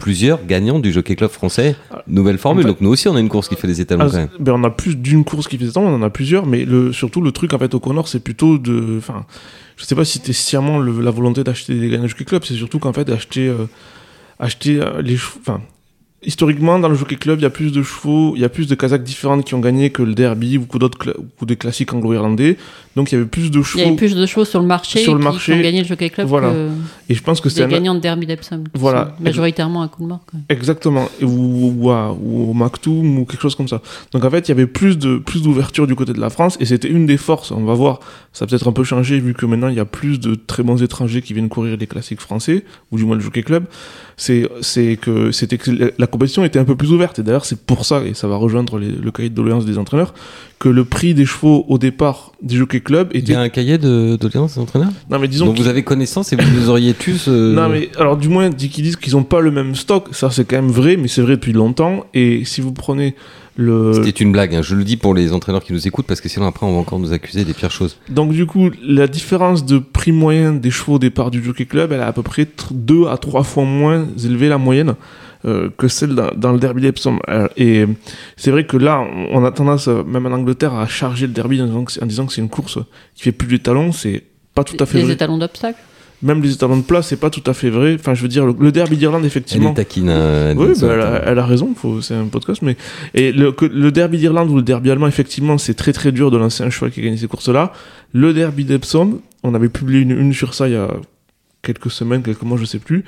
Plusieurs 0.00 0.44
gagnants 0.44 0.78
du 0.78 0.92
Jockey 0.92 1.14
Club 1.16 1.30
français. 1.30 1.76
Nouvelle 2.08 2.38
formule. 2.38 2.64
en 2.64 2.68
fait- 2.68 2.72
Donc 2.72 2.80
nous 2.80 2.90
aussi, 2.90 3.06
on 3.08 3.14
a 3.16 3.20
une 3.20 3.28
course 3.28 3.48
qui 3.48 3.54
fait 3.56 3.66
des 3.68 3.80
étalons 3.80 4.04
Ah, 4.06 4.10
quand 4.10 4.16
même. 4.18 4.28
ben, 4.40 4.52
on 4.52 4.64
a 4.64 4.70
plus 4.70 4.96
d'une 4.96 5.24
course 5.24 5.46
qui 5.48 5.58
fait 5.58 5.70
ça, 5.70 5.80
on 5.80 5.94
en 5.94 6.02
a 6.02 6.10
plusieurs, 6.10 6.44
mais 6.46 6.64
le, 6.64 6.92
surtout 6.92 7.20
le 7.20 7.30
truc 7.32 7.52
en 7.54 7.58
fait 7.58 7.72
au 7.74 7.80
Connor, 7.80 8.08
c'est 8.08 8.20
plutôt 8.20 8.58
de. 8.58 8.96
Enfin, 8.98 9.26
je 9.76 9.84
sais 9.84 9.94
pas 9.94 10.04
si 10.04 10.18
c'était 10.18 10.32
sciemment 10.32 10.78
le- 10.78 11.00
la 11.00 11.10
volonté 11.10 11.44
d'acheter 11.44 11.78
des 11.78 11.88
gagnants 11.88 12.06
Jockey 12.08 12.24
Club, 12.24 12.42
c'est 12.44 12.54
surtout 12.54 12.78
qu'en 12.78 12.92
fait 12.92 13.04
d'acheter 13.04 13.46
euh, 13.48 13.66
acheter 14.38 14.80
euh, 14.80 15.02
les 15.02 15.16
chevaux. 15.16 15.38
Enfin, 15.40 15.60
historiquement 16.22 16.78
dans 16.78 16.88
le 16.88 16.94
Jockey 16.94 17.16
Club, 17.16 17.38
il 17.38 17.42
y 17.42 17.46
a 17.46 17.50
plus 17.50 17.70
de 17.72 17.82
chevaux, 17.82 18.32
il 18.34 18.40
y 18.42 18.44
a 18.44 18.48
plus 18.48 18.66
de 18.66 18.74
Kazakhs 18.74 19.02
différentes 19.04 19.44
qui 19.44 19.54
ont 19.54 19.60
gagné 19.60 19.90
que 19.90 20.02
le 20.02 20.14
Derby 20.14 20.56
ou 20.56 20.62
beaucoup 20.62 20.78
d'autres 20.78 21.14
des 21.42 21.56
classiques 21.56 21.92
anglo-irlandais. 21.92 22.56
Donc 22.96 23.12
il 23.12 23.16
y 23.16 23.18
avait 23.18 23.26
plus 23.26 23.50
de 23.50 23.58
Il 23.58 23.60
y 23.60 23.64
chevaux. 23.64 23.86
avait 23.86 23.96
plus 23.96 24.14
de 24.16 24.26
chevaux 24.26 24.44
sur 24.46 24.60
le 24.60 24.66
marché, 24.66 25.00
Sur 25.00 25.12
le 25.14 25.20
qui, 25.20 25.24
marché, 25.24 25.52
qui 25.52 25.58
ont 25.58 25.62
gagné 25.62 25.82
le 25.82 25.86
Jockey 25.86 26.08
Club 26.10 26.26
voilà. 26.26 26.50
que 26.50 26.68
Et 27.10 27.14
je 27.14 27.22
pense 27.22 27.40
que 27.40 27.48
c'est 27.50 27.62
un, 27.62 27.68
gagnants 27.68 27.94
de 27.94 28.00
Derby 28.00 28.26
d'Epsom. 28.26 28.64
Voilà. 28.74 29.14
Majoritairement 29.20 29.82
à 29.82 29.88
coup 29.88 30.02
de 30.02 30.08
mort. 30.08 30.24
quoi. 30.28 30.40
Exactement, 30.48 31.08
ou, 31.22 31.74
ou, 31.78 31.90
à- 31.90 32.12
ou 32.12 32.50
au 32.50 32.54
Maktoum 32.54 33.18
ou 33.18 33.24
quelque 33.26 33.42
chose 33.42 33.54
comme 33.54 33.68
ça. 33.68 33.82
Donc 34.12 34.24
en 34.24 34.30
fait, 34.30 34.48
il 34.48 34.50
y 34.50 34.52
avait 34.52 34.66
plus 34.66 34.96
de 34.98 35.18
plus 35.18 35.42
d'ouverture 35.42 35.86
du 35.86 35.94
côté 35.94 36.12
de 36.14 36.20
la 36.20 36.30
France 36.30 36.56
et 36.60 36.64
c'était 36.64 36.88
une 36.88 37.04
des 37.06 37.18
forces. 37.18 37.50
On 37.50 37.64
va 37.64 37.74
voir, 37.74 38.00
ça 38.32 38.46
a 38.46 38.48
peut-être 38.48 38.66
un 38.66 38.72
peu 38.72 38.84
changé 38.84 39.20
vu 39.20 39.34
que 39.34 39.44
maintenant 39.46 39.68
il 39.68 39.74
y 39.76 39.80
a 39.80 39.84
plus 39.84 40.18
de 40.18 40.34
très 40.34 40.62
bons 40.62 40.82
étrangers 40.82 41.20
qui 41.22 41.34
viennent 41.34 41.50
courir 41.50 41.76
les 41.76 41.86
classiques 41.86 42.20
français 42.20 42.64
ou 42.90 42.96
du 42.96 43.04
moins 43.04 43.16
le 43.16 43.22
Jockey 43.22 43.42
Club. 43.42 43.66
C'est 44.18 44.48
c'est 44.62 44.96
que 44.96 45.30
c'était 45.30 45.58
que 45.58 45.70
la- 45.98 46.06
compétition 46.06 46.42
était 46.42 46.58
un 46.58 46.64
peu 46.64 46.74
plus 46.74 46.90
ouverte 46.90 47.18
et 47.18 47.22
d'ailleurs 47.22 47.44
c'est 47.44 47.60
pour 47.60 47.84
ça 47.84 48.02
et 48.02 48.14
ça 48.14 48.26
va 48.26 48.36
rejoindre 48.36 48.78
les- 48.78 48.90
le 48.90 49.10
cahier 49.10 49.28
de 49.28 49.34
doléances 49.34 49.66
des 49.66 49.76
entraîneurs 49.76 50.14
que 50.58 50.70
le 50.70 50.86
prix 50.86 51.12
des 51.12 51.26
chevaux 51.26 51.66
au 51.68 51.76
départ 51.76 52.32
des 52.42 52.56
Jockey 52.56 52.80
Club 52.80 53.10
Il 53.12 53.20
y 53.20 53.22
était 53.24 53.34
a 53.34 53.40
un 53.40 53.50
cahier 53.50 53.76
de 53.76 54.16
d'audience 54.18 54.54
des 54.54 54.60
entraîneurs? 54.62 54.88
Non 55.10 55.18
mais 55.18 55.28
disons 55.28 55.44
dont 55.44 55.52
vous 55.52 55.68
avez 55.68 55.82
connaissance 55.82 56.32
et 56.32 56.36
vous 56.36 56.50
nous 56.58 56.70
auriez 56.70 56.94
tous. 56.94 57.26
euh, 57.28 57.52
Non, 57.60 57.68
mais 57.68 57.90
alors, 57.98 58.16
du 58.16 58.30
moins, 58.30 58.48
dit 58.48 58.70
qu'ils 58.70 58.84
disent 58.84 58.96
qu'ils 58.96 59.12
n'ont 59.12 59.22
pas 59.22 59.40
le 59.42 59.50
même 59.50 59.74
stock, 59.74 60.08
ça 60.12 60.30
c'est 60.30 60.46
quand 60.48 60.56
même 60.56 60.70
vrai, 60.70 60.96
mais 60.96 61.08
c'est 61.08 61.20
vrai 61.20 61.32
depuis 61.36 61.52
longtemps. 61.52 62.06
Et 62.14 62.46
si 62.46 62.62
vous 62.62 62.72
prenez 62.72 63.14
le. 63.56 63.92
C'était 63.94 64.10
une 64.22 64.32
blague, 64.32 64.54
hein. 64.54 64.62
je 64.62 64.74
le 64.74 64.84
dis 64.84 64.96
pour 64.96 65.14
les 65.14 65.32
entraîneurs 65.32 65.62
qui 65.64 65.72
nous 65.72 65.86
écoutent 65.86 66.06
parce 66.06 66.20
que 66.20 66.28
sinon 66.28 66.46
après 66.46 66.66
on 66.66 66.72
va 66.72 66.78
encore 66.78 66.98
nous 66.98 67.12
accuser 67.12 67.44
des 67.44 67.54
pires 67.54 67.70
choses. 67.70 67.98
Donc, 68.08 68.32
du 68.32 68.46
coup, 68.46 68.70
la 68.82 69.06
différence 69.06 69.64
de 69.64 69.78
prix 69.78 70.12
moyen 70.12 70.52
des 70.52 70.70
chevaux 70.70 70.94
au 70.94 70.98
départ 70.98 71.30
du 71.30 71.42
Jockey 71.42 71.64
Club, 71.66 71.92
elle 71.92 72.00
est 72.00 72.04
à 72.04 72.12
peu 72.12 72.22
près 72.22 72.46
2 72.70 73.06
à 73.08 73.16
3 73.16 73.42
fois 73.42 73.64
moins 73.64 74.06
élevée, 74.24 74.48
la 74.48 74.58
moyenne. 74.58 74.94
euh, 75.44 75.68
que 75.78 75.86
celle 75.86 76.14
dans, 76.16 76.30
dans 76.34 76.50
le 76.52 76.58
derby 76.58 76.82
d'Epsom. 76.82 77.18
Euh, 77.28 77.46
et 77.56 77.84
c'est 78.36 78.50
vrai 78.50 78.66
que 78.66 78.76
là, 78.76 79.04
on 79.30 79.44
a 79.44 79.52
tendance, 79.52 79.86
euh, 79.86 80.02
même 80.02 80.26
en 80.26 80.30
Angleterre, 80.32 80.74
à 80.74 80.88
charger 80.88 81.26
le 81.28 81.32
derby 81.32 81.60
en 81.62 81.84
disant 82.06 82.26
que 82.26 82.32
c'est- 82.32 82.40
une 82.40 82.48
course 82.48 82.78
qui 83.14 83.22
fait 83.22 83.32
plus 83.32 83.46
d'étalons. 83.46 83.92
C'est 83.92 84.24
pas 84.54 84.64
tout 84.64 84.76
à 84.80 84.86
fait 84.86 84.98
Les 84.98 85.04
vrai. 85.04 85.12
étalons 85.12 85.38
d'obstacles. 85.38 85.78
Même 86.22 86.42
les 86.42 86.54
étalons 86.54 86.78
de 86.78 86.82
place, 86.82 87.08
c'est 87.08 87.20
pas 87.20 87.28
tout 87.28 87.42
à 87.46 87.52
fait 87.52 87.68
vrai. 87.68 87.94
Enfin, 88.00 88.14
je 88.14 88.22
veux 88.22 88.28
dire, 88.28 88.46
le, 88.46 88.54
le 88.58 88.72
derby 88.72 88.96
d'Irlande, 88.96 89.20
Elle 89.20 89.26
effectivement. 89.26 89.72
est 89.72 89.74
taquine. 89.74 90.08
euh, 90.08 90.54
Oui, 90.56 90.68
bah, 90.80 90.88
elle, 90.94 91.00
a, 91.00 91.22
elle 91.26 91.38
a 91.38 91.44
raison, 91.44 91.74
c'est 92.00 92.14
un 92.14 92.24
podcast. 92.24 92.62
Mais 92.62 92.76
et 93.14 93.32
le, 93.32 93.52
que- 93.52 93.66
le 93.66 93.92
derby 93.92 94.16
d'Irlande 94.18 94.50
ou 94.50 94.56
le 94.56 94.62
derby 94.62 94.90
allemand, 94.90 95.06
effectivement, 95.08 95.58
c'est 95.58 95.74
très 95.74 95.92
très 95.92 96.12
dur 96.12 96.30
de 96.30 96.38
lancer 96.38 96.64
un 96.64 96.70
cheval 96.70 96.90
qui 96.90 97.00
a 97.00 97.02
gagné 97.04 97.18
ces 97.18 97.26
courses-là. 97.28 97.72
Le 98.12 98.32
derby 98.32 98.64
d'Epsom, 98.64 99.20
on 99.42 99.54
avait 99.54 99.68
publié 99.68 100.00
une, 100.00 100.12
une 100.12 100.32
sur 100.32 100.54
ça 100.54 100.68
il 100.68 100.72
y 100.72 100.76
a 100.76 100.88
quelques 101.62 101.90
semaines, 101.90 102.22
quelques 102.22 102.42
mois, 102.42 102.56
je 102.58 102.64
sais 102.64 102.78
plus. 102.78 103.04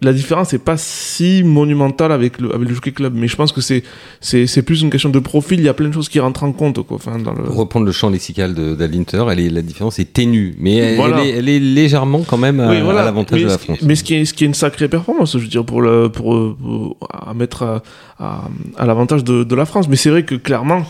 La 0.00 0.12
différence 0.12 0.52
n'est 0.52 0.60
pas 0.60 0.76
si 0.76 1.42
monumentale 1.44 2.12
avec 2.12 2.40
le, 2.40 2.54
avec 2.54 2.68
le 2.68 2.74
Jockey 2.74 2.92
Club, 2.92 3.14
mais 3.16 3.26
je 3.26 3.34
pense 3.34 3.50
que 3.50 3.60
c'est, 3.60 3.82
c'est, 4.20 4.46
c'est 4.46 4.62
plus 4.62 4.80
une 4.82 4.90
question 4.90 5.08
de 5.10 5.18
profil. 5.18 5.58
Il 5.58 5.64
y 5.64 5.68
a 5.68 5.74
plein 5.74 5.88
de 5.88 5.94
choses 5.94 6.08
qui 6.08 6.20
rentrent 6.20 6.44
en 6.44 6.52
compte, 6.52 6.80
quoi. 6.86 6.96
Enfin, 6.98 7.18
dans 7.18 7.32
le... 7.32 7.42
Pour 7.42 7.56
reprendre 7.56 7.84
le 7.86 7.90
champ 7.92 8.08
lexical 8.08 8.54
d'Alinter, 8.54 9.24
la 9.34 9.62
différence 9.62 9.98
est 9.98 10.12
ténue, 10.12 10.54
mais 10.60 10.76
elle, 10.76 10.96
Voilà. 10.96 11.20
elle 11.22 11.26
est, 11.26 11.30
elle 11.38 11.48
est 11.48 11.58
légèrement 11.58 12.22
quand 12.24 12.38
même 12.38 12.60
à, 12.60 12.70
Oui, 12.70 12.80
voilà. 12.80 13.00
à 13.00 13.04
l'avantage 13.04 13.42
de 13.42 13.46
la 13.48 13.58
France. 13.58 13.78
Mais 13.82 13.96
ce 13.96 14.04
qui 14.04 14.14
est, 14.14 14.24
ce 14.24 14.34
qui 14.34 14.44
est 14.44 14.46
une 14.46 14.54
sacrée 14.54 14.88
performance, 14.88 15.32
je 15.32 15.38
veux 15.38 15.48
dire, 15.48 15.64
pour, 15.64 15.82
le, 15.82 16.08
pour, 16.08 16.56
pour- 16.56 16.96
à 17.10 17.34
mettre 17.34 17.62
à, 17.64 17.82
à, 18.20 18.42
à 18.76 18.86
l'avantage 18.86 19.24
de, 19.24 19.42
de 19.42 19.54
la 19.56 19.66
France. 19.66 19.88
Mais 19.88 19.96
c'est 19.96 20.10
vrai 20.10 20.22
que 20.24 20.36
clairement, 20.36 20.84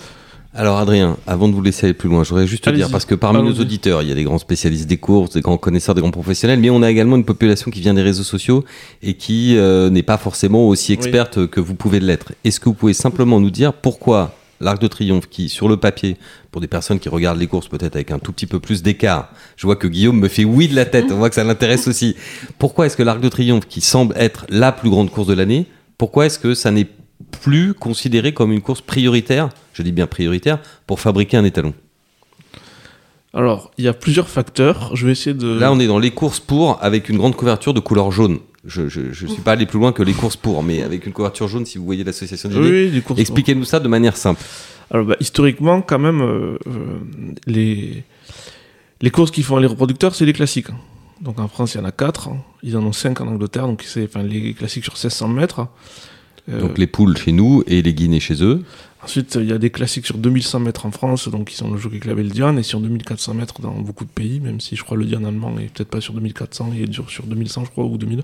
Alors 0.55 0.79
Adrien, 0.79 1.19
avant 1.27 1.47
de 1.49 1.55
vous 1.55 1.61
laisser 1.61 1.87
aller 1.87 1.95
plus 1.95 2.09
loin, 2.09 2.25
je 2.25 2.31
voudrais 2.31 2.47
juste 2.47 2.65
te 2.65 2.71
dire, 2.71 2.91
parce 2.91 3.05
que 3.05 3.15
parmi 3.15 3.43
nos 3.43 3.61
auditeurs, 3.61 4.03
il 4.03 4.09
y 4.09 4.13
a 4.13 4.15
des 4.15 4.25
grands 4.25 4.39
spécialistes 4.39 4.89
des 4.89 4.97
courses, 4.97 5.31
des 5.31 5.43
grands 5.43 5.59
connaisseurs, 5.59 5.95
des 5.95 6.01
grands 6.01 6.11
professionnels, 6.11 6.59
mais 6.59 6.71
on 6.71 6.83
a 6.83 6.91
également 6.91 7.17
une 7.17 7.25
population 7.25 7.71
qui 7.71 7.81
vient 7.81 7.93
des 7.93 8.03
réseaux 8.03 8.23
sociaux 8.23 8.65
et 9.03 9.15
qui 9.15 9.57
euh, 9.59 9.91
n'est 9.91 10.03
pas 10.03 10.17
forcément 10.17 10.67
aussi 10.67 10.95
experte 10.95 11.47
que 11.49 11.61
vous 11.61 11.75
pouvez 11.75 12.01
l'être. 12.01 12.33
Est-ce 12.45 12.61
que 12.61 12.65
vous 12.65 12.75
pouvez 12.75 12.95
simplement 12.95 13.41
nous 13.41 13.51
dire 13.51 13.75
pourquoi 13.75 14.35
l'Arc 14.61 14.81
de 14.81 14.89
Triomphe 14.89 15.29
qui, 15.29 15.51
sur 15.51 15.69
le 15.69 15.77
papier, 15.77 16.17
pour 16.51 16.63
des 16.63 16.67
personnes 16.67 16.99
qui 16.99 17.11
regardent 17.11 17.39
les 17.39 17.47
courses 17.47 17.69
peut-être 17.69 17.95
avec 17.95 18.11
un 18.11 18.19
tout 18.19 18.33
petit 18.33 18.47
peu 18.47 18.59
plus 18.59 18.83
d'écart, 18.83 19.31
je 19.57 19.67
vois 19.67 19.77
que 19.77 19.87
Guillaume 19.87 20.19
me 20.19 20.29
fait 20.29 20.45
oui 20.45 20.67
de 20.67 20.75
la 20.75 20.87
tête, 20.87 21.07
on 21.11 21.17
voit 21.17 21.29
que 21.29 21.35
ça 21.35 21.45
l'intéresse 21.45 21.87
aussi. 21.89 22.17
Pourquoi 22.59 22.87
est-ce 22.87 22.97
que 22.97 23.03
l'Arc 23.03 23.21
de 23.21 23.29
Triomphe, 23.29 23.69
qui 23.69 23.83
semble 23.83 24.15
être 24.17 24.47
la 24.49 24.73
plus 24.73 24.89
grande 24.89 25.11
course 25.11 25.29
de 25.29 25.35
l'année, 25.35 25.67
pourquoi 25.99 26.27
est-ce 26.27 26.39
que 26.39 26.55
ça 26.55 26.71
n'est 26.71 26.87
plus 27.31 27.75
considéré 27.75 28.33
comme 28.33 28.53
une 28.53 28.61
course 28.61 28.81
prioritaire, 28.81 29.49
je 29.73 29.83
dis 29.83 29.93
bien 29.93 30.07
prioritaire, 30.07 30.59
pour 30.87 31.01
fabriquer 31.01 31.37
un 31.37 31.45
étalon 31.45 31.75
Alors, 33.35 33.71
il 33.79 33.85
y 33.85 33.89
a 33.89 33.93
plusieurs 33.93 34.29
facteurs. 34.29 34.95
Je 34.95 35.07
vais 35.07 35.13
essayer 35.13 35.35
de. 35.35 35.59
Là, 35.59 35.73
on 35.73 35.81
est 35.81 35.87
dans 35.87 35.99
les 35.99 36.11
courses 36.11 36.41
pour 36.41 36.79
avec 36.83 37.09
une 37.09 37.19
grande 37.19 37.37
couverture 37.37 37.75
de 37.75 37.81
couleur 37.81 38.11
jaune. 38.11 38.39
Je 38.65 38.83
ne 38.83 39.13
suis 39.13 39.43
pas 39.43 39.53
allé 39.53 39.67
plus 39.67 39.79
loin 39.79 39.93
que 39.93 40.03
les 40.03 40.13
courses 40.13 40.37
pour, 40.37 40.63
mais 40.63 40.83
avec 40.83 41.07
une 41.07 41.13
couverture 41.13 41.49
jaune, 41.49 41.65
si 41.65 41.79
vous 41.79 41.85
voyez 41.85 42.05
l'association 42.05 42.49
d'idées. 42.49 43.03
Oui. 43.09 43.21
Expliquez-nous 43.21 43.65
ça 43.65 43.81
de 43.81 43.89
manière 43.89 44.17
simple. 44.17 44.43
Alors, 44.91 45.07
bah, 45.07 45.17
historiquement, 45.21 45.81
quand 45.81 45.99
même, 45.99 46.21
euh, 46.21 46.59
euh, 46.67 46.99
les, 47.47 48.05
les 49.01 49.11
courses 49.11 49.31
qui 49.31 49.43
font 49.43 49.59
les 49.59 49.67
reproducteurs, 49.67 50.15
c'est 50.15 50.25
les 50.25 50.33
classiques. 50.33 50.69
Donc 51.21 51.39
en 51.39 51.49
France, 51.49 51.75
il 51.75 51.79
y 51.79 51.81
en 51.81 51.85
a 51.85 51.93
4. 51.93 52.31
Ils 52.63 52.77
en 52.77 52.85
ont 52.85 52.93
5 52.93 53.21
en 53.21 53.29
Angleterre, 53.29 53.67
donc 53.67 53.83
c'est 53.85 54.05
enfin, 54.05 54.23
les 54.23 54.55
classiques 54.55 54.85
sur 54.85 54.95
1600 54.95 55.29
mètres. 55.29 55.67
Euh, 56.51 56.61
Donc 56.61 56.79
les 56.79 56.87
poules 56.87 57.17
chez 57.17 57.33
nous 57.33 57.63
et 57.67 57.83
les 57.83 57.93
guinées 57.95 58.21
chez 58.21 58.43
eux. 58.43 58.63
Ensuite, 59.05 59.37
il 59.41 59.47
y 59.49 59.53
a 59.53 59.59
des 59.59 59.71
classiques 59.71 60.07
sur 60.07 60.19
2100 60.19 60.61
mètres 60.61 60.85
en 60.87 60.91
France, 60.91 61.29
donc 61.29 61.49
qui 61.49 61.57
sont 61.57 61.71
le 61.71 61.79
Jockey 61.79 61.99
Club 62.01 62.19
et 62.19 62.23
le 62.25 62.31
Diane, 62.31 62.59
et 62.59 62.63
sur 62.65 62.81
2400 62.81 63.35
mètres 63.35 63.61
dans 63.61 63.73
beaucoup 63.75 64.05
de 64.05 64.11
pays, 64.11 64.41
même 64.41 64.61
si 64.61 64.75
je 64.77 64.83
crois 64.83 64.97
le 64.97 65.05
Diane 65.05 65.25
allemand 65.25 65.55
est 65.59 65.73
peut-être 65.73 65.89
pas 65.89 66.01
sur 66.01 66.15
2400, 66.15 66.73
il 66.75 66.83
est 66.83 66.87
dur 66.87 67.09
sur 67.09 67.25
2100, 67.25 67.65
je 67.67 67.71
crois, 67.71 67.85
ou 67.85 67.97
2000. 67.97 68.23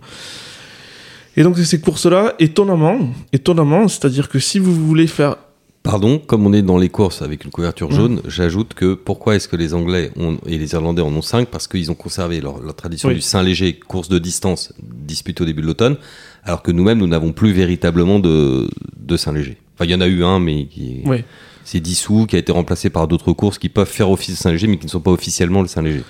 Et 1.37 1.43
donc, 1.43 1.57
c'est 1.57 1.65
ces 1.65 1.81
courses-là, 1.81 2.35
étonnamment, 2.39 2.99
étonnamment, 3.33 3.89
c'est-à-dire 3.89 4.29
que 4.29 4.39
si 4.39 4.59
vous 4.59 4.75
voulez 4.75 5.07
faire 5.07 5.37
Pardon, 5.83 6.19
comme 6.19 6.47
on 6.47 6.55
est 6.55 6.63
dans 6.63 6.79
les 6.79 6.89
courses 6.89 7.21
avec 7.21 7.45
une 7.45 7.51
couverture 7.51 7.93
jaune, 7.93 8.23
j'ajoute 8.27 8.73
que 8.73 8.95
pourquoi 8.95 9.37
est-ce 9.37 9.49
que 9.49 9.57
les 9.57 9.75
Anglais 9.75 10.11
ont- 10.17 10.39
et 10.47 10.57
les 10.57 10.73
Irlandais 10.73 11.03
en 11.03 11.13
ont 11.13 11.21
5 11.21 11.49
Parce 11.49 11.69
qu'ils 11.69 11.91
ont 11.91 11.95
conservé 11.95 12.41
leur, 12.41 12.59
leur 12.63 12.75
tradition 12.75 13.11
Oui. 13.11 13.17
du 13.17 13.21
Saint-Léger, 13.21 13.79
course 13.79 14.09
de 14.09 14.19
distance 14.19 14.73
disputée 14.83 15.43
au 15.43 15.45
début 15.45 15.61
de 15.61 15.67
l'automne, 15.67 15.99
alors 16.45 16.63
que 16.63 16.71
nous-mêmes, 16.71 16.99
nous 16.99 17.07
n'avons 17.07 17.33
plus 17.33 17.53
véritablement 17.53 18.19
de, 18.19 18.69
de 18.99 19.17
Saint-Léger. 19.17 19.57
Enfin, 19.75 19.87
il 19.87 19.91
y 19.91 19.95
en 19.95 20.01
a 20.01 20.07
eu 20.07 20.23
un, 20.25 20.41
mais 20.41 20.67
qui 20.67 21.01
est- 21.05 21.09
Ouais. 21.09 21.25
c'est 21.65 21.81
dissous, 21.81 22.27
qui 22.27 22.37
a 22.37 22.39
été 22.39 22.53
remplacé 22.53 22.91
par 22.91 23.09
d'autres 23.09 23.33
courses 23.33 23.59
qui 23.59 23.69
peuvent 23.69 23.89
faire 23.89 24.11
office 24.11 24.31
de 24.37 24.37
Saint-Léger, 24.37 24.67
mais 24.67 24.77
qui 24.77 24.87
ne 24.87 24.91
sont 24.91 25.01
pas 25.01 25.11
officiellement 25.11 25.63
le 25.63 25.69
Saint-Léger. 25.69 26.05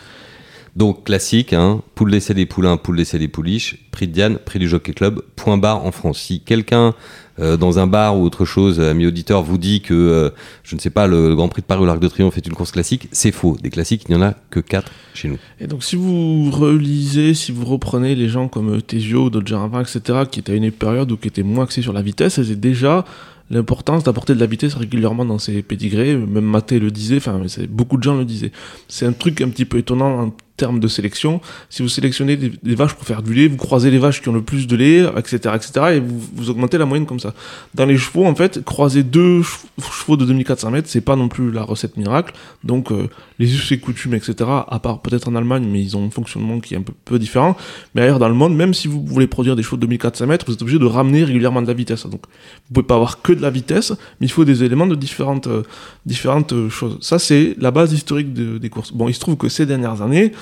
Donc 0.77 1.05
classique, 1.05 1.53
hein, 1.53 1.83
poule 1.95 2.11
d'essai 2.11 2.35
des 2.35 2.47
poulains, 2.47 2.77
poule 2.77 2.97
d'essai 2.97 3.19
des 3.19 3.29
pouliches, 3.29 3.79
prix 3.93 4.09
de 4.09 4.13
Diane, 4.13 4.39
prix 4.39 4.59
du 4.59 4.69
Jockey 4.69 4.93
Club, 4.93 5.23
point 5.37 5.57
barre 5.57 5.85
en 5.85 5.93
France. 5.93 6.19
Si 6.19 6.41
quelqu'un 6.41 6.95
euh, 7.39 7.57
dans 7.57 7.79
un 7.79 7.87
bar 7.87 8.19
ou 8.19 8.25
autre 8.25 8.45
chose, 8.45 8.81
ami 8.81 9.07
auditeur, 9.07 9.43
vous 9.43 9.57
dit 9.57 9.83
que, 9.83 9.95
euh, 9.95 10.31
je 10.65 10.75
ne 10.75 10.81
sais 10.81 10.91
pas, 10.91 11.07
le, 11.07 11.37
Grand 11.37 11.49
Prix 11.49 11.63
de 11.63 11.67
Paris 11.67 11.83
ou 11.83 11.87
l'Arc 11.87 12.01
de 12.01 12.09
Triomphe 12.09 12.37
est 12.37 12.47
une 12.47 12.55
course 12.55 12.73
classique, 12.73 13.09
c'est 13.13 13.31
faux. 13.31 13.57
Des 13.63 13.71
classiques, 13.71 14.05
il 14.09 14.17
n'y 14.17 14.21
en 14.21 14.27
a 14.27 14.35
que 14.51 14.59
4 14.59 14.91
chez 15.15 15.29
nous. 15.29 15.39
Et 15.61 15.69
donc, 15.69 15.85
si 15.85 15.95
vous 15.95 16.51
relisez, 16.51 17.35
si 17.35 17.53
vous 17.53 17.65
reprenez 17.65 18.17
les 18.17 18.29
gens 18.29 18.49
comme 18.49 18.83
Tesio, 18.83 19.31
Dodgeravin, 19.31 19.83
etc., 19.83 20.25
qui 20.29 20.41
étaient 20.41 20.53
à 20.53 20.57
une 20.57 20.73
période 20.73 21.11
où 21.13 21.17
qui 21.17 21.29
étaient 21.29 21.45
moins 21.45 21.65
axés 21.65 21.83
sur 21.83 21.93
la 21.93 22.03
vitesse, 22.03 22.41
avaient 22.41 22.57
déjà 22.57 23.05
l'importance 23.51 24.05
d'apporter 24.05 24.35
de 24.35 24.41
la 24.41 24.47
vitesse 24.47 24.75
régulièrement 24.75 25.25
dans 25.25 25.39
ces 25.39 25.63
pédigrés. 25.63 26.17
Même 26.17 26.45
Maté 26.45 26.79
le 26.79 26.91
disait, 26.91 27.19
enfin, 27.19 27.41
beaucoup 27.69 27.97
de 27.97 28.03
gens 28.03 28.17
le 28.17 28.25
disaient. 28.25 28.53
C'est 28.89 29.07
un 29.07 29.13
truc 29.13 29.41
un 29.41 29.49
petit 29.49 29.65
peu 29.65 29.79
étonnant 29.79 30.33
termes 30.57 30.79
de 30.81 30.89
sélection. 30.89 31.41
Si 31.69 31.83
vous 31.83 31.89
sélectionnez 31.89 32.37
des, 32.37 32.75
vaches 32.75 32.95
pour 32.95 33.05
faire 33.07 33.23
du 33.23 33.35
lait, 33.35 33.49
vous 33.49 33.57
croisez 33.57 33.91
les 33.91 33.99
vaches 33.99 34.23
qui 34.23 34.29
ont 34.29 34.33
le 34.33 34.43
plus 34.43 34.67
de 34.67 34.77
lait, 34.77 35.03
etc., 35.17 35.37
etc., 35.55 35.71
et 35.97 36.01
vous, 36.01 36.51
augmentez 36.51 36.79
la 36.79 36.87
moyenne 36.87 37.07
comme 37.07 37.21
ça. 37.21 37.35
Dans 37.75 37.87
les 37.87 37.97
chevaux, 37.99 38.25
en 38.25 38.35
fait, 38.35 38.63
croiser 38.65 39.03
deux 39.03 39.41
chev- 39.43 39.65
chevaux 39.93 40.17
de 40.17 40.25
2400 40.25 40.71
mètres, 40.71 40.89
c'est 40.89 41.01
pas 41.01 41.17
non 41.17 41.29
plus 41.29 41.51
la 41.51 41.63
recette 41.63 41.97
miracle. 41.97 42.35
Donc, 42.63 42.93
euh, 42.93 43.09
les 43.39 43.53
us 43.55 43.73
et 43.73 43.79
coutumes, 43.79 44.15
etc., 44.15 44.35
à 44.69 44.79
part 44.81 45.01
peut-être 45.01 45.29
en 45.29 45.35
Allemagne, 45.35 45.67
mais 45.69 45.83
ils 45.83 45.97
ont 45.97 46.07
un 46.07 46.11
fonctionnement 46.11 46.61
qui 46.61 46.75
est 46.75 46.79
un 46.79 46.85
peu, 47.05 47.19
différent. 47.19 47.57
Mais 47.95 48.03
ailleurs 48.03 48.19
dans 48.19 48.29
le 48.29 48.35
monde, 48.35 48.55
même 48.55 48.75
si 48.75 48.87
vous 48.89 49.05
voulez 49.05 49.27
produire 49.27 49.57
des 49.57 49.63
chevaux 49.63 49.77
de 49.77 49.83
2400 49.83 50.27
mètres, 50.27 50.45
vous 50.47 50.53
êtes 50.55 50.63
obligé 50.63 50.79
de 50.79 50.85
ramener 50.87 51.25
régulièrement 51.25 51.63
de 51.63 51.67
la 51.67 51.75
vitesse. 51.75 52.05
Donc, 52.07 52.23
vous 52.69 52.75
pouvez 52.75 52.87
pas 52.87 52.95
avoir 52.97 53.23
que 53.23 53.33
de 53.33 53.43
la 53.43 53.51
vitesse, 53.51 53.91
mais 54.21 54.27
il 54.27 54.31
faut 54.31 54.45
des 54.45 54.63
éléments 54.65 54.87
de 54.87 54.95
différentes, 54.95 55.47
euh, 55.49 55.63
différentes 56.07 56.53
euh, 56.53 56.69
choses. 56.71 56.99
Ça, 57.01 57.19
c'est 57.19 57.57
la 57.59 57.71
base 57.71 57.93
historique 57.93 58.33
de- 58.33 58.59
des 58.59 58.69
courses. 58.69 58.93
Bon, 58.93 59.09
il 59.09 59.15
se 59.15 59.21
trouve 59.21 59.37
que 59.37 59.49
ces 59.49 59.67
dernières 59.67 60.03
années, 60.03 60.33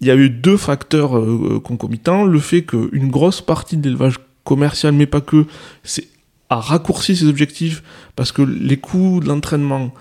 il 0.00 0.06
y 0.06 0.10
a 0.10 0.16
eu 0.16 0.30
deux 0.30 0.56
facteurs 0.56 1.18
euh, 1.18 1.60
concomitants. 1.62 2.24
Le 2.24 2.40
fait 2.40 2.62
qu'une 2.62 3.10
grosse 3.10 3.40
partie 3.40 3.76
de 3.76 3.84
l'élevage 3.84 4.16
commercial, 4.44 4.92
mais 4.94 5.06
pas 5.06 5.20
que, 5.20 5.46
a 6.48 6.60
raccourci 6.60 7.16
ses 7.16 7.26
objectifs 7.26 7.82
parce 8.16 8.32
que 8.32 8.42
les 8.42 8.76
coûts 8.76 9.20
de 9.20 9.28
l'entraînement 9.28 9.94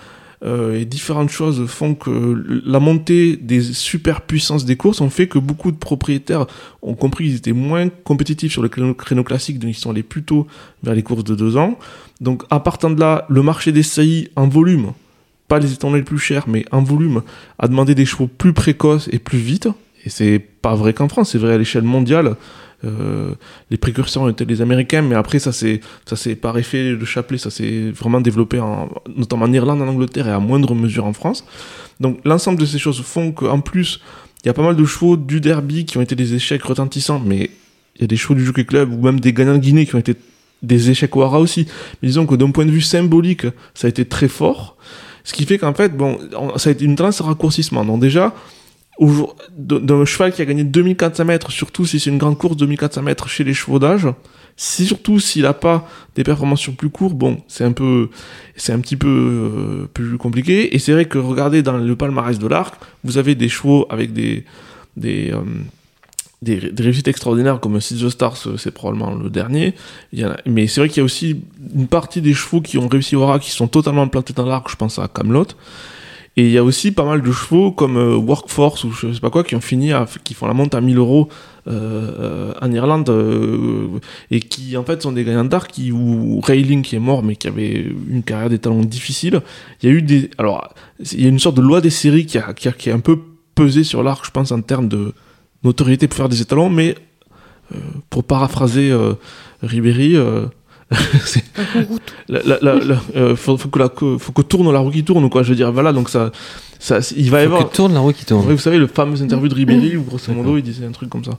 euh, 0.43 0.79
et 0.79 0.85
différentes 0.85 1.29
choses 1.29 1.65
font 1.67 1.95
que 1.95 2.61
la 2.65 2.79
montée 2.79 3.35
des 3.35 3.61
superpuissances 3.61 4.65
des 4.65 4.77
courses 4.77 5.01
ont 5.01 5.09
fait 5.09 5.27
que 5.27 5.37
beaucoup 5.37 5.71
de 5.71 5.77
propriétaires 5.77 6.47
ont 6.81 6.95
compris 6.95 7.25
qu'ils 7.25 7.35
étaient 7.35 7.51
moins 7.51 7.89
compétitifs 7.89 8.53
sur 8.53 8.61
le 8.61 8.69
créneau, 8.69 9.23
classique, 9.23 9.59
donc 9.59 9.71
ils 9.71 9.79
sont 9.79 9.91
allés 9.91 10.01
plutôt 10.01 10.47
vers 10.81 10.95
les 10.95 11.03
courses 11.03 11.25
de 11.25 11.35
deux 11.35 11.57
ans. 11.57 11.77
Donc 12.21 12.43
à 12.49 12.59
partant 12.61 12.89
de 12.89 12.99
là, 12.99 13.25
le 13.29 13.43
marché 13.43 13.71
des 13.71 13.83
saillies 13.83 14.29
en 14.35 14.47
volume, 14.47 14.93
pas 15.49 15.59
les 15.59 15.73
étalons 15.73 15.93
les 15.93 16.03
plus 16.03 16.19
chers, 16.19 16.47
mais 16.47 16.65
en 16.71 16.81
volume, 16.81 17.21
a 17.57 17.67
demandé 17.67 17.93
des 17.93 18.05
chevaux 18.05 18.27
plus 18.27 18.53
précoces 18.53 19.09
et 19.11 19.19
plus 19.19 19.39
vite. 19.39 19.67
Et 20.05 20.09
c'est 20.09 20.39
pas 20.39 20.75
vrai 20.75 20.93
qu'en 20.93 21.09
France, 21.09 21.31
c'est 21.31 21.37
vrai 21.37 21.53
à 21.53 21.57
l'échelle 21.57 21.83
mondiale. 21.83 22.35
Euh, 22.85 23.33
les 23.69 23.75
précurseurs 23.77 24.29
été 24.29 24.45
les 24.45 24.61
Américains, 24.61 25.01
mais 25.01 25.15
après 25.15 25.39
ça 25.39 25.51
c'est 25.51 25.81
ça 26.05 26.15
c'est 26.15 26.35
par 26.35 26.57
effet 26.57 26.95
de 26.95 27.03
chapelet, 27.03 27.37
ça 27.37 27.49
s'est 27.49 27.91
vraiment 27.91 28.21
développé 28.21 28.57
en, 28.61 28.87
notamment 29.17 29.43
en 29.45 29.51
Irlande, 29.51 29.81
en 29.81 29.87
Angleterre 29.89 30.29
et 30.29 30.31
à 30.31 30.39
moindre 30.39 30.73
mesure 30.75 31.05
en 31.05 31.11
France. 31.11 31.43
Donc 31.99 32.19
l'ensemble 32.23 32.57
de 32.57 32.65
ces 32.65 32.79
choses 32.79 33.01
font 33.01 33.33
qu'en 33.33 33.59
plus 33.59 33.99
il 34.43 34.47
y 34.47 34.49
a 34.49 34.53
pas 34.53 34.61
mal 34.63 34.77
de 34.77 34.85
chevaux 34.85 35.17
du 35.17 35.41
derby 35.41 35.83
qui 35.83 35.97
ont 35.97 36.01
été 36.01 36.15
des 36.15 36.35
échecs 36.35 36.63
retentissants, 36.63 37.19
mais 37.19 37.49
il 37.97 38.01
y 38.01 38.03
a 38.05 38.07
des 38.07 38.15
chevaux 38.15 38.33
du 38.35 38.45
Jockey 38.45 38.63
Club 38.63 38.93
ou 38.93 39.01
même 39.03 39.19
des 39.19 39.33
gagnants 39.33 39.55
de 39.55 39.57
Guinée 39.57 39.85
qui 39.85 39.95
ont 39.95 39.99
été 39.99 40.15
des 40.63 40.89
échecs 40.89 41.13
au 41.17 41.21
hara 41.23 41.41
aussi. 41.41 41.67
Mais 42.01 42.07
disons 42.07 42.25
que 42.25 42.35
d'un 42.35 42.51
point 42.51 42.65
de 42.65 42.71
vue 42.71 42.79
symbolique, 42.81 43.45
ça 43.73 43.87
a 43.87 43.89
été 43.89 44.05
très 44.05 44.29
fort. 44.29 44.77
Ce 45.25 45.33
qui 45.33 45.43
fait 45.45 45.57
qu'en 45.57 45.73
fait, 45.73 45.89
bon, 45.97 46.17
on- 46.37 46.57
ça 46.57 46.69
a 46.69 46.71
été 46.71 46.85
une 46.85 46.95
tendance 46.95 47.19
à 47.19 47.25
raccourcissement. 47.25 47.83
Donc 47.83 47.99
déjà, 47.99 48.33
d'un 49.57 50.05
cheval 50.05 50.33
qui 50.33 50.41
a 50.41 50.45
gagné 50.45 50.63
2400 50.63 51.25
mètres, 51.25 51.51
surtout 51.51 51.85
si 51.85 51.99
c'est 51.99 52.09
une 52.09 52.17
grande 52.17 52.37
course 52.37 52.57
2400 52.57 53.01
mètres 53.01 53.29
chez 53.29 53.43
les 53.43 53.53
chevaux 53.53 53.79
d'âge, 53.79 54.07
si 54.57 54.85
surtout 54.85 55.19
s'il 55.21 55.43
n'a 55.43 55.53
pas 55.53 55.87
des 56.15 56.25
performances 56.25 56.59
sur 56.59 56.75
plus 56.75 56.89
court, 56.89 57.13
bon, 57.13 57.41
c'est 57.47 57.63
un 57.63 57.71
peu, 57.71 58.09
c'est 58.57 58.73
un 58.73 58.79
petit 58.79 58.97
peu 58.97 59.07
euh, 59.07 59.87
plus 59.93 60.17
compliqué. 60.17 60.75
Et 60.75 60.79
c'est 60.79 60.91
vrai 60.91 61.05
que 61.05 61.17
regardez 61.17 61.63
dans 61.63 61.77
le 61.77 61.95
palmarès 61.95 62.37
de 62.39 62.47
l'arc, 62.47 62.75
vous 63.05 63.17
avez 63.17 63.35
des 63.35 63.47
chevaux 63.47 63.87
avec 63.89 64.11
des, 64.11 64.43
des, 64.97 65.31
euh, 65.31 65.43
des, 66.41 66.71
réussites 66.77 67.07
extraordinaires 67.07 67.61
comme 67.61 67.79
Six 67.79 68.03
the 68.03 68.09
Stars, 68.09 68.37
euh, 68.47 68.57
c'est 68.57 68.71
probablement 68.71 69.15
le 69.15 69.29
dernier. 69.29 69.75
Mais 70.45 70.67
c'est 70.67 70.81
vrai 70.81 70.89
qu'il 70.89 70.97
y 70.97 71.01
a 71.01 71.05
aussi 71.05 71.41
une 71.73 71.87
partie 71.87 72.21
des 72.21 72.33
chevaux 72.33 72.59
qui 72.59 72.77
ont 72.77 72.89
réussi 72.89 73.15
au 73.15 73.23
hara 73.23 73.39
qui 73.39 73.51
sont 73.51 73.69
totalement 73.69 74.09
plantés 74.09 74.33
dans 74.33 74.45
l'arc, 74.45 74.69
je 74.69 74.75
pense 74.75 74.99
à 74.99 75.07
Camelot. 75.07 75.47
Et 76.39 76.43
il 76.43 76.51
y 76.51 76.57
a 76.57 76.63
aussi 76.63 76.93
pas 76.93 77.03
mal 77.03 77.21
de 77.21 77.31
chevaux 77.33 77.69
comme 77.73 77.97
euh, 77.97 78.15
Workforce 78.15 78.85
ou 78.85 78.91
je 78.93 79.11
sais 79.11 79.19
pas 79.19 79.29
quoi 79.29 79.43
qui 79.43 79.57
ont 79.57 79.61
fini 79.61 79.91
qui 80.23 80.33
font 80.33 80.47
la 80.47 80.53
monte 80.53 80.73
à 80.73 80.79
1000 80.79 80.97
euros 80.97 81.27
euh, 81.67 81.73
euh, 82.17 82.53
en 82.61 82.71
Irlande 82.71 83.13
et 84.31 84.39
qui 84.39 84.77
en 84.77 84.85
fait 84.85 85.01
sont 85.01 85.11
des 85.11 85.25
gagnants 85.25 85.43
d'arc 85.43 85.69
qui 85.69 85.91
ou 85.91 86.39
Railing 86.39 86.81
qui 86.81 86.95
est 86.95 86.99
mort 86.99 87.23
mais 87.23 87.35
qui 87.35 87.49
avait 87.49 87.85
une 88.09 88.23
carrière 88.23 88.49
d'étalon 88.49 88.85
difficile. 88.85 89.41
Il 89.83 89.89
y 89.89 89.91
a 89.91 89.95
eu 89.95 90.01
des 90.01 90.29
alors 90.37 90.73
il 91.11 91.21
y 91.21 91.25
a 91.25 91.27
une 91.27 91.39
sorte 91.39 91.57
de 91.57 91.61
loi 91.61 91.81
des 91.81 91.89
séries 91.89 92.25
qui 92.25 92.37
a, 92.37 92.53
qui 92.53 92.89
a, 92.89 92.95
un 92.95 93.01
peu 93.01 93.19
pesé 93.53 93.83
sur 93.83 94.01
l'arc 94.01 94.25
je 94.25 94.31
pense 94.31 94.53
en 94.53 94.61
termes 94.61 94.87
de 94.87 95.11
notoriété 95.65 96.07
pour 96.07 96.15
faire 96.15 96.29
des 96.29 96.41
étalons 96.41 96.69
mais 96.69 96.95
pour 98.09 98.23
paraphraser 98.23 98.97
Ribéry 99.61 100.15
la, 102.29 102.41
la, 102.43 102.57
la- 102.61 102.75
la- 102.75 103.01
euh, 103.15 103.35
faut, 103.35 103.57
faut 103.57 103.69
que 103.69 103.79
la, 103.79 103.89
que- 103.89 104.17
faut 104.17 104.31
que 104.31 104.41
tourne 104.41 104.71
la 104.71 104.79
roue 104.79 104.91
qui 104.91 105.03
tourne 105.03 105.29
quoi 105.29 105.43
je 105.43 105.49
veux 105.49 105.55
dire 105.55 105.71
voilà 105.71 105.93
donc 105.93 106.09
ça, 106.09 106.31
ça 106.79 106.99
il 107.15 107.29
va 107.29 107.41
y 107.43 107.45
Faut 107.45 107.53
avoir 107.53 107.69
que 107.69 107.75
tourne 107.75 107.93
la 107.93 107.99
roue 107.99 108.11
qui 108.13 108.25
tourne. 108.25 108.41
Vous 108.45 108.57
savez, 108.57 108.77
le 108.77 108.87
fameux 108.87 109.21
interview 109.21 109.47
de 109.49 109.53
Ribéry 109.55 109.97
où 109.97 110.03
grosso 110.03 110.31
modo 110.33 110.57
il 110.57 110.63
disait 110.63 110.85
un 110.85 110.91
truc 110.91 111.09
comme 111.09 111.23
ça. 111.25 111.37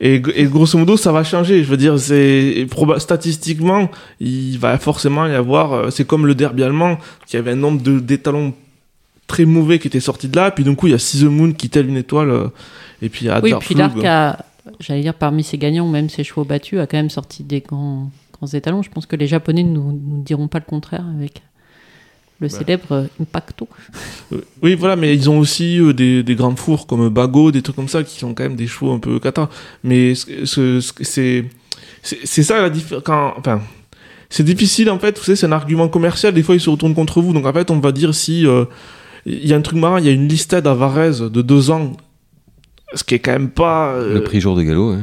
Et, 0.00 0.20
et 0.34 0.44
grosso 0.44 0.76
modo, 0.76 0.96
ça 0.96 1.12
va 1.12 1.22
changer. 1.24 1.62
Je 1.62 1.68
veux 1.70 1.76
dire, 1.76 1.98
c'est 1.98 2.66
statistiquement, 2.98 3.90
il 4.20 4.58
va 4.58 4.76
forcément 4.78 5.26
y 5.26 5.34
avoir. 5.34 5.72
euh, 5.72 5.90
C'est 5.90 6.04
comme 6.06 6.26
le 6.26 6.34
derby 6.34 6.62
allemand, 6.64 6.98
qui 7.26 7.36
avait 7.36 7.52
un 7.52 7.56
nombre 7.56 7.80
de 7.82 8.00
d'étalons 8.00 8.52
très 9.28 9.44
mauvais 9.44 9.78
qui 9.78 9.86
étaient 9.88 10.00
sortis 10.00 10.28
de 10.28 10.36
là. 10.36 10.50
Puis 10.50 10.64
d'un 10.64 10.74
coup, 10.74 10.88
il 10.88 10.90
y 10.90 10.94
a 10.94 10.98
Six 10.98 11.20
the 11.20 11.24
Moon 11.28 11.52
qui 11.52 11.68
telle 11.70 11.88
une 11.88 11.96
étoile. 11.96 12.30
euh, 12.30 12.48
et 13.00 13.08
puis 13.08 13.24
il 13.24 13.28
y 13.28 13.30
a 13.30 13.40
Oui, 13.40 13.50
Dark 13.50 13.62
puis 13.64 13.74
l'Arc 13.76 13.94
a, 14.04 14.38
j'allais 14.80 15.02
dire, 15.02 15.14
parmi 15.14 15.44
ses 15.44 15.58
gagnants, 15.58 15.86
même 15.88 16.08
ses 16.08 16.24
chevaux 16.24 16.44
battus, 16.44 16.80
a 16.80 16.86
quand 16.88 16.96
même 16.98 17.10
sorti 17.10 17.44
des 17.44 17.60
grands, 17.60 18.10
grands 18.42 18.56
étalons. 18.56 18.82
Je 18.82 18.90
pense 18.90 19.06
que 19.06 19.16
les 19.16 19.26
Japonais 19.26 19.62
ne 19.62 19.70
nous, 19.72 19.92
nous 19.92 20.22
diront 20.22 20.48
pas 20.48 20.58
le 20.58 20.64
contraire 20.64 21.04
avec 21.16 21.42
le 22.40 22.48
Bah. 22.48 22.54
célèbre 22.58 22.92
euh, 22.92 23.04
Impacto. 23.20 23.68
Euh, 24.32 24.40
Oui, 24.62 24.74
voilà, 24.74 24.96
mais 24.96 25.14
ils 25.14 25.30
ont 25.30 25.38
aussi 25.38 25.78
euh, 25.78 25.92
des, 25.92 26.22
des 26.22 26.34
grands 26.34 26.56
fours 26.56 26.86
comme 26.86 27.08
Bago, 27.08 27.52
des 27.52 27.62
trucs 27.62 27.76
comme 27.76 27.88
ça, 27.88 28.02
qui 28.02 28.18
sont 28.18 28.34
quand 28.34 28.42
même 28.42 28.56
des 28.56 28.66
chevaux 28.66 28.92
un 28.92 28.98
peu 28.98 29.18
cata. 29.20 29.48
Mais 29.84 30.14
ce- 30.14 30.44
ce- 30.44 30.80
ce- 30.80 31.44
c'est 32.02 32.42
ça 32.42 32.60
la 32.60 32.68
différence. 32.70 33.04
Enfin, 33.38 33.60
c'est 34.28 34.42
difficile 34.42 34.90
en 34.90 34.98
fait. 34.98 35.16
Vous 35.18 35.24
savez, 35.24 35.36
c'est 35.36 35.46
un 35.46 35.52
argument 35.52 35.88
commercial. 35.88 36.34
Des 36.34 36.42
fois, 36.42 36.56
il 36.56 36.60
se 36.60 36.68
retourne 36.70 36.94
contre 36.94 37.20
vous. 37.20 37.32
Donc 37.32 37.46
en 37.46 37.52
fait, 37.52 37.70
on 37.70 37.78
va 37.78 37.92
dire 37.92 38.12
si 38.14 38.44
euh, 38.46 38.64
il 39.24 39.46
y 39.46 39.52
a 39.52 39.56
un 39.56 39.60
truc 39.62 39.78
marrant, 39.78 39.98
il 39.98 40.04
y 40.06 40.08
a 40.08 40.12
une 40.12 40.26
listade 40.26 40.66
à 40.66 40.74
Varese 40.74 41.20
de 41.20 41.42
deux 41.42 41.70
ans, 41.70 41.92
ce 42.94 43.04
qui 43.04 43.14
est 43.14 43.20
quand 43.20 43.32
même 43.32 43.50
pas. 43.50 43.92
euh, 43.92 44.14
Le 44.14 44.24
prix 44.24 44.40
jour 44.40 44.56
de 44.56 44.62
galop, 44.62 44.94
ouais. 44.94 44.98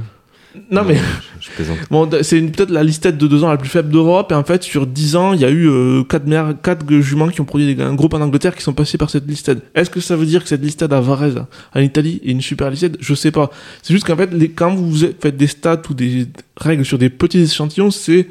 Non 0.72 0.84
mais 0.84 0.98
Je, 1.40 1.50
plaisante. 1.52 1.78
bon, 1.92 2.10
c'est 2.24 2.42
peut-être 2.42 2.72
la 2.72 2.84
listette 2.84 3.18
de 3.18 3.28
deux 3.28 3.44
ans 3.44 3.50
la 3.50 3.58
plus 3.58 3.70
faible 3.70 3.90
d'Europe. 3.90 4.32
Et 4.32 4.36
en 4.36 4.44
fait, 4.44 4.64
sur 4.64 4.88
10 4.88 5.16
ans, 5.16 5.34
il 5.34 5.42
y 5.42 5.46
a 5.46 5.50
eu 5.50 5.68
euh, 5.70 6.04
quatre, 6.04 6.26
mères- 6.26 6.56
quatre 6.62 6.86
juments 7.02 7.28
qui 7.30 7.40
ont 7.42 7.46
produit 7.46 7.76
des, 7.76 7.82
un 7.84 7.94
groupe 7.94 8.14
en 8.16 8.22
Angleterre 8.22 8.56
qui 8.56 8.64
sont 8.64 8.74
passés 8.74 8.98
par 8.98 9.10
cette 9.12 9.28
listade. 9.28 9.62
Est-ce 9.76 9.90
que 9.92 10.00
ça 10.00 10.16
veut 10.16 10.26
dire 10.26 10.42
que 10.42 10.50
cette 10.50 10.64
listade 10.64 10.92
à 10.92 11.02
Varese, 11.02 11.44
en 11.76 11.80
Italie, 11.80 12.20
est 12.26 12.32
une 12.32 12.42
super 12.42 12.70
listade 12.72 12.98
Je 13.00 13.14
sais 13.14 13.32
pas. 13.32 13.52
C'est 13.84 13.94
juste 13.94 14.08
qu'en 14.08 14.18
fait, 14.18 14.34
les, 14.34 14.50
quand 14.50 14.74
vous 14.74 14.96
faites 15.22 15.38
des 15.38 15.48
stats 15.48 15.82
ou 15.90 15.94
des 15.94 16.28
règles 16.58 16.84
sur 16.86 16.98
des 16.98 17.10
petits 17.10 17.42
échantillons, 17.42 17.92
c'est 17.92 18.28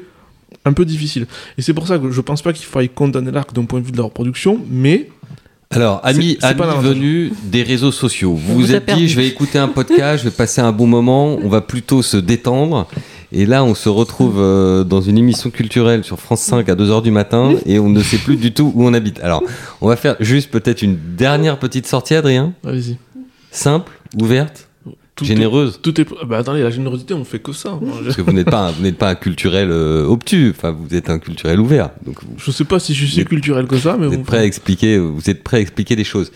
un 0.65 0.73
peu 0.73 0.83
difficile. 0.83 1.25
Et 1.57 1.61
c'est 1.61 1.73
pour 1.73 1.87
ça 1.87 1.97
que 1.99 2.11
je 2.11 2.21
pense 2.21 2.41
pas 2.41 2.51
qu'il 2.51 2.65
faille 2.65 2.89
condamner 2.89 3.31
l'arc 3.31 3.53
d'un 3.53 3.63
point 3.63 3.79
de 3.79 3.85
vue 3.85 3.91
de 3.93 3.97
la 3.97 4.03
reproduction, 4.03 4.59
mais 4.69 5.09
Alors, 5.71 5.99
amis, 6.03 6.35
amis 6.41 6.61
venus 6.81 7.31
des 7.43 7.61
réseaux 7.61 7.91
sociaux, 7.91 8.33
vous 8.33 8.55
vous 8.55 8.73
êtes 8.73 8.87
perdu. 8.87 9.03
dit, 9.03 9.07
je 9.07 9.15
vais 9.15 9.27
écouter 9.27 9.59
un 9.59 9.67
podcast, 9.67 10.23
je 10.23 10.29
vais 10.29 10.35
passer 10.35 10.61
un 10.61 10.71
bon 10.71 10.87
moment, 10.87 11.35
on 11.35 11.47
va 11.47 11.61
plutôt 11.61 12.01
se 12.01 12.17
détendre. 12.17 12.87
Et 13.31 13.45
là, 13.45 13.63
on 13.63 13.75
se 13.75 13.87
retrouve 13.87 14.39
euh, 14.39 14.83
dans 14.83 15.01
une 15.01 15.19
émission 15.19 15.51
culturelle 15.51 16.03
sur 16.03 16.19
France 16.19 16.41
5 16.41 16.67
à 16.69 16.73
2h 16.73 17.03
du 17.03 17.11
matin 17.11 17.53
et 17.67 17.77
on 17.77 17.87
ne 17.87 18.01
sait 18.01 18.17
plus 18.17 18.37
du 18.37 18.51
tout 18.51 18.71
où 18.73 18.83
on 18.83 18.95
habite. 18.95 19.19
Alors, 19.19 19.43
on 19.81 19.87
va 19.87 19.95
faire 19.95 20.15
juste 20.19 20.49
peut-être 20.49 20.81
une 20.81 20.97
dernière 21.15 21.59
petite 21.59 21.85
sortie, 21.85 22.15
Adrien. 22.15 22.53
allez-y. 22.65 22.97
Simple, 23.51 23.91
ouverte, 24.19 24.68
Tout 25.19 25.25
généreuse. 25.25 25.75
Est, 25.75 25.81
tout 25.81 26.01
est. 26.01 26.05
Bah 26.27 26.37
attendez, 26.39 26.61
la 26.61 26.69
générosité, 26.71 27.13
on 27.13 27.23
fait 27.23 27.39
que 27.39 27.53
ça. 27.53 27.79
Parce 28.03 28.15
que 28.15 28.21
vous 28.21 28.31
n'êtes 28.31 28.49
pas, 28.49 28.67
un- 28.67 28.71
vous 28.71 28.81
n'êtes 28.83 28.97
pas 28.97 29.09
un 29.09 29.15
culturel 29.15 29.69
euh, 29.71 30.05
obtus, 30.05 30.49
enfin, 30.55 30.71
vous 30.71 30.95
êtes 30.95 31.09
un 31.09 31.19
culturel 31.19 31.59
ouvert. 31.59 31.91
Donc, 32.05 32.23
vous, 32.23 32.33
Je 32.37 32.51
sais 32.51 32.65
pas 32.65 32.79
si 32.79 32.93
je 32.93 33.05
suis 33.05 33.15
si 33.21 33.25
culturel 33.25 33.67
que 33.67 33.77
ça, 33.77 33.97
mais 33.99 34.07
Vous 34.07 34.13
êtes 34.13 34.23
prêt 34.23 34.39
à 34.39 34.45
expliquer, 34.45 34.97
vous 34.97 35.29
êtes 35.29 35.43
prêt 35.43 35.57
à 35.57 35.59
expliquer 35.61 35.95
des 35.95 36.03
choses. 36.03 36.31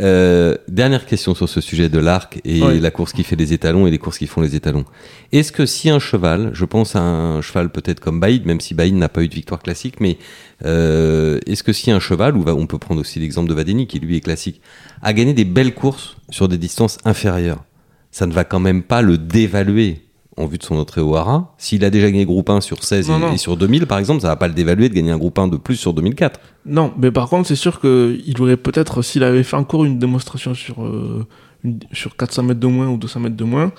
Euh, 0.00 0.54
dernière 0.68 1.06
question 1.06 1.34
sur 1.34 1.48
ce 1.48 1.60
sujet 1.62 1.88
de 1.88 1.98
l'arc 1.98 2.40
et 2.44 2.62
Ouais. 2.62 2.78
la 2.78 2.90
course 2.90 3.12
qui 3.14 3.24
fait 3.24 3.36
les 3.36 3.52
étalons 3.54 3.86
et 3.86 3.90
les 3.90 3.96
courses 3.98 4.18
qui 4.18 4.26
font 4.26 4.42
les 4.42 4.54
étalons. 4.54 4.84
Est-ce 5.32 5.50
que 5.50 5.64
si 5.66 5.88
un 5.88 5.98
cheval, 5.98 6.50
je 6.52 6.66
pense 6.66 6.94
à 6.94 7.00
un 7.00 7.40
cheval 7.40 7.70
peut-être 7.70 7.98
comme 7.98 8.20
Baïd, 8.20 8.44
même 8.44 8.60
si 8.60 8.74
Baïd 8.74 8.94
n'a 8.94 9.08
pas 9.08 9.22
eu 9.22 9.28
de 9.28 9.34
victoire 9.34 9.60
classique, 9.62 9.94
mais 9.98 10.18
euh, 10.64 11.38
est-ce 11.46 11.62
que 11.62 11.72
si 11.72 11.90
un 11.90 12.00
cheval, 12.00 12.36
ou 12.36 12.42
va- 12.42 12.54
on 12.54 12.66
peut 12.66 12.78
prendre 12.78 13.00
aussi 13.00 13.18
l'exemple 13.18 13.48
de 13.48 13.54
Vadeni 13.54 13.86
qui 13.86 13.98
lui 13.98 14.16
est 14.16 14.20
classique, 14.20 14.60
a 15.02 15.12
gagné 15.12 15.32
des 15.32 15.44
belles 15.46 15.74
courses 15.74 16.16
sur 16.30 16.48
des 16.48 16.58
distances 16.58 16.98
inférieures, 17.04 17.64
ça 18.10 18.26
ne 18.26 18.32
va 18.32 18.44
quand 18.44 18.60
même 18.60 18.82
pas 18.82 19.02
le 19.02 19.18
dévaluer 19.18 20.02
en 20.36 20.46
vue 20.46 20.58
de 20.58 20.62
son 20.62 20.76
entrée 20.76 21.00
au 21.00 21.16
Hara. 21.16 21.54
S'il 21.58 21.84
a 21.84 21.90
déjà 21.90 22.10
gagné 22.10 22.24
groupe 22.24 22.48
1 22.48 22.60
sur 22.60 22.84
16 22.84 23.08
Non, 23.08 23.16
et, 23.16 23.20
non. 23.20 23.32
et 23.32 23.38
sur 23.38 23.56
2000 23.56 23.86
par 23.86 23.98
exemple, 23.98 24.20
ça 24.20 24.28
va 24.28 24.36
pas 24.36 24.46
le 24.48 24.54
dévaluer 24.54 24.88
de 24.88 24.94
gagner 24.94 25.10
un 25.10 25.18
groupe 25.18 25.38
1 25.38 25.48
de 25.48 25.56
plus 25.56 25.76
sur 25.76 25.92
2004. 25.94 26.38
Non, 26.66 26.92
mais 26.98 27.10
par 27.10 27.28
contre, 27.28 27.48
c'est 27.48 27.56
sûr 27.56 27.80
qu'il 27.80 28.34
aurait 28.40 28.56
peut-être, 28.56 29.02
s'il 29.02 29.24
avait 29.24 29.42
fait 29.42 29.56
encore 29.56 29.84
une 29.84 29.98
démonstration 29.98 30.54
sur, 30.54 30.84
euh, 30.84 31.26
une- 31.64 31.80
sur 31.92 32.16
400 32.16 32.44
mètres 32.44 32.60
de 32.60 32.66
moins 32.68 32.88
ou 32.88 32.96
200 32.98 33.18
mètres 33.20 33.36
de 33.36 33.44
moins, 33.44 33.72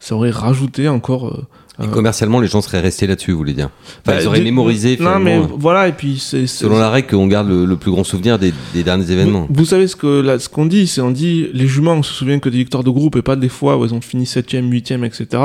ça 0.00 0.14
aurait 0.14 0.30
rajouté 0.30 0.88
encore. 0.88 1.28
euh, 1.28 1.46
Et 1.80 1.84
euh, 1.84 1.86
commercialement, 1.86 2.38
les 2.40 2.48
gens 2.48 2.60
seraient 2.60 2.80
restés 2.80 3.06
là-dessus, 3.06 3.32
vous 3.32 3.38
voulez 3.38 3.54
dire 3.54 3.70
Enfin, 3.86 4.16
bah, 4.16 4.20
ils 4.20 4.26
auraient 4.26 4.42
mémorisé 4.42 4.98
Non, 5.00 5.18
mais 5.18 5.38
euh, 5.38 5.42
voilà, 5.56 5.88
et 5.88 5.92
puis 5.92 6.18
c'est. 6.18 6.46
selon 6.46 6.78
la 6.78 6.90
règle 6.90 7.08
qu'on 7.08 7.26
garde 7.26 7.48
le, 7.48 7.64
le 7.64 7.76
plus 7.76 7.90
grand 7.90 8.04
souvenir 8.04 8.38
des, 8.38 8.52
des 8.74 8.82
derniers 8.82 9.10
événements. 9.10 9.46
Vous, 9.48 9.54
vous 9.60 9.64
savez 9.64 9.86
ce 9.86 9.96
que 9.96 10.20
là, 10.20 10.38
ce 10.38 10.48
qu'on 10.50 10.66
dit, 10.66 10.86
c'est 10.86 11.00
on 11.00 11.10
dit 11.10 11.48
les 11.54 11.66
juments, 11.66 11.94
on 11.94 12.02
se 12.02 12.12
souvient 12.12 12.38
que 12.40 12.50
des 12.50 12.58
victoires 12.58 12.84
de 12.84 12.90
groupe 12.90 13.16
et 13.16 13.22
pas 13.22 13.36
des 13.36 13.48
fois 13.48 13.78
où 13.78 13.86
ils 13.86 13.94
ont 13.94 14.02
fini 14.02 14.24
7ème, 14.24 14.68
8ème, 14.70 15.04
etc. 15.04 15.42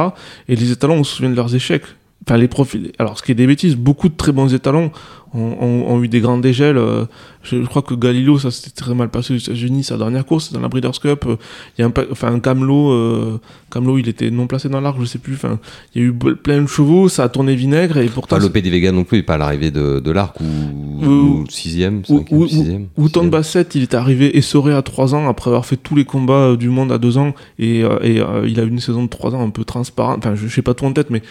Et 0.49 0.55
les 0.57 0.71
étalons, 0.71 0.95
on 0.95 1.03
se 1.05 1.15
souvient 1.15 1.31
de 1.31 1.35
leurs 1.35 1.55
échecs. 1.55 1.83
Enfin, 2.27 2.37
les 2.37 2.49
profils. 2.49 2.91
Alors, 2.99 3.17
ce 3.17 3.23
qui 3.23 3.31
est 3.31 3.35
des 3.35 3.47
bêtises, 3.47 3.77
beaucoup 3.77 4.09
de 4.09 4.15
très 4.17 4.33
bons 4.33 4.53
étalons 4.53 4.91
ont, 5.33 5.39
ont- 5.61 5.85
ont 5.93 6.03
eu 6.03 6.09
des 6.09 6.19
grandes 6.19 6.41
dégels. 6.41 6.77
euh, 6.77 7.05
Je, 7.41 7.61
je 7.61 7.65
crois 7.65 7.81
que 7.81 7.93
Galileo, 7.93 8.37
ça 8.37 8.51
s'était 8.51 8.71
très 8.71 8.93
mal 8.93 9.07
passé 9.07 9.33
aux 9.33 9.37
États-Unis, 9.37 9.85
sa 9.85 9.97
dernière 9.97 10.25
course, 10.25 10.51
dans 10.51 10.59
la 10.59 10.67
Breeders' 10.67 10.99
Cup. 10.99 11.23
euh, 11.25 11.37
Il 11.77 11.81
y 11.81 11.83
a 11.85 11.87
un, 11.87 11.93
enfin, 12.11 12.37
Camelot, 12.41 12.91
euh, 12.91 13.39
Camelot, 13.71 13.97
il 13.99 14.09
était 14.09 14.29
non 14.29 14.45
placé 14.47 14.67
dans 14.67 14.81
l'arc, 14.81 14.97
je 14.99 15.05
sais 15.05 15.19
plus. 15.19 15.35
Enfin, 15.35 15.57
il 15.95 16.01
y 16.01 16.05
a 16.05 16.07
eu 16.09 16.13
plein 16.13 16.61
de 16.61 16.67
chevaux, 16.67 17.07
ça 17.07 17.23
a 17.23 17.29
tourné 17.29 17.55
vinaigre 17.55 17.95
et 17.97 18.07
pourtant. 18.07 18.35
Pas 18.35 18.41
Lopé 18.41 18.61
des 18.61 18.69
Vega 18.71 18.91
non 18.91 19.05
plus, 19.05 19.23
pas 19.23 19.35
à 19.35 19.37
l'arrivée 19.37 19.71
de, 19.71 20.01
de 20.01 20.11
l'arc 20.11 20.35
ou, 20.41 20.43
Ou- 20.43 21.05
ou 21.09 21.45
sixième, 21.49 21.99
Ou, 22.09 22.17
cinquième, 22.19 22.39
ou, 22.41 22.47
sixième. 22.49 22.87
ou, 22.97 23.03
Ton 23.07 23.21
sixième. 23.21 23.29
Bassett, 23.29 23.75
il 23.75 23.83
est 23.83 23.93
arrivé 23.93 24.37
essoré 24.37 24.73
à 24.73 24.81
3 24.81 25.15
ans 25.15 25.29
après 25.29 25.49
avoir 25.49 25.65
fait 25.65 25.77
tous 25.77 25.95
les 25.95 26.03
combats 26.03 26.33
euh, 26.33 26.57
du 26.57 26.67
monde 26.69 26.91
à 26.91 26.97
2 26.97 27.17
ans 27.17 27.33
et, 27.59 27.83
euh, 27.85 27.99
et, 28.01 28.19
euh, 28.19 28.45
il 28.45 28.59
a 28.59 28.63
eu 28.63 28.67
une 28.67 28.79
saison 28.81 29.03
de 29.03 29.09
3 29.09 29.33
ans 29.33 29.41
un 29.45 29.49
peu 29.51 29.63
transparente. 29.63 30.17
Enfin, 30.19 30.35
je, 30.35 30.47
je 30.47 30.53
sais 30.53 30.61
pas 30.61 30.73
tout 30.73 30.83
en 30.85 30.91
tête, 30.91 31.09
mais 31.11 31.21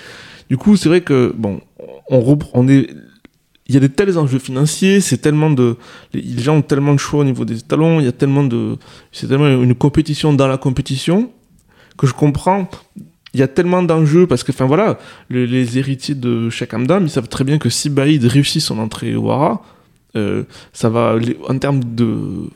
du 0.49 0.57
coup, 0.57 0.77
c'est 0.77 0.89
vrai 0.89 1.01
que 1.01 1.33
bon, 1.37 1.61
on, 2.11 2.39
on 2.55 2.69
est. 2.69 2.89
Il 3.69 3.75
y 3.75 3.79
a 3.79 3.81
des 3.81 3.89
tels 3.89 4.17
enjeux 4.17 4.39
financiers, 4.39 5.01
c'est 5.01 5.19
tellement 5.19 5.51
de. 5.51 5.77
Les 6.13 6.39
gens 6.43 6.57
ont 6.59 6.63
tellement 6.63 6.95
de 6.95 7.01
choix 7.01 7.21
au 7.21 7.25
niveau 7.25 7.45
des 7.45 7.61
talons, 7.61 7.99
il 7.99 8.05
y 8.05 8.09
a 8.09 8.13
tellement 8.13 8.45
de. 8.45 8.77
C'est 9.11 9.27
tellement 9.27 9.49
une 9.63 9.75
compétition 9.75 10.33
dans 10.33 10.47
la 10.47 10.57
compétition 10.57 11.31
que 11.99 12.07
je 12.07 12.15
comprends. 12.15 12.69
Il 13.35 13.41
y 13.41 13.43
a 13.43 13.49
tellement 13.49 13.83
d'enjeux 13.83 14.27
parce 14.27 14.45
que, 14.45 14.53
enfin 14.53 14.67
voilà, 14.67 14.99
le- 15.29 15.45
les 15.47 15.79
héritiers 15.79 16.15
de 16.15 16.49
Hamdam, 16.73 17.05
ils 17.05 17.11
savent 17.11 17.29
très 17.29 17.45
bien 17.45 17.59
que 17.59 17.69
si 17.69 17.91
Baïd 17.91 18.25
réussit 18.25 18.63
son 18.63 18.79
entrée 18.79 19.15
au 19.17 19.31
Hara, 19.31 19.63
euh, 20.17 20.45
ça 20.73 20.89
va, 20.89 21.17
en 21.49 21.59
termes 21.59 21.83
de 21.83 22.49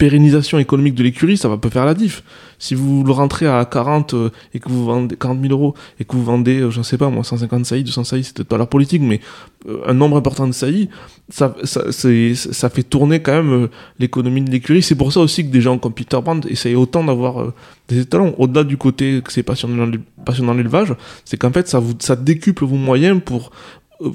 pérennisation 0.00 0.58
économique 0.58 0.94
de 0.94 1.02
l'écurie, 1.02 1.36
ça 1.36 1.50
va 1.50 1.58
pas 1.58 1.68
faire 1.68 1.84
la 1.84 1.92
diff. 1.92 2.22
Si 2.58 2.74
vous 2.74 3.04
le 3.04 3.12
rentrez 3.12 3.46
à 3.46 3.62
40 3.66 4.14
euh, 4.14 4.30
et 4.54 4.58
que 4.58 4.70
vous 4.70 4.86
vendez 4.86 5.14
40 5.14 5.42
000 5.42 5.52
euros 5.52 5.74
et 5.98 6.06
que 6.06 6.16
vous 6.16 6.24
vendez, 6.24 6.60
euh, 6.60 6.70
je 6.70 6.80
sais 6.80 6.96
pas 6.96 7.10
moi, 7.10 7.22
150 7.22 7.66
saillies, 7.66 7.84
200 7.84 8.04
saillies, 8.04 8.24
c'est 8.24 8.34
peut-être 8.34 8.48
pas 8.48 8.64
politique, 8.64 9.02
mais 9.02 9.20
euh, 9.68 9.82
un 9.86 9.92
nombre 9.92 10.16
important 10.16 10.46
de 10.46 10.52
saillies, 10.52 10.88
ça, 11.28 11.54
ça, 11.64 12.70
fait 12.70 12.82
tourner 12.82 13.20
quand 13.20 13.42
même 13.42 13.68
l'économie 13.98 14.40
de 14.40 14.50
l'écurie. 14.50 14.80
C'est 14.82 14.94
pour 14.94 15.12
ça 15.12 15.20
aussi 15.20 15.44
que 15.46 15.52
des 15.52 15.60
gens 15.60 15.76
comme 15.76 15.92
Peter 15.92 16.18
Brand 16.24 16.44
essayent 16.48 16.76
autant 16.76 17.04
d'avoir 17.04 17.52
des 17.88 17.98
étalons. 17.98 18.34
Au-delà 18.38 18.64
du 18.64 18.78
côté 18.78 19.20
que 19.22 19.30
c'est 19.30 19.42
passionnant, 19.42 19.90
passionnant 20.24 20.54
l'élevage, 20.54 20.94
c'est 21.26 21.36
qu'en 21.36 21.52
fait 21.52 21.68
ça 21.68 21.78
vous 21.78 21.94
ça 21.98 22.16
décuple 22.16 22.64
vos 22.64 22.76
moyens 22.76 23.20
pour 23.22 23.52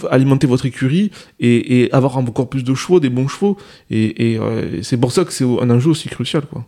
alimenter 0.09 0.47
votre 0.47 0.65
écurie 0.65 1.11
et, 1.39 1.81
et 1.81 1.93
avoir 1.93 2.17
encore 2.17 2.49
plus 2.49 2.63
de 2.63 2.73
chevaux, 2.73 2.99
des 2.99 3.09
bons 3.09 3.27
chevaux. 3.27 3.57
Et, 3.89 4.31
et, 4.31 4.39
euh, 4.39 4.81
c'est 4.83 4.97
pour 4.97 5.11
ça 5.11 5.25
que 5.25 5.31
c'est 5.31 5.45
un 5.45 5.69
enjeu 5.69 5.91
aussi 5.91 6.09
crucial. 6.09 6.43
Quoi. 6.45 6.65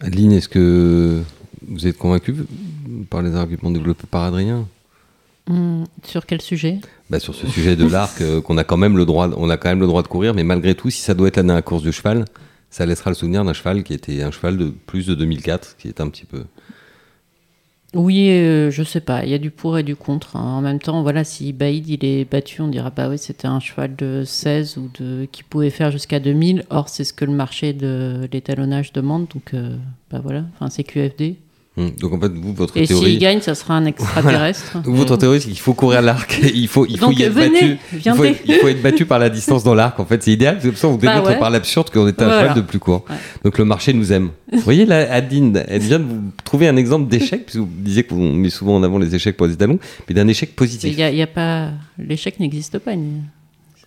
Adeline, 0.00 0.32
est-ce 0.32 0.48
que 0.48 1.22
vous 1.66 1.86
êtes 1.86 1.98
convaincu 1.98 2.34
par 3.10 3.22
les 3.22 3.34
arguments 3.34 3.70
développés 3.70 4.06
par 4.10 4.24
Adrien 4.24 4.66
Hum, 5.48 5.84
sur 6.02 6.26
quel 6.26 6.40
sujet? 6.42 6.80
Bah, 7.08 7.20
sur 7.20 7.34
ce 7.34 7.46
sujet 7.46 7.76
de 7.76 7.86
l'arc, 7.86 8.20
euh, 8.20 8.40
qu'on 8.40 8.58
a 8.58 8.64
quand 8.64 8.76
même 8.76 8.96
le 8.96 9.04
droit, 9.04 9.30
on 9.36 9.48
a 9.48 9.56
quand 9.56 9.68
même 9.68 9.80
le 9.80 9.86
droit 9.86 10.02
de 10.02 10.08
courir, 10.08 10.34
mais 10.34 10.42
malgré 10.42 10.74
tout, 10.74 10.90
si 10.90 11.00
ça 11.00 11.14
doit 11.14 11.28
être 11.28 11.36
la 11.36 11.44
dernière 11.44 11.62
course 11.62 11.82
du 11.82 11.92
cheval, 11.92 12.24
ça 12.68 12.84
laissera 12.84 13.10
le 13.10 13.14
souvenir 13.14 13.44
d'un 13.44 13.52
cheval 13.52 13.84
qui 13.84 13.94
était 13.94 14.22
un 14.22 14.32
cheval 14.32 14.56
de 14.56 14.70
plus 14.86 15.06
de 15.06 15.14
2004, 15.14 15.76
qui 15.78 15.86
est 15.86 16.00
un 16.00 16.08
petit 16.08 16.24
peu. 16.24 16.42
Oui, 17.96 18.28
euh, 18.30 18.70
je 18.70 18.82
sais 18.82 19.00
pas. 19.00 19.24
Il 19.24 19.30
y 19.30 19.34
a 19.34 19.38
du 19.38 19.50
pour 19.50 19.78
et 19.78 19.82
du 19.82 19.96
contre. 19.96 20.36
hein. 20.36 20.40
En 20.58 20.60
même 20.60 20.78
temps, 20.80 21.02
voilà, 21.02 21.24
si 21.24 21.52
Baïd 21.54 21.88
il 21.88 22.04
est 22.04 22.24
battu, 22.30 22.60
on 22.60 22.68
dira 22.68 22.90
bah 22.90 23.08
oui, 23.08 23.16
c'était 23.16 23.46
un 23.46 23.58
cheval 23.58 23.96
de 23.96 24.22
16 24.24 24.76
ou 24.76 24.90
de 25.00 25.26
qui 25.32 25.42
pouvait 25.42 25.70
faire 25.70 25.90
jusqu'à 25.90 26.20
2000. 26.20 26.64
Or, 26.68 26.90
c'est 26.90 27.04
ce 27.04 27.14
que 27.14 27.24
le 27.24 27.32
marché 27.32 27.72
de 27.72 28.28
l'étalonnage 28.32 28.92
demande. 28.92 29.28
Donc, 29.32 29.54
euh, 29.54 29.76
bah 30.10 30.20
voilà. 30.22 30.44
Enfin, 30.54 30.68
c'est 30.68 30.84
QFD. 30.84 31.36
Hmm. 31.78 31.90
Donc 32.00 32.14
en 32.14 32.18
fait, 32.20 32.32
vous, 32.32 32.54
votre 32.54 32.74
Et 32.76 32.86
s'il 32.86 32.96
théorie, 32.96 33.18
gagne, 33.18 33.40
ça 33.42 33.54
sera 33.54 33.74
un 33.74 33.84
extraterrestre. 33.92 34.78
donc, 34.82 34.94
votre 34.94 35.16
théorie, 35.18 35.42
c'est 35.42 35.48
qu'il 35.50 35.58
faut 35.58 35.74
courir 35.74 35.98
à 35.98 36.02
l'arc, 36.02 36.40
il 36.54 36.68
faut, 36.68 36.86
il 36.86 36.98
faut 36.98 37.06
Donc, 37.08 37.18
y 37.18 37.24
être 37.24 37.32
venez, 37.34 37.50
battu. 37.50 37.78
Il 37.92 38.12
faut, 38.14 38.24
être, 38.24 38.40
il 38.46 38.54
faut 38.54 38.68
être 38.68 38.80
battu 38.82 39.04
par 39.04 39.18
la 39.18 39.28
distance 39.28 39.62
dans 39.62 39.74
l'arc. 39.74 40.00
En 40.00 40.06
fait, 40.06 40.22
c'est 40.22 40.32
idéal. 40.32 40.56
C'est 40.60 40.68
comme 40.68 40.76
ça, 40.76 40.88
on 40.88 40.94
Bah 40.94 41.12
démontre 41.12 41.28
ouais. 41.32 41.38
par 41.38 41.50
l'absurde 41.50 41.90
qu'on 41.90 42.08
était 42.08 42.22
un 42.22 42.26
Voilà. 42.28 42.40
cheval 42.48 42.56
de 42.56 42.60
plus 42.62 42.78
court. 42.78 43.04
Ouais. 43.10 43.16
Donc 43.44 43.58
le 43.58 43.66
marché 43.66 43.92
nous 43.92 44.10
aime. 44.10 44.30
Vous 44.52 44.60
voyez 44.60 44.86
là, 44.86 45.12
Adeline, 45.12 45.62
elle 45.68 45.82
vient 45.82 45.98
de 45.98 46.04
vous 46.04 46.22
trouver 46.44 46.66
un 46.66 46.76
exemple 46.76 47.08
d'échec, 47.08 47.44
puisque 47.44 47.58
vous 47.60 47.68
disiez 47.70 48.04
qu'on 48.04 48.32
met 48.32 48.48
souvent 48.50 48.76
en 48.76 48.82
avant 48.82 48.98
les 48.98 49.14
échecs 49.14 49.36
pour 49.36 49.46
les 49.46 49.52
étalons, 49.52 49.78
mais 50.08 50.14
d'un 50.14 50.28
échec 50.28 50.48
Il 50.52 50.56
positif. 50.56 50.96
y 50.96 51.02
a, 51.02 51.10
il 51.10 51.16
y 51.16 51.22
a 51.22 51.26
pas 51.26 51.72
l'échec 51.98 52.40
n'existe 52.40 52.78
pas. 52.78 52.92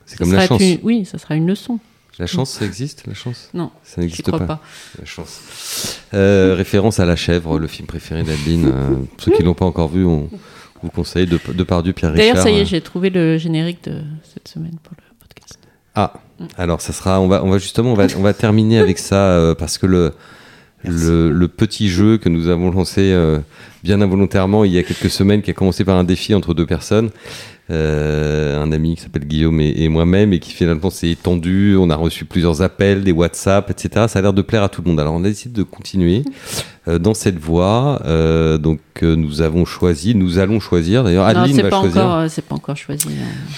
C'est 0.06 0.18
comme 0.18 0.32
la 0.34 0.46
chance. 0.46 0.62
une- 0.62 0.78
Oui, 0.84 1.06
ça 1.06 1.18
sera 1.18 1.36
une 1.36 1.48
leçon. 1.48 1.80
La 2.20 2.28
chance, 2.28 2.52
ça 2.52 2.66
existe, 2.66 3.08
la 3.08 3.14
chance? 3.14 3.50
Non, 3.54 3.72
Ça 3.84 4.02
n'existe 4.02 4.30
pas. 4.30 4.40
pas. 4.40 4.62
La 5.00 5.06
chance. 5.06 6.02
Euh, 6.14 6.54
référence 6.58 7.00
à 7.00 7.06
La 7.06 7.16
Chèvre, 7.16 7.58
le 7.58 7.68
film 7.68 7.88
préféré 7.88 8.24
d'Adeline. 8.24 8.68
Euh, 8.68 8.90
pour 9.16 9.22
ceux 9.24 9.32
qui 9.32 9.42
l'ont 9.44 9.54
pas 9.54 9.66
encore 9.66 9.88
vu, 9.88 10.04
on 10.06 10.30
vous 10.84 10.90
conseille 10.90 11.28
de, 11.28 11.40
de 11.54 11.64
Pardieu, 11.64 11.94
Pierre 11.94 12.12
Richard. 12.12 12.28
D'ailleurs, 12.34 12.44
ça 12.44 12.52
y 12.52 12.60
est, 12.60 12.66
j'ai 12.66 12.82
trouvé 12.82 13.10
le 13.10 13.38
générique 13.38 13.86
de 13.86 14.02
cette 14.34 14.50
semaine 14.50 14.76
pour 14.84 14.94
le 14.98 15.04
podcast. 15.20 15.60
Ah, 15.96 16.14
alors 16.58 16.82
ça 16.82 16.92
sera, 16.92 17.22
on 17.22 17.28
va, 17.30 17.44
on 17.44 17.50
va 17.50 17.58
justement, 17.58 17.94
on 17.94 17.96
va, 17.96 18.08
on 18.18 18.22
va 18.22 18.34
terminer 18.34 18.80
avec 18.80 19.00
ça 19.00 19.16
euh, 19.32 19.56
parce 19.56 19.78
que 19.78 19.86
le, 19.86 20.14
le, 20.84 21.32
le 21.32 21.48
petit 21.48 21.90
jeu 21.90 22.18
que 22.18 22.28
nous 22.30 22.48
avons 22.48 22.70
lancé 22.72 23.12
euh, 23.14 23.40
bien 23.84 24.02
involontairement 24.02 24.64
il 24.66 24.72
y 24.72 24.78
a 24.78 24.84
quelques 24.84 25.10
semaines, 25.10 25.42
qui 25.42 25.52
a 25.52 25.54
commencé 25.54 25.84
par 25.86 25.98
un 25.98 26.04
défi 26.04 26.34
entre 26.36 26.54
deux 26.54 26.66
personnes, 26.66 27.12
un 27.70 28.72
ami 28.72 28.96
qui 28.96 29.04
s'appelle 29.04 29.26
Guillaume 29.26 29.60
et, 29.62 29.74
et 29.84 29.90
moi-même, 29.90 30.34
et 30.34 30.40
qui 30.40 30.54
finalement 30.54 30.90
s'est 30.90 31.10
étendu. 31.10 31.76
On 31.78 31.90
a 31.90 31.96
reçu 31.96 32.26
plusieurs 32.26 32.62
appels, 32.62 33.04
des 33.04 33.12
WhatsApp, 33.12 33.70
etc. 33.70 34.06
Ça 34.08 34.20
a 34.20 34.22
l'air 34.22 34.34
de 34.34 34.42
plaire 34.42 34.64
à 34.64 34.70
tout 34.70 34.82
le 34.82 34.90
monde. 34.90 35.00
Alors 35.00 35.14
on 35.14 35.24
a 35.24 35.28
décidé 35.28 35.56
de 35.56 35.64
continuer. 35.64 36.24
Euh, 36.90 37.00
dans 37.00 37.14
cette 37.14 37.38
voie. 37.40 38.02
Euh, 38.06 38.58
donc 38.58 38.80
euh, 39.04 39.16
nous 39.16 39.42
avons 39.42 39.64
choisi, 39.66 40.16
nous 40.16 40.40
allons 40.40 40.60
choisir. 40.60 41.04
D'ailleurs, 41.04 41.26
Adeline 41.26 41.62
va 41.62 41.70
pas 41.70 41.80
choisir. 41.82 42.06
encore, 42.06 42.30
c'est 42.30 42.44
pas 42.46 42.56
encore 42.56 42.76
choisi. 42.76 43.06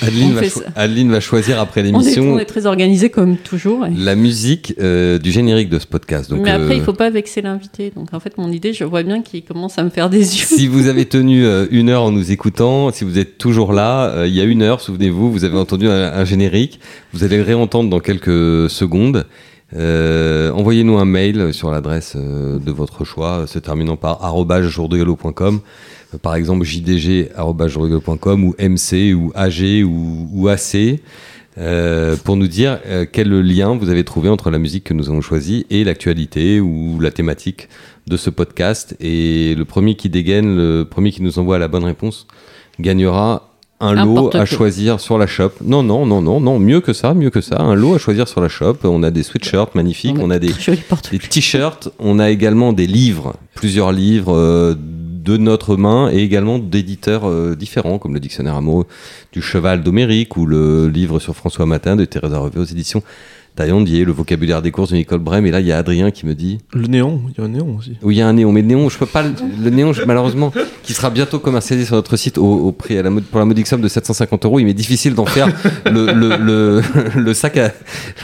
Adeline 0.02 0.34
va, 0.34 0.42
fait 0.42 0.50
cho- 0.50 0.60
ça. 0.60 0.66
Adeline 0.76 1.12
va 1.12 1.20
choisir 1.20 1.60
après 1.60 1.82
On 1.82 1.84
est, 1.86 1.88
l'émission 1.92 2.34
on 2.34 2.40
est 2.40 2.46
très 2.46 2.66
organisé 2.66 3.10
comme 3.10 3.38
toujours. 3.38 3.86
et- 3.86 3.92
la 3.96 4.16
musique 4.16 4.76
du 4.80 5.32
générique 5.32 5.70
de 5.70 5.80
ce 5.80 5.88
podcast. 5.88 6.30
Donc, 6.30 6.42
Mais 6.44 6.52
après, 6.52 6.78
il 6.78 6.84
faut 6.84 6.94
pas 6.94 7.10
vexer 7.10 7.42
l'invité. 7.42 7.92
Donc 7.96 8.14
en 8.14 8.20
fait, 8.20 8.38
mon 8.38 8.52
idée, 8.52 8.74
je 8.74 8.84
vois 8.84 9.04
bien 9.04 9.22
qu'il 9.22 9.44
commence 9.44 9.78
à 9.80 9.84
me 9.84 9.90
faire 9.90 10.10
des 10.10 10.20
yeux. 10.20 10.46
Si 10.46 10.68
vous 10.68 10.88
avez 10.88 11.06
tenu 11.18 11.46
une 11.72 11.90
heure 11.90 12.04
en 12.04 12.12
nous 12.12 12.32
écoutant, 12.32 12.92
si 12.92 13.04
vous 13.04 13.18
êtes 13.18 13.38
toujours 13.38 13.74
là, 13.74 14.26
il 14.26 14.34
y 14.34 14.42
a 14.42 14.44
une 14.44 14.62
heure, 14.62 14.82
souvenez-vous, 14.82 15.32
vous 15.32 15.44
avez 15.46 15.58
entendu 15.58 15.88
un, 15.88 16.14
un 16.14 16.26
générique. 16.26 16.80
Vous 17.14 17.24
allez 17.24 17.38
le 17.38 17.44
réentendre 17.44 17.90
dans 17.90 18.00
quelques 18.00 18.70
secondes. 18.70 19.26
Euh, 19.76 20.52
Envoyez-nous 20.52 20.98
un 20.98 21.06
mail 21.06 21.54
sur 21.54 21.72
l'adresse 21.72 22.14
euh, 22.16 22.60
de 22.60 22.72
votre 22.72 23.06
choix, 23.06 23.48
se 23.48 23.60
terminant 23.60 23.96
par. 23.96 24.20
Euh, 24.24 26.18
Par 26.22 26.36
exemple, 26.36 26.66
jdg.com 26.66 28.44
ou 28.44 28.56
mc 28.60 29.14
ou 29.14 29.32
ag 29.36 29.86
ou, 29.86 30.48
ac. 30.50 30.76
euh, 31.58 32.16
pour 32.18 32.38
nous 32.38 32.48
dire 32.48 32.80
euh, 32.86 33.06
quel 33.12 33.30
lien 33.30 33.76
vous 33.78 33.90
avez 33.90 34.04
trouvé 34.04 34.30
entre 34.30 34.50
la 34.52 34.58
musique 34.58 34.84
que 34.86 34.94
nous 34.94 35.10
avons 35.10 35.22
choisie 35.22 35.66
et 35.70 35.84
l'actualité 35.84 36.60
ou 36.60 37.00
la 37.00 37.12
thématique 37.12 37.70
de 38.08 38.18
ce 38.18 38.30
podcast. 38.30 38.96
Et 39.00 39.56
le 39.56 39.66
premier 39.66 39.96
qui 39.96 40.10
dégaine, 40.10 40.56
le 40.58 40.84
premier 40.84 41.12
qui 41.12 41.22
nous 41.22 41.40
envoie 41.40 41.60
la 41.60 41.68
bonne 41.68 41.86
réponse, 41.86 42.28
gagnera 42.80 43.51
un 43.82 44.06
lot 44.06 44.36
à 44.36 44.46
choisir 44.46 45.00
sur 45.00 45.18
la 45.18 45.28
shop. 45.28 45.52
Non, 45.64 45.84
non, 45.84 46.06
non, 46.06 46.22
non, 46.22 46.40
non, 46.40 46.60
mieux 46.60 46.82
que 46.82 46.94
ça, 46.94 47.14
mieux 47.14 47.30
que 47.30 47.42
ça. 47.42 47.60
Un 47.60 47.76
lot 47.76 47.96
à 47.96 47.98
choisir 47.98 48.28
sur 48.28 48.40
la 48.40 48.48
shop. 48.48 48.78
On 48.84 49.04
a 49.04 49.12
des 49.12 49.24
sweatshirts 49.24 49.76
magnifiques, 49.76 50.18
on 50.20 50.30
a 50.30 50.40
des, 50.40 50.52
t-shirts, 50.52 51.90
on 52.00 52.20
a 52.20 52.30
également 52.30 52.74
des 52.74 52.88
livres, 52.88 53.36
plusieurs 53.56 53.92
livres 53.92 54.36
euh, 54.36 54.76
de 54.78 55.38
notre 55.38 55.76
main 55.76 56.10
et 56.12 56.20
également 56.20 56.60
d'éditeurs 56.60 57.28
euh, 57.28 57.56
différents, 57.56 57.98
comme 57.98 58.14
le 58.14 58.20
dictionnaire 58.20 58.56
amoureux 58.56 58.86
du 59.32 59.42
cheval 59.42 59.84
d'Homérique 59.84 60.38
ou 60.38 60.46
le 60.46 60.88
livre 60.88 61.20
sur 61.20 61.36
François 61.36 61.66
Matin 61.66 61.96
de 61.96 62.06
Thérèse 62.06 62.34
Revé 62.34 62.60
aux 62.60 62.66
éditions 62.66 63.04
Taillandier, 63.56 64.06
le 64.06 64.12
vocabulaire 64.12 64.62
des 64.62 64.72
courses 64.72 64.92
de 64.92 64.96
Nicole 64.96 65.20
Brem. 65.20 65.46
Et 65.46 65.52
là, 65.52 65.60
il 65.60 65.68
y 65.68 65.72
a 65.72 65.78
Adrien 65.78 66.10
qui 66.12 66.26
me 66.26 66.34
dit 66.36 66.60
Le 66.74 66.88
néon, 66.88 67.22
il 67.30 67.38
y 67.38 67.42
a 67.42 67.46
un 67.46 67.50
néon 67.50 67.76
aussi. 67.78 67.98
oui, 68.02 68.16
il 68.16 68.18
y 68.20 68.22
a 68.22 68.28
un 68.28 68.34
néon, 68.34 68.52
mais 68.52 68.62
le 68.62 68.68
néon, 68.68 68.90
je 68.90 68.98
peux 68.98 69.06
pas. 69.06 69.24
Le, 69.24 69.32
le 69.64 69.70
néon, 69.70 69.94
je- 69.94 70.04
malheureusement, 70.06 70.52
qui 70.84 70.94
sera 70.94 71.10
bientôt 71.10 71.40
commercialisé 71.40 71.86
sur 71.86 71.96
notre 71.96 72.16
site 72.18 72.38
au, 72.38 72.46
au 72.46 72.72
prix 72.72 72.98
à 72.98 73.04
la 73.04 73.10
mode, 73.10 73.24
pour 73.26 73.40
la 73.40 73.46
modique 73.46 73.68
somme 73.68 73.82
de 73.82 73.88
750 73.88 74.46
euros. 74.46 74.60
Il 74.60 74.66
m'est 74.66 74.74
difficile 74.74 75.14
d'en 75.16 75.26
faire 75.26 75.48
le, 75.86 76.12
le, 76.14 76.38
le, 76.38 76.82
le 77.16 77.34
sac 77.34 77.58
à 77.58 77.72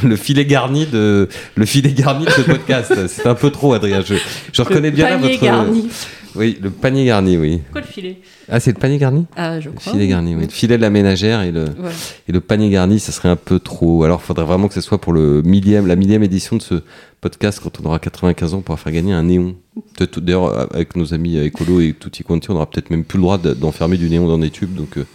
le 0.03 0.15
filet 0.15 0.45
garni 0.45 0.86
de 0.86 1.28
le 1.55 1.65
filet 1.65 1.91
garni 1.91 2.25
de 2.25 2.32
ce 2.32 2.41
podcast. 2.41 2.93
C'est 3.07 3.28
un 3.28 3.36
peu 3.36 3.49
trop, 3.49 3.73
Adrien. 3.73 4.01
Je, 4.05 4.15
je 4.53 4.61
reconnais 4.61 4.91
bien 4.91 5.09
là 5.09 5.17
votre. 5.17 5.41
garni. 5.41 5.88
Oui, 6.38 6.57
le 6.61 6.69
panier 6.69 7.05
garni, 7.05 7.38
oui. 7.38 7.57
Pourquoi 7.65 7.81
le 7.81 7.88
filet? 7.88 8.21
Ah, 8.49 8.59
c'est 8.59 8.71
le 8.71 8.79
panier 8.79 8.97
garni? 8.97 9.25
Ah, 9.35 9.59
je 9.59 9.69
Le 9.69 9.75
crois. 9.75 9.93
filet 9.93 10.07
garni, 10.07 10.35
oui. 10.35 10.43
Le 10.43 10.49
filet 10.49 10.77
de 10.77 10.81
la 10.81 10.89
ménagère 10.89 11.41
et 11.41 11.51
le 11.51 11.65
et 12.27 12.31
le 12.31 12.39
panier 12.39 12.69
garni, 12.69 12.99
ça 12.99 13.11
serait 13.11 13.29
un 13.29 13.35
peu 13.35 13.59
trop. 13.59 14.03
Alors, 14.03 14.21
il 14.23 14.25
faudrait 14.25 14.45
vraiment 14.45 14.67
que 14.67 14.73
ce 14.73 14.81
soit 14.81 14.99
pour 15.01 15.13
le 15.13 15.41
millième, 15.41 15.88
la 15.88 15.95
millième 15.95 16.23
édition 16.23 16.55
de 16.57 16.61
ce 16.61 16.75
podcast 17.21 17.59
quand 17.61 17.79
on 17.81 17.85
aura 17.85 17.97
95 17.99 18.53
ans 18.53 18.61
pour 18.61 18.79
faire 18.79 18.93
gagner 18.93 19.13
un 19.13 19.23
néon. 19.23 19.55
D'ailleurs 20.17 20.71
avec 20.73 20.95
nos 20.95 21.13
amis 21.13 21.38
écolo 21.38 21.81
et 21.81 21.93
tutti 21.99 22.23
quanti, 22.23 22.51
on 22.51 22.55
aura 22.55 22.69
peut-être 22.69 22.89
même 22.91 23.03
plus 23.03 23.17
le 23.17 23.23
droit 23.23 23.38
de- 23.38 23.53
d'enfermer 23.53 23.97
du 23.97 24.09
néon 24.09 24.27
dans 24.27 24.38
des 24.38 24.49
tubes. 24.51 24.73
Donc, 24.75 24.97
euh, 24.97 25.05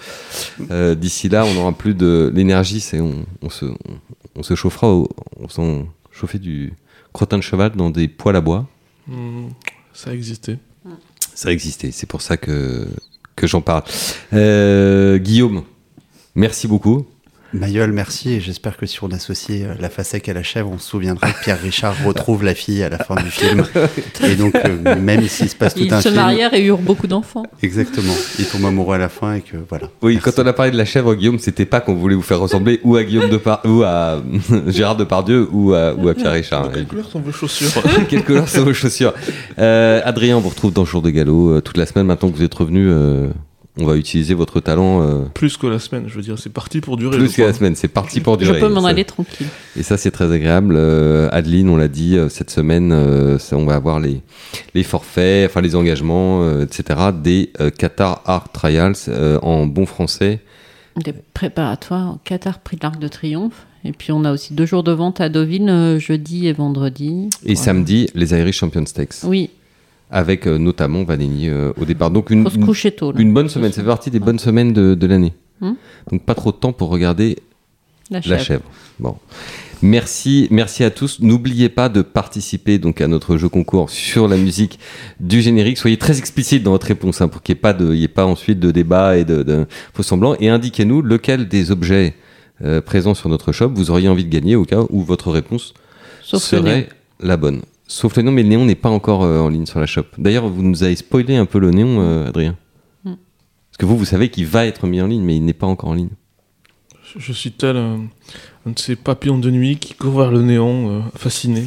euh, 0.70 0.94
d'ici 0.94 1.28
là, 1.28 1.44
on 1.46 1.56
aura 1.60 1.72
plus 1.72 1.94
de 1.94 2.32
l'énergie. 2.34 2.80
C'est 2.80 3.00
on, 3.00 3.24
on 3.42 3.48
se 3.50 3.64
on, 3.66 3.76
on 4.36 4.42
se 4.42 4.54
chauffera, 4.54 4.88
au- 4.88 5.08
on 5.40 5.48
s'en 5.48 5.86
chauffer 6.10 6.38
du 6.38 6.72
crottin 7.12 7.38
de 7.38 7.42
cheval 7.42 7.72
dans 7.76 7.90
des 7.90 8.08
poêles 8.08 8.36
à 8.36 8.40
bois. 8.40 8.66
Hmm, 9.06 9.48
ça 9.92 10.10
a 10.10 10.14
existé. 10.14 10.58
Ça 11.34 11.50
existait. 11.52 11.90
C'est 11.92 12.06
pour 12.06 12.22
ça 12.22 12.36
que 12.36 12.88
j'en 13.42 13.60
parle. 13.60 13.82
Euh, 14.32 15.18
Guillaume, 15.18 15.64
merci 16.34 16.68
beaucoup. 16.68 17.06
Mayol, 17.54 17.92
merci. 17.92 18.32
Et 18.34 18.40
j'espère 18.40 18.76
que 18.76 18.86
si 18.86 19.02
on 19.04 19.10
associe 19.10 19.62
euh, 19.64 19.74
la 19.78 19.90
facette 19.90 20.28
à 20.28 20.32
la 20.32 20.42
chèvre, 20.42 20.70
on 20.72 20.78
se 20.78 20.88
souviendra 20.88 21.30
que 21.32 21.42
Pierre 21.42 21.60
Richard 21.60 21.94
retrouve 22.04 22.44
la 22.44 22.54
fille 22.54 22.82
à 22.82 22.88
la 22.88 22.98
fin 22.98 23.14
du 23.16 23.30
film. 23.30 23.64
Et 24.24 24.36
donc, 24.36 24.54
euh, 24.54 24.96
même 24.98 25.26
s'il 25.28 25.48
se 25.48 25.56
passe 25.56 25.74
tout 25.74 25.80
Ils 25.80 25.92
un 25.92 26.00
se 26.00 26.08
film. 26.08 26.20
marièrent 26.20 26.54
et 26.54 26.64
eurent 26.64 26.78
beaucoup 26.78 27.06
d'enfants. 27.06 27.42
Exactement. 27.62 28.14
Il 28.38 28.46
tombe 28.46 28.64
amoureux 28.64 28.94
à 28.94 28.98
la 28.98 29.08
fin 29.08 29.34
et 29.34 29.40
que 29.42 29.56
voilà. 29.68 29.88
Oui, 30.00 30.14
Merci. 30.14 30.30
quand 30.36 30.42
on 30.42 30.46
a 30.46 30.52
parlé 30.52 30.72
de 30.72 30.76
la 30.78 30.84
chèvre, 30.84 31.14
Guillaume, 31.14 31.38
c'était 31.38 31.66
pas 31.66 31.80
qu'on 31.80 31.94
voulait 31.94 32.14
vous 32.14 32.22
faire 32.22 32.40
ressembler 32.40 32.80
ou 32.84 32.96
à 32.96 33.04
Guillaume 33.04 33.28
Depar 33.30 33.60
ou 33.64 33.82
à 33.82 34.22
Gérard 34.68 34.96
Depardieu 34.96 35.48
ou 35.52 35.74
à, 35.74 35.94
ou 35.94 36.08
à 36.08 36.14
Pierre 36.14 36.32
Richard. 36.32 36.70
Quelle 36.72 36.86
couleur 36.86 37.06
sont 37.08 37.20
vos 37.20 37.32
chaussures 37.32 37.82
Quelle 38.08 38.24
couleur 38.24 38.48
sont 38.48 38.62
vos 38.64 38.72
chaussures? 38.74 39.12
Euh, 39.58 40.00
Adrien, 40.04 40.36
on 40.38 40.40
vous 40.40 40.48
retrouve 40.50 40.72
dans 40.72 40.84
Jour 40.84 41.02
de 41.02 41.10
Galop 41.10 41.50
euh, 41.50 41.60
toute 41.60 41.76
la 41.76 41.86
semaine. 41.86 42.06
Maintenant 42.06 42.30
que 42.30 42.36
vous 42.36 42.42
êtes 42.44 42.54
revenu, 42.54 42.88
euh, 42.88 43.28
on 43.78 43.86
va 43.86 43.96
utiliser 43.96 44.34
votre 44.34 44.60
talent 44.60 45.02
euh, 45.02 45.20
Plus 45.32 45.56
que 45.56 45.66
la 45.66 45.78
semaine, 45.78 46.04
je 46.06 46.14
veux 46.14 46.22
dire, 46.22 46.38
c'est 46.38 46.52
parti 46.52 46.80
pour 46.82 46.96
durer. 46.98 47.16
plus 47.16 47.30
je 47.30 47.36
que 47.36 47.42
la 47.42 47.52
semaine. 47.54 47.74
C'est 47.74 47.88
parti 47.88 48.20
pour 48.20 48.38
Je 48.38 48.44
durer. 48.44 48.60
peux 48.60 48.68
m'en 48.68 48.84
aller 48.84 49.04
tranquille. 49.04 49.46
Et 49.76 49.82
ça, 49.82 49.96
c'est 49.96 50.10
très 50.10 50.30
agréable. 50.30 50.74
Euh, 50.76 51.28
Adeline, 51.32 51.68
on 51.70 51.76
l'a 51.78 51.88
dit, 51.88 52.16
euh, 52.18 52.28
cette 52.28 52.50
semaine, 52.50 52.92
euh, 52.92 53.38
ça, 53.38 53.56
on 53.56 53.64
va 53.64 53.74
avoir 53.74 53.98
les, 53.98 54.20
les 54.74 54.82
forfaits, 54.82 55.48
enfin 55.50 55.60
les 55.62 55.74
engagements, 55.74 56.42
euh, 56.42 56.64
etc. 56.64 57.00
des 57.22 57.50
euh, 57.60 57.70
Qatar 57.70 58.22
Art 58.26 58.52
Trials 58.52 58.94
euh, 59.08 59.38
en 59.40 59.66
bon 59.66 59.86
français. 59.86 60.40
Des 61.02 61.14
préparatoires 61.32 62.14
au 62.14 62.18
Qatar 62.24 62.58
Prix 62.58 62.76
de 62.76 62.82
l'Arc 62.82 62.98
de 62.98 63.08
Triomphe. 63.08 63.66
Et 63.84 63.92
puis 63.92 64.12
on 64.12 64.24
a 64.24 64.30
aussi 64.32 64.52
deux 64.54 64.66
jours 64.66 64.82
de 64.84 64.92
vente 64.92 65.20
à 65.22 65.28
Deauville, 65.30 65.68
euh, 65.70 65.98
jeudi 65.98 66.46
et 66.46 66.52
vendredi. 66.52 67.30
Et 67.44 67.54
Voilà. 67.54 67.56
samedi, 67.60 68.08
les 68.14 68.32
Irish 68.32 68.58
Champion 68.58 68.84
Stakes. 68.86 69.24
Oui, 69.24 69.48
avec 70.12 70.46
euh, 70.46 70.58
notamment 70.58 71.02
Valigny 71.02 71.48
euh, 71.48 71.72
au 71.80 71.84
départ. 71.84 72.10
Donc 72.10 72.30
une, 72.30 72.44
faut 72.44 72.50
se 72.50 72.56
une, 72.56 72.66
coucher 72.66 72.92
tôt. 72.92 73.12
une 73.16 73.32
bonne 73.32 73.48
semaine, 73.48 73.72
ça 73.72 73.80
fait 73.80 73.88
partie 73.88 74.10
des 74.10 74.20
bonnes 74.20 74.38
semaines 74.38 74.72
de, 74.72 74.94
de 74.94 75.06
l'année. 75.06 75.32
Hmm. 75.60 75.72
Donc 76.10 76.22
pas 76.22 76.34
trop 76.34 76.52
de 76.52 76.56
temps 76.56 76.72
pour 76.72 76.90
regarder 76.90 77.38
La 78.10 78.20
la 78.24 78.38
chèvre. 78.38 78.62
Bon. 79.00 79.16
Merci, 79.80 80.46
merci 80.52 80.84
à 80.84 80.90
tous. 80.90 81.18
N'oubliez 81.20 81.68
pas 81.68 81.88
de 81.88 82.02
participer 82.02 82.78
donc 82.78 83.00
à 83.00 83.08
notre 83.08 83.36
jeu 83.36 83.48
concours 83.48 83.90
sur 83.90 84.28
la 84.28 84.36
musique 84.36 84.78
du 85.18 85.40
générique. 85.40 85.76
Soyez 85.76 85.96
très 85.96 86.18
explicite 86.18 86.62
dans 86.62 86.70
votre 86.70 86.86
réponse 86.86 87.20
hein, 87.20 87.26
pour 87.26 87.42
qu'il 87.42 87.54
n'y 87.54 87.58
ait 87.58 87.62
pas 87.62 87.72
de, 87.72 87.92
il 87.92 87.98
y 87.98 88.04
ait 88.04 88.08
pas 88.08 88.26
ensuite 88.26 88.60
de 88.60 88.70
débat 88.70 89.16
et 89.16 89.24
de, 89.24 89.42
de 89.42 89.66
faux 89.92 90.04
semblants. 90.04 90.36
Et 90.38 90.48
indiquez-nous 90.48 91.02
lequel 91.02 91.48
des 91.48 91.72
objets 91.72 92.14
euh, 92.62 92.80
présents 92.80 93.14
sur 93.14 93.28
notre 93.28 93.50
shop 93.50 93.70
vous 93.74 93.90
auriez 93.90 94.08
envie 94.08 94.24
de 94.24 94.30
gagner 94.30 94.54
au 94.54 94.64
cas 94.64 94.82
où 94.90 95.02
votre 95.02 95.32
réponse 95.32 95.74
Sauf 96.22 96.42
serait 96.42 96.88
la 97.18 97.36
bonne. 97.36 97.62
Sauf 97.94 98.16
le 98.16 98.22
néon, 98.22 98.32
mais 98.32 98.42
le 98.42 98.48
néon 98.48 98.64
n'est 98.64 98.74
pas 98.74 98.88
encore 98.88 99.22
euh, 99.22 99.40
en 99.40 99.50
ligne 99.50 99.66
sur 99.66 99.78
la 99.78 99.84
shop. 99.86 100.04
D'ailleurs, 100.16 100.48
vous 100.48 100.62
nous 100.62 100.82
avez 100.82 100.96
spoilé 100.96 101.36
un 101.36 101.44
peu 101.44 101.58
le 101.58 101.70
néon, 101.70 102.00
euh, 102.00 102.26
Adrien. 102.28 102.56
Mm. 103.04 103.10
Parce 103.70 103.76
que 103.78 103.84
vous, 103.84 103.98
vous 103.98 104.06
savez 104.06 104.30
qu'il 104.30 104.46
va 104.46 104.64
être 104.66 104.86
mis 104.86 105.02
en 105.02 105.06
ligne, 105.06 105.22
mais 105.22 105.36
il 105.36 105.44
n'est 105.44 105.52
pas 105.52 105.66
encore 105.66 105.90
en 105.90 105.94
ligne. 105.94 106.08
Je- 107.04 107.20
Je 107.20 107.32
suis 107.34 107.52
tel 107.52 107.76
un, 107.76 108.00
un 108.66 108.70
de 108.70 108.78
ces 108.78 108.96
papillons 108.96 109.38
de 109.38 109.50
nuit 109.50 109.76
qui 109.76 109.92
court 109.92 110.18
vers 110.18 110.30
le 110.30 110.40
néon, 110.40 110.88
euh, 110.88 111.00
fasciné. 111.16 111.64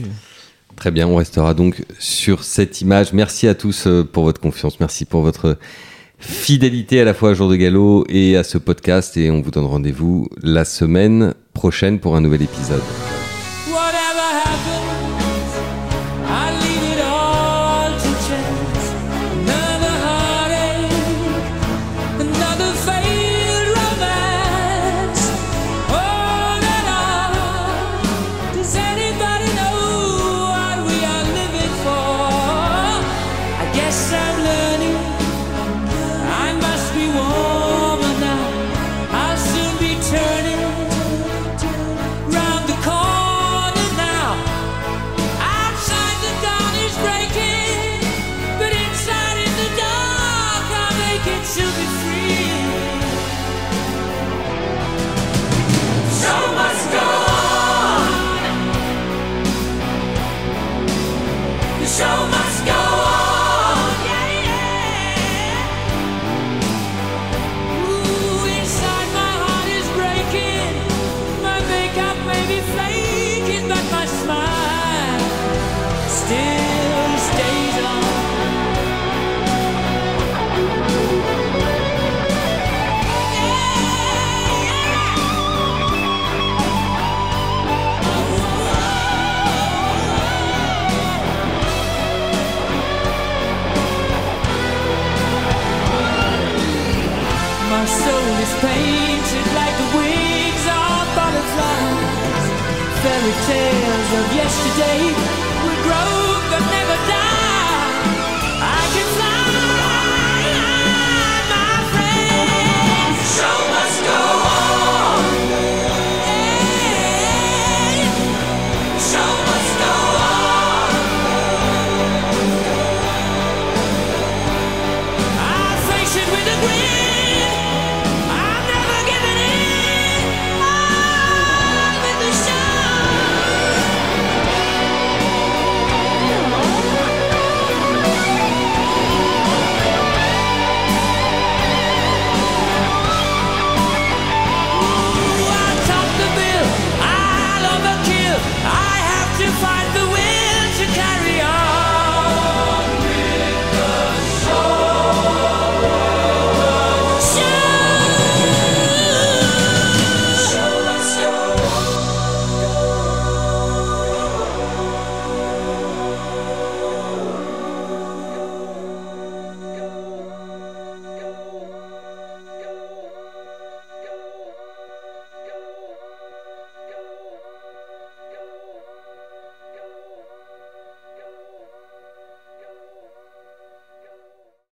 Très 0.76 0.90
bien, 0.90 1.08
on 1.08 1.16
restera 1.16 1.54
donc 1.54 1.86
sur 2.00 2.44
cette 2.44 2.82
image. 2.82 3.14
Merci 3.14 3.48
à 3.48 3.54
tous 3.54 3.86
euh, 3.86 4.04
pour 4.04 4.24
votre 4.24 4.42
confiance. 4.42 4.80
Merci 4.80 5.06
pour 5.06 5.22
votre 5.22 5.60
fidélité 6.18 7.00
à 7.02 7.04
la 7.06 7.14
fois 7.14 7.30
à 7.30 7.34
Jour 7.36 7.50
de 7.50 7.56
Galop 7.56 8.04
et 8.10 8.36
à 8.36 8.44
ce 8.44 8.58
podcast. 8.58 9.16
Et 9.16 9.30
on 9.30 9.42
vous 9.42 9.52
donne 9.52 9.66
rendez-vous 9.66 10.28
la 10.42 10.66
semaine 10.66 11.36
prochaine 11.54 12.00
pour 12.00 12.16
un 12.16 12.22
nouvel 12.22 12.42
épisode. 12.42 12.82